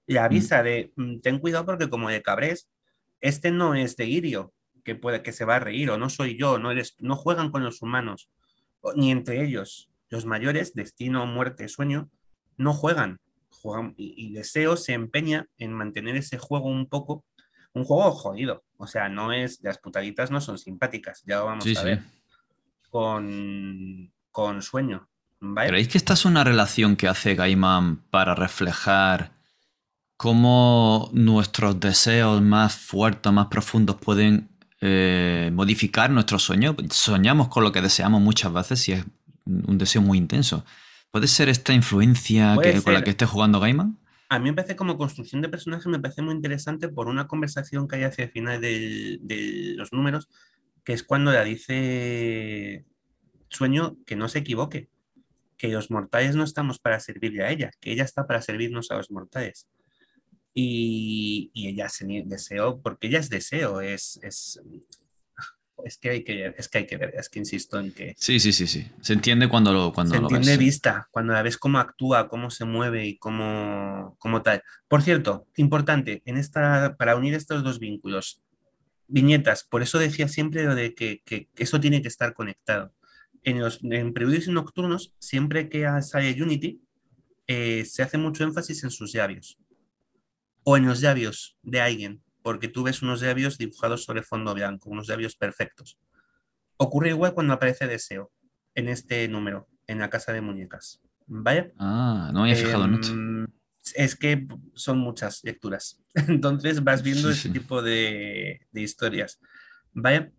Y 0.05 0.17
avisa 0.17 0.61
mm. 0.61 0.65
de, 0.65 0.91
mm, 0.95 1.19
ten 1.21 1.39
cuidado 1.39 1.65
porque 1.65 1.89
como 1.89 2.09
de 2.09 2.21
cabrés, 2.21 2.69
este 3.21 3.51
no 3.51 3.73
es 3.75 3.95
de 3.95 4.05
Irio, 4.05 4.53
que 4.83 4.95
puede 4.95 5.23
que 5.23 5.31
se 5.31 5.45
va 5.45 5.55
a 5.55 5.59
reír, 5.59 5.89
o 5.89 5.97
no 5.97 6.09
soy 6.09 6.37
yo, 6.37 6.59
no, 6.59 6.71
eres, 6.71 6.95
no 6.99 7.15
juegan 7.15 7.49
con 7.49 7.63
los 7.63 7.81
humanos 7.81 8.29
ni 8.95 9.11
entre 9.11 9.43
ellos. 9.43 9.89
Los 10.09 10.25
mayores, 10.25 10.73
destino, 10.73 11.25
muerte, 11.25 11.67
sueño, 11.67 12.09
no 12.57 12.73
juegan. 12.73 13.19
Y, 13.97 14.33
Deseo 14.33 14.77
se 14.77 14.93
empeña 14.93 15.47
en 15.57 15.73
mantener 15.73 16.15
ese 16.15 16.37
juego 16.37 16.67
un 16.67 16.87
poco, 16.87 17.25
un 17.73 17.83
juego 17.83 18.11
jodido. 18.11 18.63
O 18.77 18.87
sea, 18.87 19.09
no 19.09 19.31
es, 19.31 19.59
las 19.61 19.77
putaditas 19.77 20.31
no 20.31 20.41
son 20.41 20.57
simpáticas, 20.57 21.23
ya 21.25 21.39
lo 21.39 21.45
vamos 21.45 21.77
a 21.77 21.83
ver. 21.83 22.03
Con, 22.89 24.11
con 24.31 24.61
sueño. 24.61 25.07
¿Creéis 25.39 25.87
que 25.87 25.97
esta 25.97 26.13
es 26.13 26.25
una 26.25 26.43
relación 26.43 26.95
que 26.95 27.07
hace 27.07 27.35
Gaiman 27.35 28.03
para 28.09 28.35
reflejar 28.35 29.31
cómo 30.17 31.09
nuestros 31.13 31.79
deseos 31.79 32.41
más 32.43 32.75
fuertes, 32.75 33.31
más 33.33 33.47
profundos 33.47 33.95
pueden 33.95 34.51
eh, 34.79 35.49
modificar 35.53 36.09
nuestro 36.11 36.37
sueño. 36.37 36.75
Soñamos 36.91 37.47
con 37.47 37.63
lo 37.63 37.71
que 37.71 37.81
deseamos 37.81 38.21
muchas 38.21 38.53
veces 38.53 38.87
y 38.89 38.93
es 38.93 39.05
un 39.45 39.77
deseo 39.77 40.01
muy 40.01 40.17
intenso. 40.17 40.63
¿Puede 41.11 41.27
ser 41.27 41.49
esta 41.49 41.73
influencia 41.73 42.55
con 42.55 42.93
la 42.93 43.03
que 43.03 43.09
esté 43.11 43.25
jugando 43.25 43.59
Gaiman? 43.59 43.99
A 44.29 44.39
mí 44.39 44.49
me 44.49 44.55
parece 44.55 44.77
como 44.77 44.97
construcción 44.97 45.41
de 45.41 45.49
personaje, 45.49 45.89
me 45.89 45.99
parece 45.99 46.21
muy 46.21 46.33
interesante 46.33 46.87
por 46.87 47.09
una 47.09 47.27
conversación 47.27 47.85
que 47.85 47.97
hay 47.97 48.03
hacia 48.03 48.23
el 48.23 48.31
final 48.31 48.61
de, 48.61 49.19
los 49.75 49.91
números, 49.91 50.29
que 50.85 50.93
es 50.93 51.03
cuando 51.03 51.33
le 51.33 51.43
dice 51.43 52.85
Sueño 53.49 53.97
que 54.05 54.15
no 54.15 54.29
se 54.29 54.39
equivoque, 54.39 54.87
que 55.57 55.67
los 55.67 55.91
mortales 55.91 56.37
no 56.37 56.45
estamos 56.45 56.79
para 56.79 57.01
servirle 57.01 57.43
a 57.43 57.51
ella, 57.51 57.71
que 57.81 57.91
ella 57.91 58.05
está 58.05 58.25
para 58.25 58.41
servirnos 58.41 58.89
a 58.89 58.95
los 58.95 59.11
mortales. 59.11 59.67
Y, 60.53 61.51
ella 61.53 61.89
se 61.89 62.05
deseó, 62.25 62.81
porque 62.81 63.07
ella 63.07 63.19
es 63.19 63.29
deseo, 63.29 63.81
es, 63.81 64.17
es, 64.23 64.61
es, 65.85 65.97
que 65.97 66.09
hay 66.09 66.23
que, 66.23 66.53
es 66.57 66.67
que 66.67 66.79
hay 66.79 66.87
que 66.87 66.97
ver, 66.97 67.13
es 67.15 67.29
que 67.29 67.39
insisto 67.39 67.79
en 67.79 67.91
que... 67.91 68.15
Sí, 68.17 68.39
sí, 68.39 68.53
sí, 68.53 68.67
sí. 68.67 68.87
Se 69.01 69.13
entiende 69.13 69.47
cuando 69.47 69.73
lo, 69.73 69.93
cuando 69.93 70.15
se 70.15 70.21
entiende 70.21 70.57
vista, 70.57 71.07
cuando 71.11 71.33
la 71.33 71.41
ves 71.41 71.57
cómo 71.57 71.79
actúa, 71.79 72.27
cómo 72.27 72.49
se 72.49 72.65
mueve 72.65 73.05
y 73.05 73.17
cómo, 73.17 74.15
cómo 74.19 74.41
tal. 74.41 74.63
Por 74.87 75.01
cierto, 75.01 75.47
importante, 75.55 76.21
en 76.25 76.37
esta, 76.37 76.95
para 76.97 77.15
unir 77.15 77.33
estos 77.33 77.63
dos 77.63 77.79
vínculos, 77.79 78.41
viñetas, 79.07 79.63
por 79.63 79.81
eso 79.81 79.99
decía 79.99 80.27
siempre 80.27 80.63
lo 80.63 80.75
de 80.75 80.95
que, 80.95 81.21
que, 81.25 81.49
eso 81.57 81.79
tiene 81.79 82.01
que 82.01 82.07
estar 82.07 82.33
conectado. 82.33 82.93
En 83.43 83.59
los 83.59 83.79
en 83.83 84.13
preludios 84.13 84.47
y 84.47 84.51
nocturnos, 84.51 85.13
siempre 85.19 85.67
que 85.69 85.87
sale 86.01 86.41
Unity, 86.41 86.81
eh, 87.47 87.83
se 87.85 88.03
hace 88.03 88.17
mucho 88.17 88.43
énfasis 88.43 88.83
en 88.83 88.91
sus 88.91 89.11
llavios 89.11 89.57
o 90.63 90.77
en 90.77 90.85
los 90.85 91.01
labios 91.01 91.57
de 91.63 91.81
alguien, 91.81 92.21
porque 92.41 92.67
tú 92.67 92.83
ves 92.83 93.01
unos 93.01 93.21
labios 93.21 93.57
dibujados 93.57 94.03
sobre 94.03 94.23
fondo 94.23 94.53
blanco, 94.53 94.89
unos 94.89 95.07
labios 95.07 95.35
perfectos. 95.35 95.97
Ocurre 96.77 97.09
igual 97.09 97.33
cuando 97.33 97.53
aparece 97.53 97.87
deseo 97.87 98.31
en 98.75 98.89
este 98.89 99.27
número, 99.27 99.67
en 99.87 99.99
la 99.99 100.09
casa 100.09 100.33
de 100.33 100.41
muñecas. 100.41 101.01
¿Vale? 101.27 101.73
Ah, 101.77 102.31
no 102.33 102.41
me 102.41 102.51
había 102.51 102.63
fijado 102.63 102.85
en. 102.85 102.95
Em, 102.95 103.47
es 103.95 104.15
que 104.15 104.47
son 104.73 104.99
muchas 104.99 105.43
lecturas. 105.43 106.01
Entonces 106.27 106.83
vas 106.83 107.03
viendo 107.03 107.29
ese 107.29 107.49
tipo 107.49 107.81
de, 107.81 108.59
historias. 108.73 109.39
¿Vale? 109.93 110.33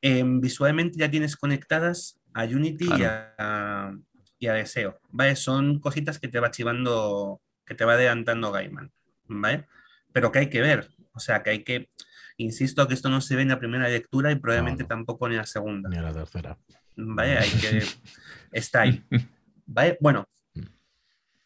Em, 0.00 0.40
visualmente 0.40 0.98
ya 0.98 1.10
tienes 1.10 1.36
conectadas 1.36 2.20
a 2.32 2.44
Unity 2.44 2.86
y, 2.98 3.02
a, 3.04 3.92
y, 4.38 4.46
a, 4.46 4.52
Deseo. 4.54 4.98
¿Vale? 5.10 5.36
Son 5.36 5.78
cositas 5.78 6.18
que 6.18 6.28
te 6.28 6.40
va 6.40 6.50
chivando, 6.50 7.40
que 7.64 7.74
te 7.74 7.84
va 7.84 7.94
adelantando 7.94 8.52
Gaiman. 8.52 8.90
¿vale? 9.26 9.66
Pero 10.12 10.30
que 10.30 10.40
hay 10.40 10.50
que 10.50 10.60
ver, 10.60 10.90
o 11.14 11.20
sea, 11.20 11.42
que 11.42 11.50
hay 11.50 11.64
que, 11.64 11.90
insisto 12.36 12.86
que 12.86 12.94
esto 12.94 13.08
no 13.08 13.20
se 13.20 13.36
ve 13.36 13.42
en 13.42 13.48
la 13.48 13.58
primera 13.58 13.88
lectura 13.88 14.32
y 14.32 14.36
probablemente 14.36 14.84
tampoco 14.84 15.26
en 15.26 15.36
la 15.36 15.46
segunda. 15.46 15.88
Ni 15.88 15.96
en 15.96 16.04
la 16.04 16.12
tercera. 16.12 16.58
¿Vale? 16.96 17.38
Hay 17.38 17.50
que, 17.50 17.82
está 18.52 18.82
ahí. 18.82 19.02
¿Vale? 19.66 19.96
Bueno, 20.00 20.28
mm. 20.54 20.60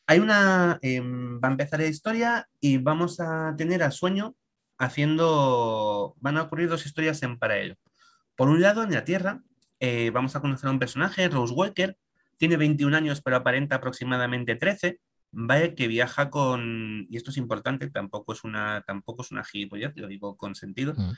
hay 0.06 0.18
una, 0.18 0.78
em, 0.82 1.38
va 1.40 1.48
a 1.48 1.52
empezar 1.52 1.80
la 1.80 1.86
historia 1.86 2.48
y 2.60 2.78
vamos 2.78 3.20
a 3.20 3.54
tener 3.56 3.82
a 3.82 3.90
Sueño 3.90 4.34
haciendo, 4.78 6.16
van 6.20 6.38
a 6.38 6.42
ocurrir 6.42 6.68
dos 6.68 6.86
historias 6.86 7.22
en 7.22 7.38
paralelo. 7.38 7.76
Por 8.36 8.48
un 8.48 8.62
lado, 8.62 8.84
en 8.84 8.92
la 8.92 9.04
Tierra, 9.04 9.42
eh, 9.80 10.10
vamos 10.10 10.34
a 10.36 10.40
conocer 10.40 10.68
a 10.68 10.72
un 10.72 10.78
personaje, 10.78 11.28
Rose 11.28 11.52
Walker, 11.52 11.96
tiene 12.36 12.56
21 12.56 12.96
años 12.96 13.20
pero 13.20 13.36
aparenta 13.36 13.76
aproximadamente 13.76 14.54
13, 14.54 15.00
¿vale? 15.32 15.74
Que 15.74 15.88
viaja 15.88 16.30
con, 16.30 17.06
y 17.10 17.16
esto 17.16 17.30
es 17.30 17.36
importante, 17.36 17.90
tampoco 17.90 18.32
es 18.32 18.44
una, 18.44 18.82
tampoco 18.86 19.22
es 19.22 19.30
una 19.30 19.44
gilipollez, 19.44 19.92
lo 19.96 20.08
digo 20.08 20.36
con 20.36 20.54
sentido, 20.54 20.94
mm. 20.94 21.12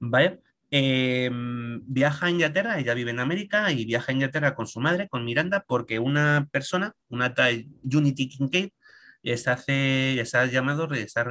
¿vale? 0.00 0.40
Em, 0.70 1.82
viaja 1.86 2.26
a 2.26 2.30
Inglaterra, 2.30 2.78
ella 2.78 2.94
vive 2.94 3.10
en 3.10 3.20
América 3.20 3.70
y 3.72 3.84
viaja 3.84 4.10
a 4.10 4.14
Inglaterra 4.14 4.54
con 4.54 4.66
su 4.66 4.80
madre, 4.80 5.08
con 5.08 5.24
Miranda, 5.24 5.64
porque 5.68 5.98
una 5.98 6.48
persona, 6.50 6.94
una 7.08 7.34
tal 7.34 7.66
Unity 7.84 8.28
Kincaid, 8.28 8.70
les, 9.22 9.48
hace, 9.48 10.14
les 10.16 10.34
ha 10.34 10.46
llamado, 10.46 10.86
les 10.88 11.16
ha, 11.16 11.26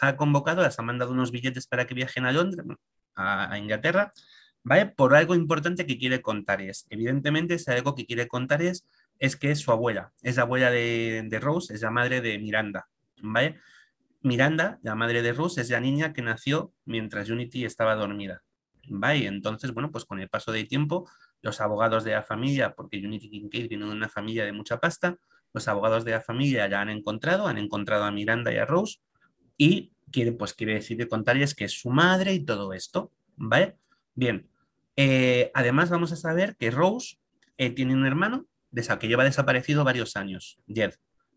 ha 0.00 0.16
convocado, 0.16 0.62
les 0.62 0.78
ha 0.78 0.82
mandado 0.82 1.12
unos 1.12 1.30
billetes 1.30 1.66
para 1.66 1.86
que 1.86 1.94
viajen 1.94 2.24
a 2.24 2.32
Londres, 2.32 2.64
a, 3.14 3.52
a 3.52 3.58
Inglaterra, 3.58 4.12
¿vale? 4.62 4.86
Por 4.86 5.14
algo 5.14 5.34
importante 5.34 5.86
que 5.86 5.98
quiere 5.98 6.22
contar 6.22 6.62
es, 6.62 6.86
evidentemente, 6.90 7.54
ese 7.54 7.72
algo 7.72 7.94
que 7.94 8.06
quiere 8.06 8.28
contar 8.28 8.62
es 8.62 8.86
es 9.18 9.36
que 9.36 9.50
es 9.50 9.60
su 9.60 9.70
abuela, 9.70 10.12
es 10.22 10.36
la 10.36 10.42
abuela 10.42 10.70
de, 10.70 11.38
Rose, 11.40 11.74
es 11.74 11.82
la 11.82 11.90
madre 11.90 12.20
de 12.20 12.38
Miranda, 12.38 12.88
¿vale? 13.22 13.58
Miranda, 14.22 14.78
la 14.82 14.94
madre 14.94 15.22
de 15.22 15.32
Rose, 15.32 15.60
es 15.60 15.70
la 15.70 15.80
niña 15.80 16.12
que 16.12 16.22
nació 16.22 16.72
mientras 16.84 17.28
Unity 17.28 17.64
estaba 17.64 17.94
dormida, 17.94 18.42
¿vale? 18.88 19.26
Entonces, 19.26 19.72
bueno, 19.72 19.90
pues 19.90 20.04
con 20.04 20.20
el 20.20 20.28
paso 20.28 20.52
del 20.52 20.66
tiempo, 20.66 21.08
los 21.42 21.60
abogados 21.60 22.04
de 22.04 22.12
la 22.12 22.22
familia, 22.22 22.74
porque 22.74 22.98
Unity 22.98 23.30
Kincaid 23.30 23.68
viene 23.68 23.86
de 23.86 23.92
una 23.92 24.08
familia 24.08 24.44
de 24.44 24.52
mucha 24.52 24.80
pasta, 24.80 25.16
los 25.52 25.68
abogados 25.68 26.04
de 26.04 26.12
la 26.12 26.20
familia 26.20 26.66
ya 26.68 26.80
han 26.80 26.90
encontrado, 26.90 27.46
han 27.46 27.58
encontrado 27.58 28.04
a 28.04 28.10
Miranda 28.10 28.52
y 28.52 28.56
a 28.56 28.66
Rose, 28.66 28.98
y 29.56 29.92
quiere, 30.10 30.32
pues 30.32 30.54
quiere 30.54 30.74
decir 30.74 31.06
contarles 31.08 31.54
que 31.54 31.64
es 31.64 31.72
su 31.72 31.90
madre 31.90 32.32
y 32.32 32.44
todo 32.44 32.72
esto, 32.72 33.12
¿vale? 33.36 33.76
Bien, 34.14 34.48
eh, 34.96 35.50
además 35.54 35.90
vamos 35.90 36.12
a 36.12 36.16
saber 36.16 36.56
que 36.56 36.70
Rose 36.70 37.16
eh, 37.58 37.70
tiene 37.70 37.94
un 37.94 38.06
hermano 38.06 38.46
que 38.98 39.08
lleva 39.08 39.24
desaparecido 39.24 39.84
varios 39.84 40.16
años, 40.16 40.58
Jed. 40.66 40.94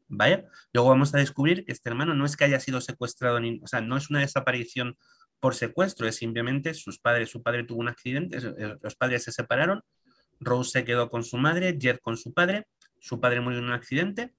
¿Vale? 0.09 0.45
Luego 0.71 0.89
vamos 0.89 1.13
a 1.13 1.17
descubrir 1.17 1.65
que 1.65 1.73
este 1.73 1.89
hermano 1.89 2.13
no 2.13 2.25
es 2.25 2.37
que 2.37 2.45
haya 2.45 2.59
sido 2.59 2.79
secuestrado, 2.79 3.39
ni, 3.39 3.59
o 3.61 3.67
sea, 3.67 3.81
no 3.81 3.97
es 3.97 4.09
una 4.09 4.21
desaparición 4.21 4.97
por 5.39 5.53
secuestro, 5.53 6.07
es 6.07 6.15
simplemente 6.15 6.73
sus 6.73 6.99
padres, 6.99 7.29
su 7.29 7.43
padre 7.43 7.63
tuvo 7.63 7.79
un 7.79 7.89
accidente, 7.89 8.39
los 8.81 8.95
padres 8.95 9.23
se 9.23 9.31
separaron, 9.31 9.81
Rose 10.39 10.71
se 10.71 10.85
quedó 10.85 11.09
con 11.09 11.23
su 11.23 11.37
madre, 11.37 11.77
Jed 11.79 11.97
con 12.01 12.17
su 12.17 12.33
padre, 12.33 12.67
su 12.99 13.19
padre 13.19 13.41
murió 13.41 13.59
en 13.59 13.65
un 13.65 13.73
accidente, 13.73 14.33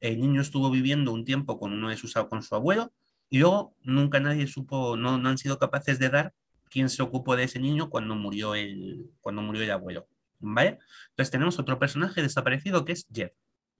el 0.00 0.20
niño 0.20 0.40
estuvo 0.40 0.70
viviendo 0.70 1.12
un 1.12 1.24
tiempo 1.24 1.58
con 1.58 1.72
uno 1.72 1.90
de 1.90 1.96
sus 1.96 2.14
con 2.14 2.42
su 2.42 2.54
abuelo 2.54 2.92
y 3.28 3.38
luego 3.38 3.74
nunca 3.82 4.18
nadie 4.20 4.46
supo, 4.46 4.96
no, 4.96 5.18
no 5.18 5.28
han 5.28 5.38
sido 5.38 5.58
capaces 5.58 5.98
de 5.98 6.08
dar 6.08 6.34
quién 6.70 6.88
se 6.88 7.02
ocupó 7.02 7.36
de 7.36 7.44
ese 7.44 7.58
niño 7.58 7.90
cuando 7.90 8.14
murió 8.14 8.54
el, 8.54 9.10
cuando 9.20 9.42
murió 9.42 9.62
el 9.62 9.70
abuelo. 9.70 10.08
¿Vale? 10.40 10.78
Entonces 11.10 11.30
tenemos 11.30 11.58
otro 11.58 11.78
personaje 11.78 12.22
desaparecido 12.22 12.84
que 12.84 12.92
es 12.92 13.06
Jeff, 13.12 13.32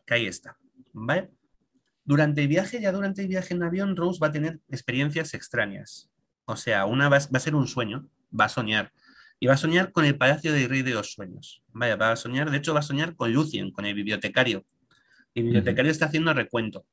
que 0.06 0.14
ahí 0.14 0.26
está, 0.26 0.56
¿vale? 0.92 1.30
Durante 2.04 2.42
el 2.42 2.48
viaje, 2.48 2.80
ya 2.80 2.92
durante 2.92 3.22
el 3.22 3.28
viaje 3.28 3.54
en 3.54 3.62
avión, 3.62 3.96
Rose 3.96 4.18
va 4.22 4.28
a 4.28 4.32
tener 4.32 4.60
experiencias 4.68 5.34
extrañas. 5.34 6.10
O 6.44 6.56
sea, 6.56 6.86
una 6.86 7.08
va, 7.08 7.18
a 7.18 7.38
ser 7.38 7.54
un 7.54 7.68
sueño, 7.68 8.08
va 8.38 8.46
a 8.46 8.48
soñar 8.48 8.92
Y 9.38 9.46
va 9.46 9.54
a 9.54 9.56
soñar 9.56 9.92
con 9.92 10.04
el 10.04 10.16
Palacio 10.16 10.52
del 10.52 10.68
Rey 10.68 10.82
de 10.82 10.92
los 10.92 11.12
Sueños. 11.12 11.62
Vaya, 11.68 11.96
va 11.96 12.12
a 12.12 12.16
soñar, 12.16 12.50
de 12.50 12.56
hecho 12.56 12.74
va 12.74 12.80
a 12.80 12.82
soñar 12.82 13.14
con 13.14 13.32
Lucien, 13.32 13.70
con 13.70 13.84
el 13.86 13.94
bibliotecario. 13.94 14.66
El 15.34 15.44
bibliotecario 15.44 15.90
está 15.90 16.06
haciendo 16.06 16.34
recuento. 16.34 16.84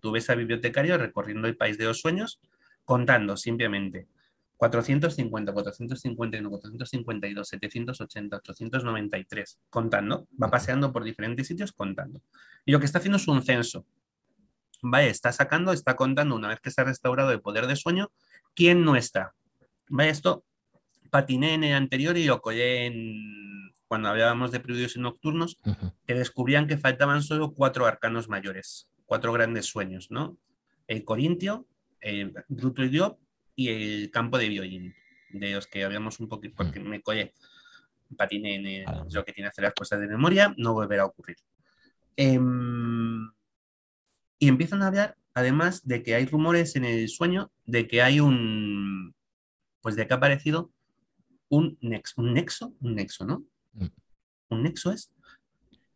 Tú 0.00 0.12
ves 0.12 0.30
al 0.30 0.38
bibliotecario 0.38 0.96
recorriendo 0.96 1.46
el 1.46 1.56
país 1.56 1.76
de 1.76 1.84
los 1.84 2.00
sueños, 2.00 2.40
contando 2.84 3.36
simplemente 3.36 4.08
450, 4.56 5.52
451, 5.52 6.50
452, 6.50 7.48
780, 7.48 8.36
893, 8.36 9.58
contando. 9.68 10.26
Va 10.40 10.50
paseando 10.50 10.92
por 10.92 11.04
diferentes 11.04 11.46
sitios 11.46 11.72
contando. 11.72 12.22
Y 12.64 12.72
lo 12.72 12.78
que 12.78 12.86
está 12.86 12.98
haciendo 12.98 13.16
es 13.16 13.28
un 13.28 13.42
censo. 13.42 13.84
Vaya, 14.82 15.08
está 15.08 15.32
sacando, 15.32 15.72
está 15.72 15.96
contando 15.96 16.36
una 16.36 16.48
vez 16.48 16.60
que 16.60 16.70
se 16.70 16.80
ha 16.80 16.84
restaurado 16.84 17.30
el 17.32 17.40
poder 17.40 17.66
de 17.66 17.76
sueño, 17.76 18.12
quién 18.54 18.84
no 18.84 18.96
está. 18.96 19.34
Vaya, 19.88 20.10
esto 20.10 20.44
patiné 21.10 21.54
en 21.54 21.64
el 21.64 21.74
anterior 21.74 22.16
y 22.16 22.24
lo 22.24 22.40
collé 22.40 22.86
en, 22.86 23.72
cuando 23.86 24.08
hablábamos 24.08 24.50
de 24.50 24.60
periodos 24.60 24.96
y 24.96 25.00
nocturnos, 25.00 25.58
que 26.06 26.14
descubrían 26.14 26.66
que 26.66 26.76
faltaban 26.76 27.22
solo 27.22 27.52
cuatro 27.52 27.86
arcanos 27.86 28.28
mayores, 28.28 28.88
cuatro 29.06 29.32
grandes 29.32 29.66
sueños, 29.66 30.10
¿no? 30.10 30.36
El 30.86 31.04
Corintio, 31.04 31.66
el 32.00 32.34
Bruto 32.48 32.82
y 32.82 32.88
y 33.56 33.68
el 33.68 34.10
campo 34.10 34.38
de 34.38 34.48
violín, 34.48 34.94
de 35.30 35.52
los 35.52 35.66
que 35.66 35.84
habíamos 35.84 36.20
un 36.20 36.28
poquito, 36.28 36.54
porque 36.56 36.80
me 36.80 37.02
collé, 37.02 37.32
patiné 38.16 38.56
en 38.56 38.88
ah. 38.88 39.04
lo 39.10 39.24
que 39.24 39.32
tiene 39.32 39.46
que 39.46 39.50
hacer 39.50 39.64
las 39.64 39.74
cosas 39.74 40.00
de 40.00 40.08
memoria, 40.08 40.54
no 40.56 40.72
volverá 40.72 41.02
a 41.02 41.06
ocurrir. 41.06 41.36
Em, 42.16 43.30
y 44.38 44.48
empiezan 44.48 44.82
a 44.82 44.88
hablar, 44.88 45.16
además, 45.34 45.86
de 45.86 46.02
que 46.02 46.14
hay 46.14 46.26
rumores 46.26 46.76
en 46.76 46.84
el 46.84 47.08
sueño 47.08 47.50
de 47.64 47.88
que 47.88 48.02
hay 48.02 48.20
un, 48.20 49.14
pues 49.80 49.96
de 49.96 50.06
que 50.06 50.14
ha 50.14 50.16
aparecido 50.16 50.70
un 51.48 51.78
nexo, 51.80 52.20
un 52.20 52.34
nexo, 52.34 52.74
un 52.80 52.94
nexo, 52.94 53.24
¿no? 53.24 53.44
Mm. 53.72 53.86
¿Un 54.50 54.62
nexo 54.62 54.92
es? 54.92 55.10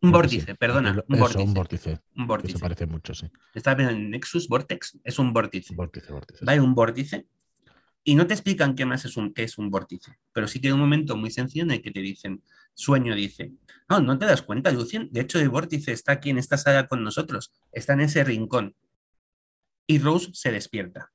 Un 0.01 0.11
vórtice, 0.11 0.55
perdona. 0.55 0.91
Un, 1.07 1.19
vórtice. 1.19 1.43
un 1.43 1.53
vórtice. 1.53 1.99
Un 2.15 2.27
vórtice. 2.27 2.53
Se 2.53 2.59
parece 2.59 2.85
mucho, 2.85 3.13
sí. 3.13 3.29
Está 3.53 3.75
pensando 3.75 3.99
en 3.99 4.11
Nexus, 4.11 4.47
Vortex, 4.47 4.97
es 5.03 5.19
un 5.19 5.33
vórtice. 5.33 5.75
Vórtice, 5.75 6.13
vórtice. 6.13 6.45
Vale, 6.45 6.61
un 6.61 6.73
vórtice 6.73 7.27
y 8.09 8.15
no 8.15 8.25
te 8.25 8.33
explican 8.33 8.73
qué 8.73 8.87
más 8.87 9.05
es 9.05 9.17
un, 9.17 9.35
qué 9.35 9.43
es 9.43 9.59
un 9.59 9.69
vórtice, 9.69 10.17
pero 10.33 10.47
sí 10.47 10.59
que 10.59 10.69
hay 10.69 10.73
un 10.73 10.79
momento 10.79 11.15
muy 11.15 11.29
sencillo 11.29 11.63
en 11.65 11.69
el 11.69 11.81
que 11.83 11.91
te 11.91 11.99
dicen, 11.99 12.41
sueño 12.73 13.13
dice, 13.13 13.51
no, 13.87 13.99
no 13.99 14.17
te 14.17 14.25
das 14.25 14.41
cuenta, 14.41 14.71
Lucien, 14.71 15.09
de 15.11 15.21
hecho 15.21 15.39
el 15.39 15.49
vórtice 15.49 15.91
está 15.91 16.13
aquí 16.13 16.31
en 16.31 16.39
esta 16.39 16.57
sala 16.57 16.87
con 16.87 17.03
nosotros, 17.03 17.53
está 17.71 17.93
en 17.93 17.99
ese 18.01 18.23
rincón. 18.23 18.75
Y 19.85 19.99
Rose 19.99 20.31
se 20.33 20.51
despierta. 20.51 21.11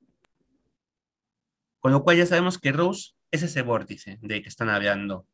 Con 1.81 1.91
lo 1.91 2.01
cual 2.01 2.15
ya 2.15 2.25
sabemos 2.25 2.59
que 2.59 2.71
Rose 2.71 3.11
es 3.29 3.43
ese 3.43 3.61
vórtice 3.61 4.17
de 4.21 4.41
que 4.41 4.47
están 4.47 4.69
hablando. 4.69 5.27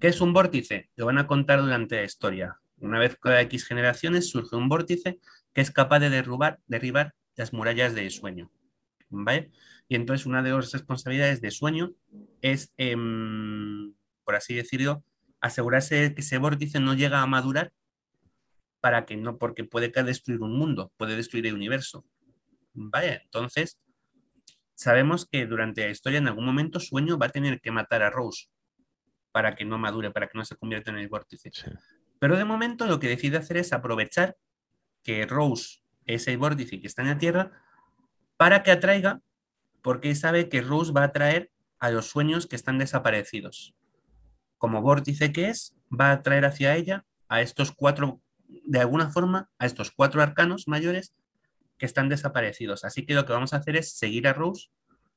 ¿Qué 0.00 0.08
es 0.08 0.20
un 0.20 0.32
vórtice? 0.32 0.90
Lo 0.96 1.06
van 1.06 1.18
a 1.18 1.28
contar 1.28 1.60
durante 1.60 1.94
la 1.94 2.04
historia. 2.04 2.60
Una 2.78 2.98
vez 2.98 3.16
cada 3.16 3.40
X 3.42 3.64
generaciones 3.64 4.28
surge 4.28 4.56
un 4.56 4.68
vórtice 4.68 5.20
que 5.52 5.60
es 5.60 5.70
capaz 5.70 6.00
de 6.00 6.10
derrubar, 6.10 6.58
derribar 6.66 7.14
las 7.36 7.52
murallas 7.52 7.94
del 7.94 8.10
sueño. 8.10 8.50
¿Vale? 9.08 9.52
Y 9.88 9.94
entonces 9.94 10.26
una 10.26 10.42
de 10.42 10.50
las 10.50 10.72
responsabilidades 10.72 11.40
de 11.40 11.50
sueño 11.50 11.92
es, 12.42 12.72
em, 12.76 13.94
por 14.24 14.34
así 14.34 14.54
decirlo, 14.54 15.04
asegurarse 15.40 15.94
de 15.96 16.14
que 16.14 16.20
ese 16.22 16.38
vórtice 16.38 16.80
no 16.80 16.94
llega 16.94 17.22
a 17.22 17.26
madurar 17.26 17.72
para 18.80 19.06
que 19.06 19.16
no, 19.16 19.38
porque 19.38 19.64
puede 19.64 19.88
destruir 19.88 20.40
un 20.40 20.58
mundo, 20.58 20.92
puede 20.96 21.16
destruir 21.16 21.46
el 21.46 21.54
universo. 21.54 22.04
Vaya, 22.74 23.20
entonces 23.22 23.78
sabemos 24.74 25.26
que 25.26 25.46
durante 25.46 25.84
la 25.84 25.90
historia 25.90 26.18
en 26.18 26.28
algún 26.28 26.44
momento 26.44 26.80
sueño 26.80 27.18
va 27.18 27.26
a 27.26 27.30
tener 27.30 27.60
que 27.60 27.70
matar 27.70 28.02
a 28.02 28.10
Rose 28.10 28.48
para 29.32 29.54
que 29.54 29.64
no 29.64 29.78
madure, 29.78 30.10
para 30.10 30.28
que 30.28 30.38
no 30.38 30.44
se 30.44 30.56
convierta 30.56 30.90
en 30.90 30.98
el 30.98 31.08
vórtice. 31.08 31.50
Pero 32.18 32.36
de 32.36 32.44
momento 32.44 32.86
lo 32.86 32.98
que 32.98 33.08
decide 33.08 33.38
hacer 33.38 33.58
es 33.58 33.72
aprovechar 33.72 34.36
que 35.02 35.26
Rose 35.26 35.80
es 36.04 36.26
el 36.28 36.38
vórtice 36.38 36.80
que 36.80 36.86
está 36.86 37.02
en 37.02 37.08
la 37.08 37.18
Tierra 37.18 37.52
para 38.36 38.62
que 38.62 38.70
atraiga 38.70 39.20
porque 39.86 40.16
sabe 40.16 40.48
que 40.48 40.62
Rose 40.62 40.90
va 40.90 41.04
a 41.04 41.12
traer 41.12 41.52
a 41.78 41.92
los 41.92 42.06
sueños 42.06 42.48
que 42.48 42.56
están 42.56 42.76
desaparecidos. 42.76 43.72
Como 44.58 44.82
vórtice 44.82 45.32
que 45.32 45.48
es, 45.48 45.76
va 45.88 46.10
a 46.10 46.22
traer 46.22 46.44
hacia 46.44 46.74
ella 46.74 47.04
a 47.28 47.40
estos 47.40 47.70
cuatro, 47.70 48.20
de 48.48 48.80
alguna 48.80 49.10
forma, 49.10 49.48
a 49.60 49.64
estos 49.64 49.92
cuatro 49.92 50.20
arcanos 50.20 50.66
mayores 50.66 51.14
que 51.78 51.86
están 51.86 52.08
desaparecidos. 52.08 52.84
Así 52.84 53.06
que 53.06 53.14
lo 53.14 53.26
que 53.26 53.32
vamos 53.32 53.54
a 53.54 53.58
hacer 53.58 53.76
es 53.76 53.96
seguir 53.96 54.26
a 54.26 54.32
Rose 54.32 54.70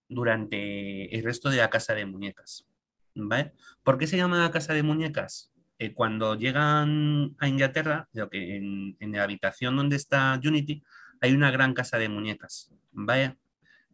durante 0.07 1.15
el 1.15 1.23
resto 1.23 1.49
de 1.49 1.57
la 1.57 1.71
casa 1.71 1.95
de 1.95 2.05
muñecas. 2.05 2.67
¿Vale? 3.15 3.53
¿Por 3.81 3.97
qué 3.97 4.05
se 4.05 4.17
llama 4.17 4.37
la 4.37 4.51
casa 4.51 4.75
de 4.75 4.83
muñecas? 4.83 5.51
Eh, 5.79 5.95
cuando 5.95 6.35
llegan 6.35 7.35
a 7.39 7.47
Inglaterra, 7.47 8.07
lo 8.13 8.29
que 8.29 8.57
en, 8.57 8.97
en, 8.99 9.13
la 9.13 9.23
habitación 9.23 9.75
donde 9.75 9.95
está 9.95 10.39
Unity, 10.45 10.83
hay 11.21 11.33
una 11.33 11.49
gran 11.49 11.73
casa 11.73 11.97
de 11.97 12.07
muñecas. 12.07 12.71
¿vale? 12.91 13.35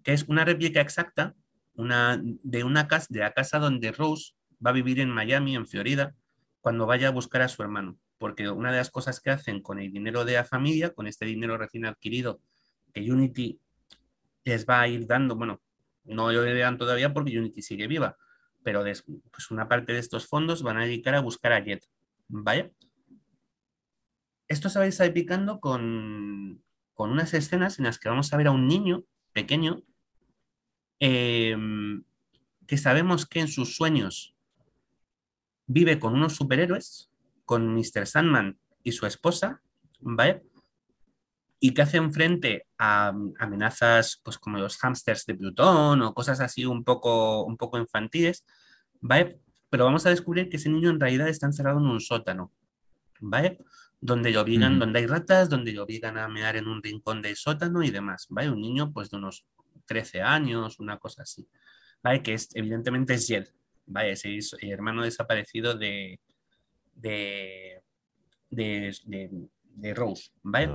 Que 0.06 0.14
es 0.14 0.24
una 0.30 0.46
réplica 0.46 0.80
exacta 0.80 1.36
de, 1.74 2.64
una 2.64 2.88
casa, 2.88 3.08
de 3.10 3.20
la 3.20 3.34
casa 3.34 3.58
donde 3.58 3.92
Rose 3.92 4.34
va 4.66 4.70
a 4.70 4.74
vivir 4.74 5.00
en 5.00 5.10
Miami, 5.10 5.56
en 5.56 5.68
Florida, 5.68 6.16
cuando 6.62 6.86
vaya 6.86 7.08
a 7.08 7.12
buscar 7.12 7.42
a 7.42 7.50
su 7.50 7.64
hermano. 7.64 7.98
Porque 8.20 8.48
una 8.50 8.72
de 8.72 8.78
las 8.78 8.92
cosas 8.92 9.20
que 9.20 9.32
hacen 9.32 9.62
con 9.62 9.80
el 9.80 9.92
dinero 9.92 10.24
de 10.24 10.34
la 10.34 10.46
familia, 10.46 10.94
con 10.94 11.08
este 11.08 11.26
dinero 11.26 11.58
recién 11.58 11.86
adquirido, 11.86 12.40
que 12.94 13.02
Unity 13.02 13.60
les 14.44 14.68
va 14.68 14.80
a 14.80 14.88
ir 14.88 15.08
dando, 15.08 15.36
bueno, 15.36 15.60
no 16.04 16.32
lo 16.32 16.44
dan 16.44 16.78
todavía 16.78 17.12
porque 17.12 17.38
Unity 17.38 17.64
sigue 17.64 17.88
viva, 17.88 18.16
pero 18.64 18.84
pues 18.84 19.50
una 19.50 19.68
parte 19.68 19.92
de 19.92 20.00
estos 20.00 20.28
fondos 20.28 20.62
van 20.62 20.78
a 20.78 20.86
dedicar 20.86 21.16
a 21.16 21.20
buscar 21.20 21.52
a 21.52 21.60
Jet. 21.60 21.84
¿Vale? 22.28 22.74
Esto 24.48 24.70
se 24.70 24.78
va 24.78 24.86
a 24.86 24.88
ir 24.88 24.94
salpicando 24.94 25.60
con, 25.60 26.64
con 26.94 27.12
unas 27.12 27.34
escenas 27.34 27.80
en 27.80 27.86
las 27.86 27.98
que 27.98 28.08
vamos 28.08 28.32
a 28.32 28.38
ver 28.38 28.48
a 28.48 28.52
un 28.52 28.68
niño 28.68 29.04
pequeño 29.34 29.82
Em, 31.00 32.04
que 32.68 32.78
sabemos 32.78 33.26
que 33.26 33.40
en 33.42 33.48
sus 33.48 33.76
sueños 33.76 34.36
vive 35.68 36.00
con 36.00 36.14
unos 36.14 36.36
superhéroes, 36.36 37.12
con 37.44 37.74
Mr. 37.74 38.08
Sandman 38.08 38.58
y 38.84 38.92
su 38.92 39.06
esposa, 39.06 39.62
¿vale? 40.00 40.44
Y 41.60 41.74
que 41.74 41.82
hacen 41.82 42.14
frente 42.14 42.68
a 42.78 43.14
amenazas 43.40 44.22
pues, 44.24 44.38
como 44.38 44.58
los 44.58 44.78
hamsters 44.78 45.26
de 45.26 45.36
Plutón 45.36 46.02
o 46.02 46.14
cosas 46.14 46.40
así 46.40 46.66
un 46.66 46.84
poco, 46.84 47.44
un 47.44 47.58
poco 47.58 47.78
infantiles, 47.78 48.46
¿vale? 49.02 49.40
Pero 49.70 49.86
vamos 49.86 50.06
a 50.06 50.10
descubrir 50.10 50.50
que 50.50 50.58
ese 50.58 50.70
niño 50.70 50.90
en 50.90 51.00
realidad 51.00 51.28
está 51.28 51.46
encerrado 51.46 51.80
en 51.80 51.88
un 51.88 52.00
sótano, 52.00 52.52
¿vale? 53.20 53.60
Donde 54.00 54.32
lo 54.32 54.42
obligan, 54.42 54.80
donde 54.80 55.00
hay 55.00 55.08
ratas, 55.08 55.50
donde 55.50 55.74
lo 55.74 55.84
obligan 55.84 56.18
a 56.18 56.28
mear 56.28 56.56
en 56.56 56.68
un 56.68 56.82
rincón 56.82 57.22
del 57.22 57.36
sótano 57.36 57.84
y 57.84 57.92
demás, 57.92 58.28
¿vale? 58.30 58.52
Un 58.52 58.62
niño 58.62 58.94
pues 58.94 59.10
de 59.10 59.18
unos 59.18 59.46
13 59.86 60.22
años, 60.22 60.80
una 60.80 60.98
cosa 60.98 61.24
así, 61.24 61.48
¿vale? 62.04 62.22
Que 62.22 62.34
es, 62.34 62.50
evidentemente 62.54 63.14
es 63.14 63.28
Jed, 63.28 63.48
¿vale? 63.86 64.12
Es 64.12 64.26
el 64.26 64.72
hermano 64.72 65.04
desaparecido 65.04 65.76
de, 65.76 66.20
de, 66.96 67.82
de, 68.50 69.94
Rose, 69.94 70.32
¿vale? 70.42 70.70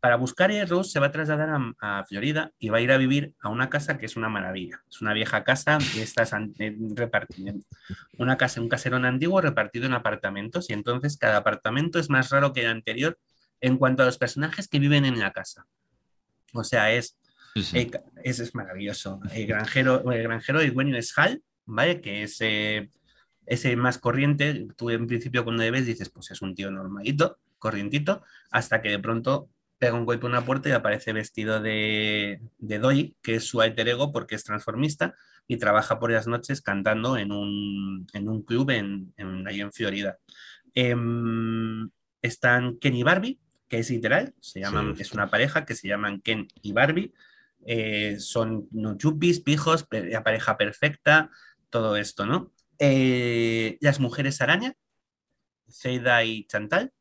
Para 0.00 0.16
buscar 0.16 0.52
a 0.52 0.64
Rose 0.64 0.92
se 0.92 1.00
va 1.00 1.06
a 1.06 1.10
trasladar 1.10 1.50
a, 1.80 2.04
Florida 2.04 2.52
y 2.58 2.68
va 2.68 2.78
a 2.78 2.80
ir 2.80 2.92
a 2.92 2.98
vivir 2.98 3.34
a 3.40 3.48
una 3.48 3.68
casa 3.68 3.98
que 3.98 4.06
es 4.06 4.16
una 4.16 4.28
maravilla. 4.28 4.80
Es 4.88 5.00
una 5.00 5.12
vieja 5.12 5.42
casa 5.42 5.78
que 5.92 6.02
está 6.02 6.24
repartida, 6.94 7.54
una 8.16 8.36
casa, 8.36 8.60
un 8.60 8.68
caserón 8.68 9.04
antiguo 9.04 9.40
repartido 9.40 9.86
en 9.86 9.94
apartamentos 9.94 10.70
y 10.70 10.74
entonces 10.74 11.16
cada 11.16 11.38
apartamento 11.38 11.98
es 11.98 12.10
más 12.10 12.30
raro 12.30 12.52
que 12.52 12.60
el 12.60 12.68
anterior 12.68 13.18
en 13.60 13.76
cuanto 13.76 14.04
a 14.04 14.06
los 14.06 14.18
personajes 14.18 14.68
que 14.68 14.78
viven 14.78 15.04
en 15.04 15.18
la 15.18 15.32
casa. 15.32 15.66
O 16.52 16.62
sea, 16.62 16.92
es 16.92 17.18
ese 17.54 18.42
es 18.42 18.54
maravilloso. 18.54 19.20
El 19.32 19.46
granjero, 19.46 20.10
el 20.10 20.22
granjero 20.22 20.60
es 20.60 21.18
Hal, 21.18 21.42
¿vale? 21.66 22.00
Que 22.00 22.22
es 22.22 22.38
ese 22.40 23.76
más 23.76 23.98
corriente. 23.98 24.68
Tú 24.76 24.90
en 24.90 25.06
principio 25.06 25.44
cuando 25.44 25.62
le 25.62 25.70
ves 25.70 25.86
dices, 25.86 26.10
pues 26.10 26.30
es 26.30 26.42
un 26.42 26.54
tío 26.54 26.70
normalito, 26.70 27.38
corrientito, 27.58 28.22
hasta 28.50 28.80
que 28.82 28.90
de 28.90 28.98
pronto 28.98 29.50
pega 29.78 29.94
un 29.94 30.04
golpe 30.04 30.26
a 30.26 30.30
una 30.30 30.44
puerta 30.44 30.68
y 30.68 30.72
aparece 30.72 31.12
vestido 31.12 31.60
de, 31.60 32.40
de 32.58 32.78
Doi, 32.78 33.16
que 33.22 33.36
es 33.36 33.44
su 33.44 33.60
alter 33.60 33.88
ego 33.88 34.12
porque 34.12 34.34
es 34.34 34.44
transformista 34.44 35.14
y 35.46 35.56
trabaja 35.56 35.98
por 35.98 36.10
las 36.10 36.26
noches 36.26 36.60
cantando 36.60 37.16
en 37.16 37.32
un, 37.32 38.06
en 38.12 38.28
un 38.28 38.42
club 38.42 38.70
en, 38.70 39.12
en, 39.16 39.46
ahí 39.46 39.60
en 39.60 39.72
Florida. 39.72 40.18
Em, 40.74 41.90
están 42.22 42.78
Ken 42.78 42.94
y 42.94 43.02
Barbie, 43.02 43.38
que 43.68 43.78
es 43.78 43.90
literal, 43.90 44.34
se 44.40 44.60
llaman, 44.60 44.94
es 44.98 45.12
una 45.12 45.30
pareja 45.30 45.64
que 45.64 45.74
se 45.74 45.88
llaman 45.88 46.20
Ken 46.20 46.48
y 46.62 46.72
Barbie, 46.72 47.12
eh, 47.70 48.18
son 48.18 48.66
no 48.70 48.96
chupis, 48.96 49.40
pijos, 49.40 49.86
la 49.90 50.24
pareja 50.24 50.56
perfecta, 50.56 51.30
todo 51.68 51.98
esto, 51.98 52.24
¿no? 52.24 52.50
Eh, 52.78 53.76
las 53.82 54.00
mujeres 54.00 54.40
araña, 54.40 54.74
Zeida 55.70 56.24
y 56.24 56.46
Chantal, 56.46 56.94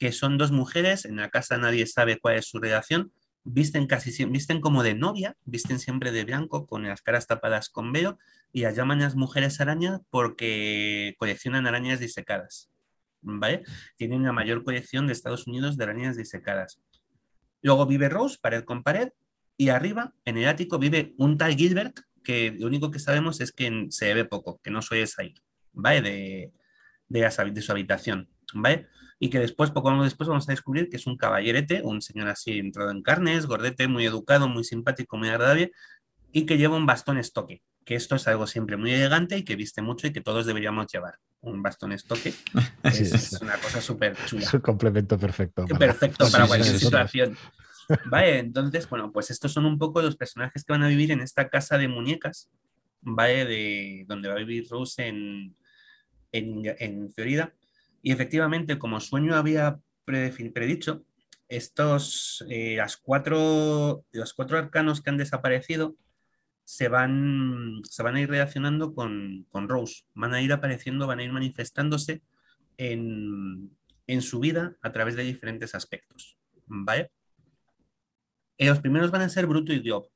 que 0.00 0.10
son 0.10 0.38
dos 0.38 0.50
mujeres, 0.50 1.04
en 1.04 1.16
la 1.18 1.30
casa 1.30 1.56
nadie 1.56 1.86
sabe 1.86 2.18
cuál 2.18 2.34
es 2.34 2.46
su 2.46 2.58
relación, 2.58 3.12
visten 3.44 3.86
casi 3.86 4.24
visten 4.24 4.60
como 4.60 4.82
de 4.82 4.94
novia, 4.94 5.36
visten 5.44 5.78
siempre 5.78 6.10
de 6.10 6.24
blanco, 6.24 6.66
con 6.66 6.82
las 6.82 7.00
caras 7.00 7.28
tapadas 7.28 7.68
con 7.68 7.92
velo, 7.92 8.18
y 8.52 8.62
las 8.62 8.74
llaman 8.74 8.98
las 8.98 9.14
mujeres 9.14 9.60
araña 9.60 10.00
porque 10.10 11.14
coleccionan 11.16 11.68
arañas 11.68 12.00
disecadas. 12.00 12.72
¿Vale? 13.20 13.62
Tienen 13.96 14.24
la 14.24 14.32
mayor 14.32 14.64
colección 14.64 15.06
de 15.06 15.12
Estados 15.12 15.46
Unidos 15.46 15.76
de 15.76 15.84
arañas 15.84 16.16
disecadas. 16.16 16.80
Luego 17.60 17.86
vive 17.86 18.08
Rose, 18.08 18.38
pared 18.42 18.64
con 18.64 18.82
pared, 18.82 19.10
y 19.62 19.68
arriba, 19.68 20.14
en 20.24 20.38
el 20.38 20.48
ático, 20.48 20.78
vive 20.78 21.14
un 21.18 21.38
tal 21.38 21.54
Gilbert, 21.54 22.00
que 22.22 22.54
lo 22.58 22.66
único 22.66 22.90
que 22.90 22.98
sabemos 22.98 23.40
es 23.40 23.52
que 23.52 23.86
se 23.90 24.14
ve 24.14 24.24
poco, 24.24 24.60
que 24.62 24.70
no 24.70 24.82
suele 24.82 25.06
salir, 25.06 25.42
¿vale? 25.72 26.02
De, 26.02 26.52
de, 27.08 27.50
de 27.52 27.62
su 27.62 27.72
habitación, 27.72 28.28
¿vale? 28.54 28.88
y 29.22 29.30
que 29.30 29.38
después, 29.38 29.70
poco 29.70 30.02
después, 30.02 30.28
vamos 30.28 30.48
a 30.48 30.52
descubrir 30.52 30.88
que 30.88 30.96
es 30.96 31.06
un 31.06 31.16
caballerete, 31.16 31.80
un 31.84 32.02
señor 32.02 32.26
así 32.26 32.58
entrado 32.58 32.90
en 32.90 33.02
carnes, 33.02 33.46
gordete, 33.46 33.86
muy 33.86 34.04
educado, 34.04 34.48
muy 34.48 34.64
simpático, 34.64 35.16
muy 35.16 35.28
agradable, 35.28 35.70
y 36.32 36.44
que 36.44 36.58
lleva 36.58 36.76
un 36.76 36.86
bastón 36.86 37.18
estoque, 37.18 37.62
que 37.84 37.94
esto 37.94 38.16
es 38.16 38.26
algo 38.26 38.48
siempre 38.48 38.76
muy 38.76 38.90
elegante 38.90 39.38
y 39.38 39.44
que 39.44 39.54
viste 39.54 39.80
mucho 39.80 40.08
y 40.08 40.12
que 40.12 40.22
todos 40.22 40.44
deberíamos 40.44 40.88
llevar. 40.92 41.20
Un 41.40 41.62
bastón 41.62 41.92
estoque 41.92 42.34
es, 42.82 43.38
una 43.40 43.56
cosa 43.58 43.80
súper 43.80 44.16
chula. 44.26 44.42
Es 44.42 44.54
un 44.54 44.60
complemento 44.60 45.16
perfecto. 45.16 45.66
Perfecto 45.66 46.28
para 46.32 46.48
cualquier 46.48 46.76
situación. 46.76 47.36
Vale, 48.06 48.38
entonces, 48.38 48.88
bueno, 48.88 49.12
pues 49.12 49.30
estos 49.30 49.52
son 49.52 49.66
un 49.66 49.78
poco 49.78 50.02
los 50.02 50.16
personajes 50.16 50.64
que 50.64 50.72
van 50.72 50.82
a 50.82 50.88
vivir 50.88 51.10
en 51.10 51.20
esta 51.20 51.48
casa 51.48 51.78
de 51.78 51.88
muñecas, 51.88 52.50
¿vale? 53.00 53.44
De 53.44 54.04
donde 54.06 54.28
va 54.28 54.34
a 54.34 54.38
vivir 54.38 54.66
Rose 54.68 55.06
en, 55.06 55.56
en, 56.32 56.62
en 56.78 57.10
Florida. 57.10 57.54
Y 58.02 58.12
efectivamente, 58.12 58.78
como 58.78 59.00
Sueño 59.00 59.34
había 59.34 59.78
predicho, 60.04 61.04
estos, 61.48 62.44
eh, 62.48 62.76
las 62.76 62.96
cuatro, 62.96 64.04
los 64.10 64.32
cuatro 64.34 64.58
arcanos 64.58 65.02
que 65.02 65.10
han 65.10 65.18
desaparecido 65.18 65.96
se 66.64 66.88
van, 66.88 67.82
se 67.84 68.02
van 68.02 68.16
a 68.16 68.20
ir 68.20 68.30
relacionando 68.30 68.94
con, 68.94 69.46
Rose, 69.52 70.04
van 70.14 70.32
a 70.32 70.40
ir 70.40 70.52
apareciendo, 70.52 71.06
van 71.06 71.18
a 71.18 71.24
ir 71.24 71.32
manifestándose 71.32 72.22
en, 72.78 73.70
su 74.20 74.40
vida 74.40 74.76
a 74.82 74.92
través 74.92 75.14
de 75.16 75.24
diferentes 75.24 75.74
aspectos. 75.74 76.38
¿vale? 76.66 77.10
Eh, 78.58 78.66
los 78.66 78.80
primeros 78.80 79.10
van 79.10 79.22
a 79.22 79.28
ser 79.28 79.46
Bruto 79.46 79.72
y 79.72 79.80
Diop. 79.80 80.06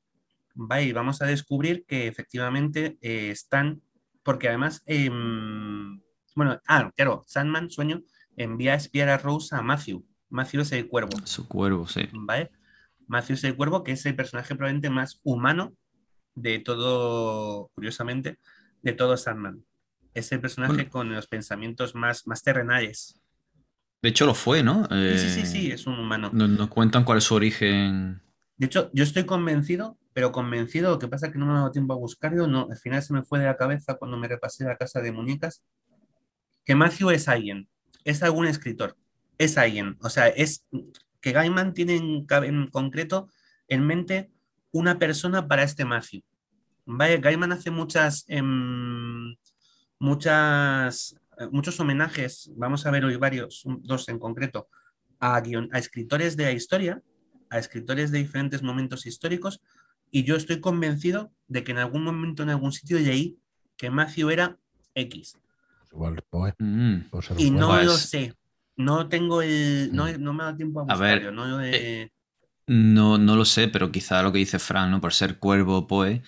vamos 0.55 1.21
a 1.21 1.25
descubrir 1.25 1.85
que 1.85 2.07
efectivamente 2.07 2.97
eh, 3.01 3.31
están, 3.31 3.81
porque 4.23 4.47
además 4.47 4.83
em, 4.85 6.01
bueno, 6.37 6.61
ah, 6.67 6.91
claro, 6.95 7.23
Sandman, 7.25 7.71
sueño, 7.71 8.03
envía 8.35 8.73
a 8.73 8.75
espiar 8.75 9.09
a 9.09 9.17
Rose 9.17 9.55
a 9.55 9.63
Matthew. 9.63 10.05
Matthew 10.29 10.61
es 10.61 10.71
el 10.71 10.87
cuervo. 10.87 11.17
Su 11.23 11.47
cuervo, 11.47 11.87
sí. 11.87 12.07
¿Vale? 12.13 12.51
Matthew 13.07 13.33
es 13.33 13.43
el 13.45 13.55
cuervo, 13.55 13.83
que 13.83 13.93
es 13.93 14.05
el 14.05 14.15
personaje 14.15 14.53
probablemente 14.53 14.91
más 14.91 15.19
humano 15.23 15.75
de 16.35 16.59
todo, 16.59 17.71
curiosamente, 17.73 18.37
de 18.83 18.93
todo 18.93 19.17
Sandman. 19.17 19.65
Es 20.13 20.31
el 20.31 20.39
personaje 20.39 20.87
con 20.89 21.11
los 21.11 21.25
pensamientos 21.25 21.95
más, 21.95 22.27
más 22.27 22.43
terrenales. 22.43 23.19
De 24.03 24.09
hecho, 24.09 24.27
lo 24.27 24.35
fue, 24.35 24.61
¿no? 24.61 24.87
sí, 24.91 25.29
sí, 25.29 25.45
sí, 25.47 25.71
eh, 25.71 25.73
es 25.73 25.87
un 25.87 25.99
humano. 25.99 26.29
Nos, 26.31 26.69
cuentan 26.69 27.03
cuál 27.03 27.17
es 27.17 27.23
su 27.23 27.33
origen. 27.33 28.21
De 28.57 28.65
hecho, 28.65 28.89
yo 28.93 29.03
estoy 29.03 29.25
convencido, 29.25 29.97
pero 30.13 30.31
convencido, 30.31 30.89
lo 30.89 30.99
que 30.99 31.07
pasa 31.07 31.27
es 31.27 31.31
que 31.31 31.37
no 31.37 31.45
me 31.45 31.51
ha 31.51 31.57
dado 31.57 31.71
tiempo 31.71 31.93
a 31.93 31.97
buscarlo, 31.97 32.47
no, 32.47 32.67
al 32.71 32.77
final 32.77 33.03
se 33.03 33.13
me 33.13 33.21
fue 33.21 33.37
de 33.39 33.45
la 33.45 33.55
cabeza 33.55 33.95
cuando 33.95 34.17
me 34.17 34.27
repasé 34.27 34.63
la 34.65 34.77
casa 34.77 34.99
de 34.99 35.11
muñecas, 35.11 35.63
que 36.65 36.73
Matthew 36.73 37.11
es 37.11 37.27
alguien, 37.27 37.69
es 38.03 38.23
algún 38.23 38.47
escritor, 38.47 38.97
es 39.37 39.59
alguien. 39.59 39.95
O 40.01 40.09
sea, 40.09 40.27
es 40.27 40.65
que 41.21 41.31
Gaiman 41.31 41.73
tiene 41.73 41.97
en, 41.97 42.67
concreto 42.67 43.29
en 43.67 43.85
mente 43.85 44.31
una 44.71 44.97
persona 44.97 45.47
para 45.47 45.63
este 45.63 45.85
Matthew. 45.85 46.23
Vaya, 46.85 47.17
Gaiman 47.17 47.51
hace 47.51 47.69
muchas, 47.69 48.25
em, 48.27 49.35
muchas, 49.99 51.15
muchos 51.51 51.79
homenajes, 51.79 52.51
vamos 52.55 52.87
a 52.87 52.91
ver 52.91 53.05
hoy 53.05 53.17
varios, 53.17 53.63
dos 53.81 54.09
en 54.09 54.17
concreto, 54.17 54.67
a, 55.19 55.37
a 55.37 55.77
escritores 55.77 56.35
de 56.35 56.45
la 56.45 56.51
historia, 56.53 57.03
a 57.49 57.59
escritores 57.59 58.11
de 58.11 58.19
diferentes 58.19 58.61
momentos 58.63 59.05
históricos, 59.05 59.61
y 60.11 60.23
yo 60.23 60.35
estoy 60.35 60.61
convencido 60.61 61.31
de 61.47 61.63
que 61.63 61.71
en 61.71 61.79
algún 61.79 62.03
momento, 62.03 62.43
en 62.43 62.49
algún 62.49 62.71
sitio 62.71 62.99
leí 62.99 63.37
que 63.75 63.89
Matthew 63.89 64.29
era 64.29 64.57
X. 64.95 65.37
Mm. 66.59 66.97
Y 67.37 67.51
no 67.51 67.81
lo 67.83 67.93
sé. 67.93 68.33
No 68.75 69.07
tengo 69.07 69.41
el. 69.41 69.89
No, 69.93 70.05
mm. 70.05 70.35
me 70.35 70.43
da 70.43 70.55
tiempo 70.55 70.81
a 70.81 70.83
buscarlo. 70.83 71.31
no, 71.31 71.61
eh, 71.63 72.11
no, 72.67 73.17
no, 73.17 73.35
lo 73.35 73.45
sé, 73.45 73.67
pero 73.67 73.91
quizá 73.91 74.21
lo 74.21 74.31
que 74.31 74.39
dice 74.39 74.59
Fran, 74.59 74.91
¿no? 74.91 75.01
Por 75.01 75.13
ser 75.13 75.39
cuervo, 75.39 75.87
Poe. 75.87 76.21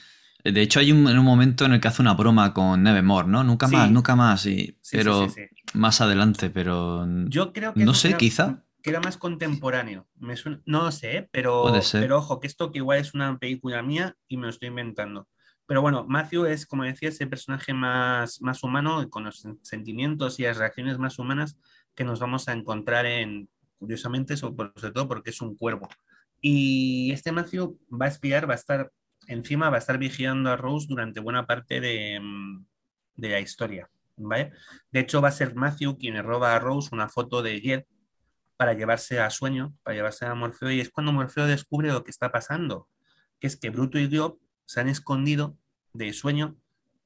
De 0.44 0.62
hecho, 0.62 0.80
hay 0.80 0.92
un, 0.92 1.06
un 1.06 1.26
momento 1.26 1.66
en 1.66 1.74
el 1.74 1.82
que 1.82 1.90
hace 1.90 2.02
una 2.02 2.14
broma 2.14 2.54
con 2.54 2.82
Nevermore, 2.82 3.28
¿no? 3.28 3.44
Nunca 3.44 3.68
más, 3.68 3.92
nunca 3.92 4.16
más. 4.16 4.46
Y, 4.46 4.78
pero 4.92 5.28
más 5.74 6.02
adelante, 6.02 6.50
pero. 6.50 7.06
Yo 7.28 7.54
creo 7.54 7.74
que. 7.74 7.84
No 7.84 7.94
sé, 7.94 8.16
quizá. 8.16 8.64
Que 8.82 8.92
era 8.92 9.00
más 9.00 9.18
contemporáneo. 9.18 10.08
no 10.66 10.84
lo 10.84 10.92
sé, 10.92 11.30
pero, 11.32 11.72
pero 11.92 12.18
ojo, 12.18 12.40
que 12.40 12.48
esto 12.48 12.72
que 12.72 12.80
igual 12.80 13.00
es 13.00 13.14
una 13.14 13.38
película 13.38 13.82
mía 13.84 14.16
y 14.28 14.38
me 14.38 14.44
lo 14.44 14.50
estoy 14.50 14.70
inventando. 14.70 15.28
Pero 15.66 15.82
bueno, 15.82 16.06
Matthew 16.08 16.46
es, 16.46 16.66
como 16.66 16.84
decía, 16.84 17.10
ese 17.10 17.28
personaje 17.28 17.74
más, 17.74 18.42
más 18.42 18.64
humano, 18.64 19.08
con 19.10 19.26
los 19.26 19.46
sentimientos 19.62 20.40
y 20.40 20.44
las 20.44 20.58
reacciones 20.58 20.98
más 20.98 21.20
humanas 21.20 21.60
que 21.94 22.04
nos 22.04 22.20
vamos 22.20 22.48
a 22.48 22.54
encontrar 22.54 23.06
en, 23.06 23.50
curiosamente, 23.78 24.36
sobre 24.38 24.72
todo 24.94 25.08
porque 25.08 25.30
es 25.30 25.42
un 25.42 25.56
cuervo. 25.56 25.88
Y 26.42 27.12
este 27.12 27.32
Matthew 27.32 27.80
va 27.90 28.06
a 28.06 28.10
espiar, 28.10 28.50
va 28.50 28.54
a 28.54 28.58
estar 28.58 28.92
encima, 29.28 29.70
va 29.70 29.76
a 29.76 29.80
estar 29.80 29.98
vigilando 29.98 30.50
a 30.50 30.56
Rose 30.56 30.88
durante 30.90 31.20
buena 31.20 31.46
parte 31.46 31.80
de, 31.82 32.20
mm, 32.20 32.66
de 33.16 33.30
la 33.30 33.40
historia. 33.40 33.90
¿vale? 34.18 34.52
De 34.92 35.00
hecho, 35.02 35.22
va 35.22 35.30
a 35.30 35.32
ser 35.32 35.56
Matthew 35.56 35.98
quien 35.98 36.22
roba 36.24 36.56
a 36.56 36.60
Rose 36.60 36.90
una 36.92 37.10
foto 37.10 37.42
de 37.42 37.60
Jed 37.60 37.84
para 38.60 38.74
llevarse 38.74 39.22
a 39.22 39.30
Sueño, 39.30 39.74
para 39.84 39.96
llevarse 39.96 40.26
a 40.26 40.36
Morfeo, 40.36 40.70
y 40.70 40.82
es 40.82 40.90
cuando 40.90 41.14
Morfeo 41.14 41.48
descubre 41.48 41.94
lo 41.94 42.04
que 42.04 42.12
está 42.12 42.30
pasando, 42.30 42.90
que 43.40 43.48
es 43.48 43.56
que 43.56 43.70
Bruto 43.70 43.98
y 43.98 44.08
Diop 44.08 44.38
se 44.66 44.82
han 44.82 44.90
escondido 44.90 45.58
de 45.94 46.12
sueño 46.12 46.58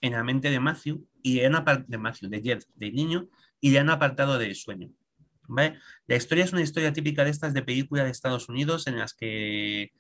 en 0.02 0.14
la 0.14 0.24
mente 0.24 0.50
de 0.50 0.60
Matthew 0.60 1.08
y 1.22 1.42
de 1.42 1.50
Matthew, 2.00 2.30
de 2.30 2.42
Jed, 2.42 2.64
de 2.74 2.92
niño, 2.92 3.30
y 3.62 3.70
le 3.70 3.78
han 3.78 3.92
apartado 3.92 4.40
de 4.40 4.56
sueño. 4.56 4.90
¿vale? 5.48 5.78
La 6.08 6.16
historia 6.16 6.44
es 6.44 6.54
una 6.54 6.64
historia 6.64 6.92
típica 6.92 7.24
de 7.24 7.30
estas 7.30 7.54
de 7.54 7.62
película 7.62 8.04
de 8.04 8.10
Estados 8.10 8.50
Unidos 8.50 8.88
en 8.88 8.98
las 8.98 9.14
que 9.14 9.94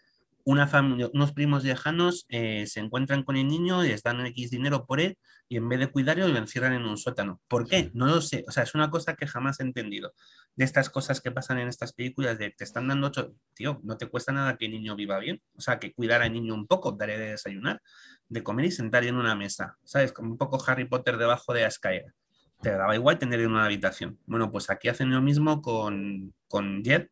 una 0.45 0.67
familia, 0.67 1.09
unos 1.13 1.31
primos 1.31 1.63
lejanos 1.63 2.25
eh, 2.29 2.65
se 2.67 2.79
encuentran 2.79 3.23
con 3.23 3.37
el 3.37 3.47
niño, 3.47 3.81
les 3.81 4.03
dan 4.03 4.25
X 4.25 4.51
dinero 4.51 4.85
por 4.85 4.99
él 4.99 5.17
y 5.47 5.57
en 5.57 5.69
vez 5.69 5.79
de 5.79 5.87
cuidarlo 5.87 6.27
lo 6.27 6.37
encierran 6.37 6.73
en 6.73 6.83
un 6.83 6.97
sótano. 6.97 7.41
¿Por 7.47 7.67
qué? 7.67 7.91
No 7.93 8.07
lo 8.07 8.21
sé. 8.21 8.43
O 8.47 8.51
sea, 8.51 8.63
es 8.63 8.75
una 8.75 8.89
cosa 8.89 9.15
que 9.15 9.27
jamás 9.27 9.59
he 9.59 9.63
entendido. 9.63 10.13
De 10.55 10.65
estas 10.65 10.89
cosas 10.89 11.21
que 11.21 11.31
pasan 11.31 11.59
en 11.59 11.67
estas 11.67 11.93
películas 11.93 12.37
de 12.37 12.51
te 12.51 12.63
están 12.63 12.87
dando 12.87 13.07
ocho, 13.07 13.33
tío, 13.53 13.79
no 13.83 13.97
te 13.97 14.07
cuesta 14.07 14.31
nada 14.31 14.57
que 14.57 14.65
el 14.65 14.71
niño 14.71 14.95
viva 14.95 15.19
bien. 15.19 15.41
O 15.55 15.61
sea, 15.61 15.79
que 15.79 15.93
cuidar 15.93 16.21
al 16.21 16.33
niño 16.33 16.53
un 16.53 16.67
poco, 16.67 16.91
daré 16.91 17.17
de 17.17 17.31
desayunar, 17.31 17.81
de 18.27 18.43
comer 18.43 18.65
y 18.65 18.71
sentar 18.71 19.03
en 19.05 19.15
una 19.15 19.35
mesa. 19.35 19.77
¿Sabes? 19.83 20.11
Como 20.11 20.31
un 20.31 20.37
poco 20.37 20.61
Harry 20.67 20.85
Potter 20.85 21.17
debajo 21.17 21.53
de 21.53 21.61
la 21.61 21.67
escalera. 21.67 22.13
Te 22.61 22.71
daba 22.71 22.95
igual 22.95 23.17
tener 23.17 23.39
en 23.39 23.51
una 23.51 23.65
habitación. 23.65 24.19
Bueno, 24.25 24.51
pues 24.51 24.69
aquí 24.69 24.87
hacen 24.87 25.11
lo 25.11 25.21
mismo 25.21 25.61
con, 25.61 26.33
con 26.47 26.83
Jed. 26.83 27.07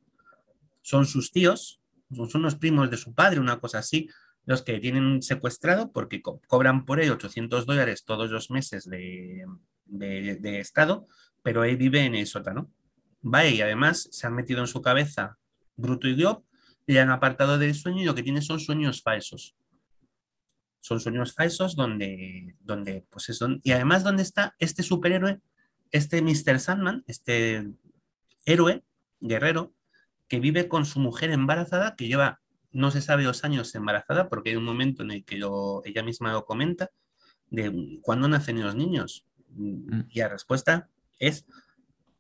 Son 0.82 1.06
sus 1.06 1.32
tíos, 1.32 1.81
son 2.14 2.42
unos 2.42 2.56
primos 2.56 2.90
de 2.90 2.98
su 2.98 3.14
padre, 3.14 3.40
una 3.40 3.60
cosa 3.60 3.80
así, 3.80 4.10
los 4.46 4.64
que 4.64 4.80
tienen 4.80 5.22
secuestrado 5.22 5.92
porque 5.92 6.22
cobran 6.22 6.86
por 6.86 7.00
él 7.00 7.12
800 7.12 7.66
dólares 7.66 8.04
todos 8.06 8.32
los 8.32 8.50
meses 8.50 8.90
de, 8.90 9.46
Estado, 10.60 11.08
pero 11.44 11.64
él 11.64 11.78
vive 11.78 12.06
en 12.06 12.16
el 12.16 12.28
sótano. 12.28 12.72
¿Vale? 13.24 13.52
Y 13.52 13.62
además 13.62 14.08
se 14.12 14.26
han 14.26 14.34
metido 14.34 14.62
en 14.62 14.68
su 14.68 14.82
cabeza 14.82 15.38
Bruto 15.76 16.08
y 16.08 16.16
Diop, 16.16 16.44
le 16.88 17.00
han 17.00 17.12
apartado 17.12 17.60
del 17.60 17.76
sueño 17.76 18.02
y 18.02 18.06
lo 18.06 18.16
que 18.16 18.24
tiene 18.24 18.42
son 18.42 18.60
sueños 18.60 19.04
falsos. 19.04 19.56
Son 20.80 21.00
sueños 21.00 21.34
falsos 21.34 21.76
donde, 21.76 22.56
donde 22.62 23.06
pues 23.12 23.30
es 23.30 23.40
y 23.62 23.72
además 23.72 24.04
donde 24.04 24.24
está 24.24 24.56
este 24.58 24.82
superhéroe, 24.82 25.40
este 25.92 26.24
Mr. 26.24 26.60
Sandman, 26.60 27.04
este 27.06 27.72
héroe, 28.46 28.84
guerrero, 29.20 29.74
que 30.32 30.40
vive 30.40 30.70
con 30.70 30.86
su 30.86 31.02
mujer 31.02 31.30
embarazada, 31.32 31.98
que 31.98 32.08
lleva 32.08 32.40
no 32.72 32.90
se 32.90 33.02
sabe 33.02 33.26
dos 33.26 33.44
años 33.44 33.76
embarazada, 33.76 34.30
porque 34.30 34.52
hay 34.52 34.56
un 34.56 34.64
momento 34.64 35.04
en 35.04 35.12
el 35.12 35.26
que 35.26 35.36
ella 35.84 36.04
misma 36.04 36.32
lo 36.32 36.46
comenta, 36.46 36.90
de 37.50 38.00
cuándo 38.02 38.30
nacen 38.30 38.64
los 38.64 38.74
niños. 38.74 39.26
Mm. 39.50 40.04
Y 40.10 40.20
la 40.20 40.30
respuesta 40.30 40.88
es 41.20 41.46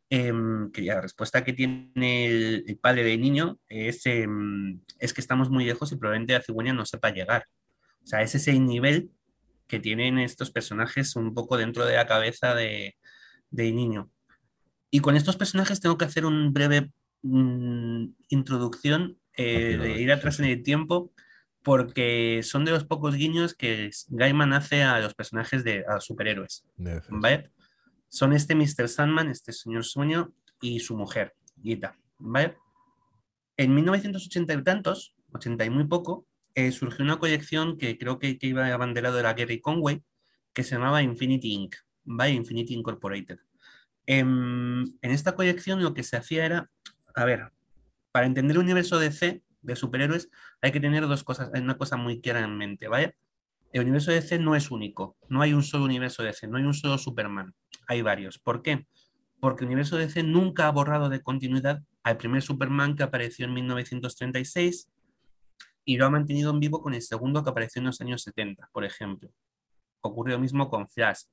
em, 0.09 0.73
que 0.73 0.81
la 0.81 0.99
respuesta 0.99 1.45
que 1.45 1.53
tiene 1.53 2.25
el, 2.25 2.77
padre 2.81 3.05
del 3.05 3.21
niño 3.21 3.61
es, 3.69 4.05
em, 4.05 4.81
es 4.99 5.13
que 5.13 5.21
estamos 5.21 5.49
muy 5.49 5.63
lejos 5.63 5.93
y 5.93 5.95
probablemente 5.95 6.33
la 6.33 6.41
cigüeña 6.41 6.73
no 6.73 6.85
sepa 6.85 7.11
llegar. 7.11 7.47
O 8.03 8.07
sea, 8.07 8.21
es 8.23 8.35
ese 8.35 8.59
nivel 8.59 9.09
que 9.67 9.79
tienen 9.79 10.19
estos 10.19 10.51
personajes 10.51 11.15
un 11.15 11.33
poco 11.33 11.55
dentro 11.55 11.85
de 11.85 11.95
la 11.95 12.07
cabeza 12.07 12.55
de, 12.55 12.97
de 13.51 13.71
niño. 13.71 14.11
Y 14.89 14.99
con 14.99 15.15
estos 15.15 15.37
personajes 15.37 15.79
tengo 15.79 15.97
que 15.97 16.03
hacer 16.03 16.25
un 16.25 16.51
breve 16.51 16.91
Mm, 17.23 18.13
introducción 18.29 19.19
eh, 19.37 19.77
de 19.79 20.01
ir 20.01 20.11
atrás 20.11 20.39
en 20.39 20.45
el 20.45 20.63
tiempo, 20.63 21.13
porque 21.63 22.41
son 22.43 22.65
de 22.65 22.71
los 22.71 22.85
pocos 22.85 23.15
guiños 23.15 23.53
que 23.53 23.91
Gaiman 24.09 24.53
hace 24.53 24.83
a 24.83 24.99
los 24.99 25.13
personajes 25.13 25.63
de 25.63 25.85
a 25.87 25.99
superhéroes. 25.99 26.65
¿Vale? 27.09 27.51
Son 28.09 28.33
este 28.33 28.55
Mr. 28.55 28.87
Sandman, 28.87 29.29
este 29.29 29.53
señor 29.53 29.85
sueño 29.85 30.33
y 30.61 30.79
su 30.79 30.97
mujer, 30.97 31.35
Gita. 31.61 31.95
¿Vale? 32.17 32.57
En 33.57 33.75
1980 33.75 34.53
y 34.53 34.63
tantos, 34.63 35.15
80 35.33 35.65
y 35.65 35.69
muy 35.69 35.85
poco, 35.85 36.25
eh, 36.55 36.71
surgió 36.71 37.05
una 37.05 37.19
colección 37.19 37.77
que 37.77 37.97
creo 37.97 38.17
que, 38.17 38.37
que 38.37 38.47
iba 38.47 38.65
abanderado 38.73 39.15
de 39.17 39.23
la 39.23 39.33
Gary 39.33 39.61
Conway, 39.61 40.03
que 40.53 40.63
se 40.63 40.75
llamaba 40.75 41.03
Infinity 41.03 41.53
Inc., 41.53 41.75
by 42.03 42.33
Infinity 42.33 42.73
Incorporated. 42.73 43.39
En, 44.07 44.97
en, 45.01 45.11
esta 45.11 45.35
colección 45.35 45.83
lo 45.83 45.93
que 45.93 46.03
se 46.03 46.17
hacía 46.17 46.45
era, 46.45 46.71
a 47.15 47.25
ver, 47.25 47.51
para 48.11 48.25
entender 48.25 48.55
el 48.57 48.63
universo 48.63 48.99
DC 48.99 49.41
de 49.61 49.75
superhéroes 49.75 50.29
hay 50.61 50.71
que 50.71 50.79
tener 50.79 51.07
dos 51.07 51.23
cosas, 51.23 51.49
una 51.53 51.77
cosa 51.77 51.97
muy 51.97 52.21
clara 52.21 52.41
en 52.41 52.57
mente, 52.57 52.87
¿vale? 52.87 53.15
El 53.71 53.83
universo 53.83 54.11
DC 54.11 54.37
no 54.39 54.55
es 54.55 54.69
único, 54.69 55.15
no 55.29 55.41
hay 55.41 55.53
un 55.53 55.63
solo 55.63 55.85
universo 55.85 56.23
DC, 56.23 56.47
no 56.47 56.57
hay 56.57 56.63
un 56.63 56.73
solo 56.73 56.97
Superman, 56.97 57.55
hay 57.87 58.01
varios. 58.01 58.37
¿Por 58.37 58.61
qué? 58.61 58.85
Porque 59.39 59.63
el 59.63 59.67
universo 59.67 59.97
DC 59.97 60.23
nunca 60.23 60.67
ha 60.67 60.71
borrado 60.71 61.09
de 61.09 61.21
continuidad 61.21 61.81
al 62.03 62.17
primer 62.17 62.41
Superman 62.41 62.95
que 62.95 63.03
apareció 63.03 63.45
en 63.45 63.53
1936 63.53 64.89
y 65.85 65.97
lo 65.97 66.05
ha 66.05 66.09
mantenido 66.09 66.51
en 66.51 66.59
vivo 66.59 66.81
con 66.81 66.93
el 66.93 67.01
segundo 67.01 67.43
que 67.43 67.49
apareció 67.49 67.79
en 67.79 67.85
los 67.87 68.01
años 68.01 68.23
70, 68.23 68.69
por 68.71 68.83
ejemplo. 68.83 69.31
Ocurre 70.01 70.33
lo 70.33 70.39
mismo 70.39 70.69
con 70.69 70.89
Flash. 70.89 71.23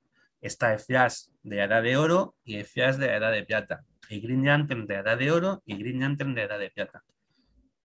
Está 0.41 0.73
el 0.73 0.79
Flash 0.79 1.27
de 1.43 1.57
la 1.57 1.65
Edad 1.65 1.83
de 1.83 1.97
Oro 1.97 2.37
y 2.45 2.57
el 2.57 2.65
Flash 2.65 2.97
de 2.97 3.09
la 3.09 3.17
Edad 3.17 3.33
de 3.33 3.45
Plata. 3.45 3.85
El 4.09 4.21
Green 4.21 4.45
Lantern 4.45 4.87
de 4.87 4.95
Edad 4.97 5.19
de 5.19 5.31
Oro 5.31 5.63
y 5.67 5.77
Green 5.77 6.01
Lantern 6.01 6.35
de 6.35 6.43
Edad 6.43 6.59
de 6.59 6.71
Plata. 6.71 7.05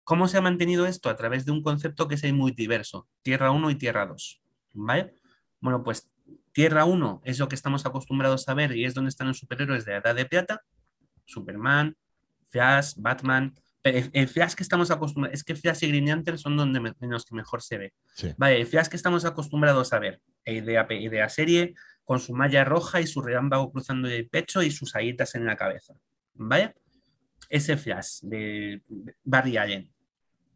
¿Cómo 0.04 0.28
se 0.28 0.38
ha 0.38 0.42
mantenido 0.42 0.86
esto? 0.86 1.10
A 1.10 1.16
través 1.16 1.46
de 1.46 1.52
un 1.52 1.62
concepto 1.62 2.08
que 2.08 2.16
es 2.16 2.24
el 2.24 2.34
multiverso, 2.34 3.08
Tierra 3.22 3.52
1 3.52 3.72
y 3.72 3.76
Tierra 3.76 4.06
2. 4.06 4.42
¿Vale? 4.74 5.16
Bueno, 5.60 5.84
pues 5.84 6.10
Tierra 6.52 6.86
1 6.86 7.22
es 7.24 7.40
lo 7.40 7.48
que 7.48 7.56
estamos 7.56 7.86
acostumbrados 7.86 8.48
a 8.50 8.54
ver 8.54 8.76
y 8.76 8.86
es 8.86 8.94
donde 8.94 9.10
están 9.10 9.28
los 9.28 9.40
superhéroes 9.40 9.86
de 9.86 9.96
Edad 9.96 10.16
de 10.16 10.26
Plata, 10.26 10.62
Superman, 11.26 11.96
Flash, 12.48 12.94
Batman, 12.98 13.56
el, 13.84 14.28
Flash 14.30 14.54
que 14.54 14.64
estamos 14.64 14.92
acostumbrados, 14.92 15.38
es 15.38 15.44
que 15.44 15.56
Flash 15.56 15.84
y 15.84 15.90
Green 15.90 16.08
Lantern 16.08 16.38
son 16.38 16.56
donde 16.56 16.94
en 17.00 17.10
los 17.10 17.26
que 17.26 17.36
mejor 17.36 17.62
se 17.62 17.78
ve. 17.78 17.94
Vale, 18.38 18.62
el 18.62 18.68
Flash 18.68 18.88
que 18.88 18.96
estamos 18.96 19.26
acostumbrados 19.26 19.92
a 19.92 20.00
ver, 20.00 20.22
idea, 20.46 20.88
idea 20.90 21.28
serie, 21.28 21.74
con 22.06 22.20
su 22.20 22.34
malla 22.34 22.64
roja 22.64 23.02
y 23.02 23.08
su 23.08 23.22
relámpago 23.22 23.72
cruzando 23.72 24.08
el 24.08 24.30
pecho 24.30 24.62
y 24.64 24.72
sus 24.72 24.96
aguitas 24.96 25.36
en 25.36 25.46
la 25.46 25.58
cabeza. 25.58 25.94
¿Vale? 26.36 26.76
Ese 27.50 27.78
Flash 27.78 28.22
de 28.22 28.82
Barry 29.24 29.58
Allen. 29.58 29.92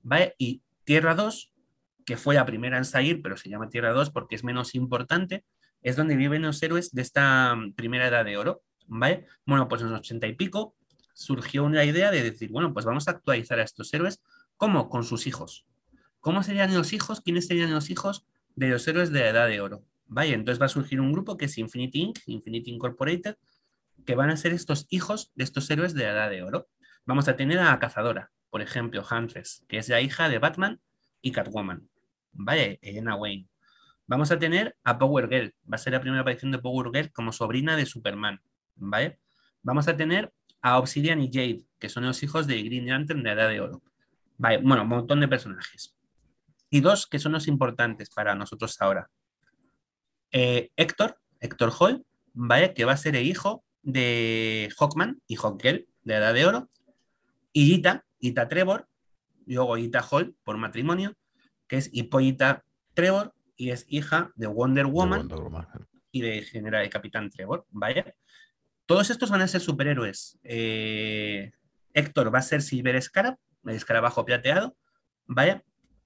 ¿Vale? 0.04 0.36
Y 0.38 0.62
Tierra 0.84 1.16
2, 1.16 1.52
que 2.06 2.18
fue 2.18 2.36
la 2.36 2.46
primera 2.46 2.78
en 2.78 2.86
salir, 2.86 3.22
pero 3.22 3.38
se 3.38 3.50
llama 3.50 3.70
Tierra 3.70 3.92
2 3.92 4.12
porque 4.12 4.36
es 4.36 4.44
menos 4.44 4.76
importante, 4.76 5.44
es 5.82 5.96
donde 5.96 6.16
viven 6.16 6.42
los 6.42 6.62
héroes 6.64 6.92
de 6.94 7.02
esta 7.02 7.56
mm, 7.56 7.74
primera 7.74 8.08
edad 8.08 8.26
de 8.26 8.38
oro. 8.38 8.64
¿Vale? 8.88 9.26
Bueno, 9.46 9.68
pues 9.68 9.82
en 9.82 9.92
los 9.92 10.00
ochenta 10.00 10.28
y 10.28 10.34
pico 10.34 10.76
surgió 11.14 11.66
una 11.66 11.84
idea 11.84 12.10
de 12.10 12.24
decir, 12.24 12.52
bueno, 12.52 12.74
pues 12.74 12.86
vamos 12.86 13.08
a 13.08 13.12
actualizar 13.12 13.60
a 13.60 13.64
estos 13.64 13.94
héroes. 13.94 14.22
¿Cómo? 14.56 14.90
Con 14.90 15.04
sus 15.04 15.28
hijos. 15.28 15.66
¿Cómo 16.20 16.42
serían 16.44 16.74
los 16.74 16.94
hijos? 16.94 17.22
¿Quiénes 17.22 17.48
serían 17.48 17.74
los 17.74 17.90
hijos 17.90 18.26
de 18.56 18.70
los 18.70 18.88
héroes 18.88 19.12
de 19.12 19.20
la 19.20 19.30
Edad 19.30 19.48
de 19.48 19.62
Oro? 19.62 19.84
Vaya, 20.08 20.36
entonces 20.36 20.62
va 20.62 20.68
a 20.68 20.70
surgir 20.70 21.02
un 21.02 21.12
grupo 21.12 21.36
que 21.36 21.46
es 21.46 21.58
Infinity 21.58 22.00
Inc., 22.00 22.20
Infinity 22.28 22.72
Incorporated, 22.72 23.36
que 24.08 24.16
van 24.16 24.30
a 24.30 24.38
ser 24.38 24.54
estos 24.54 24.88
hijos 24.90 25.34
de 25.36 25.44
estos 25.44 25.70
héroes 25.70 25.94
de 25.94 26.06
la 26.06 26.12
Edad 26.12 26.30
de 26.30 26.42
Oro. 26.42 26.70
Vamos 27.06 27.28
a 27.28 27.36
tener 27.36 27.60
a 27.60 27.66
la 27.66 27.78
cazadora, 27.78 28.32
por 28.50 28.62
ejemplo, 28.62 29.06
Huntress, 29.06 29.66
que 29.68 29.78
es 29.78 29.90
la 29.90 30.00
hija 30.00 30.30
de 30.30 30.40
Batman 30.40 30.80
y 31.22 31.34
Catwoman. 31.34 31.90
Vaya, 32.32 32.78
Elena 32.82 33.16
Wayne. 33.16 33.50
Vamos 34.08 34.32
a 34.32 34.40
tener 34.40 34.78
a 34.86 34.98
Power 34.98 35.28
Girl, 35.28 35.54
va 35.70 35.76
a 35.76 35.78
ser 35.78 35.92
la 35.92 36.00
primera 36.00 36.22
aparición 36.22 36.54
de 36.54 36.60
Power 36.60 36.90
Girl 36.94 37.12
como 37.12 37.34
sobrina 37.34 37.76
de 37.76 37.86
Superman. 37.86 38.42
¿Vale? 38.76 39.20
Vamos 39.62 39.90
a 39.90 39.98
tener 39.98 40.32
a 40.62 40.80
Obsidian 40.80 41.22
y 41.22 41.28
Jade, 41.28 41.66
que 41.78 41.90
son 41.90 42.06
los 42.06 42.24
hijos 42.24 42.48
de 42.48 42.64
Green 42.64 42.88
Lantern 42.88 43.22
de 43.22 43.36
la 43.36 43.42
Edad 43.42 43.50
de 43.50 43.60
Oro. 43.60 43.84
Vale, 44.38 44.60
bueno, 44.60 44.84
un 44.84 44.90
montón 44.90 45.20
de 45.20 45.28
personajes. 45.28 45.98
Y 46.70 46.80
dos 46.80 47.08
que 47.08 47.20
son 47.20 47.34
los 47.34 47.50
importantes 47.50 48.10
para 48.10 48.36
nosotros 48.36 48.78
ahora. 48.80 49.10
Eh, 50.32 50.72
Héctor, 50.78 51.20
Héctor 51.42 51.74
Hall, 51.78 52.06
¿vale? 52.32 52.74
que 52.74 52.86
va 52.86 52.94
a 52.94 52.98
ser 52.98 53.18
el 53.18 53.26
hijo 53.26 53.66
de 53.88 54.70
Hawkman 54.78 55.22
y 55.28 55.38
Hawkgirl 55.38 55.88
de 56.04 56.14
Edad 56.14 56.34
de 56.34 56.46
Oro. 56.46 56.70
Y 57.54 57.74
Ita, 57.74 58.06
Ita 58.20 58.50
Trevor, 58.50 58.90
luego 59.46 59.78
Ita 59.78 60.02
Hall 60.02 60.36
por 60.44 60.58
matrimonio, 60.58 61.16
que 61.68 61.78
es 61.78 61.90
Hippolyta 61.94 62.66
Trevor 62.94 63.34
y 63.56 63.70
es 63.70 63.86
hija 63.88 64.34
de 64.36 64.48
Wonder 64.48 64.88
Woman, 64.88 65.30
y 66.12 66.22
de 66.22 66.42
General 66.42 66.84
de 66.84 66.90
Capitán 66.90 67.30
Trevor, 67.30 67.66
¿vale? 67.70 68.16
Todos 68.86 69.10
estos 69.10 69.30
van 69.30 69.42
a 69.42 69.48
ser 69.48 69.62
superhéroes. 69.62 70.38
Eh, 70.44 71.54
Héctor 71.94 72.34
va 72.34 72.40
a 72.40 72.44
ser 72.44 72.62
Silver 72.62 73.02
Scarab, 73.02 73.38
el 73.66 73.76
escarabajo 73.76 74.26
plateado, 74.26 74.76
¿vale? 75.28 75.64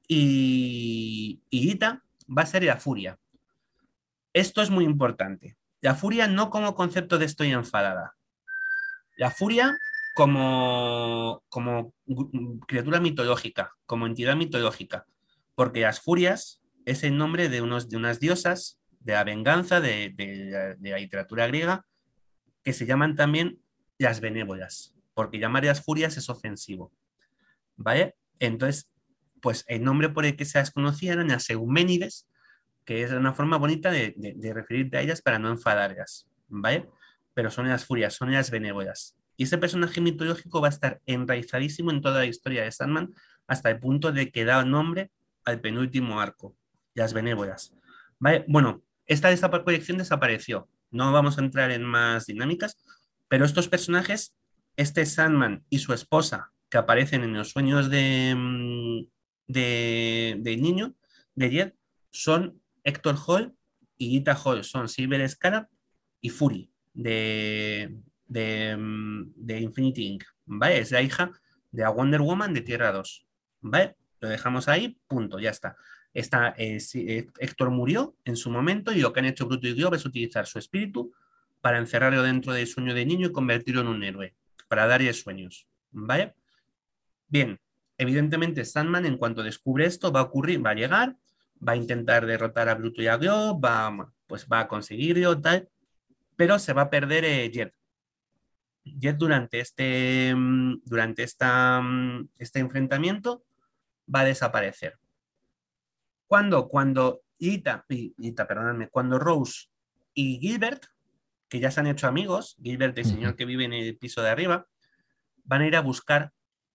Y, 0.08 1.42
y 1.50 1.72
Ita 1.72 2.04
va 2.30 2.44
a 2.44 2.46
ser 2.46 2.64
la 2.64 2.78
furia. 2.78 3.18
Esto 4.34 4.62
es 4.62 4.70
muy 4.70 4.86
importante. 4.86 5.58
La 5.82 5.96
furia 5.96 6.28
no 6.28 6.50
como 6.50 6.76
concepto 6.76 7.18
de 7.18 7.26
estoy 7.26 7.52
enfadada. 7.52 8.16
La 9.18 9.32
furia 9.32 9.78
como, 10.16 11.44
como 11.50 11.94
criatura 12.68 13.00
mitológica, 13.00 13.74
como 13.86 14.06
entidad 14.06 14.36
mitológica. 14.36 15.06
Porque 15.56 15.82
las 15.82 16.00
furias 16.00 16.62
es 16.86 17.04
el 17.04 17.18
nombre 17.18 17.50
de, 17.50 17.62
unos, 17.62 17.90
de 17.90 17.98
unas 17.98 18.20
diosas 18.20 18.80
de 19.00 19.14
la 19.14 19.24
venganza 19.24 19.82
de, 19.82 20.14
la 20.80 20.98
literatura 20.98 21.48
griega 21.48 21.86
que 22.64 22.74
se 22.74 22.86
llaman 22.86 23.16
también 23.16 23.60
las 23.98 24.22
benévolas, 24.22 24.94
porque 25.14 25.40
llamar 25.40 25.66
las 25.66 25.84
furias 25.84 26.18
es 26.18 26.30
ofensivo. 26.30 26.92
¿Vale? 27.76 28.16
Entonces, 28.40 28.90
pues 29.42 29.64
el 29.68 29.84
nombre 29.84 30.10
por 30.10 30.26
el 30.26 30.36
que 30.36 30.46
se 30.46 30.60
las 30.60 30.72
conocía 30.72 31.14
eran 31.14 31.30
las 31.30 31.50
Euménides, 31.50 32.28
que 32.86 33.04
es 33.04 33.12
una 33.12 33.34
forma 33.34 33.58
bonita 33.58 33.92
de, 33.92 34.14
referirte 34.54 34.98
a 34.98 35.02
ellas 35.02 35.22
para 35.22 35.40
no 35.40 35.50
enfadarlas, 35.50 36.28
¿vale? 36.48 36.90
Pero 37.34 37.50
son 37.50 37.70
las 37.70 37.86
furias, 37.86 38.14
son 38.14 38.32
las 38.32 38.52
benévolas. 38.52 39.16
Y 39.38 39.44
ese 39.44 39.58
personaje 39.58 40.02
mitológico 40.02 40.62
va 40.62 40.68
a 40.68 40.72
estar 40.72 41.02
enraizadísimo 41.06 41.92
en 41.92 42.02
toda 42.02 42.20
la 42.20 42.26
historia 42.26 42.64
de 42.64 42.72
Sandman 42.72 43.14
hasta 43.48 43.70
el 43.70 43.80
punto 43.80 44.12
de 44.12 44.32
que 44.32 44.46
da 44.46 44.64
nombre 44.66 45.12
al 45.46 45.62
penúltimo 45.62 46.20
arco, 46.20 46.56
las 46.94 47.14
benévolas. 47.14 47.74
¿Vale? 48.20 48.46
Bueno, 48.48 48.84
esta 49.06 49.34
colección 49.64 49.98
desapareció, 49.98 50.68
no 50.92 51.12
vamos 51.12 51.38
a 51.38 51.42
entrar 51.42 51.72
en 51.72 51.84
más 51.84 52.28
dinámicas, 52.28 52.78
pero 53.28 53.46
estos 53.46 53.68
personajes, 53.68 54.36
este 54.76 55.06
Sandman 55.06 55.64
y 55.70 55.80
su 55.80 55.94
esposa, 55.94 56.52
que 56.70 56.78
aparecen 56.78 57.24
en 57.24 57.34
los 57.34 57.50
sueños 57.50 57.90
de, 57.90 58.34
mm, 58.36 59.06
de, 59.48 60.58
niño, 60.60 60.96
de 61.36 61.50
Jed, 61.50 61.74
son 62.12 62.61
Héctor 62.84 63.16
Hall 63.26 63.56
y 63.98 64.10
Gita 64.10 64.36
Hall, 64.36 64.64
son 64.64 64.90
Silver 64.90 65.28
Scarab 65.30 65.68
y 66.22 66.30
Fury 66.30 66.72
de, 66.94 68.00
de, 68.28 68.76
mm, 68.78 69.34
de 69.36 69.60
Infinity 69.60 70.08
Inc. 70.08 70.24
¿Vale? 70.46 70.80
Es 70.80 70.92
la 70.92 71.02
hija 71.02 71.32
de 71.72 71.88
Wonder 71.88 72.22
Woman 72.22 72.54
de 72.54 72.62
Tierra 72.62 72.92
2. 72.92 73.26
¿Vale? 73.62 73.96
Lo 74.20 74.30
dejamos 74.30 74.68
ahí, 74.68 75.00
punto, 75.08 75.40
ya 75.40 75.50
está. 75.50 75.76
Está, 76.14 76.54
eh, 76.58 76.78
eh, 76.94 77.28
Héctor 77.40 77.72
murió 77.72 78.16
en 78.26 78.36
su 78.36 78.52
momento 78.52 78.92
y 78.92 79.00
lo 79.00 79.14
que 79.14 79.22
han 79.22 79.26
hecho 79.26 79.48
Bruto 79.48 79.68
y 79.68 79.74
Glob 79.74 79.96
es 79.96 80.06
utilizar 80.06 80.46
su 80.46 80.60
espíritu 80.60 81.14
para 81.62 81.78
encerrarlo 81.78 82.22
dentro 82.22 82.54
del 82.54 82.68
sueño 82.68 82.94
de 82.94 83.06
niño 83.06 83.28
y 83.28 83.32
convertirlo 83.32 83.82
en 83.82 83.88
un 83.88 84.04
héroe, 84.04 84.36
para 84.68 84.88
darle 84.88 85.14
sueños. 85.14 85.68
¿Vale? 85.92 86.36
Bien, 87.28 87.60
evidentemente 87.98 88.66
Sandman 88.66 89.06
en 89.06 89.18
cuanto 89.18 89.44
descubre 89.44 89.86
esto 89.86 90.12
va 90.12 90.22
a 90.22 90.24
ocurrir, 90.24 90.66
va 90.66 90.72
a 90.72 90.76
llegar, 90.76 91.16
va 91.68 91.74
a 91.74 91.76
intentar 91.76 92.26
derrotar 92.26 92.70
a 92.70 92.76
Bruto 92.76 93.02
y 93.02 93.08
a 93.08 93.18
Glob, 93.18 93.64
va, 93.64 94.12
pues 94.28 94.48
va 94.52 94.62
a 94.62 94.68
conseguirlo, 94.68 95.40
tal, 95.40 95.70
pero 96.36 96.58
se 96.60 96.74
va 96.74 96.84
a 96.84 96.90
perder 96.90 97.26
eh, 97.26 97.52
Jet. 97.52 97.74
Jet 98.84 99.18
durante 99.18 99.60
este, 99.60 100.34
mm, 100.36 100.82
durante 100.86 101.24
esta, 101.24 101.82
mm, 101.82 102.30
este 102.40 102.60
enfrentamiento 102.60 103.44
va 104.14 104.22
a 104.22 104.26
desaparecer. 104.26 104.98
Cuando, 106.28 106.68
cuando 106.68 107.22
Ita, 107.38 107.86
Ita, 107.90 108.48
perdóname, 108.48 108.90
cuando 108.90 109.20
Rose 109.20 109.68
y 110.14 110.40
Gilbert, 110.40 110.86
que 111.48 111.60
ya 111.60 111.70
se 111.70 111.82
han 111.82 111.88
hecho 111.88 112.08
amigos, 112.08 112.58
Gilbert, 112.62 112.98
el 112.98 113.06
señor 113.06 113.36
que 113.36 113.46
vive 113.46 113.66
en 113.66 113.74
el 113.74 113.98
piso 113.98 114.22
de 114.22 114.30
arriba, 114.30 114.68
van 115.44 115.62
a 115.62 115.68
ir 115.68 115.76
a 115.76 115.82
buscar 115.82 116.32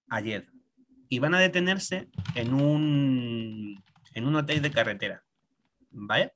a 0.09 0.21
Jed 0.21 0.45
y 1.09 1.19
van 1.19 1.35
a 1.35 1.41
detenerse 1.41 2.09
en 2.35 2.53
un, 2.53 3.83
en 4.17 4.27
un 4.27 4.35
hotel 4.35 4.61
de 4.61 4.73
carretera. 4.73 5.23
¿Vale? 5.91 6.33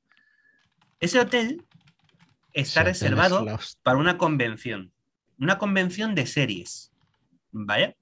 Ese 1.00 1.18
hotel 1.18 1.64
está 2.52 2.84
reservado 2.84 3.44
para 3.82 3.98
una 3.98 4.16
convención, 4.16 4.92
una 5.38 5.58
convención 5.58 6.14
de 6.14 6.26
series. 6.26 6.92
¿Vale? 7.50 7.96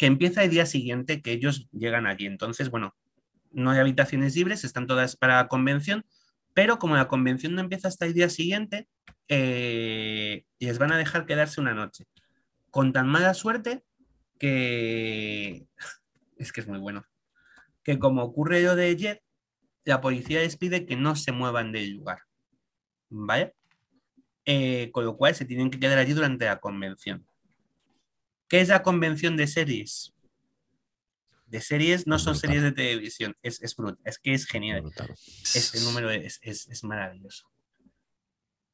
que 0.00 0.06
empieza 0.06 0.42
el 0.42 0.48
día 0.48 0.64
siguiente 0.64 1.20
que 1.20 1.30
ellos 1.30 1.68
llegan 1.72 2.06
allí. 2.06 2.24
Entonces, 2.24 2.70
bueno, 2.70 2.96
no 3.52 3.70
hay 3.70 3.80
habitaciones 3.80 4.34
libres, 4.34 4.64
están 4.64 4.86
todas 4.86 5.14
para 5.14 5.36
la 5.36 5.48
convención, 5.48 6.06
pero 6.54 6.78
como 6.78 6.96
la 6.96 7.06
convención 7.06 7.54
no 7.54 7.60
empieza 7.60 7.88
hasta 7.88 8.06
el 8.06 8.14
día 8.14 8.30
siguiente, 8.30 8.88
eh, 9.28 10.46
les 10.58 10.78
van 10.78 10.92
a 10.92 10.96
dejar 10.96 11.26
quedarse 11.26 11.60
una 11.60 11.74
noche. 11.74 12.06
Con 12.70 12.94
tan 12.94 13.08
mala 13.08 13.34
suerte 13.34 13.84
que 14.38 15.66
es 16.38 16.50
que 16.50 16.62
es 16.62 16.66
muy 16.66 16.78
bueno. 16.78 17.04
Que 17.82 17.98
como 17.98 18.22
ocurre 18.22 18.62
lo 18.62 18.76
de 18.76 18.86
ayer, 18.86 19.22
la 19.84 20.00
policía 20.00 20.40
les 20.40 20.56
pide 20.56 20.86
que 20.86 20.96
no 20.96 21.16
se 21.16 21.32
muevan 21.32 21.72
del 21.72 21.90
lugar. 21.92 22.20
¿Vale? 23.08 23.54
Eh, 24.44 24.90
con 24.92 25.04
lo 25.04 25.16
cual 25.16 25.34
se 25.34 25.44
tienen 25.44 25.70
que 25.70 25.78
quedar 25.78 25.98
allí 25.98 26.12
durante 26.12 26.44
la 26.44 26.60
convención. 26.60 27.26
¿Qué 28.48 28.60
es 28.60 28.68
la 28.68 28.82
convención 28.82 29.36
de 29.36 29.46
series? 29.46 30.12
De 31.46 31.60
series 31.60 32.06
no 32.06 32.18
son 32.18 32.36
series 32.36 32.62
de 32.62 32.72
televisión, 32.72 33.36
es, 33.42 33.60
es, 33.62 33.76
es 34.04 34.18
que 34.18 34.34
es 34.34 34.46
genial. 34.46 34.84
Este 35.54 35.80
número 35.80 36.10
es, 36.10 36.38
es 36.42 36.84
maravilloso. 36.84 37.50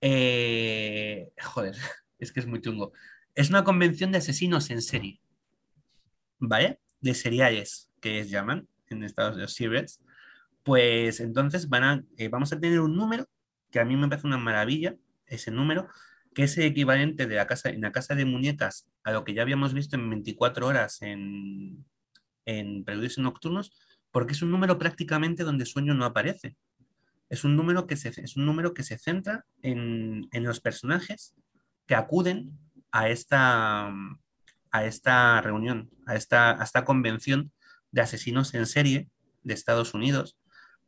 Eh, 0.00 1.32
joder, 1.42 1.74
es 2.18 2.32
que 2.32 2.40
es 2.40 2.46
muy 2.46 2.60
chungo. 2.60 2.92
Es 3.34 3.50
una 3.50 3.64
convención 3.64 4.12
de 4.12 4.18
asesinos 4.18 4.70
en 4.70 4.82
serie. 4.82 5.20
¿Vale? 6.38 6.80
De 7.00 7.14
seriales, 7.14 7.90
que 8.00 8.20
es 8.20 8.30
llaman 8.30 8.68
en 8.88 9.02
Estados 9.02 9.36
Unidos. 9.60 10.00
Pues 10.62 11.20
entonces 11.20 11.68
van 11.68 11.84
a, 11.84 12.04
eh, 12.16 12.28
vamos 12.28 12.52
a 12.52 12.58
tener 12.58 12.80
un 12.80 12.96
número 12.96 13.28
que 13.70 13.80
a 13.80 13.84
mí 13.84 13.96
me 13.96 14.08
parece 14.08 14.26
una 14.26 14.38
maravilla, 14.38 14.96
ese 15.26 15.50
número, 15.50 15.88
que 16.34 16.44
es 16.44 16.58
el 16.58 16.64
equivalente 16.64 17.26
de 17.26 17.34
la 17.36 17.46
casa, 17.46 17.70
en 17.70 17.80
la 17.80 17.92
casa 17.92 18.14
de 18.14 18.24
muñecas 18.24 18.86
a 19.04 19.12
lo 19.12 19.24
que 19.24 19.34
ya 19.34 19.42
habíamos 19.42 19.74
visto 19.74 19.96
en 19.96 20.10
24 20.10 20.66
horas 20.66 21.02
en, 21.02 21.84
en 22.44 22.84
Preludios 22.84 23.18
Nocturnos, 23.18 23.72
porque 24.10 24.32
es 24.32 24.42
un 24.42 24.50
número 24.50 24.78
prácticamente 24.78 25.44
donde 25.44 25.66
sueño 25.66 25.94
no 25.94 26.04
aparece. 26.04 26.56
Es 27.28 27.44
un 27.44 27.56
número 27.56 27.86
que 27.86 27.96
se, 27.96 28.08
es 28.08 28.36
un 28.36 28.46
número 28.46 28.74
que 28.74 28.82
se 28.82 28.98
centra 28.98 29.44
en, 29.62 30.28
en 30.32 30.44
los 30.44 30.60
personajes 30.60 31.34
que 31.86 31.94
acuden 31.94 32.58
a 32.92 33.08
esta, 33.08 33.92
a 34.70 34.84
esta 34.84 35.40
reunión, 35.40 35.90
a 36.06 36.16
esta, 36.16 36.60
a 36.60 36.64
esta 36.64 36.84
convención 36.84 37.52
de 37.90 38.00
asesinos 38.00 38.54
en 38.54 38.66
serie 38.66 39.08
de 39.42 39.54
Estados 39.54 39.94
Unidos, 39.94 40.36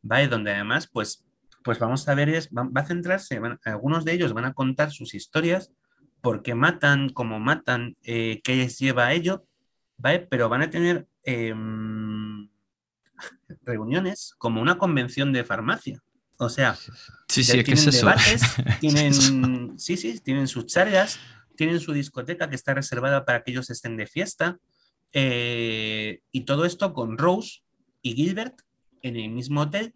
¿vale? 0.01 0.27
Donde 0.27 0.51
además, 0.51 0.89
pues, 0.91 1.25
pues 1.63 1.79
vamos 1.79 2.07
a 2.07 2.15
ver, 2.15 2.29
es, 2.29 2.49
va, 2.49 2.69
a 2.75 2.85
centrarse, 2.85 3.39
algunos 3.65 4.05
de 4.05 4.13
ellos 4.13 4.33
van 4.33 4.45
a 4.45 4.53
contar 4.53 4.91
sus 4.91 5.13
historias, 5.13 5.71
por 6.21 6.43
qué 6.43 6.55
matan, 6.55 7.09
cómo 7.09 7.39
matan, 7.39 7.95
eh, 8.03 8.41
qué 8.43 8.55
les 8.55 8.77
lleva 8.77 9.07
a 9.07 9.13
ello, 9.13 9.45
¿vale? 9.97 10.19
Pero 10.19 10.49
van 10.49 10.61
a 10.61 10.69
tener 10.69 11.07
em, 11.23 12.49
reuniones 13.63 14.33
como 14.37 14.61
una 14.61 14.77
convención 14.77 15.31
de 15.31 15.43
farmacia. 15.43 16.01
O 16.37 16.49
sea, 16.49 16.75
sí, 17.27 17.43
sí, 17.43 17.63
tienen 17.63 17.73
es 17.87 17.95
debates, 17.95 18.41
tienen, 18.79 19.77
sí, 19.77 19.97
sí, 19.97 20.19
tienen 20.19 20.47
sus 20.47 20.65
charlas, 20.67 21.19
tienen 21.55 21.79
su 21.79 21.91
discoteca 21.91 22.49
que 22.49 22.55
está 22.55 22.73
reservada 22.73 23.25
para 23.25 23.43
que 23.43 23.51
ellos 23.51 23.69
estén 23.69 23.97
de 23.97 24.07
fiesta. 24.07 24.57
Eh, 25.13 26.21
y 26.31 26.41
todo 26.41 26.65
esto 26.65 26.93
con 26.93 27.17
Rose 27.17 27.61
y 28.01 28.13
Gilbert 28.13 28.61
en 29.01 29.15
el 29.15 29.29
mismo 29.29 29.61
hotel. 29.61 29.93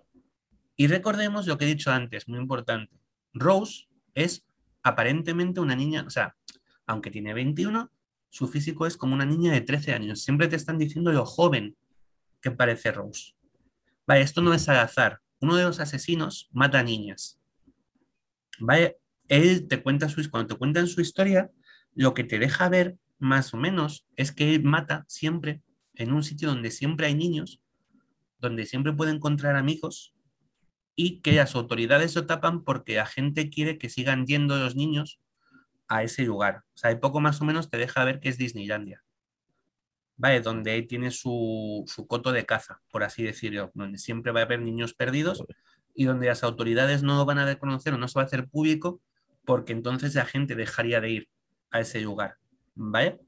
Y 0.76 0.88
recordemos 0.88 1.46
lo 1.48 1.58
que 1.58 1.66
he 1.66 1.68
dicho 1.68 1.92
antes, 1.92 2.28
muy 2.28 2.40
importante. 2.40 3.00
Rose 3.34 3.88
es 4.14 4.46
aparentemente 4.82 5.60
una 5.60 5.76
niña, 5.76 6.04
o 6.06 6.10
sea, 6.10 6.36
aunque 6.86 7.12
tiene 7.12 7.34
21, 7.34 7.92
su 8.30 8.48
físico 8.48 8.88
es 8.88 8.98
como 8.98 9.14
una 9.14 9.26
niña 9.26 9.54
de 9.54 9.62
13 9.62 9.94
años. 9.94 10.24
Siempre 10.24 10.48
te 10.48 10.56
están 10.56 10.78
diciendo 10.78 11.12
lo 11.12 11.26
joven 11.26 11.78
que 12.42 12.52
parece 12.52 12.92
Rose. 12.92 13.34
Vale, 14.08 14.22
esto 14.22 14.42
no 14.42 14.54
es 14.54 14.68
al 14.68 14.78
azar. 14.78 15.22
Uno 15.40 15.56
de 15.56 15.64
los 15.64 15.80
asesinos 15.80 16.50
mata 16.52 16.80
a 16.80 16.84
niñas. 16.84 17.40
Vale, 18.60 18.98
él 19.28 19.68
te 19.68 19.82
cuenta 19.82 20.10
su, 20.10 20.30
cuando 20.30 20.54
te 20.54 20.60
cuentan 20.60 20.88
su 20.88 21.02
historia, 21.02 21.52
lo 21.94 22.14
que 22.14 22.24
te 22.24 22.40
deja 22.40 22.70
ver 22.70 22.98
más 23.24 23.54
o 23.54 23.58
menos 23.58 24.06
es 24.16 24.32
que 24.32 24.60
mata 24.60 25.06
siempre 25.08 25.62
en 25.96 26.14
un 26.14 26.24
sitio 26.24 26.50
donde 26.50 26.72
siempre 26.72 27.08
hay 27.08 27.16
niños, 27.16 27.62
donde 28.40 28.66
siempre 28.66 28.94
puede 28.94 29.12
encontrar 29.12 29.56
amigos 29.56 30.14
y 30.96 31.22
que 31.22 31.34
las 31.34 31.56
autoridades 31.56 32.16
lo 32.16 32.26
tapan 32.26 32.64
porque 32.64 32.96
la 32.96 33.06
gente 33.06 33.50
quiere 33.50 33.78
que 33.78 33.90
sigan 33.90 34.26
yendo 34.28 34.58
los 34.58 34.76
niños 34.76 35.20
a 35.88 36.04
ese 36.04 36.24
lugar. 36.24 36.64
O 36.76 36.78
sea, 36.78 36.90
hay 36.90 36.98
poco 36.98 37.20
más 37.20 37.42
o 37.42 37.46
menos 37.46 37.70
te 37.70 37.78
deja 37.78 38.04
ver 38.04 38.20
que 38.20 38.30
es 38.30 38.38
Disneylandia. 38.38 39.04
¿Vale? 40.16 40.42
Donde 40.42 40.82
tiene 40.84 41.10
su, 41.10 41.84
su 41.88 42.06
coto 42.06 42.32
de 42.32 42.46
caza, 42.46 42.82
por 42.92 43.04
así 43.04 43.24
decirlo, 43.24 43.72
donde 43.74 43.98
siempre 43.98 44.32
va 44.32 44.42
a 44.42 44.44
haber 44.44 44.62
niños 44.62 44.94
perdidos 44.94 45.44
y 45.96 46.06
donde 46.06 46.28
las 46.28 46.44
autoridades 46.44 47.02
no 47.02 47.18
lo 47.18 47.26
van 47.26 47.40
a 47.40 47.46
reconocer 47.46 47.94
o 47.94 47.98
no 47.98 48.08
se 48.08 48.20
va 48.20 48.24
a 48.24 48.26
hacer 48.26 48.48
público 48.48 49.02
porque 49.46 49.74
entonces 49.74 50.16
la 50.16 50.26
gente 50.26 50.56
dejaría 50.56 51.02
de 51.02 51.10
ir 51.10 51.30
a 51.72 51.80
ese 51.80 52.02
lugar, 52.02 52.38
¿vale? 52.76 53.20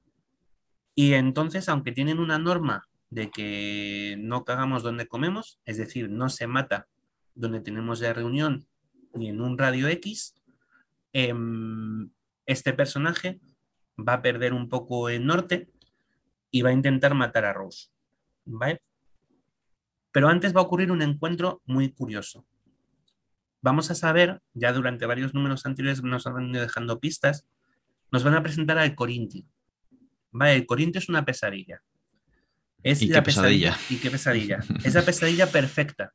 Y 0.95 1.13
entonces, 1.13 1.67
aunque 1.69 1.91
tienen 1.91 2.19
una 2.19 2.39
norma 2.39 2.87
de 3.09 3.29
que 3.29 4.15
no 4.19 4.45
cagamos 4.45 4.83
donde 4.83 5.07
comemos, 5.07 5.59
es 5.65 5.77
decir, 5.77 6.09
no 6.09 6.29
se 6.29 6.47
mata 6.47 6.87
donde 7.33 7.61
tenemos 7.61 7.99
la 7.99 8.13
reunión 8.13 8.65
ni 9.13 9.29
en 9.29 9.41
un 9.41 9.57
radio 9.57 9.87
X, 9.87 10.35
em, 11.13 12.09
este 12.45 12.73
personaje 12.73 13.39
va 13.97 14.13
a 14.13 14.21
perder 14.21 14.53
un 14.53 14.69
poco 14.69 15.09
el 15.09 15.25
norte 15.25 15.69
y 16.51 16.61
va 16.61 16.69
a 16.69 16.73
intentar 16.73 17.13
matar 17.13 17.45
a 17.45 17.53
Rose, 17.53 17.89
¿vale? 18.45 18.81
Pero 20.11 20.29
antes 20.29 20.55
va 20.55 20.61
a 20.61 20.63
ocurrir 20.63 20.91
un 20.91 21.01
encuentro 21.01 21.61
muy 21.65 21.91
curioso. 21.91 22.45
Vamos 23.61 23.91
a 23.91 23.95
saber, 23.95 24.41
ya 24.53 24.71
durante 24.71 25.05
varios 25.05 25.33
números 25.33 25.65
anteriores 25.65 26.03
nos 26.03 26.27
han 26.27 26.49
ido 26.49 26.61
dejando 26.61 26.99
pistas, 26.99 27.45
nos 28.11 28.23
van 28.23 28.35
a 28.35 28.43
presentar 28.43 28.77
al 28.77 28.95
Corintio. 28.95 29.45
Vale, 30.31 30.55
el 30.55 30.65
Corintio 30.65 30.99
es 30.99 31.09
una 31.09 31.23
pesadilla. 31.23 31.81
Es 32.83 33.01
¿Y 33.01 33.07
la 33.07 33.19
qué 33.19 33.25
pesadilla? 33.25 33.77
Y 33.89 33.97
qué 33.97 34.11
pesadilla. 34.11 34.59
es 34.83 34.93
la 34.93 35.01
pesadilla 35.01 35.47
perfecta. 35.47 36.13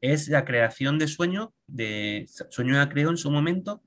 Es 0.00 0.28
la 0.28 0.44
creación 0.44 0.98
de 0.98 1.08
sueño, 1.08 1.52
de 1.66 2.26
sueño 2.50 2.74
la 2.74 2.88
creó 2.88 3.10
en 3.10 3.18
su 3.18 3.30
momento 3.30 3.82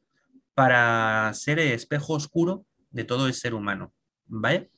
para 0.54 1.34
ser 1.34 1.60
el 1.60 1.72
espejo 1.72 2.14
oscuro 2.14 2.66
de 2.92 3.04
todo 3.04 3.28
el 3.28 3.34
ser 3.34 3.54
humano. 3.54 3.94
¿Vale? 4.26 4.70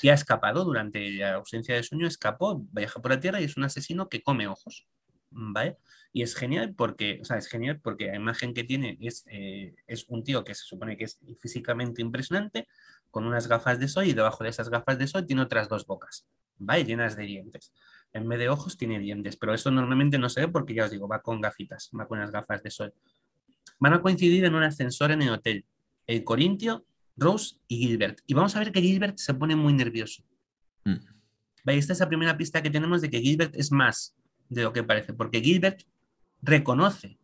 Y 0.00 0.08
ha 0.08 0.14
escapado 0.14 0.64
durante 0.64 1.10
la 1.10 1.34
ausencia 1.34 1.74
de 1.74 1.82
sueño, 1.82 2.06
escapó, 2.06 2.64
viaja 2.72 3.00
por 3.00 3.10
la 3.10 3.20
tierra 3.20 3.40
y 3.40 3.44
es 3.44 3.56
un 3.56 3.64
asesino 3.64 4.08
que 4.08 4.22
come 4.22 4.46
ojos. 4.46 4.86
¿Vale? 5.30 5.76
Y 6.12 6.22
es 6.22 6.34
genial 6.34 6.74
porque, 6.74 7.18
o 7.20 7.24
sea, 7.24 7.36
es 7.36 7.48
genial 7.48 7.80
porque 7.80 8.06
la 8.06 8.16
imagen 8.16 8.54
que 8.54 8.64
tiene 8.64 8.96
es, 9.00 9.24
eh, 9.26 9.74
es 9.86 10.06
un 10.08 10.24
tío 10.24 10.42
que 10.42 10.54
se 10.54 10.64
supone 10.64 10.96
que 10.96 11.04
es 11.04 11.20
físicamente 11.40 12.00
impresionante, 12.00 12.66
con 13.10 13.26
unas 13.26 13.48
gafas 13.48 13.78
de 13.78 13.88
sol 13.88 14.06
y 14.06 14.12
debajo 14.12 14.44
de 14.44 14.50
esas 14.50 14.68
gafas 14.68 14.98
de 14.98 15.06
sol 15.06 15.26
tiene 15.26 15.42
otras 15.42 15.68
dos 15.68 15.86
bocas, 15.86 16.26
¿vale? 16.56 16.84
Llenas 16.84 17.16
de 17.16 17.24
dientes. 17.24 17.72
En 18.12 18.28
vez 18.28 18.38
de 18.38 18.48
ojos 18.48 18.76
tiene 18.76 18.98
dientes, 18.98 19.36
pero 19.36 19.54
eso 19.54 19.70
normalmente 19.70 20.18
no 20.18 20.28
se 20.28 20.42
ve 20.42 20.48
porque 20.48 20.74
ya 20.74 20.84
os 20.84 20.90
digo, 20.90 21.08
va 21.08 21.22
con 21.22 21.40
gafitas, 21.40 21.90
va 21.98 22.06
con 22.06 22.18
las 22.18 22.30
gafas 22.30 22.62
de 22.62 22.70
sol. 22.70 22.94
Van 23.78 23.94
a 23.94 24.02
coincidir 24.02 24.44
en 24.44 24.54
un 24.54 24.62
ascensor 24.62 25.10
en 25.10 25.22
el 25.22 25.30
hotel. 25.30 25.64
El 26.06 26.24
Corintio, 26.24 26.86
Rose 27.16 27.56
y 27.68 27.78
Gilbert. 27.78 28.20
Y 28.26 28.34
vamos 28.34 28.56
a 28.56 28.60
ver 28.60 28.72
que 28.72 28.80
Gilbert 28.80 29.18
se 29.18 29.34
pone 29.34 29.56
muy 29.56 29.72
nervioso. 29.72 30.22
Mm. 30.84 30.96
¿Vale? 31.64 31.78
Esta 31.78 31.92
es 31.92 32.00
la 32.00 32.08
primera 32.08 32.36
pista 32.36 32.62
que 32.62 32.70
tenemos 32.70 33.02
de 33.02 33.10
que 33.10 33.20
Gilbert 33.20 33.54
es 33.54 33.70
más 33.70 34.16
de 34.48 34.62
lo 34.62 34.72
que 34.72 34.82
parece, 34.82 35.12
porque 35.12 35.40
Gilbert 35.40 35.82
reconoce 36.42 37.18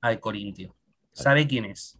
al 0.00 0.20
Corintio, 0.20 0.76
sabe 1.12 1.46
quién 1.46 1.64
es. 1.64 1.98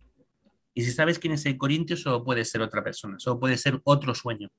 Y 0.74 0.82
si 0.82 0.92
sabes 0.92 1.18
quién 1.18 1.32
es 1.32 1.44
el 1.46 1.58
Corintio, 1.58 1.96
solo 1.96 2.24
puede 2.24 2.44
ser 2.44 2.62
otra 2.62 2.82
persona, 2.82 3.18
solo 3.18 3.40
puede 3.40 3.56
ser 3.56 3.80
otro 3.84 4.14
sueño, 4.14 4.50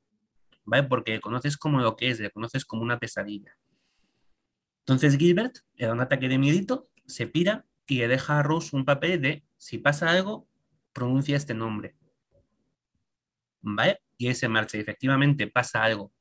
¿vale? 0.66 0.84
Porque 0.84 1.14
le 1.14 1.22
conoces 1.22 1.58
como 1.58 1.80
lo 1.80 1.96
que 1.96 2.10
es, 2.10 2.20
le 2.20 2.32
conoces 2.32 2.66
como 2.66 2.82
una 2.82 3.00
pesadilla. 3.00 3.56
Entonces 4.80 5.18
Gilbert 5.18 5.58
le 5.76 5.88
da 5.88 5.94
un 5.94 6.02
ataque 6.02 6.28
de 6.28 6.38
miedito, 6.38 6.90
se 7.06 7.28
pira 7.28 7.66
y 7.88 8.00
le 8.00 8.08
deja 8.08 8.40
a 8.40 8.44
Rose 8.44 8.76
un 8.76 8.86
papel 8.86 9.22
de 9.22 9.44
si 9.58 9.78
pasa 9.78 10.10
algo, 10.10 10.48
pronuncia 10.94 11.38
este 11.38 11.54
nombre. 11.54 11.96
¿Vale? 13.62 14.02
Y 14.18 14.28
ese 14.28 14.48
marcha. 14.48 14.78
Y 14.78 14.82
efectivamente 14.82 15.48
pasa 15.48 15.84
algo. 15.84 16.12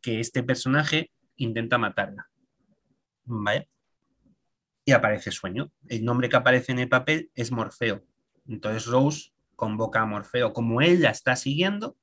Que 0.00 0.20
este 0.20 0.42
personaje 0.42 1.10
intenta 1.36 1.78
matarla. 1.78 2.28
Y 4.84 4.92
aparece 4.92 5.30
sueño. 5.30 5.70
El 5.86 6.04
nombre 6.04 6.28
que 6.28 6.36
aparece 6.36 6.72
en 6.72 6.78
el 6.78 6.88
papel 6.88 7.30
es 7.34 7.52
Morfeo. 7.52 8.02
Entonces 8.46 8.86
Rose 8.86 9.32
convoca 9.56 10.00
a 10.00 10.06
Morfeo. 10.06 10.52
Como 10.52 10.80
él 10.80 11.02
la 11.02 11.10
está 11.10 11.36
siguiendo, 11.36 11.96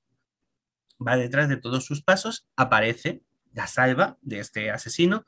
va 1.05 1.17
detrás 1.17 1.49
de 1.49 1.57
todos 1.57 1.85
sus 1.85 2.01
pasos, 2.03 2.47
aparece, 2.55 3.23
la 3.53 3.67
salva 3.67 4.17
de 4.21 4.39
este 4.39 4.69
asesino 4.69 5.25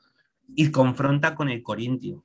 y 0.54 0.70
confronta 0.70 1.34
con 1.34 1.48
el 1.48 1.62
Corintio. 1.62 2.24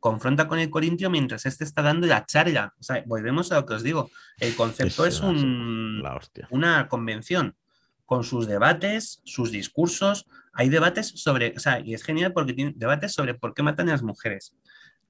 Confronta 0.00 0.48
con 0.48 0.58
el 0.58 0.68
Corintio 0.68 1.08
mientras 1.10 1.46
este 1.46 1.64
está 1.64 1.80
dando 1.80 2.06
la 2.06 2.26
charla. 2.26 2.74
O 2.78 2.82
sea, 2.82 3.02
volvemos 3.06 3.50
a 3.52 3.56
lo 3.56 3.66
que 3.66 3.74
os 3.74 3.82
digo. 3.82 4.10
El 4.38 4.54
concepto 4.54 5.06
es 5.06 5.20
un, 5.20 6.02
una 6.50 6.88
convención. 6.88 7.56
Con 8.04 8.24
sus 8.24 8.46
debates, 8.46 9.20
sus 9.24 9.50
discursos. 9.50 10.26
Hay 10.52 10.68
debates 10.68 11.08
sobre, 11.08 11.54
o 11.56 11.60
sea, 11.60 11.80
y 11.80 11.94
es 11.94 12.02
genial 12.02 12.32
porque 12.32 12.52
tiene 12.52 12.72
debates 12.76 13.12
sobre 13.12 13.34
por 13.34 13.54
qué 13.54 13.62
matan 13.62 13.88
a 13.88 13.92
las 13.92 14.02
mujeres. 14.02 14.54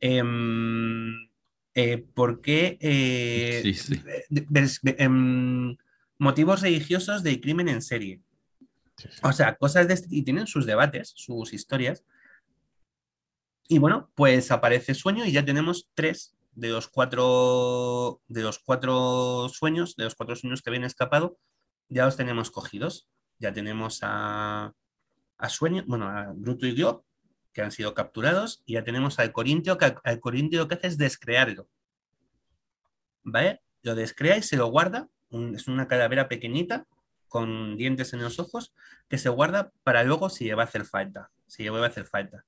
Em, 0.00 1.28
eh, 1.74 2.04
por 2.14 2.40
qué 2.40 2.78
eh, 2.80 3.74
em, 4.98 5.76
motivos 6.18 6.60
religiosos 6.62 7.22
de 7.22 7.40
crimen 7.40 7.68
en 7.68 7.82
serie. 7.82 8.20
O 9.22 9.32
sea, 9.32 9.56
cosas 9.56 9.88
de 9.88 9.94
este, 9.94 10.08
y 10.10 10.22
tienen 10.22 10.46
sus 10.46 10.66
debates, 10.66 11.12
sus 11.16 11.52
historias. 11.52 12.04
Y 13.66 13.78
bueno, 13.78 14.10
pues 14.14 14.50
aparece 14.50 14.94
sueño 14.94 15.24
y 15.24 15.32
ya 15.32 15.44
tenemos 15.44 15.88
tres 15.94 16.36
de 16.52 16.68
los 16.68 16.86
cuatro 16.88 18.20
de 18.28 18.42
los 18.42 18.58
cuatro 18.58 19.48
sueños, 19.48 19.96
de 19.96 20.04
los 20.04 20.14
cuatro 20.14 20.36
sueños 20.36 20.62
que 20.62 20.70
habían 20.70 20.84
escapado, 20.84 21.38
ya 21.88 22.04
los 22.04 22.16
tenemos 22.16 22.50
cogidos. 22.50 23.08
Ya 23.38 23.52
tenemos 23.52 24.00
a, 24.02 24.72
a 25.38 25.48
Sueño, 25.48 25.84
bueno, 25.86 26.08
a 26.08 26.32
Bruto 26.34 26.66
y 26.66 26.74
Glob, 26.74 27.04
que 27.52 27.62
han 27.62 27.72
sido 27.72 27.94
capturados, 27.94 28.62
y 28.66 28.74
ya 28.74 28.84
tenemos 28.84 29.18
al 29.18 29.32
Corintio, 29.32 29.78
que 29.78 29.94
al 30.02 30.20
Corintio 30.20 30.60
lo 30.60 30.68
que 30.68 30.74
hace 30.74 30.88
es 30.88 30.98
descrearlo. 30.98 31.68
¿Vale? 33.22 33.62
Lo 33.82 33.94
descrea 33.94 34.36
y 34.36 34.42
se 34.42 34.56
lo 34.56 34.66
guarda, 34.66 35.08
es 35.30 35.68
una 35.68 35.88
calavera 35.88 36.28
pequeñita, 36.28 36.86
con 37.28 37.76
dientes 37.76 38.12
en 38.12 38.22
los 38.22 38.38
ojos, 38.38 38.72
que 39.08 39.18
se 39.18 39.28
guarda 39.28 39.72
para 39.82 40.04
luego 40.04 40.30
si 40.30 40.44
le 40.44 40.54
va 40.54 40.62
a 40.62 40.66
hacer 40.66 40.84
falta. 40.84 41.30
Si 41.46 41.64
le 41.64 41.70
a 41.70 41.86
hacer 41.86 42.06
falta. 42.06 42.44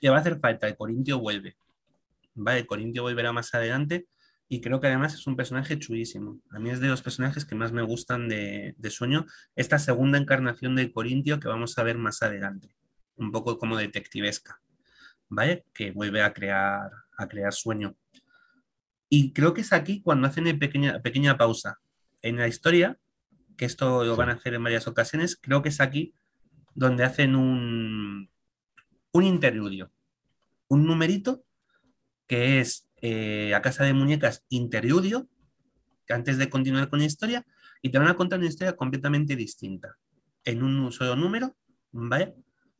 Le 0.00 0.08
a 0.08 0.16
hacer 0.16 0.38
falta, 0.38 0.68
el 0.68 0.76
Corintio 0.76 1.18
vuelve. 1.18 1.56
¿Vale? 2.34 2.60
El 2.60 2.66
Corintio 2.66 3.02
volverá 3.02 3.32
más 3.32 3.52
adelante 3.54 4.06
y 4.48 4.60
creo 4.60 4.80
que 4.80 4.88
además 4.88 5.14
es 5.14 5.26
un 5.26 5.36
personaje 5.36 5.78
chulísimo. 5.78 6.40
A 6.50 6.58
mí 6.58 6.70
es 6.70 6.80
de 6.80 6.88
los 6.88 7.02
personajes 7.02 7.44
que 7.44 7.54
más 7.54 7.72
me 7.72 7.82
gustan 7.82 8.28
de, 8.28 8.74
Sueño, 8.90 9.26
esta 9.56 9.78
segunda 9.78 10.18
encarnación 10.18 10.76
de 10.76 10.92
Corintio 10.92 11.40
que 11.40 11.48
vamos 11.48 11.78
a 11.78 11.82
ver 11.82 11.98
más 11.98 12.22
adelante, 12.22 12.74
un 13.16 13.32
poco 13.32 13.58
como 13.58 13.76
detectivesca, 13.76 14.60
¿vale? 15.28 15.64
Que 15.72 15.92
vuelve 15.92 16.22
a 16.22 16.32
crear, 16.32 16.90
a 17.16 17.28
crear 17.28 17.52
Sueño. 17.52 17.96
Y 19.08 19.32
creo 19.32 19.54
que 19.54 19.62
es 19.62 19.72
aquí 19.72 20.02
cuando 20.02 20.28
hacen 20.28 20.46
una 20.46 20.58
pequeña, 20.58 21.00
pequeña 21.00 21.38
pausa 21.38 21.78
en 22.20 22.36
la 22.36 22.48
historia, 22.48 22.98
que 23.56 23.64
esto 23.64 24.04
lo 24.04 24.16
van 24.16 24.30
a 24.30 24.34
hacer 24.34 24.54
en 24.54 24.64
varias 24.64 24.86
ocasiones, 24.88 25.38
creo 25.40 25.62
que 25.62 25.68
es 25.68 25.80
aquí 25.80 26.14
donde 26.74 27.04
hacen 27.04 27.36
un, 27.36 28.28
un 29.12 29.24
interludio, 29.24 29.92
un 30.68 30.86
numerito 30.86 31.44
que 32.26 32.60
es 32.60 32.83
eh, 33.06 33.54
a 33.54 33.60
Casa 33.60 33.84
de 33.84 33.92
Muñecas 33.92 34.46
Interludio, 34.48 35.28
antes 36.08 36.38
de 36.38 36.48
continuar 36.48 36.88
con 36.88 37.00
la 37.00 37.04
historia, 37.04 37.44
y 37.82 37.90
te 37.90 37.98
van 37.98 38.08
a 38.08 38.16
contar 38.16 38.38
una 38.38 38.48
historia 38.48 38.76
completamente 38.76 39.36
distinta, 39.36 39.98
en 40.42 40.62
un 40.62 40.90
solo 40.90 41.14
número, 41.14 41.54
¿vale? 41.92 42.34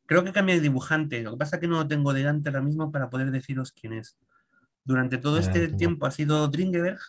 Creo 0.07 0.25
que 0.25 0.33
cambia 0.33 0.55
el 0.55 0.63
dibujante, 0.63 1.23
lo 1.23 1.33
que 1.33 1.37
pasa 1.37 1.57
es 1.57 1.61
que 1.61 1.69
no 1.69 1.77
lo 1.77 1.89
tengo 1.89 2.15
delante 2.15 2.49
ahora 2.49 2.63
mismo 2.63 2.91
para 2.91 3.11
poder 3.11 3.33
deciros 3.33 3.71
quién 3.73 3.93
es. 3.93 4.17
Durante 4.83 5.19
todo 5.19 5.37
este 5.37 5.69
tiempo 5.69 6.07
ha 6.07 6.11
sido 6.11 6.49
Dringeberg. 6.49 7.01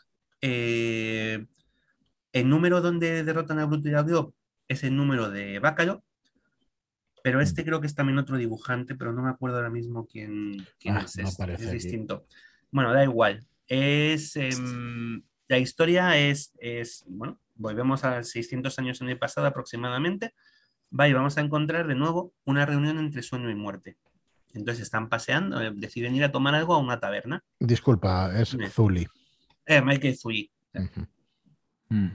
Eh, 0.42 1.46
el 2.34 2.50
número 2.50 2.82
donde 2.82 3.24
derrotan 3.24 3.60
a 3.60 3.66
Bruto 3.66 3.88
y 3.88 3.94
a 3.94 4.06
es 4.68 4.84
el 4.84 4.94
número 4.94 5.30
de 5.30 5.60
Bácalo, 5.60 6.04
pero 7.24 7.40
este 7.40 7.62
mm. 7.62 7.66
creo 7.66 7.80
que 7.80 7.88
es 7.88 7.96
también 7.96 8.18
otro 8.18 8.36
dibujante, 8.36 8.94
pero 8.94 9.14
no 9.14 9.22
me 9.22 9.30
acuerdo 9.30 9.56
ahora 9.56 9.70
mismo 9.70 10.06
quién, 10.06 10.68
quién 10.78 10.98
ah, 10.98 11.06
es. 11.06 11.18
es 11.18 11.72
distinto. 11.72 12.26
Bueno, 12.72 12.94
da 12.94 13.04
igual. 13.04 13.46
Es, 13.68 14.36
em, 14.36 15.24
la 15.48 15.58
historia 15.58 16.18
es, 16.18 16.54
es, 16.60 17.04
bueno, 17.08 17.40
volvemos 17.56 18.04
a 18.04 18.24
600 18.24 18.78
años 18.80 19.02
en 19.02 19.10
el 19.10 19.18
pasado 19.18 19.48
aproximadamente. 19.48 20.34
Va 20.98 21.08
y 21.08 21.14
vamos 21.14 21.38
a 21.38 21.42
encontrar 21.42 21.88
de 21.88 21.96
nuevo 21.96 22.34
una 22.46 22.66
reunión 22.66 23.00
entre 23.00 23.22
sueño 23.24 23.50
y 23.50 23.56
muerte. 23.56 23.98
Entonces 24.54 24.84
están 24.84 25.10
paseando, 25.10 25.62
eh, 25.62 25.72
deciden 25.76 26.16
ir 26.16 26.24
a 26.24 26.32
tomar 26.32 26.56
algo 26.56 26.74
a 26.74 26.78
una 26.78 27.00
taberna. 27.00 27.44
Disculpa, 27.60 28.32
es 28.40 28.56
Zuli. 28.72 29.06
Eh, 29.66 29.82
Michael 29.82 30.18
Zuli. 30.18 30.50
Mm. 31.90 32.10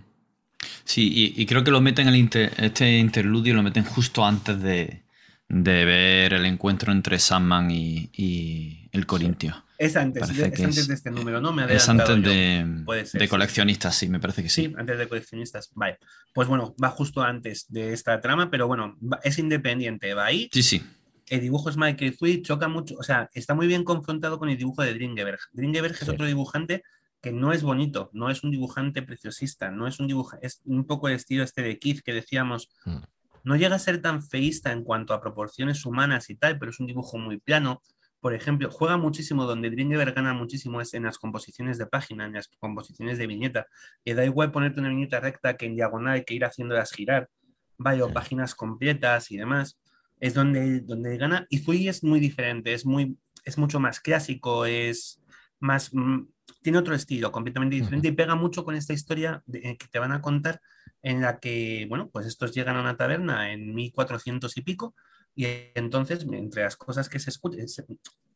Sí, 0.84 1.34
y, 1.36 1.46
creo 1.46 1.62
que 1.62 1.70
lo 1.70 1.80
meten 1.80 2.08
el 2.08 2.28
este 2.58 2.98
interludio 2.98 3.54
lo 3.54 3.62
meten 3.62 3.84
justo 3.84 4.24
antes 4.24 4.60
de, 4.60 5.02
ver 5.50 6.32
el 6.32 6.46
encuentro 6.46 6.92
entre 6.92 7.18
Sandman 7.18 7.70
y, 7.70 8.88
el 8.92 9.06
Corintio. 9.06 9.64
Es 9.78 9.96
antes, 9.96 10.28
antes 10.28 10.88
de 10.88 10.94
este 10.94 11.10
número, 11.10 11.40
¿no? 11.40 11.52
Me 11.52 11.64
es 11.74 11.88
antes 11.88 12.22
de, 12.22 13.28
coleccionistas, 13.28 13.96
sí, 13.96 14.08
me 14.08 14.20
parece 14.20 14.42
que 14.42 14.48
sí. 14.48 14.66
Sí, 14.66 14.74
antes 14.76 14.98
de 14.98 15.08
coleccionistas, 15.08 15.70
vale. 15.74 15.98
Pues 16.34 16.48
bueno, 16.48 16.74
va 16.82 16.90
justo 16.90 17.22
antes 17.22 17.66
de 17.68 17.92
esta 17.92 18.20
trama, 18.20 18.50
pero 18.50 18.66
bueno, 18.66 18.96
es 19.22 19.38
independiente, 19.38 20.12
va 20.14 20.26
ahí. 20.26 20.48
Sí, 20.52 20.62
sí. 20.62 20.82
El 21.28 21.40
dibujo 21.40 21.70
es 21.70 21.76
Michael 21.76 22.16
Zui, 22.16 22.42
choca 22.42 22.68
mucho, 22.68 22.96
o 22.98 23.02
sea, 23.02 23.30
está 23.34 23.54
muy 23.54 23.66
bien 23.66 23.84
confrontado 23.84 24.38
con 24.38 24.48
el 24.48 24.58
dibujo 24.58 24.82
de 24.82 24.94
Dringeberg. 24.94 25.38
Dringeberg 25.52 25.94
es 25.94 26.08
otro 26.08 26.26
dibujante 26.26 26.82
que 27.20 27.32
no 27.32 27.52
es 27.52 27.62
bonito, 27.62 28.10
no 28.12 28.30
es 28.30 28.42
un 28.42 28.50
dibujante 28.50 29.02
preciosista, 29.02 29.70
no 29.70 29.86
es 29.86 30.00
un 30.00 30.08
dibujante, 30.08 30.46
es 30.46 30.60
un 30.64 30.84
poco 30.84 31.08
el 31.08 31.14
estilo 31.14 31.44
este 31.44 31.62
de 31.62 31.78
Keith 31.78 32.02
que 32.02 32.12
decíamos, 32.12 32.70
mm. 32.84 32.96
No 33.44 33.56
llega 33.56 33.76
a 33.76 33.78
ser 33.78 34.02
tan 34.02 34.22
feísta 34.22 34.72
en 34.72 34.84
cuanto 34.84 35.14
a 35.14 35.20
proporciones 35.20 35.84
humanas 35.86 36.30
y 36.30 36.36
tal, 36.36 36.58
pero 36.58 36.70
es 36.70 36.80
un 36.80 36.86
dibujo 36.86 37.18
muy 37.18 37.38
plano, 37.38 37.82
por 38.20 38.34
ejemplo, 38.34 38.70
juega 38.70 38.98
muchísimo, 38.98 39.46
donde 39.46 39.70
Dringeberg 39.70 40.14
gana 40.14 40.34
muchísimo 40.34 40.80
es 40.80 40.92
en 40.92 41.04
las 41.04 41.16
composiciones 41.16 41.78
de 41.78 41.86
página, 41.86 42.26
en 42.26 42.34
las 42.34 42.48
composiciones 42.58 43.16
de 43.16 43.26
viñeta. 43.26 43.66
Y 44.04 44.12
da 44.12 44.24
igual 44.26 44.52
ponerte 44.52 44.80
una 44.80 44.90
viñeta 44.90 45.20
recta 45.20 45.56
que 45.56 45.66
en 45.66 45.74
diagonal, 45.74 46.24
que 46.26 46.34
ir 46.34 46.44
haciéndolas 46.44 46.92
girar, 46.92 47.30
vaya, 47.78 48.06
páginas 48.08 48.54
completas 48.54 49.30
y 49.30 49.38
demás. 49.38 49.78
Es 50.18 50.34
donde, 50.34 50.80
donde 50.80 51.16
gana. 51.16 51.46
Y 51.48 51.58
Fui 51.58 51.88
es 51.88 52.04
muy 52.04 52.20
diferente, 52.20 52.74
es, 52.74 52.84
muy, 52.84 53.16
es 53.44 53.56
mucho 53.56 53.80
más 53.80 54.00
clásico, 54.00 54.66
es 54.66 55.22
más. 55.58 55.94
Mm, 55.94 56.26
tiene 56.62 56.78
otro 56.78 56.94
estilo 56.94 57.32
completamente 57.32 57.76
diferente 57.76 58.08
y 58.08 58.12
pega 58.12 58.34
mucho 58.34 58.64
con 58.64 58.74
esta 58.74 58.92
historia 58.92 59.42
eh, 59.50 59.78
que 59.78 59.86
te 59.88 59.98
van 59.98 60.12
a 60.12 60.20
contar 60.20 60.60
en 61.02 61.22
la 61.22 61.38
que, 61.38 61.86
bueno, 61.88 62.10
pues 62.10 62.26
estos 62.26 62.52
llegan 62.52 62.76
a 62.76 62.80
una 62.80 62.96
taberna 62.96 63.52
en 63.52 63.74
1400 63.74 64.56
y 64.56 64.62
pico 64.62 64.94
y 65.34 65.46
entonces, 65.74 66.26
entre 66.30 66.62
las 66.64 66.76
cosas 66.76 67.08
que 67.08 67.18
se 67.18 67.30
escuchan, 67.30 67.64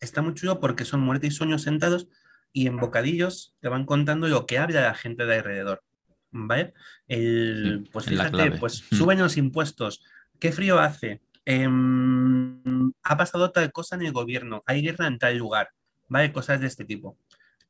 está 0.00 0.22
muy 0.22 0.34
chulo 0.34 0.60
porque 0.60 0.84
son 0.84 1.00
muerte 1.00 1.26
y 1.26 1.30
sueños 1.30 1.62
sentados 1.62 2.08
y 2.52 2.66
en 2.66 2.76
bocadillos 2.76 3.54
te 3.60 3.68
van 3.68 3.84
contando 3.84 4.28
lo 4.28 4.46
que 4.46 4.58
habla 4.58 4.80
la 4.80 4.94
gente 4.94 5.26
de 5.26 5.36
alrededor. 5.36 5.82
¿Vale? 6.30 6.74
El, 7.06 7.88
pues 7.92 8.06
fíjate, 8.06 8.52
pues 8.52 8.82
mm. 8.90 8.96
suben 8.96 9.18
los 9.20 9.36
impuestos, 9.36 10.02
qué 10.40 10.50
frío 10.50 10.80
hace, 10.80 11.22
em, 11.44 12.92
ha 13.04 13.16
pasado 13.16 13.52
tal 13.52 13.70
cosa 13.70 13.94
en 13.94 14.02
el 14.02 14.12
gobierno, 14.12 14.64
hay 14.66 14.82
guerra 14.82 15.06
en 15.06 15.18
tal 15.18 15.38
lugar, 15.38 15.68
¿vale? 16.08 16.32
Cosas 16.32 16.60
de 16.60 16.66
este 16.66 16.84
tipo. 16.84 17.16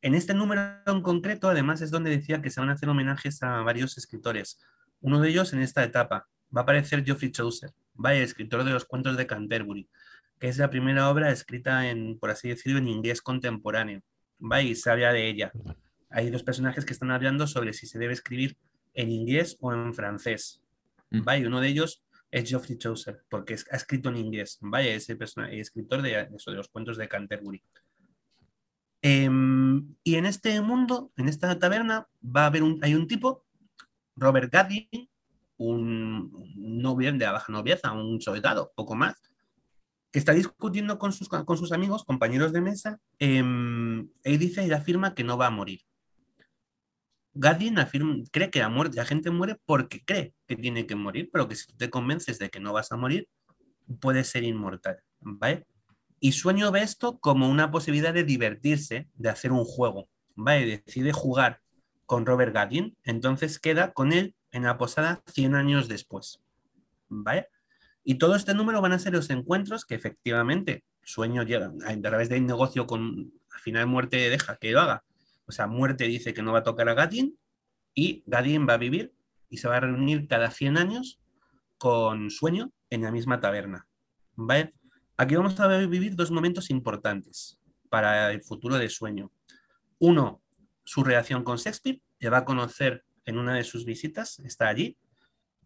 En 0.01 0.15
este 0.15 0.33
número 0.33 0.63
en 0.87 1.03
concreto, 1.03 1.49
además, 1.49 1.83
es 1.83 1.91
donde 1.91 2.11
decía 2.11 2.41
que 2.41 2.51
se 2.51 2.61
van 2.61 2.71
a 2.71 2.73
hacer 2.73 2.89
homenajes 2.89 3.43
a 3.43 3.61
varios 3.61 3.99
escritores. 3.99 4.59
Uno 5.05 5.21
de 5.21 5.29
ellos 5.29 5.53
en 5.53 5.61
esta 5.61 5.85
etapa 5.85 6.27
va 6.57 6.61
a 6.61 6.63
aparecer 6.63 7.05
Geoffrey 7.05 7.31
Chaucer, 7.31 7.71
vaya, 7.93 8.23
escritor 8.23 8.65
de 8.65 8.71
los 8.71 8.87
cuentos 8.87 9.19
de 9.19 9.27
Canterbury, 9.27 9.87
que 10.41 10.49
es 10.49 10.57
la 10.57 10.71
primera 10.71 11.11
obra 11.11 11.31
escrita 11.31 11.91
en, 11.91 12.19
por 12.19 12.31
así 12.31 12.49
decirlo, 12.49 12.79
en 12.79 12.89
inglés 12.89 13.21
contemporáneo. 13.21 14.01
Vaya, 14.39 14.67
y 14.67 14.75
se 14.75 14.91
habla 14.91 15.13
de 15.13 15.29
ella. 15.29 15.53
Hay 16.09 16.31
dos 16.31 16.43
personajes 16.43 16.87
que 16.87 16.95
están 16.95 17.11
hablando 17.11 17.47
sobre 17.47 17.75
si 17.75 17.87
se 17.87 17.99
debe 17.99 18.15
escribir 18.15 18.57
en 18.95 19.11
inglés 19.11 19.59
o 19.61 19.75
en 19.75 19.93
francés. 19.93 20.63
Mm. 21.11 21.23
Vaya, 21.23 21.49
uno 21.49 21.61
de 21.61 21.69
ellos 21.69 22.03
es 22.31 22.49
Geoffrey 22.49 22.79
Chaucer, 22.79 23.23
porque 23.29 23.59
ha 23.73 23.77
escrito 23.77 24.09
en 24.09 24.17
inglés. 24.17 24.57
Vaya, 24.63 24.95
es 24.95 25.11
el, 25.11 25.19
escritor 25.51 26.01
de, 26.01 26.31
los 26.47 26.69
cuentos 26.69 26.97
de 26.97 27.09
Canterbury. 27.09 27.63
Em, 29.03 29.95
y 30.03 30.15
en 30.15 30.25
este 30.25 30.59
mundo, 30.63 31.13
en 31.19 31.29
esta 31.29 31.59
taberna, 31.59 32.09
va 32.25 32.45
a 32.45 32.47
haber 32.47 32.63
un, 32.63 32.79
hay 32.83 32.95
un 32.95 33.07
tipo, 33.07 33.45
Robert 34.17 34.53
Gaddy, 34.53 34.89
un 35.57 36.31
novio 36.57 37.13
de 37.13 37.27
baja 37.27 37.53
novieza, 37.53 37.93
un 37.93 38.21
soldado, 38.21 38.73
poco 38.75 38.95
más, 38.95 39.15
que 40.11 40.19
está 40.19 40.33
discutiendo 40.33 40.99
con 40.99 41.13
sus, 41.13 41.73
amigos, 41.73 42.05
compañeros 42.05 42.53
de 42.53 42.61
mesa, 42.61 43.01
eh, 43.19 43.43
y 44.25 44.37
dice 44.37 44.67
y 44.67 44.73
afirma 44.73 45.15
que 45.15 45.25
no 45.25 45.37
va 45.37 45.49
a 45.49 45.51
morir. 45.51 45.81
Gadin 47.37 47.81
afirma, 47.81 48.23
cree 48.31 48.49
que 48.51 48.61
la, 48.61 48.69
la 48.69 49.05
gente 49.05 49.33
muere 49.33 49.57
porque 49.67 50.05
cree 50.05 50.35
que 50.47 50.55
tiene 50.55 50.87
que 50.87 50.95
morir, 50.95 51.31
pero 51.33 51.49
que 51.49 51.57
si 51.57 51.67
te 51.77 51.91
convences 51.91 52.39
de 52.39 52.49
que 52.49 52.61
no 52.61 52.73
vas 52.73 52.93
a 52.93 52.97
morir, 52.97 53.29
puedes 54.01 54.29
ser 54.29 54.45
inmortal, 54.45 55.01
¿vale? 55.21 55.67
Y 56.21 56.33
Sueño 56.33 56.71
ve 56.71 56.83
esto 56.83 57.19
como 57.19 57.51
una 57.51 57.73
posibilidad 57.73 58.15
de 58.15 58.23
divertirse, 58.23 59.09
de 59.15 59.29
hacer 59.29 59.51
un 59.51 59.65
juego, 59.65 60.09
¿vale? 60.37 60.81
Decide 60.85 61.13
jugar 61.13 61.61
con 62.07 62.27
Robert 62.27 62.55
Gadin, 62.55 62.97
entonces 63.03 63.59
queda 63.59 63.93
con 63.93 64.13
él 64.13 64.35
en 64.53 64.65
la 64.65 64.79
posada 64.79 65.23
100 65.27 65.55
años 65.55 65.89
después. 65.89 66.41
¿Vale? 67.09 67.49
Y 68.05 68.17
todo 68.17 68.37
este 68.37 68.55
número 68.55 68.81
van 68.81 68.93
a 68.93 68.99
ser 68.99 69.15
los 69.15 69.31
encuentros 69.31 69.85
que 69.85 69.95
efectivamente 69.95 70.85
Sueño 71.03 71.43
llega 71.43 71.73
a 71.87 72.01
través 72.01 72.29
del 72.29 72.47
negocio 72.47 72.87
con 72.87 73.33
al 73.51 73.61
final 73.61 73.87
muerte 73.87 74.17
deja 74.31 74.57
que 74.57 74.73
lo 74.73 74.81
haga. 74.81 75.05
O 75.47 75.53
sea, 75.53 75.67
muerte 75.67 76.05
dice 76.05 76.35
que 76.35 76.43
no 76.43 76.53
va 76.53 76.61
a 76.61 76.63
tocar 76.63 76.89
a 76.89 76.95
Gadin 76.95 77.39
y 77.95 78.23
Gadin 78.27 78.67
va 78.69 78.75
a 78.75 78.79
vivir 78.79 79.15
y 79.49 79.59
se 79.59 79.69
va 79.69 79.77
a 79.77 79.81
reunir 79.81 80.27
cada 80.27 80.51
100 80.51 80.77
años 80.77 81.21
con 81.79 82.31
Sueño 82.31 82.73
en 82.91 83.03
la 83.03 83.13
misma 83.13 83.41
taberna. 83.41 83.87
¿vale? 84.35 84.75
Aquí 85.17 85.37
vamos 85.37 85.59
a 85.61 85.69
vivir 85.87 86.17
dos 86.17 86.31
momentos 86.31 86.71
importantes 86.71 87.59
para 87.89 88.33
el 88.33 88.43
futuro 88.43 88.77
de 88.77 88.89
Sueño. 88.89 89.31
Uno, 89.99 90.43
su 90.85 91.03
relación 91.03 91.45
con 91.45 91.57
Shakespeare, 91.57 92.01
le 92.19 92.29
va 92.29 92.39
a 92.39 92.45
conocer 92.45 93.05
en 93.25 93.39
una 93.39 93.55
de 93.55 93.65
sus 93.65 93.85
visitas, 93.85 94.39
está 94.41 94.69
allí, 94.69 94.97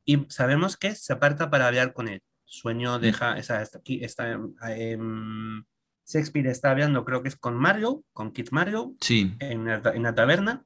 y 0.04 0.26
sabemos 0.28 0.76
que 0.76 0.94
se 0.94 1.12
aparta 1.12 1.50
para 1.50 1.66
hablar 1.66 1.92
con 1.92 2.08
él. 2.08 2.22
Sueño 2.44 2.98
mm. 2.98 3.00
deja, 3.00 3.38
esa, 3.38 3.60
aquí 3.60 4.02
está, 4.02 4.38
em, 4.68 5.64
Shakespeare 6.06 6.46
está 6.46 6.70
hablando, 6.70 7.04
creo 7.04 7.22
que 7.22 7.28
es 7.28 7.36
con 7.36 7.56
Mario, 7.56 8.04
con 8.12 8.32
Kit 8.32 8.50
Mario, 8.50 8.94
sí. 9.00 9.34
en, 9.40 9.66
la, 9.66 10.14
taberna, 10.14 10.64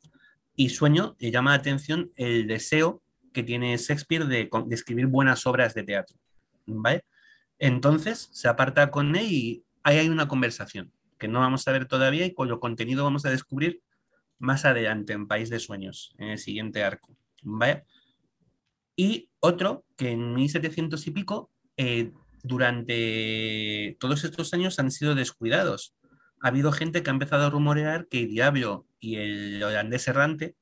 y 0.54 0.68
Sueño 0.68 1.16
le 1.18 1.30
llama 1.30 1.50
la 1.50 1.56
atención 1.56 2.12
el 2.16 2.46
deseo 2.46 3.02
que 3.32 3.42
tiene 3.42 3.76
Shakespeare 3.76 4.26
de, 4.26 4.48
de 4.66 4.74
escribir 4.74 5.06
buenas 5.06 5.46
obras 5.46 5.74
de 5.74 5.82
teatro. 5.82 6.16
¿vale? 6.66 7.04
Entonces 7.58 8.28
se 8.32 8.48
aparta 8.48 8.90
con 8.90 9.16
él 9.16 9.26
y 9.32 9.64
ahí 9.82 9.98
hay 9.98 10.08
una 10.08 10.28
conversación 10.28 10.92
que 11.18 11.28
no 11.28 11.40
vamos 11.40 11.66
a 11.66 11.72
ver 11.72 11.86
todavía 11.86 12.26
y 12.26 12.34
cuyo 12.34 12.60
contenido 12.60 13.04
vamos 13.04 13.24
a 13.24 13.30
descubrir 13.30 13.80
más 14.42 14.64
adelante 14.64 15.12
en 15.12 15.28
País 15.28 15.48
de 15.50 15.60
Sueños, 15.60 16.14
en 16.18 16.30
el 16.30 16.38
siguiente 16.38 16.82
arco. 16.82 17.16
Y 18.96 19.30
otro 19.38 19.84
que 19.96 20.10
en 20.10 20.34
1700 20.34 21.06
y 21.06 21.10
pico, 21.12 21.50
eh, 21.76 22.12
durante 22.42 23.96
todos 24.00 24.24
estos 24.24 24.52
años 24.52 24.78
han 24.80 24.90
sido 24.90 25.14
descuidados. 25.14 25.94
Ha 26.40 26.48
habido 26.48 26.72
gente 26.72 27.02
que 27.02 27.10
ha 27.10 27.12
empezado 27.12 27.46
a 27.46 27.50
rumorear 27.50 28.08
que 28.08 28.24
el 28.24 28.30
Diablo 28.30 28.86
y 28.98 29.16
el 29.16 29.62
holandés 29.62 30.08
errante 30.08 30.56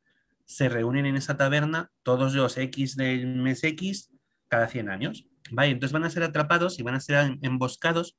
se 0.45 0.69
reúnen 0.69 1.07
en 1.07 1.17
esa 1.17 1.39
taberna 1.39 1.91
todos 2.03 2.35
los 2.35 2.59
X 2.59 2.97
del 2.97 3.27
mes 3.37 3.65
X 3.65 4.11
cada 4.49 4.69
100 4.69 4.91
años. 4.91 5.27
¿vale? 5.51 5.71
Entonces 5.71 5.93
van 5.93 6.05
a 6.05 6.11
ser 6.11 6.23
atrapados 6.23 6.79
y 6.79 6.83
van 6.83 6.97
a 6.97 7.01
ser 7.01 7.39
emboscados 7.41 8.19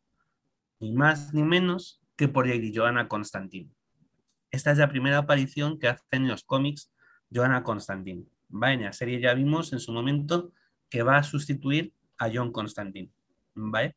ni 0.79 0.91
más 0.91 1.35
ni 1.35 1.43
menos 1.43 2.01
que 2.15 2.27
por 2.27 2.47
y 2.47 2.75
Johanna 2.75 3.07
Constantine. 3.07 3.69
Esta 4.51 4.71
es 4.71 4.77
la 4.77 4.89
primera 4.89 5.17
aparición 5.17 5.79
que 5.79 5.87
hace 5.87 6.03
en 6.11 6.27
los 6.27 6.43
cómics 6.43 6.91
Johanna 7.33 7.63
Constantine. 7.63 8.25
¿vale? 8.49 8.73
En 8.75 8.83
la 8.83 8.93
serie 8.93 9.21
ya 9.21 9.33
vimos 9.33 9.71
en 9.73 9.79
su 9.79 9.93
momento 9.93 10.51
que 10.89 11.03
va 11.03 11.17
a 11.17 11.23
sustituir 11.23 11.93
a 12.17 12.29
John 12.31 12.51
Constantine. 12.51 13.09
¿vale? 13.55 13.95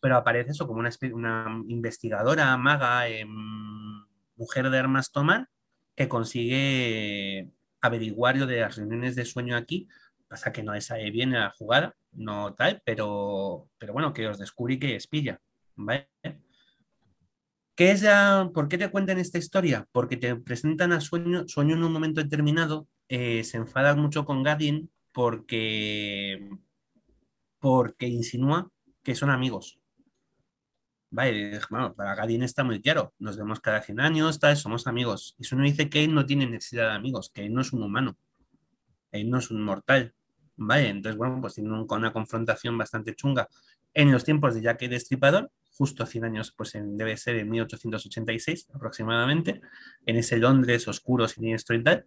Pero 0.00 0.16
aparece 0.16 0.52
eso 0.52 0.66
como 0.66 0.80
una, 0.80 0.90
una 1.12 1.62
investigadora, 1.68 2.56
maga, 2.56 3.08
em, 3.08 4.04
mujer 4.36 4.70
de 4.70 4.78
armas 4.78 5.10
tomar, 5.10 5.48
que 5.96 6.08
consigue 6.08 7.50
averiguar 7.80 8.36
lo 8.36 8.46
de 8.46 8.60
las 8.60 8.76
reuniones 8.76 9.16
de 9.16 9.24
sueño 9.24 9.56
aquí. 9.56 9.88
Pasa 10.28 10.52
que 10.52 10.62
no 10.62 10.78
sale 10.80 11.10
bien 11.10 11.32
la 11.32 11.50
jugada, 11.50 11.96
no 12.12 12.54
tal, 12.54 12.82
pero, 12.84 13.68
pero 13.78 13.92
bueno, 13.92 14.12
que 14.12 14.28
os 14.28 14.38
descubrí 14.38 14.78
que 14.78 14.94
es 14.96 15.06
pilla. 15.06 15.40
¿vale? 15.74 16.08
¿Qué 17.80 17.92
es 17.92 18.04
¿Por 18.52 18.68
qué 18.68 18.76
te 18.76 18.90
cuentan 18.90 19.16
esta 19.16 19.38
historia? 19.38 19.88
Porque 19.90 20.18
te 20.18 20.36
presentan 20.36 20.92
a 20.92 21.00
Sueño, 21.00 21.48
Sueño 21.48 21.76
en 21.76 21.82
un 21.82 21.90
momento 21.90 22.22
determinado, 22.22 22.86
eh, 23.08 23.42
se 23.42 23.56
enfada 23.56 23.94
mucho 23.94 24.26
con 24.26 24.42
Gadin 24.42 24.90
porque, 25.12 26.46
porque 27.58 28.06
insinúa 28.06 28.70
que 29.02 29.14
son 29.14 29.30
amigos. 29.30 29.80
Vale, 31.08 31.58
bueno, 31.70 31.94
para 31.94 32.14
Gadin 32.14 32.42
está 32.42 32.64
muy 32.64 32.82
claro, 32.82 33.14
nos 33.18 33.38
vemos 33.38 33.60
cada 33.60 33.80
100 33.80 33.98
años, 33.98 34.38
tal, 34.38 34.58
somos 34.58 34.86
amigos. 34.86 35.34
Y 35.38 35.44
Sueño 35.44 35.64
dice 35.64 35.88
que 35.88 36.04
él 36.04 36.12
no 36.12 36.26
tiene 36.26 36.46
necesidad 36.46 36.90
de 36.90 36.96
amigos, 36.96 37.30
que 37.32 37.46
él 37.46 37.54
no 37.54 37.62
es 37.62 37.72
un 37.72 37.82
humano, 37.82 38.18
él 39.10 39.30
no 39.30 39.38
es 39.38 39.50
un 39.50 39.62
mortal. 39.62 40.14
Vale, 40.62 40.90
entonces, 40.90 41.16
bueno, 41.16 41.40
pues 41.40 41.54
tiene 41.54 41.72
una 41.72 42.12
confrontación 42.12 42.76
bastante 42.76 43.14
chunga. 43.16 43.48
En 43.94 44.12
los 44.12 44.24
tiempos 44.24 44.54
de 44.54 44.62
Jack 44.62 44.82
el 44.82 44.90
Destripador, 44.90 45.50
justo 45.72 46.06
100 46.06 46.24
años, 46.24 46.54
pues 46.56 46.72
debe 46.74 47.16
ser 47.16 47.36
en 47.36 47.50
1886 47.50 48.68
aproximadamente, 48.72 49.60
en 50.06 50.16
ese 50.16 50.36
Londres 50.36 50.86
oscuro, 50.88 51.26
siniestro 51.26 51.74
y 51.76 51.82
tal. 51.82 52.06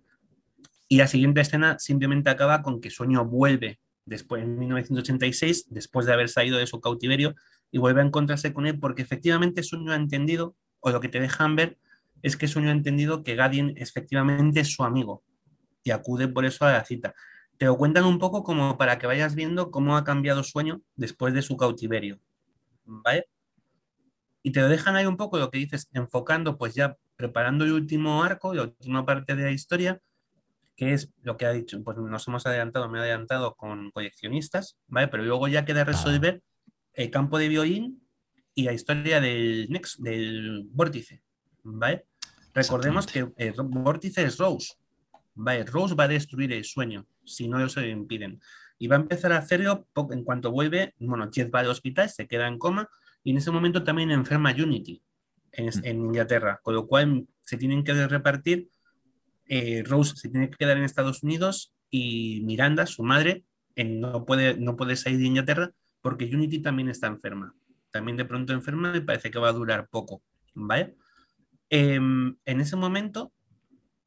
Y 0.87 0.97
la 0.97 1.07
siguiente 1.07 1.41
escena 1.41 1.79
simplemente 1.79 2.29
acaba 2.29 2.61
con 2.61 2.79
que 2.79 2.89
Sueño 2.89 3.25
vuelve 3.25 3.79
después, 4.05 4.43
en 4.43 4.59
1986, 4.59 5.67
después 5.69 6.05
de 6.05 6.13
haber 6.13 6.29
salido 6.29 6.57
de 6.57 6.67
su 6.67 6.79
cautiverio, 6.81 7.35
y 7.71 7.79
vuelve 7.79 8.01
a 8.01 8.05
encontrarse 8.05 8.53
con 8.53 8.67
él 8.67 8.79
porque 8.79 9.01
efectivamente 9.01 9.63
Sueño 9.63 9.91
ha 9.91 9.95
entendido, 9.95 10.55
o 10.79 10.91
lo 10.91 10.99
que 10.99 11.09
te 11.09 11.19
dejan 11.19 11.55
ver, 11.55 11.79
es 12.21 12.37
que 12.37 12.47
Sueño 12.47 12.69
ha 12.69 12.73
entendido 12.73 13.23
que 13.23 13.35
Gadien 13.35 13.73
efectivamente 13.75 14.59
es 14.59 14.71
su 14.71 14.83
amigo 14.83 15.23
y 15.83 15.91
acude 15.91 16.27
por 16.27 16.45
eso 16.45 16.65
a 16.65 16.73
la 16.73 16.85
cita. 16.85 17.15
Te 17.63 17.67
lo 17.67 17.77
cuentan 17.77 18.03
un 18.03 18.19
poco 18.19 18.43
como 18.43 18.77
para 18.77 18.99
que 18.99 19.07
vayas 19.07 19.35
viendo 19.35 19.71
cómo 19.71 19.95
ha 19.95 20.03
cambiado 20.03 20.43
Sueño 20.43 20.81
después 20.97 21.33
de 21.33 21.41
su 21.41 21.55
cautiverio. 21.55 22.19
¿Vale? 22.83 23.29
y 24.41 24.51
te 24.51 24.59
lo 24.59 24.67
dejan 24.67 24.97
ahí 24.97 25.05
un 25.05 25.15
poco 25.15 25.39
lo 25.39 25.49
que 25.49 25.59
dices, 25.59 25.87
enfocando, 25.93 26.57
pues 26.57 26.75
ya 26.75 26.97
preparando 27.15 27.63
el 27.63 27.71
último 27.71 28.21
arco, 28.21 28.53
la 28.53 28.63
última 28.63 29.05
parte 29.05 29.37
de 29.37 29.43
la 29.43 29.51
historia, 29.51 30.01
que 30.75 30.91
es 30.91 31.09
lo 31.21 31.37
que 31.37 31.45
ha 31.45 31.53
dicho, 31.53 31.81
pues 31.81 31.97
nos 31.97 32.27
hemos 32.27 32.45
adelantado, 32.45 32.89
me 32.89 32.99
he 32.99 33.01
adelantado 33.03 33.55
con 33.55 33.91
coleccionistas, 33.91 34.75
¿vale? 34.87 35.07
Pero 35.07 35.23
luego 35.23 35.47
ya 35.47 35.63
queda 35.63 35.85
resolver 35.85 36.43
el 36.91 37.11
campo 37.11 37.37
de 37.37 37.47
violín 37.47 38.05
y 38.53 38.63
la 38.63 38.73
historia 38.73 39.21
del 39.21 39.69
Next, 39.69 40.01
del 40.01 40.67
vórtice, 40.69 41.23
¿vale? 41.63 42.07
Recordemos 42.53 43.07
que 43.07 43.31
el 43.37 43.53
vórtice 43.53 44.23
es 44.25 44.37
Rose, 44.37 44.73
¿vale? 45.35 45.63
Rose 45.65 45.95
va 45.95 46.05
a 46.05 46.07
destruir 46.07 46.51
el 46.53 46.63
sueño, 46.63 47.05
si 47.25 47.47
no 47.47 47.67
se 47.69 47.81
lo 47.81 47.87
impiden. 47.87 48.41
Y 48.77 48.87
va 48.87 48.97
a 48.97 48.99
empezar 48.99 49.31
a 49.31 49.37
hacerlo 49.37 49.87
en 50.11 50.23
cuanto 50.23 50.51
vuelve, 50.51 50.93
bueno, 50.99 51.29
Jet 51.31 51.53
va 51.53 51.59
al 51.59 51.67
hospital, 51.67 52.09
se 52.09 52.27
queda 52.27 52.47
en 52.47 52.57
coma, 52.57 52.89
y 53.23 53.31
en 53.31 53.37
ese 53.37 53.51
momento 53.51 53.83
también 53.83 54.11
enferma 54.11 54.51
Unity 54.51 55.01
en, 55.53 55.67
mm. 55.67 56.05
Inglaterra, 56.05 56.59
con 56.61 56.75
lo 56.75 56.87
cual 56.87 57.27
se 57.41 57.57
tienen 57.57 57.83
que 57.83 58.07
repartir. 58.07 58.69
Eh, 59.45 59.83
Rose 59.85 60.15
se 60.15 60.29
tiene 60.29 60.49
que 60.49 60.57
quedar 60.57 60.77
en 60.77 60.83
Estados 60.83 61.23
Unidos 61.23 61.73
y 61.89 62.41
Miranda, 62.43 62.85
su 62.85 63.03
madre, 63.03 63.43
no, 63.75 64.25
puede, 64.25 64.57
no 64.57 64.75
puede 64.75 64.95
salir 64.95 65.19
de 65.19 65.25
Inglaterra 65.25 65.71
porque 66.01 66.25
Unity 66.25 66.59
también 66.59 66.89
está 66.89 67.07
enferma. 67.07 67.55
También 67.91 68.17
de 68.17 68.25
pronto 68.25 68.53
enferma 68.53 68.95
y 68.95 69.01
parece 69.01 69.31
que 69.31 69.39
va 69.39 69.49
a 69.49 69.53
durar 69.53 69.87
poco. 69.87 70.21
¿vale? 70.53 70.95
Em, 71.69 72.35
en 72.45 72.61
ese 72.61 72.75
momento, 72.75 73.31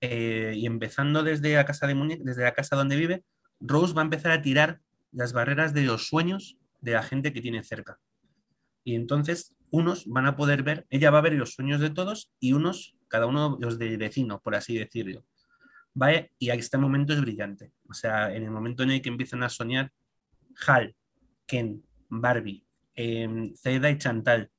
eh, 0.01 0.55
y 0.56 0.66
empezando 0.66 1.23
desde 1.23 1.55
la, 1.55 1.64
casa 1.64 1.86
de 1.86 2.18
desde 2.20 2.43
la 2.43 2.52
casa 2.52 2.77
donde 2.77 2.97
vive, 2.97 3.24
Rose 3.60 3.94
va 3.94 4.02
a 4.02 4.05
empezar 4.05 4.32
a 4.32 4.43
tirar 4.43 4.81
las 5.12 5.32
barreras 5.32 5.73
de 5.73 5.82
los 5.82 6.06
sueños 6.09 6.59
de 6.81 6.93
la 6.93 7.02
gente 7.02 7.32
que 7.32 7.40
tiene 7.40 7.62
cerca. 7.62 7.98
Y 8.85 8.94
entonces 8.94 9.55
unos 9.70 10.06
van 10.06 10.27
a 10.27 10.36
poder 10.36 10.62
ver, 10.62 10.86
ella 10.90 11.10
va 11.10 11.18
a 11.18 11.23
ver 11.23 11.32
los 11.32 11.55
sueños 11.55 11.81
de 11.81 11.90
todos 11.90 12.31
y 12.39 12.52
unos, 12.52 12.97
cada 13.09 13.27
uno 13.27 13.56
los 13.60 13.78
del 13.78 13.98
vecino, 13.98 14.40
por 14.40 14.55
así 14.55 14.78
decirlo. 14.78 15.24
¿Vale? 15.94 16.32
Y 16.39 16.51
este 16.51 16.77
momento 16.77 17.14
es 17.14 17.20
brillante. 17.23 17.73
O 17.89 17.94
sea, 17.94 18.35
en 18.35 18.43
el 18.43 18.51
momento 18.51 18.82
en 18.82 18.90
el 18.90 19.02
que 19.02 19.09
empiezan 19.09 19.43
a 19.43 19.48
soñar 19.48 19.90
Hal, 20.66 20.94
Ken, 21.47 21.82
Barbie, 22.09 22.66
eh, 22.94 23.28
y 23.64 23.98
Chantal, 23.98 24.51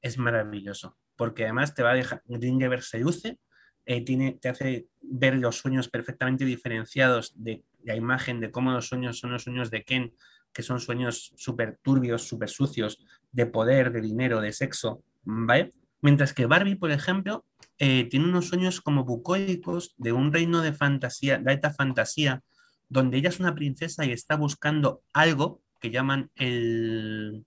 es 0.00 0.18
maravilloso. 0.18 0.96
Porque 1.16 1.44
además 1.44 1.74
te 1.74 1.82
va 1.82 1.90
a 1.90 1.94
dejar, 1.94 2.22
Dringever 2.26 2.82
se 2.82 3.00
luce, 3.00 3.38
eh, 3.86 4.04
tiene, 4.04 4.32
te 4.32 4.48
hace 4.48 4.86
ver 5.00 5.34
los 5.36 5.56
sueños 5.56 5.88
perfectamente 5.88 6.44
diferenciados 6.44 7.32
de 7.36 7.62
la 7.84 7.96
imagen 7.96 8.40
de 8.40 8.50
cómo 8.50 8.72
los 8.72 8.88
sueños 8.88 9.18
son 9.18 9.32
los 9.32 9.44
sueños 9.44 9.70
de 9.70 9.84
Ken, 9.84 10.12
que 10.52 10.62
son 10.62 10.80
sueños 10.80 11.32
súper 11.36 11.78
turbios, 11.82 12.26
súper 12.26 12.48
sucios, 12.48 13.04
de 13.32 13.46
poder, 13.46 13.92
de 13.92 14.00
dinero, 14.00 14.40
de 14.40 14.52
sexo, 14.52 15.02
¿vale? 15.22 15.72
Mientras 16.02 16.32
que 16.32 16.46
Barbie, 16.46 16.76
por 16.76 16.90
ejemplo, 16.90 17.44
eh, 17.78 18.04
tiene 18.10 18.26
unos 18.26 18.48
sueños 18.48 18.80
como 18.80 19.04
bucólicos 19.04 19.94
de 19.96 20.12
un 20.12 20.32
reino 20.32 20.62
de 20.62 20.72
fantasía, 20.72 21.38
de 21.38 21.52
alta 21.52 21.72
fantasía, 21.72 22.42
donde 22.88 23.18
ella 23.18 23.28
es 23.28 23.40
una 23.40 23.54
princesa 23.54 24.04
y 24.04 24.12
está 24.12 24.36
buscando 24.36 25.02
algo 25.12 25.62
que 25.80 25.90
llaman 25.90 26.30
el 26.34 27.44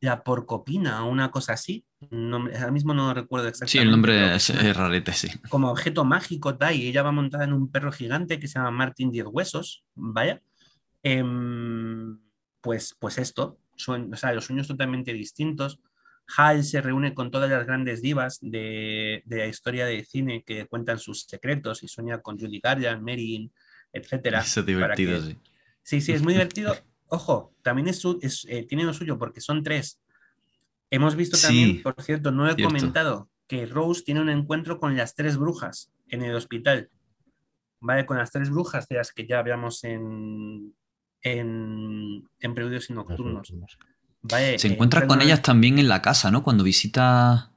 la 0.00 0.22
porcopina 0.22 1.04
o 1.04 1.10
una 1.10 1.30
cosa 1.30 1.54
así. 1.54 1.84
ahora 2.10 2.70
mismo 2.70 2.94
no 2.94 3.14
recuerdo 3.14 3.48
exactamente. 3.48 3.72
Sí, 3.72 3.78
el 3.78 3.90
nombre 3.90 4.34
es, 4.34 4.76
rarete, 4.76 5.12
sí. 5.12 5.28
Como 5.48 5.70
objeto 5.70 6.04
mágico, 6.04 6.56
tal, 6.56 6.74
y 6.74 6.88
ella 6.88 7.02
va 7.02 7.12
montada 7.12 7.44
en 7.44 7.52
un 7.52 7.70
perro 7.70 7.92
gigante 7.92 8.38
que 8.38 8.48
se 8.48 8.58
llama 8.58 8.70
Martin 8.70 9.10
Diez 9.10 9.26
Huesos, 9.26 9.84
¿vale? 9.94 10.42
Em, 11.02 12.18
pues, 12.60 12.96
pues 12.98 13.18
esto, 13.18 13.58
o 13.86 14.16
sea, 14.16 14.32
los 14.32 14.44
sueños 14.44 14.68
totalmente 14.68 15.12
distintos. 15.12 15.80
Hal 16.36 16.64
se 16.64 16.80
reúne 16.80 17.14
con 17.14 17.30
todas 17.30 17.48
las 17.48 17.66
grandes 17.66 18.02
divas 18.02 18.38
de, 18.42 19.22
la 19.26 19.46
historia 19.46 19.86
de 19.86 20.04
cine 20.04 20.42
que 20.44 20.66
cuentan 20.66 20.98
sus 20.98 21.22
secretos 21.22 21.84
y 21.84 21.88
sueña 21.88 22.20
con 22.20 22.36
Judy 22.36 22.58
Garland, 22.58 23.00
Marilyn, 23.00 23.52
etc. 23.92 24.38
es 24.40 24.66
divertido, 24.66 25.22
sí. 25.22 25.38
Sí, 25.84 26.00
sí, 26.00 26.12
es 26.12 26.22
muy 26.22 26.32
divertido. 26.32 26.76
Ojo, 27.08 27.54
también 27.62 27.88
es, 27.88 28.04
eh, 28.48 28.66
tiene 28.68 28.84
lo 28.84 28.92
suyo 28.92 29.18
porque 29.18 29.40
son 29.40 29.62
tres. 29.62 30.00
Hemos 30.90 31.16
visto 31.16 31.36
también, 31.36 31.82
por 31.82 32.00
cierto, 32.02 32.30
no 32.30 32.48
he 32.48 32.60
comentado 32.62 33.28
que 33.46 33.66
Rose 33.66 34.02
tiene 34.02 34.20
un 34.20 34.30
encuentro 34.30 34.78
con 34.78 34.96
las 34.96 35.14
tres 35.14 35.36
brujas 35.36 35.92
en 36.08 36.22
el 36.22 36.34
hospital. 36.34 36.90
¿Vale? 37.80 38.06
Con 38.06 38.16
las 38.16 38.32
tres 38.32 38.50
brujas 38.50 38.88
de 38.88 38.96
las 38.96 39.12
que 39.12 39.26
ya 39.26 39.42
veamos 39.42 39.84
en, 39.84 40.74
en, 41.22 42.24
en 42.40 42.54
Preludios 42.54 42.88
y 42.90 42.94
Nocturnos. 42.94 43.52
Se 44.56 44.66
encuentra 44.68 45.06
con 45.06 45.22
ellas 45.22 45.42
también 45.42 45.78
en 45.78 45.88
la 45.88 46.02
casa, 46.02 46.30
¿no? 46.30 46.42
Cuando 46.42 46.64
visita 46.64 47.52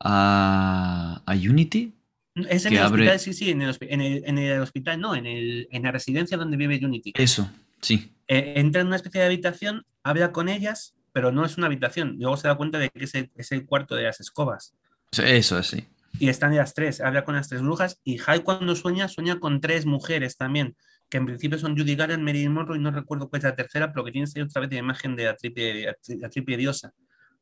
a, 0.00 1.22
a 1.24 1.32
Unity. 1.34 1.94
Es 2.34 2.66
en 2.66 2.74
el 2.74 2.84
hospital, 2.84 3.18
sí, 3.20 3.32
sí, 3.32 3.50
en 3.50 3.62
el, 3.62 4.60
hospital, 4.60 5.00
no, 5.00 5.14
en, 5.14 5.24
el, 5.24 5.68
en 5.70 5.82
la 5.84 5.92
residencia 5.92 6.36
donde 6.36 6.58
vive 6.58 6.84
Unity. 6.84 7.14
Eso, 7.16 7.48
sí. 7.80 8.12
Eh, 8.28 8.54
entra 8.56 8.80
en 8.80 8.88
una 8.88 8.96
especie 8.96 9.20
de 9.20 9.26
habitación, 9.26 9.84
habla 10.02 10.32
con 10.32 10.48
ellas, 10.48 10.94
pero 11.12 11.32
no 11.32 11.44
es 11.44 11.56
una 11.56 11.66
habitación. 11.66 12.16
Luego 12.18 12.36
se 12.36 12.48
da 12.48 12.56
cuenta 12.56 12.78
de 12.78 12.90
que 12.90 13.04
es 13.04 13.14
el, 13.14 13.30
es 13.36 13.52
el 13.52 13.64
cuarto 13.66 13.94
de 13.94 14.04
las 14.04 14.20
escobas. 14.20 14.74
Eso 15.12 15.58
es, 15.58 15.66
sí. 15.66 15.86
Y 16.18 16.28
están 16.28 16.54
las 16.54 16.74
tres, 16.74 17.00
habla 17.00 17.24
con 17.24 17.34
las 17.34 17.48
tres 17.48 17.62
brujas. 17.62 18.00
Y 18.04 18.18
Hal 18.26 18.42
cuando 18.42 18.74
sueña, 18.74 19.08
sueña 19.08 19.38
con 19.38 19.60
tres 19.60 19.86
mujeres 19.86 20.36
también, 20.36 20.76
que 21.08 21.18
en 21.18 21.26
principio 21.26 21.58
son 21.58 21.76
Judy 21.76 21.94
Garland, 21.94 22.22
Marilyn 22.22 22.52
Monroe 22.52 22.76
y 22.76 22.80
no 22.80 22.90
recuerdo 22.90 23.28
cuál 23.28 23.40
es 23.40 23.44
la 23.44 23.56
tercera, 23.56 23.92
pero 23.92 24.04
que 24.04 24.12
tiene 24.12 24.28
otra 24.42 24.62
vez 24.62 24.70
la 24.70 24.78
imagen 24.78 25.14
de 25.16 25.24
la 25.24 25.36
triple, 25.36 26.56
diosa, 26.56 26.92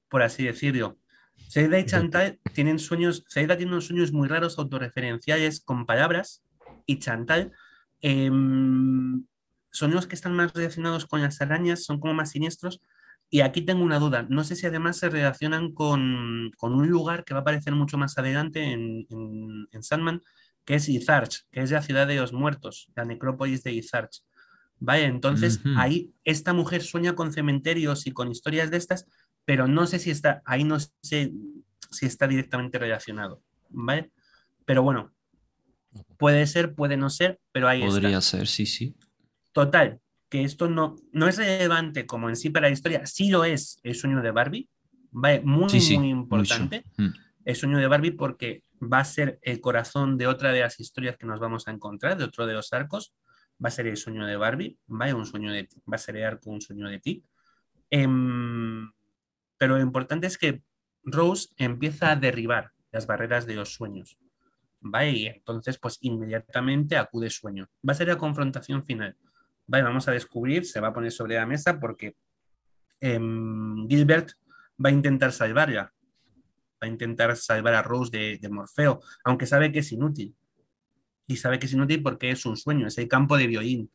por 0.09 0.23
así 0.23 0.45
decirlo. 0.45 0.99
Seida 1.49 1.79
y 1.79 1.87
Chantal 1.87 2.39
tienen 2.53 2.79
sueños, 2.79 3.25
Seida 3.29 3.57
tiene 3.57 3.73
unos 3.73 3.87
sueños 3.87 4.13
muy 4.13 4.29
raros, 4.29 4.59
autorreferenciales, 4.59 5.61
con 5.61 5.87
palabras, 5.87 6.43
y 6.87 6.99
Chantal 6.99 7.53
eh, 8.03 8.31
sueños 9.75 10.07
que 10.07 10.15
están 10.15 10.35
más 10.35 10.53
relacionados 10.53 11.05
con 11.05 11.21
las 11.21 11.41
arañas, 11.41 11.85
son 11.85 11.99
como 11.99 12.15
más 12.15 12.31
siniestros. 12.31 12.81
Y 13.29 13.41
aquí 13.41 13.63
tengo 13.63 13.83
una 13.83 13.99
duda, 13.99 14.25
no 14.29 14.45
sé 14.45 14.55
si 14.55 14.67
además 14.67 14.99
se 14.99 15.09
relacionan 15.09 15.73
con, 15.73 16.53
un 16.61 16.89
lugar 16.89 17.25
que 17.25 17.35
va 17.35 17.41
a 17.41 17.43
aparecer 17.43 17.75
mucho 17.75 17.99
más 17.99 18.17
adelante 18.17 18.63
en, 18.63 19.07
en, 19.73 19.83
Sandman, 19.83 20.23
que 20.65 20.77
es 20.77 20.89
Izarch, 20.89 21.43
que 21.51 21.63
es 21.63 21.73
la 21.73 21.83
ciudad 21.83 22.07
de 22.07 22.17
los 22.17 22.33
muertos, 22.33 22.89
la 22.95 23.05
necrópolis 23.05 23.65
de 23.65 23.73
Izarch. 23.73 24.23
Vale, 24.79 25.07
entonces 25.07 25.61
ahí 25.77 26.13
esta 26.23 26.53
mujer 26.53 26.83
sueña 26.83 27.15
con 27.15 27.33
cementerios 27.33 28.07
y 28.07 28.13
con 28.13 28.31
historias 28.31 28.71
de 28.71 28.77
estas, 28.77 29.07
pero 29.45 29.67
no 29.67 29.87
sé 29.87 29.99
si 29.99 30.11
está, 30.11 30.43
ahí 30.45 30.63
no 30.63 30.79
sé 30.79 31.33
si 31.91 32.07
está 32.07 32.29
directamente 32.29 32.79
relacionado, 32.79 33.43
¿vale? 33.71 34.13
Pero 34.65 34.83
bueno, 34.83 35.13
puede 36.19 36.47
ser, 36.47 36.75
puede 36.75 36.97
no 36.97 37.11
ser, 37.11 37.41
pero 37.51 37.67
ahí 37.67 37.83
Podría 37.85 38.21
ser, 38.21 38.47
sí, 38.47 38.67
sí. 38.67 38.95
Total, 39.55 40.01
que 40.29 40.43
esto 40.43 40.69
no, 40.69 40.97
no 41.13 41.29
es 41.29 41.39
relevante 41.39 42.07
como 42.07 42.29
en 42.29 42.35
sí 42.35 42.51
para 42.51 42.67
la 42.67 42.73
historia, 42.73 43.07
sí 43.07 43.31
lo 43.31 43.45
es 43.45 43.79
el 43.85 43.95
sueño 43.95 44.21
de 44.21 44.33
Barbie, 44.33 44.69
¿vale? 45.13 45.41
Muy, 45.43 45.71
muy 45.97 46.11
importante. 46.11 46.85
Mm. 46.97 47.09
El 47.45 47.55
sueño 47.55 47.79
de 47.79 47.87
Barbie 47.87 48.11
porque 48.11 48.65
va 48.83 48.99
a 48.99 49.05
ser 49.05 49.39
el 49.43 49.61
corazón 49.61 50.19
de 50.19 50.27
otra 50.27 50.51
de 50.51 50.61
las 50.61 50.81
historias 50.81 51.17
que 51.17 51.27
nos 51.27 51.39
vamos 51.39 51.69
a 51.69 51.71
encontrar, 51.71 52.19
de 52.19 52.25
otro 52.25 52.47
de 52.47 52.55
los 52.55 52.73
arcos, 52.73 53.15
va 53.65 53.69
a 53.69 53.71
ser 53.71 53.87
el 53.87 53.97
sueño 53.97 54.27
de 54.27 54.37
Barbie, 54.37 54.77
¿vale? 54.89 55.15
Un 55.15 55.25
sueño 55.25 55.53
de 55.53 55.69
va 55.91 55.95
a 55.95 55.99
ser 55.99 56.17
el 56.17 56.25
arco, 56.25 56.51
un 56.51 56.61
sueño 56.61 56.89
de 56.89 56.99
ti. 56.99 57.25
Em, 57.91 58.91
pero 59.57 59.77
lo 59.77 59.83
importante 59.83 60.27
es 60.27 60.37
que 60.37 60.65
Rose 61.05 61.51
empieza 61.59 62.11
a 62.11 62.17
derribar 62.17 62.73
las 62.91 63.07
barreras 63.07 63.47
de 63.47 63.55
los 63.55 63.73
sueños. 63.73 64.19
¿vale? 64.85 65.13
Y 65.13 65.27
entonces, 65.27 65.79
pues 65.79 65.99
inmediatamente 66.01 66.97
acude 66.97 67.31
sueño. 67.31 67.69
Va 67.89 67.93
a 67.93 67.97
ser 67.97 68.09
la 68.09 68.19
confrontación 68.19 68.85
final. 68.85 69.17
¿Vale? 69.67 69.85
Vamos 69.85 70.09
a 70.09 70.13
descubrir, 70.13 70.65
se 70.65 70.81
va 70.81 70.89
a 70.89 70.93
poner 70.93 71.13
sobre 71.13 71.37
la 71.37 71.47
mesa 71.47 71.79
porque 71.79 72.17
em, 73.01 73.89
Gilbert 73.89 74.33
va 74.83 74.91
a 74.91 74.93
intentar 74.93 75.33
salvarla. 75.33 75.93
Va 76.83 76.87
a 76.87 76.89
intentar 76.89 77.37
salvar 77.37 77.75
a 77.75 77.83
Rose 77.83 78.39
de, 78.41 78.49
Morfeo, 78.49 79.01
aunque 79.25 79.47
sabe 79.47 79.73
que 79.73 79.81
es 79.81 79.93
inútil. 79.93 80.35
Y 81.27 81.37
sabe 81.37 81.59
que 81.59 81.67
es 81.67 81.73
inútil 81.73 82.03
porque 82.03 82.31
es 82.31 82.45
un 82.45 82.57
sueño, 82.57 82.87
es 82.87 82.99
el 82.99 83.09
campo 83.09 83.37
de 83.37 83.47
violín. 83.47 83.91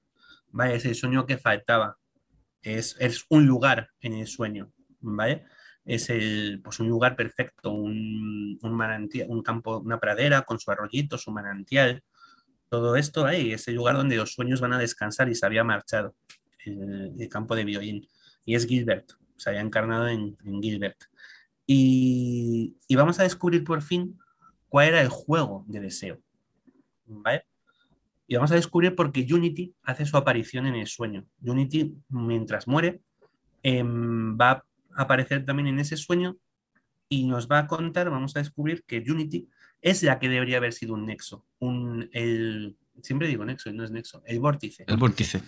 ¿vale? 0.48 0.76
Es 0.76 0.86
el 0.86 0.96
sueño 0.96 1.26
que 1.26 1.38
faltaba. 1.38 1.98
Es, 2.62 2.96
es 3.00 3.26
un 3.30 3.46
lugar 3.46 3.90
en 4.02 4.14
el 4.14 4.28
sueño. 4.28 4.72
¿vale? 5.02 5.46
es 5.86 6.10
el, 6.12 6.62
pues 6.64 6.80
un 6.80 6.88
lugar 6.88 7.16
perfecto, 7.16 7.72
un, 7.72 8.60
un, 8.62 8.74
manantial, 8.74 9.28
un 9.30 9.42
campo, 9.42 9.80
una 9.80 10.00
pradera 10.00 10.44
con 10.44 10.60
su 10.60 10.70
arroyito, 10.70 11.18
su 11.18 11.32
manantial, 11.32 12.04
todo 12.70 12.96
esto 12.96 13.26
ahí, 13.26 13.52
ese 13.52 13.72
lugar 13.72 13.96
donde 13.96 14.16
los 14.16 14.34
sueños 14.34 14.62
van 14.62 14.74
a 14.74 14.80
descansar 14.80 15.30
y 15.30 15.36
se 15.36 15.46
había 15.46 15.64
marchado, 15.64 16.16
el, 16.66 17.28
campo 17.30 17.56
de 17.56 17.66
violín. 17.66 18.08
Y 18.46 18.56
es 18.56 18.68
Gilbert, 18.68 19.12
se 19.38 19.50
había 19.50 19.62
encarnado 19.62 20.08
en, 20.08 20.38
Gilbert. 20.62 20.98
Y, 21.66 22.76
y, 22.88 22.96
vamos 22.96 23.20
a 23.20 23.24
descubrir 23.24 23.64
por 23.64 23.82
fin 23.82 24.18
cuál 24.70 24.90
era 24.90 25.02
el 25.02 25.10
juego 25.10 25.66
de 25.68 25.80
deseo. 25.80 26.20
¿Vale? 27.06 27.46
Y 28.28 28.36
vamos 28.36 28.52
a 28.52 28.56
descubrir 28.56 28.96
por 28.96 29.12
qué 29.12 29.26
Unity 29.32 29.74
hace 29.84 30.06
su 30.06 30.16
aparición 30.18 30.68
en 30.68 30.76
el 30.76 30.88
sueño. 30.88 31.26
Unity, 31.42 31.96
mientras 32.10 32.68
muere, 32.68 33.02
em, 33.64 34.38
va 34.38 34.64
aparecer 34.96 35.46
también 35.46 35.68
en 35.68 35.80
ese 35.80 35.98
sueño 35.98 36.38
y 37.08 37.26
nos 37.26 37.48
va 37.48 37.60
a 37.60 37.68
contar, 37.68 38.10
vamos 38.10 38.36
a 38.36 38.40
descubrir 38.40 38.84
que 38.84 39.04
Unity 39.08 39.50
es 39.82 40.04
la 40.04 40.20
que 40.20 40.30
debería 40.30 40.58
haber 40.58 40.74
sido 40.74 40.94
un 40.94 41.06
nexo, 41.06 41.46
un, 41.60 42.10
el, 42.14 42.78
siempre 43.02 43.28
digo 43.28 43.46
nexo 43.46 43.72
no 43.72 43.84
es 43.84 43.92
nexo, 43.92 44.22
el 44.26 44.40
vórtice. 44.40 44.86
El 44.88 44.98
vórtice. 44.98 45.42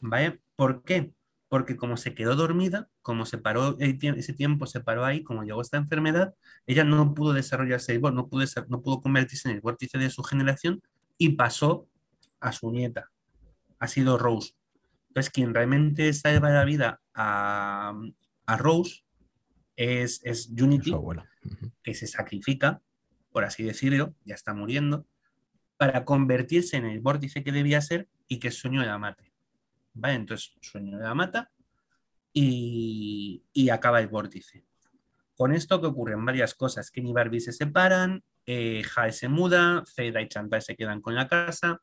¿Vale? 0.00 0.40
¿Por 0.56 0.82
qué? 0.84 1.12
Porque 1.48 1.76
como 1.76 1.96
se 1.96 2.14
quedó 2.14 2.34
dormida, 2.34 2.88
como 3.02 3.26
se 3.26 3.38
paró 3.38 3.76
ese 3.78 4.32
tiempo, 4.32 4.66
se 4.66 4.80
paró 4.80 5.04
ahí, 5.04 5.22
como 5.22 5.44
llegó 5.44 5.60
esta 5.60 5.76
enfermedad, 5.76 6.34
ella 6.66 6.84
no 6.84 7.14
pudo 7.14 7.34
desarrollarse, 7.34 7.98
no 7.98 8.28
pudo, 8.28 8.44
no 8.68 8.80
pudo 8.80 9.00
convertirse 9.02 9.48
en 9.48 9.56
el 9.56 9.60
vórtice 9.60 9.98
de 9.98 10.08
su 10.08 10.22
generación 10.22 10.82
y 11.18 11.30
pasó 11.30 11.86
a 12.40 12.52
su 12.52 12.70
nieta. 12.70 13.10
Ha 13.78 13.86
sido 13.86 14.16
Rose. 14.16 14.54
Entonces, 15.08 15.30
quien 15.30 15.52
realmente 15.52 16.10
salva 16.14 16.48
la 16.48 16.64
vida 16.64 17.02
a, 17.12 17.92
a 18.46 18.56
Rose 18.56 19.04
es, 19.76 20.20
es 20.24 20.48
Unity, 20.48 20.94
que 21.82 21.94
se 21.94 22.06
sacrifica, 22.06 22.80
por 23.32 23.44
así 23.44 23.62
decirlo, 23.62 24.14
ya 24.24 24.34
está 24.34 24.54
muriendo, 24.54 25.06
para 25.76 26.04
convertirse 26.04 26.76
en 26.76 26.86
el 26.86 27.00
vórtice 27.00 27.42
que 27.42 27.50
debía 27.50 27.80
ser 27.80 28.08
y 28.28 28.38
que 28.38 28.50
Sueño 28.50 28.84
la 28.84 28.98
mate. 28.98 29.32
¿Vale? 29.94 30.14
Entonces, 30.14 30.52
Sueño 30.60 30.98
la 30.98 31.14
mata 31.14 31.50
y, 32.32 33.42
acaba 33.70 34.00
el 34.00 34.08
vórtice. 34.08 34.64
Con 35.34 35.52
esto 35.52 35.80
que 35.80 35.88
ocurren 35.88 36.24
varias 36.24 36.54
cosas. 36.54 36.90
Kenny 36.90 37.10
y 37.10 37.12
Barbie 37.12 37.40
se 37.40 37.52
separan, 37.52 38.22
eh, 38.46 38.82
Hal 38.94 39.12
se 39.12 39.28
muda, 39.28 39.82
Zeda 39.86 40.20
y 40.22 40.28
Chantal 40.28 40.62
se 40.62 40.76
quedan 40.76 41.00
con 41.00 41.14
la 41.14 41.26
casa, 41.26 41.80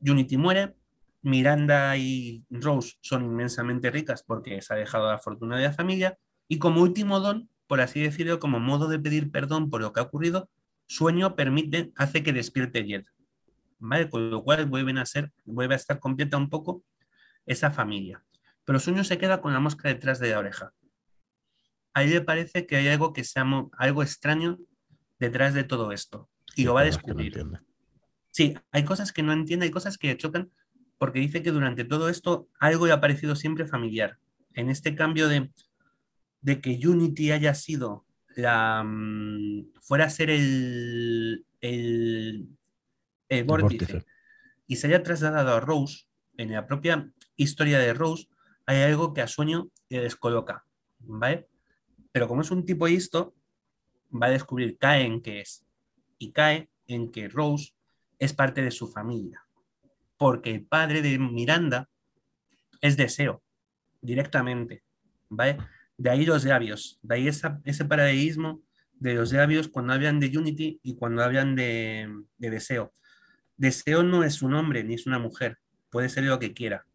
Unity 0.00 0.36
muere, 0.36 0.74
Miranda 1.22 1.96
y 1.96 2.44
Rose 2.50 2.96
son 3.00 3.24
inmensamente 3.24 3.90
ricas 3.90 4.22
porque 4.22 4.60
se 4.60 4.74
ha 4.74 4.76
dejado 4.76 5.10
la 5.10 5.18
fortuna 5.18 5.56
de 5.56 5.64
la 5.64 5.72
familia. 5.72 6.18
Y 6.48 6.58
como 6.58 6.82
último 6.82 7.20
don, 7.20 7.48
por 7.66 7.80
así 7.80 8.02
decirlo, 8.02 8.38
como 8.38 8.60
modo 8.60 8.88
de 8.88 8.98
pedir 8.98 9.30
perdón 9.30 9.70
por 9.70 9.80
lo 9.80 9.92
que 9.92 10.00
ha 10.00 10.04
ocurrido, 10.04 10.50
sueño 10.86 11.36
permite, 11.36 11.92
hace 11.96 12.22
que 12.22 12.32
despierte 12.32 12.84
Jed. 12.84 13.04
¿Vale? 13.78 14.08
Con 14.08 14.30
lo 14.30 14.42
cual 14.44 14.66
vuelven 14.66 14.98
a 14.98 15.06
ser, 15.06 15.32
vuelve 15.44 15.74
a 15.74 15.76
estar 15.76 15.98
completa 15.98 16.36
un 16.36 16.48
poco 16.48 16.84
esa 17.46 17.70
familia. 17.70 18.22
Pero 18.64 18.78
sueño 18.78 19.02
se 19.04 19.18
queda 19.18 19.40
con 19.40 19.52
la 19.52 19.60
mosca 19.60 19.88
detrás 19.88 20.20
de 20.20 20.30
la 20.30 20.38
oreja. 20.38 20.72
A 21.94 22.04
él 22.04 22.10
le 22.10 22.20
parece 22.20 22.66
que 22.66 22.76
hay 22.76 22.88
algo 22.88 23.12
que 23.12 23.24
sea 23.24 23.44
algo 23.76 24.02
extraño 24.02 24.58
detrás 25.18 25.54
de 25.54 25.64
todo 25.64 25.92
esto. 25.92 26.28
Y 26.56 26.64
lo 26.64 26.74
va 26.74 26.82
a 26.82 26.84
descubrir. 26.84 27.44
sí, 28.30 28.54
hay 28.70 28.84
cosas 28.84 29.12
que 29.12 29.22
no 29.22 29.32
entiende, 29.32 29.66
hay 29.66 29.72
cosas 29.72 29.98
que 29.98 30.16
chocan, 30.16 30.50
porque 30.98 31.18
dice 31.18 31.42
que 31.42 31.50
durante 31.50 31.84
todo 31.84 32.08
esto 32.08 32.48
algo 32.60 32.86
le 32.86 32.92
ha 32.92 33.00
parecido 33.00 33.34
siempre 33.34 33.66
familiar. 33.66 34.18
En 34.54 34.70
este 34.70 34.94
cambio 34.94 35.28
de, 35.28 35.50
de 36.40 36.60
que 36.60 36.78
Unity 36.86 37.32
haya 37.32 37.54
sido 37.54 38.06
la. 38.36 38.82
Mm, 38.84 39.72
fuera 39.80 40.06
a 40.06 40.10
ser 40.10 40.30
el, 40.30 41.44
el, 41.60 42.48
el, 43.28 43.44
vórtice, 43.44 44.04
y 44.66 44.76
se 44.76 44.86
haya 44.86 45.02
trasladado 45.02 45.54
a 45.54 45.60
Rose, 45.60 46.06
en 46.36 46.52
la 46.52 46.66
propia 46.66 47.10
historia 47.36 47.78
de 47.78 47.94
Rose, 47.94 48.28
hay 48.66 48.82
algo 48.82 49.12
que 49.12 49.22
a 49.22 49.28
sueño 49.28 49.70
le 49.88 50.00
descoloca. 50.00 50.64
¿Vale? 51.00 51.48
Pero 52.12 52.28
como 52.28 52.42
es 52.42 52.50
un 52.50 52.64
tipo 52.64 52.86
esto, 52.86 53.34
va 54.10 54.26
a 54.26 54.30
descubrir, 54.30 54.78
cae 54.78 55.04
en 55.04 55.20
qué 55.20 55.40
es. 55.40 55.64
Y 56.18 56.30
cae 56.32 56.70
en 56.86 57.10
que 57.10 57.28
Rose 57.28 57.74
es 58.18 58.32
parte 58.32 58.62
de 58.62 58.70
su 58.70 58.86
familia 58.86 59.42
porque 60.22 60.52
el 60.52 60.64
padre 60.64 61.02
de 61.02 61.18
Miranda 61.18 61.90
es 62.80 62.96
deseo, 62.96 63.42
directamente, 64.00 64.84
¿vale? 65.28 65.58
De 65.96 66.10
ahí 66.10 66.24
los 66.24 66.44
labios, 66.44 66.98
de 67.02 67.14
ahí 67.14 67.28
ese 67.28 67.84
paradigma 67.84 68.58
de 69.02 69.14
los 69.14 69.32
labios 69.32 69.66
cuando 69.66 69.92
hablan 69.92 70.20
de 70.20 70.38
Unity 70.38 70.78
y 70.82 70.94
cuando 70.94 71.24
hablan 71.24 71.56
de, 71.56 72.08
deseo. 72.38 72.92
Deseo 73.56 74.04
no 74.04 74.22
es 74.22 74.42
un 74.42 74.54
hombre 74.54 74.84
ni 74.84 74.94
es 74.94 75.06
una 75.06 75.18
mujer, 75.18 75.58
puede 75.90 76.08
ser 76.08 76.22
lo 76.22 76.38
que 76.38 76.54
quiera, 76.54 76.86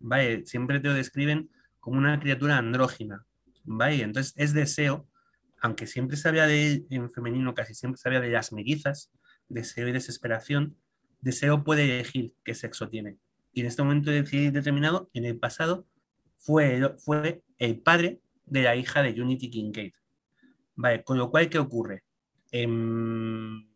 ¿vale? 0.00 0.44
Siempre 0.44 0.80
te 0.80 0.88
lo 0.88 0.94
describen 0.94 1.50
como 1.78 1.98
una 1.98 2.18
criatura 2.18 2.58
andrógina, 2.58 3.24
¿vale? 3.62 4.02
Entonces 4.02 4.34
es 4.36 4.52
deseo, 4.52 5.08
aunque 5.60 5.86
siempre 5.86 6.16
se 6.16 6.28
habla 6.28 6.48
de 6.48 6.66
él 6.66 6.86
en 6.90 7.08
femenino, 7.12 7.54
casi 7.54 7.74
siempre 7.74 8.00
se 8.00 8.08
habla 8.08 8.20
de 8.20 8.30
las 8.30 8.52
mellizas, 8.52 9.12
deseo 9.48 9.86
y 9.86 9.92
desesperación, 9.92 10.76
deseo 11.20 11.62
puede 11.62 11.84
elegir 11.84 12.34
qué 12.44 12.54
sexo 12.54 12.88
tiene. 12.88 13.18
y 13.52 13.60
en 13.60 13.66
este 13.66 13.82
momento 13.84 14.10
determinado, 14.10 15.10
en 15.12 15.26
el 15.26 15.38
pasado, 15.38 15.86
fue, 16.38 16.92
fue 16.98 17.44
el 17.58 17.78
padre 17.78 18.21
de 18.44 18.62
la 18.62 18.76
hija 18.76 19.02
de 19.02 19.20
Unity 19.20 19.50
Kincaid. 19.50 19.92
Vale, 20.74 21.04
con 21.04 21.18
lo 21.18 21.30
cual, 21.30 21.48
¿qué 21.48 21.58
ocurre? 21.58 22.04
Em, 22.50 23.68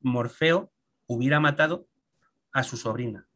Morfeo 0.00 0.72
hubiera 1.06 1.40
matado 1.40 1.88
a 2.52 2.62
su 2.62 2.76
sobrina, 2.76 3.26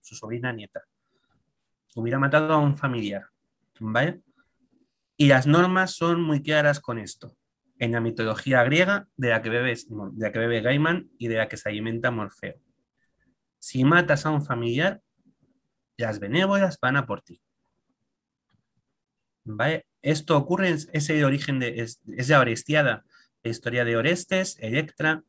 su 0.00 0.14
sobrina 0.14 0.52
nieta. 0.52 0.84
Hubiera 1.94 2.18
matado 2.18 2.52
a 2.52 2.58
un 2.58 2.76
familiar. 2.76 3.26
¿Vale? 3.80 4.22
Y 5.16 5.28
las 5.28 5.46
normas 5.46 5.92
son 5.92 6.22
muy 6.22 6.42
claras 6.42 6.80
con 6.80 6.98
esto. 6.98 7.36
En 7.78 7.92
la 7.92 8.00
mitología 8.00 8.62
griega, 8.64 9.08
de 9.16 9.30
la 9.30 9.42
que 9.42 9.50
bebe, 9.50 9.74
de 9.74 10.26
la 10.26 10.32
que 10.32 10.38
bebe 10.38 10.60
Gaiman 10.60 11.10
y 11.18 11.28
de 11.28 11.36
la 11.36 11.48
que 11.48 11.56
se 11.56 11.68
alimenta 11.68 12.10
Morfeo. 12.10 12.60
Si 13.58 13.84
matas 13.84 14.24
a 14.26 14.30
un 14.30 14.44
familiar, 14.44 15.02
las 15.96 16.20
benévolas 16.20 16.78
van 16.80 16.96
a 16.96 17.06
por 17.06 17.22
ti. 17.22 17.40
¿Vale? 19.46 19.86
Esto 20.02 20.36
ocurre, 20.36 20.70
es 20.70 21.10
el 21.10 21.24
origen 21.24 21.60
de, 21.60 21.80
es, 21.80 22.00
es 22.16 22.28
la 22.28 22.40
Orestiada, 22.40 23.04
la 23.44 23.50
historia 23.50 23.84
de 23.84 23.96
Orestes, 23.96 24.58
Electra, 24.60 25.22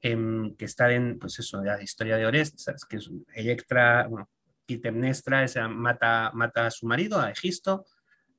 em, 0.00 0.56
que 0.56 0.64
está 0.64 0.90
en, 0.90 1.18
pues 1.18 1.38
eso, 1.38 1.62
la 1.62 1.80
historia 1.82 2.16
de 2.16 2.26
Orestes, 2.26 2.66
que 2.88 2.96
es 2.96 3.10
Electra, 3.34 4.06
bueno, 4.08 4.30
Clitemnestra 4.66 5.44
esa 5.44 5.68
mata, 5.68 6.30
mata 6.34 6.66
a 6.66 6.70
su 6.70 6.86
marido, 6.86 7.20
a 7.20 7.30
Egisto, 7.30 7.84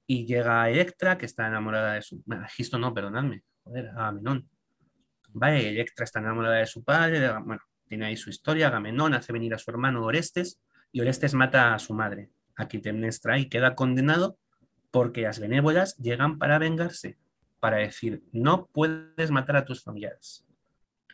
y 0.07 0.25
llega 0.25 0.67
Electra, 0.69 1.17
que 1.17 1.27
está 1.27 1.47
enamorada 1.47 1.93
de 1.93 2.01
su, 2.01 2.23
bueno, 2.25 2.45
Egisto 2.45 2.79
no, 2.79 2.91
perdonadme, 2.93 3.43
joder, 3.63 3.89
Agamenón. 3.89 4.49
Vale, 5.29 5.69
Electra 5.69 6.05
está 6.05 6.19
enamorada 6.19 6.55
de 6.55 6.65
su 6.65 6.83
padre, 6.83 7.31
bueno, 7.39 7.61
tiene 7.87 8.07
ahí 8.07 8.17
su 8.17 8.31
historia, 8.31 8.67
Agamenón 8.67 9.13
hace 9.13 9.31
venir 9.31 9.53
a 9.53 9.59
su 9.59 9.69
hermano 9.69 10.03
Orestes, 10.03 10.59
y 10.91 11.01
Orestes 11.01 11.35
mata 11.35 11.75
a 11.75 11.79
su 11.79 11.93
madre, 11.93 12.31
a 12.55 12.67
Clitemnestra, 12.67 13.37
y 13.37 13.47
queda 13.47 13.75
condenado 13.75 14.39
porque 14.91 15.21
las 15.21 15.39
benévolas 15.39 15.97
llegan 15.97 16.37
para 16.37 16.59
vengarse, 16.59 17.17
para 17.59 17.77
decir, 17.77 18.23
no 18.31 18.67
puedes 18.67 19.31
matar 19.31 19.57
a 19.57 19.65
tus 19.65 19.83
familiares, 19.83 20.45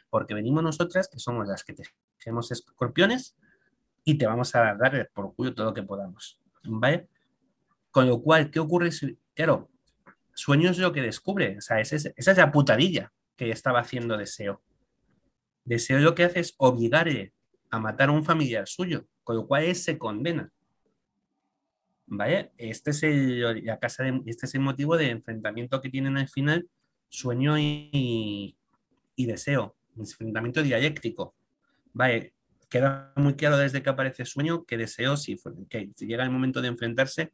porque 0.09 0.33
venimos 0.33 0.63
nosotras, 0.63 1.07
que 1.07 1.19
somos 1.19 1.47
las 1.47 1.63
que 1.63 1.75
tejemos 2.17 2.51
escorpiones, 2.51 3.35
y 4.03 4.17
te 4.17 4.27
vamos 4.27 4.53
a 4.55 4.75
dar 4.75 5.09
por 5.13 5.33
cuyo 5.35 5.53
todo 5.53 5.67
lo 5.67 5.73
que 5.73 5.83
podamos. 5.83 6.39
¿Vale? 6.63 7.09
Con 7.91 8.07
lo 8.07 8.21
cual, 8.21 8.51
¿qué 8.51 8.59
ocurre? 8.59 8.89
Claro, 9.33 9.69
sueño 10.33 10.69
es 10.69 10.77
lo 10.77 10.91
que 10.91 11.01
descubre, 11.01 11.57
o 11.57 11.61
sea, 11.61 11.79
esa 11.79 11.95
es 12.15 12.37
la 12.37 12.51
putadilla 12.51 13.11
que 13.35 13.49
estaba 13.49 13.79
haciendo 13.79 14.17
Deseo. 14.17 14.61
Deseo 15.63 15.99
lo 15.99 16.13
que 16.13 16.25
hace 16.25 16.41
es 16.41 16.53
obligarle 16.57 17.33
a 17.71 17.79
matar 17.79 18.09
a 18.09 18.11
un 18.11 18.23
familiar 18.23 18.67
suyo, 18.67 19.07
con 19.23 19.35
lo 19.35 19.47
cual 19.47 19.63
él 19.63 19.75
se 19.75 19.97
condena. 19.97 20.51
¿Vale? 22.07 22.51
Este 22.57 22.91
es 22.91 23.03
el, 23.03 23.65
la 23.65 23.79
casa 23.79 24.05
este 24.25 24.45
es 24.45 24.55
el 24.55 24.61
motivo 24.61 24.95
de 24.95 25.09
enfrentamiento 25.09 25.81
que 25.81 25.89
tienen 25.89 26.17
al 26.17 26.29
final 26.29 26.69
sueño 27.09 27.57
y, 27.57 28.55
deseo, 29.17 29.75
enfrentamiento 29.97 30.61
dialéctico. 30.61 31.35
¿Vale? 31.93 32.33
Queda 32.69 33.13
muy 33.15 33.35
claro 33.35 33.57
desde 33.57 33.81
que 33.81 33.89
aparece 33.89 34.25
sueño 34.25 34.65
que 34.65 34.77
deseo, 34.77 35.17
si, 35.17 35.39
que 35.69 35.91
llega 35.97 36.23
el 36.23 36.31
momento 36.31 36.61
de 36.61 36.67
enfrentarse, 36.67 37.33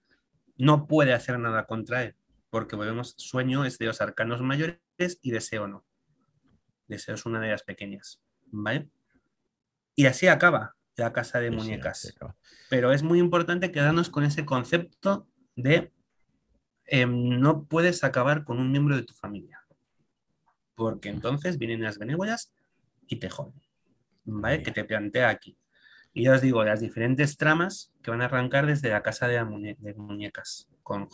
no 0.57 0.87
puede 0.87 1.13
hacer 1.13 1.39
nada 1.39 1.65
contra 1.65 2.03
él, 2.03 2.15
porque 2.49 2.75
volvemos, 2.75 3.15
sueño 3.17 3.65
es 3.65 3.77
de 3.77 3.87
los 3.87 4.01
arcanos 4.01 4.41
mayores 4.41 4.79
y 5.21 5.31
deseo 5.31 5.67
no. 5.67 5.85
Deseo 6.87 7.15
es 7.15 7.25
una 7.25 7.39
de 7.39 7.49
las 7.49 7.63
pequeñas. 7.63 8.21
¿Vale? 8.51 8.89
Y 9.95 10.05
así 10.05 10.27
acaba 10.27 10.75
la 10.95 11.13
casa 11.13 11.39
de 11.39 11.51
muñecas. 11.51 12.13
Pero 12.69 12.91
es 12.91 13.03
muy 13.03 13.19
importante 13.19 13.71
quedarnos 13.71 14.09
con 14.09 14.23
ese 14.23 14.45
concepto 14.45 15.27
de 15.55 15.91
em, 16.85 17.39
no 17.39 17.65
puedes 17.65 18.03
acabar 18.03 18.43
con 18.43 18.59
un 18.59 18.71
miembro 18.71 18.95
de 18.95 19.03
tu 19.03 19.13
familia. 19.13 19.63
Porque 20.75 21.09
entonces 21.09 21.57
vienen 21.57 21.83
las 21.83 21.97
benévolas 21.97 22.53
y 23.07 23.17
te 23.17 23.29
joden. 23.29 23.61
¿Vale? 24.25 24.63
Que 24.63 24.71
te 24.71 24.83
plantea 24.83 25.29
aquí. 25.29 25.57
Y 26.13 26.23
ya 26.23 26.33
os 26.33 26.41
digo, 26.41 26.63
las 26.63 26.81
diferentes 26.81 27.37
tramas 27.37 27.93
que 28.01 28.11
van 28.11 28.21
a 28.21 28.25
arrancar 28.25 28.65
desde 28.65 28.89
la 28.89 29.01
casa 29.01 29.27
de, 29.27 29.43
muñecas, 29.95 30.67
con 30.83 31.07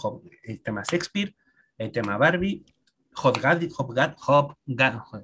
el 0.44 0.62
tema 0.62 0.84
Shakespeare, 0.84 1.36
el 1.78 1.92
tema 1.92 2.18
Barbie, 2.18 2.66
Hop 3.24 3.40
Gadding, 3.40 3.72
Hop, 3.78 4.58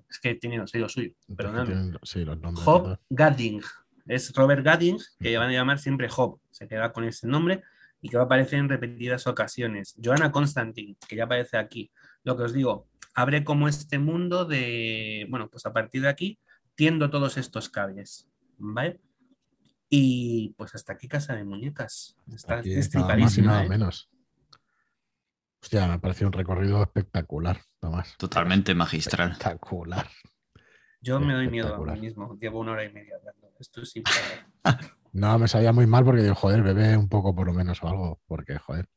es 0.09 0.19
que 0.19 0.35
tiene 0.35 0.55
el 0.55 0.67
sello 0.67 0.89
suyo, 0.89 1.11
perdóname. 1.35 1.97
Hop 2.65 2.99
Gadding, 3.09 3.61
es 4.05 4.33
Robert 4.33 4.63
Gadding, 4.63 4.97
que 5.19 5.37
van 5.37 5.49
a 5.49 5.53
llamar 5.53 5.79
siempre 5.79 6.09
Job, 6.09 6.39
se 6.51 6.67
queda 6.67 6.91
con 6.91 7.03
ese 7.03 7.27
nombre 7.27 7.63
y 8.01 8.09
que 8.09 8.17
va 8.17 8.23
a 8.23 8.25
aparecer 8.25 8.59
en 8.59 8.69
repetidas 8.69 9.27
ocasiones. 9.27 9.95
Joanna 10.03 10.31
Constantine, 10.31 10.97
que 11.07 11.15
ya 11.15 11.23
aparece 11.23 11.57
aquí. 11.57 11.91
Lo 12.23 12.35
que 12.35 12.43
os 12.43 12.53
digo, 12.53 12.87
abre 13.15 13.43
como 13.43 13.67
este 13.67 13.99
mundo 13.99 14.45
de, 14.45 15.25
bueno, 15.29 15.49
pues 15.49 15.65
a 15.65 15.73
partir 15.73 16.01
de 16.01 16.09
aquí 16.09 16.39
tiendo 16.75 17.09
todos 17.09 17.37
estos 17.37 17.69
cables, 17.69 18.27
¿vale? 18.57 18.99
Y 19.89 20.53
pues 20.57 20.73
hasta 20.75 20.93
aquí 20.93 21.07
Casa 21.07 21.35
de 21.35 21.43
Muñecas. 21.43 22.17
Está 22.33 22.59
estripadísima. 22.59 23.51
Nada 23.51 23.65
¿eh? 23.65 23.69
menos. 23.69 24.09
Hostia, 25.61 25.87
me 25.87 25.93
ha 25.93 25.97
parecido 25.99 26.27
un 26.27 26.33
recorrido 26.33 26.81
espectacular, 26.81 27.61
Tomás. 27.79 28.17
Totalmente 28.17 28.75
magistral. 28.75 29.31
Espectacular. 29.31 30.09
Yo 31.03 31.19
me 31.19 31.33
doy 31.33 31.49
miedo 31.49 31.75
a 31.75 31.93
mí 31.93 31.99
mismo. 31.99 32.37
Llevo 32.39 32.61
una 32.61 32.71
hora 32.71 32.85
y 32.85 32.93
media 32.93 33.17
hablando. 33.17 33.51
Esto 33.59 33.85
sí. 33.85 34.01
no, 35.11 35.37
me 35.37 35.49
sabía 35.49 35.73
muy 35.73 35.85
mal 35.85 36.05
porque 36.05 36.21
digo, 36.21 36.35
joder, 36.35 36.63
bebé 36.63 36.95
un 36.95 37.09
poco 37.09 37.35
por 37.35 37.45
lo 37.45 37.53
menos 37.53 37.83
o 37.83 37.89
algo. 37.89 38.21
Porque, 38.25 38.57
joder, 38.57 38.87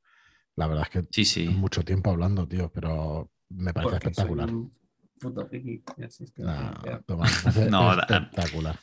la 0.55 0.69
verdad 0.69 0.85
es 0.85 0.91
que 0.91 1.09
sí, 1.11 1.24
sí. 1.24 1.49
mucho 1.49 1.83
tiempo 1.83 2.11
hablando, 2.11 2.47
tío, 2.47 2.70
pero 2.73 3.33
me 3.49 3.74
parece 3.74 3.97
espectacular. 3.97 4.49
puto 5.19 5.49
no, 7.70 7.93
espectacular. 8.01 8.78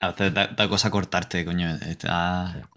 Da, 0.00 0.68
cosa 0.68 0.90
cortarte, 0.90 1.44
coño. 1.44 1.68
Está... 1.74 2.70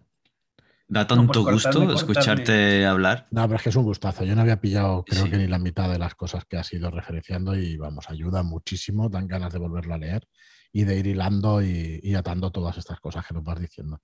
Da 0.94 1.08
tanto 1.08 1.44
gusto 1.44 1.92
escucharte 1.92 2.86
hablar. 2.86 3.26
No, 3.32 3.42
pero 3.48 3.56
es 3.56 3.64
que 3.64 3.70
es 3.70 3.76
un 3.76 3.84
gustazo. 3.84 4.26
Yo 4.26 4.36
no 4.36 4.42
había 4.42 4.62
pillado, 4.62 5.04
creo 5.04 5.28
que 5.28 5.38
ni 5.38 5.48
la 5.48 5.58
mitad 5.58 5.92
de 5.92 5.98
las 5.98 6.14
cosas 6.14 6.46
que 6.46 6.56
has 6.56 6.72
ido 6.72 6.92
referenciando 6.92 7.56
y 7.56 7.78
vamos, 7.78 8.12
ayuda 8.12 8.44
muchísimo, 8.44 9.10
dan 9.10 9.28
ganas 9.28 9.52
de 9.52 9.58
volverlo 9.58 9.96
a 9.96 9.98
leer 9.98 10.28
y 10.72 10.84
de 10.84 11.00
ir 11.00 11.08
hilando 11.08 11.64
y, 11.64 12.14
atando 12.14 12.52
todas 12.52 12.78
estas 12.78 13.00
cosas 13.00 13.26
que 13.26 13.34
nos 13.34 13.44
vas 13.44 13.60
diciendo. 13.60 14.04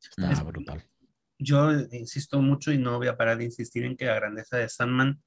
Está 0.00 0.44
brutal. 0.44 0.84
Yo 1.40 1.72
insisto 1.90 2.40
mucho 2.40 2.70
y 2.70 2.78
no 2.78 2.98
voy 2.98 3.08
a 3.08 3.16
parar 3.16 3.38
de 3.38 3.44
insistir 3.44 3.84
en 3.84 3.96
que 3.96 4.04
la 4.04 4.14
grandeza 4.14 4.58
de 4.58 4.68
Sandman 4.68 5.20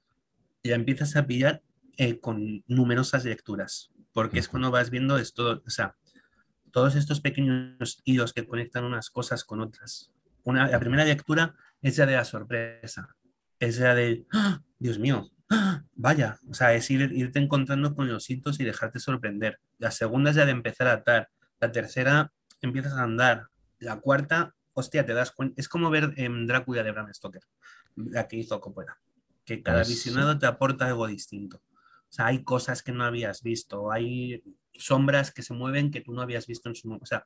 ya 0.63 0.75
empiezas 0.75 1.17
a 1.17 1.27
pillar 1.27 1.61
eh, 1.97 2.21
con 2.21 2.63
numerosas 2.67 3.25
lecturas, 3.25 3.91
porque 4.13 4.39
es 4.39 4.47
cuando 4.47 4.71
vas 4.71 4.89
viendo 4.89 5.17
esto, 5.17 5.61
o 5.67 5.69
sea, 5.69 5.97
todos 6.71 6.95
estos 6.95 7.19
pequeños 7.19 8.01
hilos 8.05 8.31
que 8.31 8.47
conectan 8.47 8.85
unas 8.85 9.09
cosas 9.09 9.43
con 9.43 9.59
otras 9.59 10.09
la 10.45 10.79
primera 10.79 11.05
lectura 11.05 11.55
es 11.81 11.95
ya 11.95 12.05
de 12.05 12.15
la 12.15 12.25
sorpresa, 12.25 13.15
es 13.59 13.77
ya 13.77 13.95
de, 13.95 14.25
¡Ah! 14.33 14.61
Dios 14.79 14.99
mío, 14.99 15.29
¡Ah! 15.49 15.83
vaya, 15.93 16.39
o 16.49 16.53
sea, 16.53 16.73
es 16.73 16.89
irte 16.89 17.39
encontrando 17.39 17.95
con 17.95 18.07
los 18.07 18.29
hitos 18.29 18.59
y 18.59 18.63
dejarte 18.63 18.99
sorprender. 18.99 19.59
La 19.77 19.91
segunda 19.91 20.31
es 20.31 20.35
ya 20.35 20.45
de 20.45 20.51
empezar 20.51 20.87
a 20.87 20.93
atar, 20.93 21.29
la 21.59 21.71
tercera 21.71 22.31
empiezas 22.61 22.93
a 22.93 23.03
andar, 23.03 23.47
la 23.79 23.99
cuarta, 23.99 24.55
hostia, 24.73 25.05
te 25.05 25.13
das 25.13 25.31
cuenta, 25.31 25.59
es 25.59 25.67
como 25.67 25.89
ver 25.89 26.13
en 26.17 26.47
Drácula 26.47 26.83
de 26.83 26.91
Bram 26.91 27.13
Stoker, 27.13 27.41
la 27.95 28.27
que 28.27 28.37
hizo 28.37 28.59
Coppola, 28.61 28.97
que 29.45 29.61
cada 29.61 29.79
pues 29.79 29.89
visionado 29.89 30.37
te 30.37 30.45
aporta 30.45 30.87
algo 30.87 31.07
distinto. 31.07 31.61
O 32.11 32.13
sea, 32.13 32.27
hay 32.27 32.43
cosas 32.43 32.83
que 32.83 32.91
no 32.91 33.03
habías 33.03 33.41
visto, 33.41 33.91
hay 33.91 34.43
sombras 34.73 35.31
que 35.31 35.43
se 35.43 35.53
mueven 35.53 35.91
que 35.91 36.01
tú 36.01 36.13
no 36.13 36.21
habías 36.21 36.45
visto 36.45 36.69
en 36.69 36.75
su 36.75 36.87
momento. 36.87 37.03
O 37.03 37.07
sea, 37.07 37.25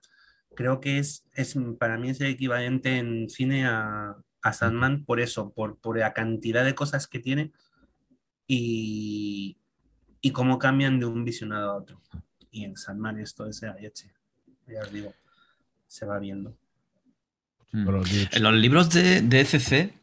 creo 0.55 0.79
que 0.79 0.99
es, 0.99 1.25
es 1.33 1.55
para 1.79 1.97
mí 1.97 2.09
es 2.09 2.21
el 2.21 2.27
equivalente 2.27 2.97
en 2.97 3.29
cine 3.29 3.65
a, 3.65 4.15
a 4.41 4.53
Sandman 4.53 5.05
por 5.05 5.19
eso, 5.19 5.51
por, 5.53 5.77
por 5.77 5.97
la 5.97 6.13
cantidad 6.13 6.63
de 6.63 6.75
cosas 6.75 7.07
que 7.07 7.19
tiene 7.19 7.51
y, 8.47 9.57
y 10.21 10.31
cómo 10.31 10.59
cambian 10.59 10.99
de 10.99 11.05
un 11.05 11.23
visionado 11.25 11.71
a 11.71 11.77
otro. 11.77 12.01
Y 12.51 12.63
en 12.63 12.77
Sandman 12.77 13.19
esto 13.19 13.47
es 13.47 13.61
la 13.61 13.75
leche, 13.75 14.13
ya 14.67 14.81
os 14.81 14.91
digo, 14.91 15.13
se 15.87 16.05
va 16.05 16.19
viendo. 16.19 16.57
Mm. 17.71 17.89
En 18.31 18.43
los 18.43 18.53
libros 18.53 18.89
de, 18.91 19.21
de 19.21 19.41
ECC, 19.41 19.93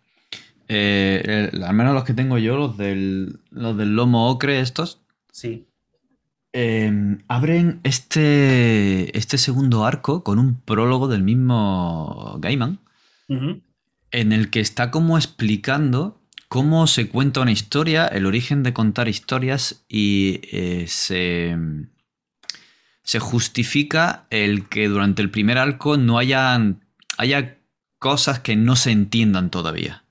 eh, 0.68 1.50
al 1.64 1.74
menos 1.74 1.94
los 1.94 2.04
que 2.04 2.14
tengo 2.14 2.38
yo, 2.38 2.56
los 2.56 2.76
del, 2.76 3.40
los 3.50 3.76
del 3.76 3.94
lomo 3.96 4.30
ocre 4.30 4.60
estos, 4.60 5.00
sí. 5.30 5.66
Em, 6.54 7.22
abren 7.28 7.80
este, 7.82 9.16
este 9.16 9.38
segundo 9.38 9.86
arco 9.86 10.22
con 10.22 10.38
un 10.38 10.60
prólogo 10.60 11.08
del 11.08 11.22
mismo 11.22 12.36
Gaiman, 12.40 12.78
en 13.28 14.32
el 14.32 14.50
que 14.50 14.60
está 14.60 14.90
como 14.90 15.16
explicando 15.16 16.20
cómo 16.48 16.86
se 16.86 17.08
cuenta 17.08 17.40
una 17.40 17.52
historia, 17.52 18.06
el 18.06 18.26
origen 18.26 18.62
de 18.62 18.74
contar 18.74 19.08
historias 19.08 19.86
y 19.88 20.40
eh, 20.52 20.84
se, 20.86 21.56
se 23.02 23.18
justifica 23.18 24.26
el 24.28 24.68
que 24.68 24.88
durante 24.88 25.22
el 25.22 25.30
primer 25.30 25.56
arco 25.56 25.96
no 25.96 26.18
hayan, 26.18 26.84
haya 27.16 27.56
cosas 27.98 28.40
que 28.40 28.54
no 28.54 28.76
se 28.76 28.90
entiendan 28.90 29.48
todavía, 29.48 30.01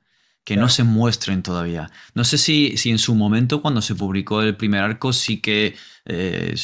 que 0.43 0.57
no 0.57 0.69
se 0.69 0.83
muestren 0.83 1.43
todavía. 1.43 1.91
No 2.15 2.23
sé 2.23 2.37
si, 2.37 2.75
si, 2.77 2.89
en 2.89 2.97
su 2.97 3.15
momento, 3.15 3.61
cuando 3.61 3.81
se 3.81 3.95
publicó 3.95 4.41
el 4.41 4.55
primer 4.55 4.81
arco, 4.81 5.13
sí 5.13 5.37
que 5.37 5.75
eh, 6.05 6.55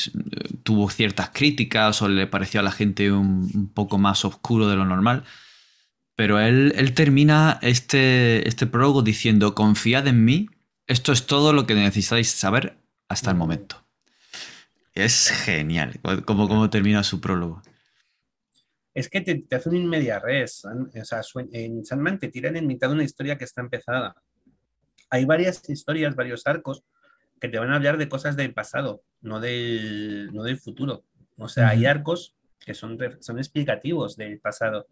tuvo 0.64 0.90
ciertas 0.90 1.30
críticas 1.30 2.02
o 2.02 2.10
le 2.10 2.28
pareció 2.28 2.60
a 2.60 2.64
la 2.64 2.72
gente 2.72 3.12
un, 3.12 3.72
poco 3.74 3.98
más 3.98 4.26
oscuro 4.26 4.68
de 4.68 4.76
lo 4.76 4.86
normal. 4.86 5.24
Pero 6.16 6.40
él, 6.40 6.74
él 6.76 6.94
termina 6.94 7.60
este, 7.62 8.48
este 8.48 8.66
prólogo 8.66 9.04
diciendo, 9.04 9.54
confiad 9.54 10.08
en 10.08 10.26
mí, 10.26 10.50
esto 10.88 11.12
es 11.12 11.28
todo 11.28 11.54
lo 11.54 11.68
que 11.68 11.76
necesitáis 11.76 12.30
saber 12.32 12.80
hasta 13.08 13.30
el 13.30 13.38
momento. 13.38 13.86
Es 14.94 15.30
genial 15.30 16.00
cómo, 16.26 16.48
cómo 16.48 16.72
termina 16.72 17.04
su 17.04 17.22
prólogo. 17.22 17.62
Es 18.98 19.10
que 19.10 19.22
te, 19.22 19.46
hace 19.56 19.70
un 19.70 19.76
inmedia 19.76 20.18
res. 20.18 20.66
O 20.66 21.06
sea, 21.06 21.22
en 21.52 21.86
Sandman 21.86 22.18
te 22.18 22.30
tiran 22.30 22.58
en 22.58 22.66
mitad 22.66 22.88
de 22.88 22.96
una 22.96 23.04
historia 23.04 23.38
que 23.38 23.44
está 23.44 23.62
empezada. 23.62 24.16
Hay 25.12 25.24
varias 25.24 25.70
historias, 25.70 26.16
varios 26.16 26.48
arcos 26.48 26.84
que 27.40 27.48
te 27.48 27.60
van 27.60 27.70
a 27.70 27.76
hablar 27.76 28.00
de 28.00 28.10
cosas 28.10 28.36
del 28.36 28.56
pasado, 28.56 29.04
no 29.22 29.40
del, 29.40 30.34
no 30.34 30.42
del 30.42 30.58
futuro. 30.58 31.04
O 31.38 31.48
sea, 31.48 31.70
hay 31.70 31.86
arcos 31.86 32.36
que 32.60 32.74
son, 32.74 32.98
son 33.20 33.38
explicativos 33.38 34.18
del 34.18 34.40
pasado. 34.40 34.88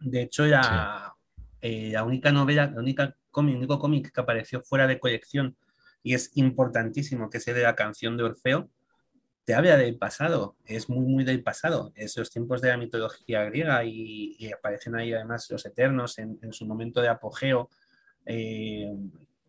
De 0.00 0.22
hecho, 0.22 0.46
la, 0.46 1.14
eh, 1.60 1.90
la 1.92 2.02
única 2.02 2.32
novela, 2.32 2.66
la 2.66 2.80
única 2.80 3.16
cómic, 3.30 3.52
el 3.52 3.58
único 3.58 3.78
cómic 3.78 4.10
que 4.10 4.20
apareció 4.20 4.60
fuera 4.60 4.88
de 4.88 4.98
colección 4.98 5.56
y 6.02 6.14
es 6.14 6.32
importantísimo, 6.34 7.30
que 7.30 7.38
es 7.38 7.44
de 7.44 7.62
la 7.62 7.76
canción 7.76 8.16
de 8.16 8.24
Orfeo, 8.24 8.68
te 9.48 9.54
habla 9.54 9.78
del 9.78 9.96
pasado, 9.96 10.56
es 10.66 10.90
muy, 10.90 11.06
muy 11.06 11.24
del 11.24 11.42
pasado, 11.42 11.90
esos 11.94 12.30
tiempos 12.30 12.60
de 12.60 12.68
la 12.68 12.76
mitología 12.76 13.44
griega 13.44 13.82
y, 13.82 14.36
aparecen 14.52 14.94
ahí 14.94 15.14
además 15.14 15.50
los 15.50 15.64
eternos 15.64 16.18
en, 16.18 16.52
su 16.52 16.66
momento 16.66 17.00
de 17.00 17.08
apogeo, 17.08 17.70
eh, 18.26 18.94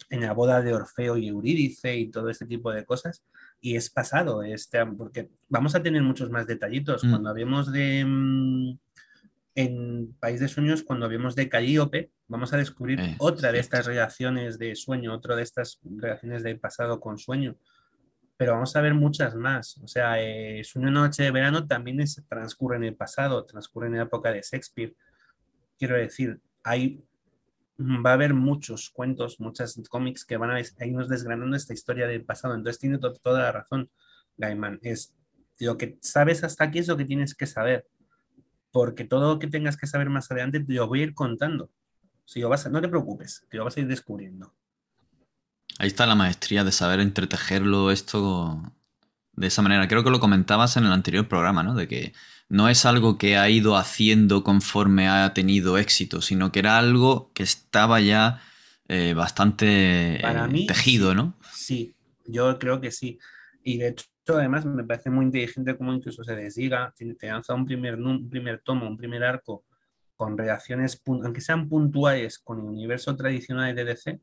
en 0.09 0.21
la 0.21 0.31
boda 0.31 0.61
de 0.61 0.73
Orfeo 0.73 1.17
y 1.17 1.27
Eurídice 1.27 1.97
y 1.97 2.07
todo 2.07 2.30
este 2.30 2.45
tipo 2.45 2.71
de 2.71 2.85
cosas. 2.85 3.26
Y 3.59 3.76
es 3.76 3.89
pasado, 3.89 4.41
este, 4.41 4.85
porque 4.85 5.31
vamos 5.49 5.76
a 5.76 5.84
tener 5.84 6.01
muchos 6.01 6.30
más 6.30 6.47
detallitos. 6.47 7.03
Mm. 7.03 7.09
Cuando 7.09 7.30
hablemos 7.31 7.69
de... 7.69 8.05
Mm, 8.05 8.77
en 9.55 10.15
País 10.21 10.39
de 10.39 10.47
Sueños, 10.47 10.84
cuando 10.84 11.07
hablemos 11.07 11.35
de 11.35 11.49
Callíope, 11.49 12.11
vamos 12.30 12.53
a 12.53 12.57
descubrir 12.57 13.01
eh, 13.01 13.15
otra 13.17 13.51
de 13.51 13.59
estas 13.59 13.85
relaciones 13.85 14.57
de 14.57 14.76
sueño, 14.76 15.13
otra 15.13 15.35
de 15.35 15.43
estas 15.43 15.81
relaciones 15.84 16.43
del 16.43 16.57
pasado 16.57 17.01
con 17.01 17.17
sueño 17.17 17.57
pero 18.40 18.53
vamos 18.53 18.74
a 18.74 18.80
ver 18.80 18.94
muchas 18.94 19.36
más. 19.36 19.78
O 19.84 19.88
sea, 19.90 20.14
eh, 20.18 20.64
Sueño 20.64 20.90
Noche 20.90 21.24
de 21.24 21.32
Verano 21.32 21.68
también 21.68 22.02
transcurre 22.30 22.78
en 22.78 22.86
el 22.86 22.95
pasado, 22.95 23.44
transcurre 23.44 23.88
en 23.88 23.98
la 23.98 24.03
época 24.03 24.32
de 24.32 24.41
Shakespeare. 24.41 24.95
Quiero 25.78 25.98
decir, 25.98 26.40
hay, 26.64 27.03
va 27.78 28.11
a 28.11 28.14
haber 28.14 28.34
muchos 28.34 28.91
cuentos, 28.91 29.41
muchos 29.41 29.78
cómics 29.90 30.24
que 30.24 30.38
van 30.38 30.52
a, 30.52 30.61
irnos 30.61 31.10
desgranando 31.10 31.57
esta 31.57 31.74
historia 31.74 32.07
del 32.07 32.24
pasado. 32.24 32.56
Entonces 32.56 32.80
tiene 32.80 32.98
toda 32.98 33.41
la 33.41 33.52
razón, 33.52 33.90
Gaiman. 34.38 34.80
Es 34.84 35.14
lo 35.60 35.78
que 35.78 35.98
sabes 35.99 36.45
hasta 36.45 36.64
aquí 36.64 36.80
es 36.80 36.88
lo 36.88 36.95
que 36.95 37.03
tienes 37.03 37.36
que 37.36 37.45
saber. 37.45 37.88
Porque 38.72 39.03
todo 39.03 39.34
lo 39.34 39.40
que 39.40 39.48
tengas 39.48 39.76
que 39.76 39.86
saber 39.86 40.10
más 40.10 40.32
adelante 40.32 40.61
te 40.61 40.72
lo 40.72 40.88
voy 40.88 41.02
a 41.02 41.03
ir 41.03 41.14
contando. 41.14 41.70
Si 42.24 42.41
vas 42.44 42.72
no 42.72 42.80
te 42.80 42.88
preocupes, 42.88 43.45
te 43.49 43.57
lo 43.57 43.66
vas 43.66 43.76
a 43.76 43.82
ir 43.82 43.88
descubriendo. 43.88 44.53
Ahí 45.80 45.88
está 45.88 46.06
la 46.06 46.15
maestría 46.15 46.65
de 46.65 46.73
saber 46.73 46.99
entretejerlo 46.99 47.89
esto 47.89 48.61
de 49.31 49.47
esa 49.47 49.61
manera. 49.61 49.88
Creo 49.88 50.03
que 50.03 50.10
lo 50.10 50.19
comentabas 50.19 50.76
en 50.76 50.84
el 50.84 50.91
anterior 50.91 51.30
programa, 51.30 51.64
¿no? 51.64 51.73
De 51.73 51.88
que 51.88 52.11
no 52.49 52.68
es 52.68 52.85
algo 52.85 53.18
que 53.18 53.38
ha 53.38 53.49
ido 53.49 53.77
haciendo 53.77 54.43
conforme 54.43 55.07
ha 55.07 55.34
tenido 55.34 55.77
éxito, 55.77 56.22
sino 56.22 56.51
que 56.51 56.60
era 56.60 56.77
algo 56.77 57.31
que 57.34 57.43
estaba 57.43 58.01
ya 58.01 58.41
eh, 58.89 59.14
bastante 59.14 60.15
eh, 60.18 60.65
tejido, 60.68 61.15
¿no? 61.15 61.38
Sí, 61.53 61.95
yo 62.26 62.60
creo 62.60 62.81
que 62.81 62.91
sí. 62.91 63.18
Y 63.64 63.77
de 63.77 63.88
hecho, 63.88 64.06
además, 64.27 64.65
me 64.65 64.84
parece 64.84 65.10
muy 65.10 65.23
inteligente 65.23 65.77
cómo 65.77 65.93
incluso 65.93 66.26
se 66.26 66.35
desdiga, 66.35 66.93
te 66.97 67.27
lanza 67.27 67.53
un 67.53 67.65
primer, 67.65 67.95
un 67.95 68.30
primer 68.30 68.60
tomo, 68.60 68.85
un 68.85 68.97
primer 68.97 69.23
arco 69.23 69.64
con 70.18 70.38
reacciones, 70.38 71.01
aunque 71.06 71.39
sean 71.39 71.69
puntuales 71.69 72.38
con 72.38 72.60
el 72.60 72.65
universo 72.65 73.15
tradicional 73.15 73.73
de 73.73 73.85
DC, 73.85 74.19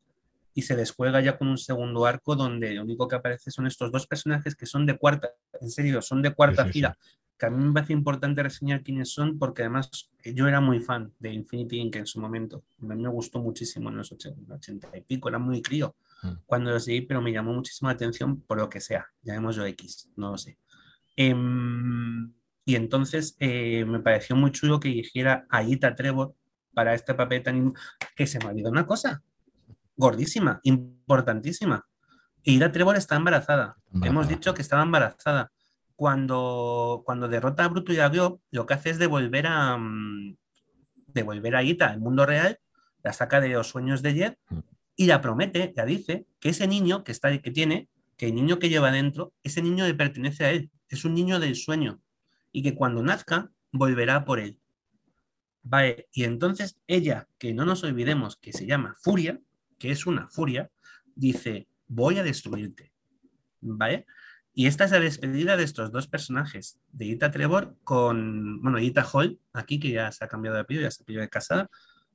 y 0.57 0.63
se 0.63 0.75
descuelga 0.75 1.21
ya 1.21 1.37
con 1.37 1.49
un 1.49 1.59
segundo 1.59 2.07
arco 2.07 2.35
donde 2.35 2.73
lo 2.73 2.83
único 2.83 3.07
que 3.07 3.15
aparece 3.15 3.51
son 3.51 3.67
estos 3.67 3.93
dos 3.93 4.07
personajes 4.07 4.57
que 4.57 4.65
son 4.65 4.87
de 4.87 4.97
cuarta, 4.97 5.29
en 5.61 5.71
serio, 5.71 6.01
son 6.01 6.23
de 6.23 6.33
cuarta 6.33 6.65
fila. 6.65 6.97
Que 7.39 7.45
a 7.45 7.51
mí 7.51 7.63
me 7.63 7.75
parece 7.75 7.93
importante 7.93 8.43
reseñar 8.43 8.83
quiénes 8.83 9.13
son 9.13 9.39
porque 9.39 9.61
además 9.61 10.11
eh, 10.25 10.33
yo 10.33 10.49
era 10.49 10.63
muy 10.63 10.81
fan 10.81 11.13
de 11.19 11.31
Infinity 11.31 11.79
Inc. 11.79 11.97
en 11.97 12.07
su 12.07 12.19
momento. 12.23 12.65
A 12.81 12.87
mí 12.87 13.03
me 13.03 13.11
gustó 13.11 13.39
muchísimo 13.39 13.91
en 13.91 13.99
los 13.99 14.11
80, 14.11 14.97
y 14.97 15.03
pico, 15.03 15.29
era 15.29 15.39
muy 15.39 15.61
crío 15.61 15.95
mm. 16.23 16.31
cuando 16.47 16.71
los 16.71 16.87
leí, 16.87 17.03
pero 17.03 17.21
me 17.21 17.33
llamó 17.33 17.53
muchísimo 17.53 17.91
la 17.91 17.95
atención 17.95 18.41
por 18.41 18.57
lo 18.57 18.71
que 18.71 18.81
sea, 18.81 19.07
llamémoslo 19.21 19.67
X, 19.67 20.09
no 20.17 20.31
lo 20.31 20.39
sé. 20.39 20.57
Em, 21.17 22.33
y 22.65 22.77
entonces 22.77 23.37
eh, 23.41 23.85
me 23.85 24.01
pareció 24.01 24.35
muy 24.37 24.53
chulo 24.53 24.81
que 24.81 24.89
eligiera 24.89 25.47
a 25.51 25.63
Ita 25.63 25.95
Trevor 25.95 26.35
para 26.73 26.95
este 26.95 27.13
papel 27.13 27.43
tan... 27.43 27.75
que 28.17 28.27
se 28.27 28.39
me 28.39 28.47
ha 28.47 28.49
olvidado 28.49 28.73
una 28.73 28.87
cosa, 28.87 29.23
gordísima, 29.97 30.61
importantísima. 30.63 31.87
Ira 32.43 32.71
Trevor 32.71 32.97
está 32.97 33.17
embarazada. 33.17 33.77
Hemos 34.03 34.29
dicho 34.29 34.55
que 34.55 34.63
estaba 34.63 34.83
embarazada. 34.83 35.51
Cuando, 35.97 37.03
cuando 37.07 37.27
derrota 37.27 37.65
a 37.65 37.69
Bruto 37.69 37.93
y 37.93 37.99
a 37.99 38.09
Glob, 38.09 38.41
lo 38.51 38.67
que 38.67 38.75
hace 38.75 38.91
es 38.91 38.99
devolver 38.99 39.47
a, 39.47 39.77
mm, 39.79 40.37
devolver 41.07 41.57
a 41.57 41.63
Ita 41.63 41.89
al 41.89 41.99
mundo 41.99 42.27
real, 42.27 42.59
la 43.03 43.13
saca 43.13 43.41
de 43.41 43.49
los 43.49 43.69
sueños 43.69 44.03
de 44.03 44.15
Jed 44.15 44.35
mm. 44.51 44.59
y 44.97 45.07
la 45.07 45.21
promete, 45.21 45.73
la 45.75 45.87
dice, 45.87 46.27
que 46.39 46.51
ese 46.51 46.69
niño 46.69 47.03
que, 47.03 47.13
está, 47.13 47.37
que 47.39 47.51
tiene, 47.51 47.89
que 48.17 48.27
el 48.27 48.35
niño 48.35 48.59
que 48.59 48.69
lleva 48.69 48.91
dentro, 48.93 49.33
ese 49.43 49.63
niño 49.63 49.87
le 49.87 49.95
pertenece 49.95 50.45
a 50.45 50.51
él, 50.51 50.71
es 50.89 51.05
un 51.05 51.15
niño 51.15 51.41
del 51.41 51.57
sueño 51.57 52.01
y 52.53 52.63
que 52.63 52.75
cuando 52.75 53.03
nazca 53.03 53.51
volverá 53.73 54.25
por 54.25 54.39
él. 54.39 54.61
Vale, 55.63 56.07
y 56.13 56.25
entonces 56.25 56.79
ella, 56.87 57.27
que 57.39 57.53
no 57.53 57.65
nos 57.65 57.83
olvidemos 57.83 58.37
que 58.37 58.53
se 58.53 58.67
llama 58.67 58.95
Furia, 59.03 59.41
que 59.79 59.91
es 59.91 60.07
una 60.07 60.29
furia, 60.29 60.71
dice, 61.15 61.69
voy 61.87 62.19
a 62.19 62.23
destruirte. 62.23 62.93
¿Vale? 63.61 64.07
Y 64.59 64.67
esta 64.67 64.85
es 64.85 64.91
la 64.91 65.01
despedida 65.01 65.57
de 65.59 65.65
estos 65.65 65.93
dos 65.93 66.09
personajes, 66.09 66.79
de 66.91 67.05
Ita 67.05 67.31
Trevor 67.31 67.77
con, 67.85 68.63
bueno, 68.63 68.79
Ita 68.79 69.07
Hall, 69.13 69.39
aquí 69.53 69.79
que 69.79 69.91
ya 69.91 70.11
se 70.13 70.25
ha 70.25 70.29
cambiado 70.29 70.55
de 70.55 70.63
apellido, 70.63 70.85
ya 70.85 70.91
se 70.91 71.05
ha 71.07 71.21
de 71.21 71.29
casada, 71.29 71.69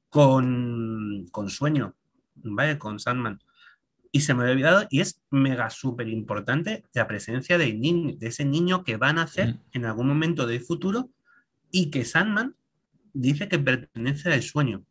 con, 0.10 1.28
con 1.32 1.50
Sueño, 1.52 1.96
¿vale? 2.36 2.80
Con 2.80 3.00
Sandman. 3.00 3.40
Y 4.12 4.22
se 4.22 4.34
me 4.34 4.42
había 4.42 4.54
olvidado, 4.54 4.88
y 4.90 5.02
es 5.02 5.22
mega 5.30 5.70
súper 5.70 6.10
importante 6.10 6.84
la 6.94 7.08
presencia 7.08 7.60
de, 7.60 7.72
de 8.18 8.28
ese 8.28 8.44
niño 8.44 8.84
que 8.84 8.98
van 8.98 9.20
a 9.20 9.24
nacer 9.24 9.60
en 9.72 9.86
algún 9.86 10.08
momento 10.08 10.48
del 10.48 10.62
futuro 10.62 11.12
y 11.70 11.92
que 11.92 12.06
Sandman 12.06 12.56
dice 13.14 13.48
que 13.48 13.60
pertenece 13.60 14.34
al 14.34 14.42
sueño. 14.42 14.84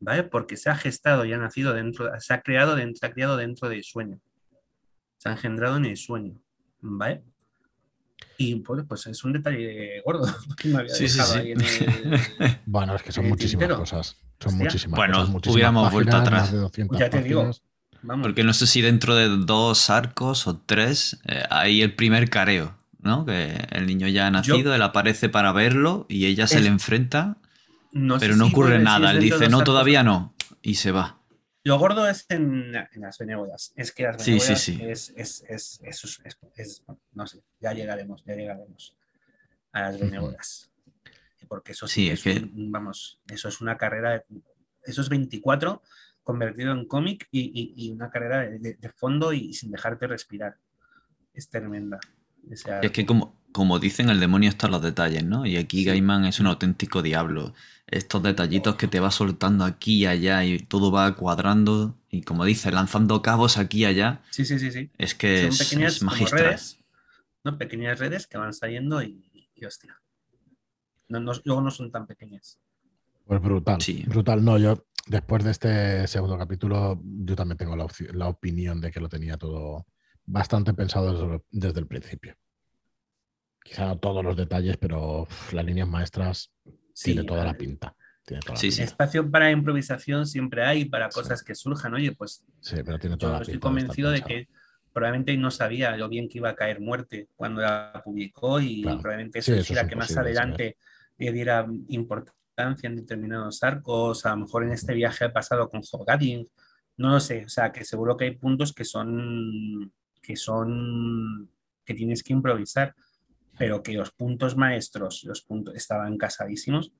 ¿Vale? 0.00 0.24
Porque 0.24 0.56
se 0.56 0.70
ha 0.70 0.74
gestado 0.74 1.24
y 1.24 1.32
ha 1.32 1.38
nacido 1.38 1.74
dentro, 1.74 2.10
se 2.18 2.34
ha 2.34 2.40
creado, 2.40 2.74
dentro, 2.74 2.98
se 2.98 3.06
ha 3.06 3.12
creado 3.12 3.36
dentro 3.36 3.68
del 3.68 3.84
sueño. 3.84 4.18
Se 5.18 5.28
ha 5.28 5.32
engendrado 5.32 5.76
en 5.76 5.84
el 5.84 5.96
sueño, 5.96 6.34
¿vale? 6.80 7.22
Y 8.38 8.56
pues, 8.56 8.84
pues 8.88 9.06
es 9.06 9.22
un 9.22 9.34
detalle 9.34 10.00
gordo. 10.04 10.26
sí, 10.88 11.08
sí, 11.08 11.20
sí. 11.20 11.86
bueno, 12.66 12.96
es 12.96 13.02
que 13.02 13.12
son 13.12 13.28
muchísimas 13.28 13.68
cosas. 13.74 14.16
Son 14.40 14.56
muchísimas 14.56 14.96
bueno, 14.96 15.32
cosas. 15.32 15.54
hubiéramos 15.54 15.92
vuelto 15.92 16.16
atrás. 16.16 16.52
Ya 16.92 17.10
te 17.10 17.22
digo. 17.22 17.50
Vamos. 18.02 18.26
Porque 18.26 18.44
no 18.44 18.54
sé 18.54 18.66
si 18.66 18.80
dentro 18.80 19.14
de 19.14 19.28
dos 19.28 19.90
arcos 19.90 20.46
o 20.46 20.56
tres 20.56 21.20
eh, 21.26 21.42
hay 21.50 21.82
el 21.82 21.94
primer 21.94 22.30
careo, 22.30 22.74
¿no? 22.98 23.26
Que 23.26 23.68
el 23.72 23.86
niño 23.86 24.08
ya 24.08 24.26
ha 24.26 24.30
nacido, 24.30 24.74
él 24.74 24.80
aparece 24.80 25.28
para 25.28 25.52
verlo 25.52 26.06
y 26.08 26.24
ella 26.24 26.46
se 26.46 26.60
le 26.60 26.68
enfrenta 26.68 27.36
pero 28.18 28.36
no 28.36 28.46
ocurre 28.46 28.78
nada. 28.78 29.10
Él 29.12 29.20
dice, 29.20 29.48
no, 29.48 29.62
todavía 29.64 30.02
no. 30.02 30.34
Y 30.62 30.74
se 30.74 30.92
va. 30.92 31.20
Lo 31.62 31.78
gordo 31.78 32.08
es 32.08 32.24
en, 32.28 32.72
las 32.72 33.18
benévolas. 33.18 33.72
Es 33.76 33.92
que 33.92 34.04
las 34.04 34.24
benévolas 34.24 34.68
Es, 34.68 35.12
es, 35.16 35.80
es, 35.82 36.82
No 37.12 37.26
sé, 37.26 37.42
ya 37.60 37.72
llegaremos, 37.72 38.24
ya 38.24 38.34
llegaremos 38.34 38.96
a 39.72 39.82
las 39.82 40.00
benévolas. 40.00 40.70
Porque 41.48 41.72
eso 41.72 41.88
sí, 41.88 42.08
es, 42.08 42.22
que... 42.22 42.48
vamos, 42.52 43.20
eso 43.28 43.48
es 43.48 43.60
una 43.60 43.76
carrera, 43.76 44.24
eso 44.84 45.02
es 45.02 45.08
24 45.08 45.82
convertido 46.22 46.72
en 46.72 46.86
cómic 46.86 47.26
y, 47.32 47.90
una 47.90 48.08
carrera 48.10 48.48
de, 48.48 48.92
fondo 48.94 49.32
y 49.32 49.52
sin 49.52 49.72
dejarte 49.72 50.06
respirar. 50.06 50.56
Es 51.34 51.48
tremenda. 51.48 51.98
es 52.48 52.90
que 52.92 53.04
como, 53.04 53.39
como 53.52 53.78
dicen, 53.78 54.10
el 54.10 54.20
demonio 54.20 54.48
está 54.48 54.66
en 54.66 54.72
los 54.72 54.82
detalles, 54.82 55.24
¿no? 55.24 55.46
Y 55.46 55.56
aquí 55.56 55.84
Gaiman 55.84 56.24
es 56.24 56.40
un 56.40 56.46
auténtico 56.46 57.02
diablo. 57.02 57.54
Estos 57.86 58.22
detallitos 58.22 58.76
que 58.76 58.86
te 58.86 59.00
va 59.00 59.10
soltando 59.10 59.64
aquí 59.64 60.02
y 60.02 60.06
allá 60.06 60.44
y 60.44 60.58
todo 60.58 60.92
va 60.92 61.16
cuadrando 61.16 61.98
y 62.08 62.22
como 62.22 62.44
dice, 62.44 62.70
lanzando 62.70 63.22
cabos 63.22 63.58
aquí 63.58 63.80
y 63.80 63.84
allá. 63.86 64.22
Sí, 64.30 64.44
sí, 64.44 64.58
sí, 64.58 64.70
sí. 64.70 64.90
Es 64.98 65.14
que 65.14 65.46
es, 65.46 66.02
magistral. 66.02 66.58
¿no? 67.44 67.58
Pequeñas 67.58 67.98
redes 67.98 68.26
que 68.26 68.38
van 68.38 68.52
saliendo 68.52 69.02
y, 69.02 69.24
hostia. 69.66 70.00
luego 71.08 71.60
no 71.60 71.70
son 71.70 71.90
tan 71.90 72.06
pequeñas. 72.06 72.58
Pues 73.26 73.40
brutal, 73.40 73.80
sí. 73.80 74.04
brutal. 74.08 74.44
No, 74.44 74.58
yo 74.58 74.86
después 75.06 75.44
de 75.44 75.50
este 75.50 76.06
segundo 76.08 76.38
capítulo, 76.38 77.00
yo 77.04 77.36
también 77.36 77.58
tengo 77.58 77.76
la, 77.76 78.28
opinión 78.28 78.80
de 78.80 78.90
que 78.90 79.00
lo 79.00 79.08
tenía 79.08 79.36
todo 79.36 79.86
bastante 80.24 80.74
pensado 80.74 81.42
desde, 81.50 81.80
el 81.80 81.86
principio. 81.86 82.36
Quizá 83.62 83.86
no 83.86 83.98
todos 83.98 84.24
los 84.24 84.36
detalles, 84.36 84.76
pero 84.76 85.26
las 85.52 85.64
líneas 85.64 85.88
maestras 85.88 86.50
tiene 86.94 87.24
toda 87.24 87.44
la 87.44 87.54
pinta. 87.54 87.94
sí, 88.54 88.68
Espacio 88.68 89.30
para 89.30 89.50
improvisación 89.50 90.26
siempre 90.26 90.64
hay, 90.64 90.84
para 90.84 91.08
cosas 91.08 91.42
que 91.42 91.54
surjan. 91.54 91.94
Oye, 91.94 92.12
pues 92.12 92.44
sí, 92.60 92.76
pero 92.84 92.98
tiene 92.98 93.16
toda 93.16 93.38
yo 93.38 93.42
estoy 93.42 93.58
convencido 93.58 94.10
de 94.10 94.22
que 94.22 94.48
probablemente 94.92 95.36
no 95.36 95.50
sabía 95.50 95.96
lo 95.96 96.08
bien 96.08 96.28
que 96.28 96.38
iba 96.38 96.50
a 96.50 96.56
caer 96.56 96.80
muerte 96.80 97.28
cuando 97.36 97.60
la 97.60 98.00
publicó 98.04 98.60
y 98.60 98.82
probablemente 98.82 99.38
eso 99.38 99.54
hiciera 99.54 99.86
que 99.86 99.96
más 99.96 100.16
adelante 100.16 100.76
le 101.16 101.32
diera 101.32 101.66
importancia 101.88 102.88
en 102.88 102.96
determinados 102.96 103.62
arcos, 103.62 104.26
a 104.26 104.30
lo 104.30 104.38
mejor 104.38 104.64
en 104.64 104.72
este 104.72 104.94
viaje 104.94 105.24
al 105.24 105.32
pasado 105.32 105.68
con 105.68 105.82
Hobgadin, 105.90 106.48
no 106.96 107.10
lo 107.10 107.20
sé, 107.20 107.44
o 107.44 107.48
sea, 107.48 107.72
que 107.72 107.84
seguro 107.84 108.16
que 108.16 108.24
hay 108.24 108.36
puntos 108.36 108.72
que 108.72 108.84
son 108.84 109.92
que 110.22 110.36
son 110.36 111.48
que 111.84 111.94
tienes 111.94 112.22
que 112.22 112.32
improvisar, 112.32 112.94
pero 113.60 113.82
que 113.82 113.92
los 113.92 114.10
puntos 114.12 114.56
maestros, 114.56 115.22
los 115.24 115.42
puntos 115.42 115.74
estaban 115.74 116.16
casadísimos. 116.16 116.94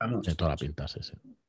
Vamos. 0.00 0.26
De 0.26 0.34
toda 0.34 0.52
la 0.52 0.56
pinta, 0.56 0.88
sí, 0.88 1.00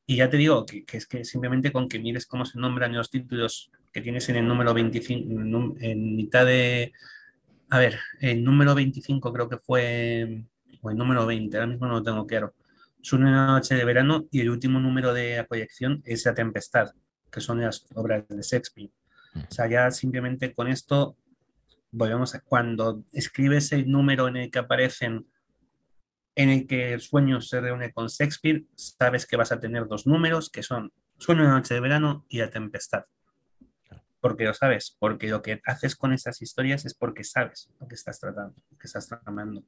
Y 0.08 0.18
ya 0.18 0.30
te 0.30 0.36
digo 0.36 0.66
que, 0.66 0.84
que, 0.84 0.98
es 0.98 1.08
que 1.08 1.24
simplemente 1.24 1.72
con 1.72 1.88
que 1.88 2.00
mires 2.00 2.26
cómo 2.26 2.44
se 2.44 2.60
nombran 2.60 2.94
los 2.94 3.10
títulos 3.10 3.72
que 3.94 4.02
tienes 4.02 4.28
en 4.28 4.36
el 4.36 4.46
número 4.46 4.74
25, 4.74 5.78
en 5.80 6.16
mitad 6.18 6.46
de... 6.46 6.91
A 7.70 7.80
ver, 7.80 7.98
el 8.20 8.44
número 8.44 8.76
25 8.76 9.32
creo 9.32 9.48
que 9.48 9.58
fue, 9.58 10.44
o 10.82 10.91
el 10.91 10.98
número 10.98 11.26
20, 11.26 11.56
ahora 11.56 11.68
mismo 11.68 11.88
no 11.88 11.94
lo 11.94 12.04
tengo 12.04 12.28
claro. 12.28 12.54
Es 13.02 13.14
una 13.14 13.48
noche 13.48 13.76
de 13.76 13.86
verano 13.86 14.26
y 14.32 14.41
el 14.41 14.50
último 14.50 14.82
número 14.82 15.14
de 15.14 15.38
la 15.38 15.48
proyección 15.48 16.02
es 16.04 16.26
La 16.26 16.34
Tempestad, 16.34 16.91
que 17.32 17.40
son 17.40 17.62
las 17.62 17.86
obras 17.96 18.28
de 18.28 18.41
Shakespeare. 18.41 18.91
Mm. 19.34 19.40
O 19.50 19.52
sea, 19.52 19.70
ya 19.70 19.90
simplemente 19.91 20.54
con 20.54 20.68
esto 20.68 21.16
volvemos 21.91 22.36
a 22.36 22.41
cuando 22.41 23.03
escribes 23.14 23.72
el 23.72 23.90
número 23.90 24.28
en 24.28 24.38
el 24.38 24.52
que 24.52 24.60
aparecen, 24.60 25.28
en 26.36 26.49
el 26.49 26.68
que 26.68 26.94
el 26.94 27.02
sueño 27.02 27.41
se 27.41 27.60
reúne 27.60 27.91
con 27.91 28.07
Shakespeare, 28.07 28.66
sabes 28.76 29.26
que 29.26 29.36
vas 29.36 29.52
a 29.52 29.60
tener 29.60 29.88
dos 29.88 30.07
números 30.07 30.49
que 30.49 30.64
son 30.64 30.91
Sueño 31.18 31.44
de 31.44 31.49
noche 31.49 31.74
de 31.74 31.82
verano 31.82 32.26
y 32.30 32.38
La 32.38 32.49
Tempestad 32.49 33.03
porque 34.20 34.45
lo 34.45 34.53
sabes, 34.53 34.95
porque 34.99 35.28
lo 35.28 35.41
que 35.41 35.61
haces 35.66 35.95
con 35.95 36.14
esas 36.14 36.41
historias 36.41 36.86
es 36.86 36.94
porque 36.94 37.24
sabes 37.24 37.72
lo 37.80 37.88
que 37.88 37.95
estás 37.95 38.20
tratando, 38.20 38.56
lo 38.70 38.78
que 38.78 38.88
estás 38.88 39.07
tramando. 39.07 39.64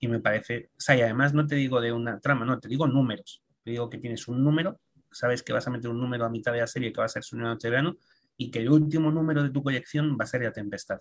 Y 0.00 0.08
me 0.08 0.20
parece, 0.20 0.70
o 0.76 0.80
sea, 0.80 0.96
y 0.96 1.00
además 1.02 1.34
no 1.34 1.46
te 1.46 1.54
digo 1.54 1.80
de 1.80 1.92
una 1.92 2.20
trama, 2.20 2.44
no, 2.44 2.58
te 2.58 2.68
digo 2.68 2.86
números. 2.86 3.42
Te 3.64 3.72
digo 3.72 3.88
que 3.88 3.98
tienes 3.98 4.26
un 4.28 4.42
número, 4.42 4.80
sabes 5.10 5.42
que 5.42 5.52
vas 5.52 5.66
a 5.66 5.70
meter 5.70 5.90
un 5.90 6.00
número 6.00 6.24
a 6.24 6.28
mitad 6.28 6.52
de 6.52 6.60
la 6.60 6.66
serie 6.66 6.92
que 6.92 7.00
va 7.00 7.06
a 7.06 7.08
ser 7.08 7.22
su 7.22 7.36
noche 7.36 7.68
de 7.68 7.70
verano 7.70 7.96
y 8.36 8.50
que 8.50 8.60
el 8.60 8.70
último 8.70 9.10
número 9.10 9.42
de 9.42 9.50
tu 9.50 9.62
colección 9.62 10.16
va 10.18 10.24
a 10.24 10.28
ser 10.28 10.42
la 10.42 10.52
tempestad. 10.52 11.00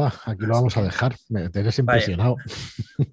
Ah, 0.00 0.14
aquí 0.26 0.46
lo 0.46 0.54
vamos 0.54 0.76
a 0.76 0.82
dejar, 0.82 1.16
me 1.28 1.50
tienes 1.50 1.76
impresionado. 1.78 2.36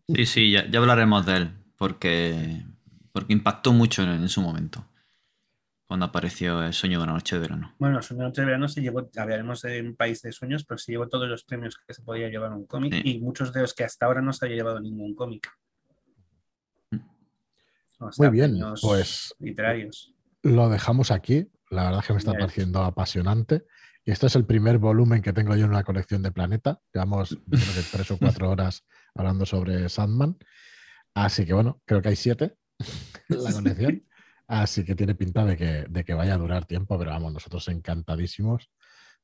Sí, 0.08 0.26
sí, 0.28 0.52
ya, 0.52 0.66
hablaremos 0.78 1.26
de 1.26 1.38
él, 1.38 1.58
porque, 1.78 2.64
porque 3.12 3.34
impactó 3.34 3.74
mucho 3.74 4.04
en 4.04 4.30
su 4.30 4.40
momento 4.42 4.88
cuando 5.88 6.06
apareció 6.06 6.64
el 6.64 6.74
sueño 6.74 7.00
de 7.00 7.04
una 7.04 7.14
noche 7.14 7.36
de 7.36 7.42
verano. 7.42 7.74
Bueno, 7.80 7.98
el 7.98 8.04
sueño 8.04 8.20
de 8.20 8.24
una 8.24 8.30
noche 8.30 8.42
de 8.42 8.46
verano 8.46 8.68
se 8.68 8.82
llevó, 8.82 9.10
hablaremos 9.18 9.62
de 9.62 9.82
un 9.82 9.96
país 9.96 10.22
de 10.22 10.32
sueños, 10.32 10.64
pero 10.64 10.78
se 10.78 10.92
llevó 10.92 11.08
todos 11.08 11.28
los 11.28 11.44
premios 11.44 11.78
que 11.78 11.94
se 11.94 12.02
podía 12.02 12.30
llevar 12.30 12.54
un 12.54 12.66
cómic 12.66 13.02
y 13.04 13.20
muchos 13.20 13.54
de 13.54 13.62
los 13.62 13.74
que 13.74 13.84
hasta 13.84 14.06
ahora 14.06 14.22
no 14.22 14.34
se 14.34 14.46
había 14.46 14.58
llevado 14.58 14.80
ningún 14.80 15.16
cómic. 15.16 15.50
Mm. 16.92 17.00
Muy 18.18 18.30
bien, 18.30 18.60
pues 18.82 19.34
literarios. 19.40 20.14
Lo 20.44 20.70
dejamos 20.70 21.12
aquí. 21.12 21.48
La 21.72 21.86
verdad 21.86 22.02
es 22.02 22.08
que 22.08 22.14
me 22.14 22.20
está 22.20 22.34
pareciendo 22.34 22.84
apasionante. 22.84 23.66
Y 24.06 24.12
este 24.12 24.28
es 24.28 24.36
el 24.36 24.46
primer 24.46 24.78
volumen 24.78 25.24
que 25.24 25.34
tengo 25.34 25.56
yo 25.56 25.66
en 25.66 25.72
una 25.72 25.84
colección 25.84 26.22
de 26.22 26.32
Planeta. 26.32 26.80
Llevamos 26.94 27.36
tres 27.92 28.12
o 28.12 28.20
cuatro 28.20 28.52
horas 28.52 28.86
hablando 29.16 29.48
sobre 29.48 29.90
Sandman. 29.90 30.38
Así 31.16 31.44
que 31.44 31.54
bueno, 31.54 31.82
creo 31.86 32.04
que 32.04 32.10
hay 32.10 32.16
siete 32.16 32.56
en 33.30 33.44
la 33.44 33.52
colección. 33.52 34.08
Así 34.48 34.86
que 34.86 34.94
tiene 34.94 35.16
pinta 35.16 35.44
de 35.44 35.58
que, 35.58 35.86
de 35.90 36.04
que 36.04 36.14
vaya 36.14 36.36
a 36.36 36.38
durar 36.38 36.66
tiempo, 36.66 37.00
pero 37.00 37.10
vamos, 37.10 37.34
nosotros 37.34 37.68
encantadísimos. 37.70 38.70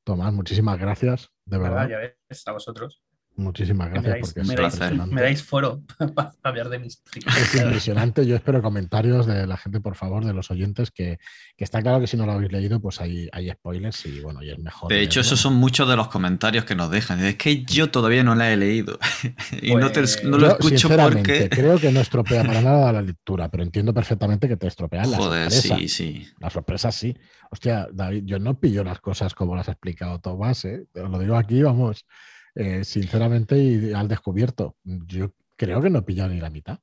Tomás, 0.02 0.32
muchísimas 0.32 0.80
gracias, 0.80 1.30
de 1.44 1.58
verdad. 1.58 1.88
Ya 1.88 1.98
ves, 1.98 2.48
a 2.48 2.52
vosotros. 2.52 3.04
Muchísimas 3.36 3.88
gracias 3.90 4.18
porque 4.20 4.42
me, 4.44 4.54
dais, 4.54 5.08
me 5.08 5.22
dais 5.22 5.42
foro 5.42 5.80
para 6.14 6.32
hablar 6.42 6.68
de 6.68 6.78
mis 6.78 7.02
Es 7.14 7.54
impresionante. 7.54 8.26
Yo 8.26 8.36
espero 8.36 8.60
comentarios 8.60 9.26
de 9.26 9.46
la 9.46 9.56
gente, 9.56 9.80
por 9.80 9.96
favor, 9.96 10.24
de 10.24 10.34
los 10.34 10.50
oyentes, 10.50 10.90
que, 10.90 11.18
está 11.56 11.80
claro 11.80 12.00
que 12.00 12.06
si 12.06 12.18
no 12.18 12.26
lo 12.26 12.32
habéis 12.32 12.52
leído, 12.52 12.80
pues 12.80 13.00
hay, 13.00 13.28
hay 13.32 13.50
spoilers 13.50 14.04
y 14.04 14.20
bueno, 14.20 14.42
y 14.42 14.50
es 14.50 14.58
mejor. 14.58 14.90
De 14.90 15.00
hecho, 15.00 15.20
esos 15.20 15.40
son 15.40 15.54
muchos 15.54 15.88
de 15.88 15.96
los 15.96 16.08
comentarios 16.08 16.66
que 16.66 16.74
nos 16.74 16.90
dejan. 16.90 17.24
Es 17.24 17.36
que 17.36 17.64
yo 17.64 17.90
todavía 17.90 18.22
no 18.22 18.34
la 18.34 18.52
he 18.52 18.56
leído 18.56 18.98
y 19.62 19.74
no, 19.74 19.90
pues, 19.90 20.22
lo 20.22 20.46
escucho 20.48 20.88
porque. 20.90 21.48
Creo 21.50 21.78
que 21.78 21.90
no 21.90 22.00
estropea 22.00 22.44
para 22.44 22.60
nada 22.60 22.92
la 22.92 23.02
lectura, 23.02 23.48
pero 23.50 23.62
entiendo 23.62 23.94
perfectamente 23.94 24.46
que 24.46 24.56
te 24.56 24.66
estropean 24.66 25.10
las 25.10 25.22
sorpresas. 25.22 25.78
Sí, 25.78 25.88
sí. 25.88 26.28
Las 26.38 26.52
sorpresas 26.52 26.94
sí. 26.94 27.16
Hostia, 27.50 27.88
David, 27.92 28.24
yo 28.24 28.38
no 28.38 28.58
pillo 28.58 28.84
las 28.84 29.00
cosas 29.00 29.34
como 29.34 29.56
las 29.56 29.68
ha 29.68 29.72
explicado 29.72 30.20
Tomás, 30.20 30.64
¿eh? 30.64 30.84
Lo 30.94 31.18
digo 31.18 31.36
aquí, 31.36 31.62
vamos. 31.62 32.06
Eh, 32.54 32.84
sinceramente, 32.84 33.56
y 33.56 33.92
al 33.92 34.08
descubierto. 34.08 34.76
Yo 34.84 35.32
creo 35.56 35.80
que 35.80 35.90
no 35.90 36.00
he 36.00 36.02
pillado 36.02 36.30
ni 36.30 36.40
la 36.40 36.50
mitad 36.50 36.80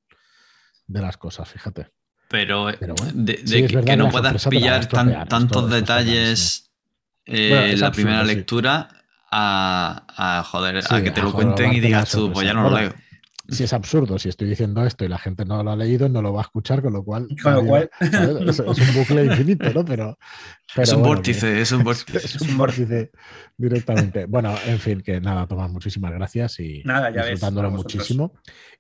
de 0.87 1.01
las 1.01 1.17
cosas, 1.17 1.47
fíjate. 1.47 1.91
Pero, 2.27 2.67
de, 2.67 3.83
que, 3.85 3.97
no 3.97 4.09
puedas 4.09 4.47
pillar 4.47 4.87
tantos 4.87 5.69
detalles 5.69 6.71
eh, 7.25 7.75
la 7.77 7.91
primera 7.91 8.23
lectura 8.23 8.87
a, 9.31 10.43
joder, 10.45 10.83
a 10.87 11.01
que 11.01 11.11
te 11.11 11.21
lo 11.21 11.33
cuenten 11.33 11.73
y 11.73 11.79
digas 11.79 12.11
tú, 12.11 12.31
pues 12.31 12.45
ya 12.45 12.53
no 12.53 12.69
lo 12.69 12.77
leo 12.77 12.93
si 13.51 13.63
es 13.63 13.73
absurdo, 13.73 14.19
si 14.19 14.29
estoy 14.29 14.49
diciendo 14.49 14.85
esto 14.85 15.05
y 15.05 15.07
la 15.07 15.17
gente 15.17 15.45
no 15.45 15.63
lo 15.63 15.71
ha 15.71 15.75
leído, 15.75 16.09
no 16.09 16.21
lo 16.21 16.33
va 16.33 16.41
a 16.41 16.43
escuchar, 16.43 16.81
con 16.81 16.93
lo 16.93 17.03
cual, 17.03 17.27
Es, 17.29 18.59
un 18.59 18.93
bucle 18.95 19.25
infinito, 19.25 19.71
¿no? 19.73 19.85
Pero, 19.85 20.17
es 20.75 20.93
un 20.93 21.03
vórtice, 21.03 21.61
es 21.61 21.71
un 21.71 21.83
vórtice. 21.83 22.17
es 22.17 22.41
un 22.41 22.57
vórtice 22.57 23.11
directamente. 23.57 24.25
Bueno, 24.25 24.55
en 24.65 24.79
fin, 24.79 25.01
que 25.01 25.19
nada, 25.19 25.47
Tomás, 25.47 25.71
muchísimas 25.71 26.11
gracias 26.11 26.59
y 26.59 26.81
nada, 26.85 27.11
ya 27.11 27.25
disfrutándolo 27.25 27.71
muchísimo. 27.71 28.33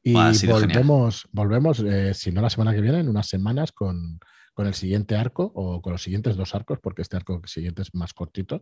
Y 0.03 0.13
volvemos, 0.13 1.27
volvemos 1.31 1.79
eh, 1.79 2.13
si 2.13 2.31
no 2.31 2.41
la 2.41 2.49
semana 2.49 2.73
que 2.73 2.81
viene, 2.81 2.99
en 2.99 3.09
unas 3.09 3.27
semanas 3.27 3.71
con 3.71 4.19
con 4.59 4.67
el 4.67 4.73
siguiente 4.73 5.15
arco 5.15 5.53
o 5.55 5.81
con 5.81 5.93
los 5.93 6.03
siguientes 6.03 6.35
dos 6.35 6.53
arcos, 6.53 6.79
porque 6.81 7.01
este 7.01 7.15
arco 7.15 7.41
siguiente 7.45 7.81
es 7.81 7.95
más 7.95 8.13
cortito. 8.13 8.61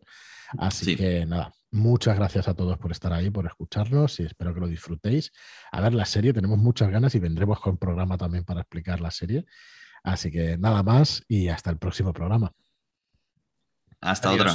Así 0.60 0.96
que 0.96 1.26
nada, 1.26 1.52
muchas 1.72 2.16
gracias 2.16 2.48
a 2.48 2.54
todos 2.54 2.78
por 2.78 2.92
estar 2.92 3.12
ahí, 3.12 3.32
por 3.32 3.48
escucharnos 3.48 4.20
y 4.20 4.26
espero 4.26 4.54
que 4.54 4.60
lo 4.60 4.68
disfrutéis. 4.68 5.32
A 5.72 5.82
ver 5.82 5.96
la 5.96 6.06
serie, 6.06 6.34
tenemos 6.34 6.60
muchas 6.60 6.92
ganas 6.92 7.16
y 7.16 7.20
vendremos 7.20 7.60
con 7.60 7.80
programa 7.80 8.16
también 8.16 8.44
para 8.44 8.62
explicar 8.62 9.02
la 9.02 9.10
serie. 9.10 9.48
Así 10.04 10.30
que 10.30 10.56
nada 10.60 10.84
más 10.84 11.24
y 11.28 11.48
hasta 11.48 11.72
el 11.72 11.80
próximo 11.80 12.14
programa. 12.14 12.54
Hasta 14.00 14.34
otra. 14.34 14.54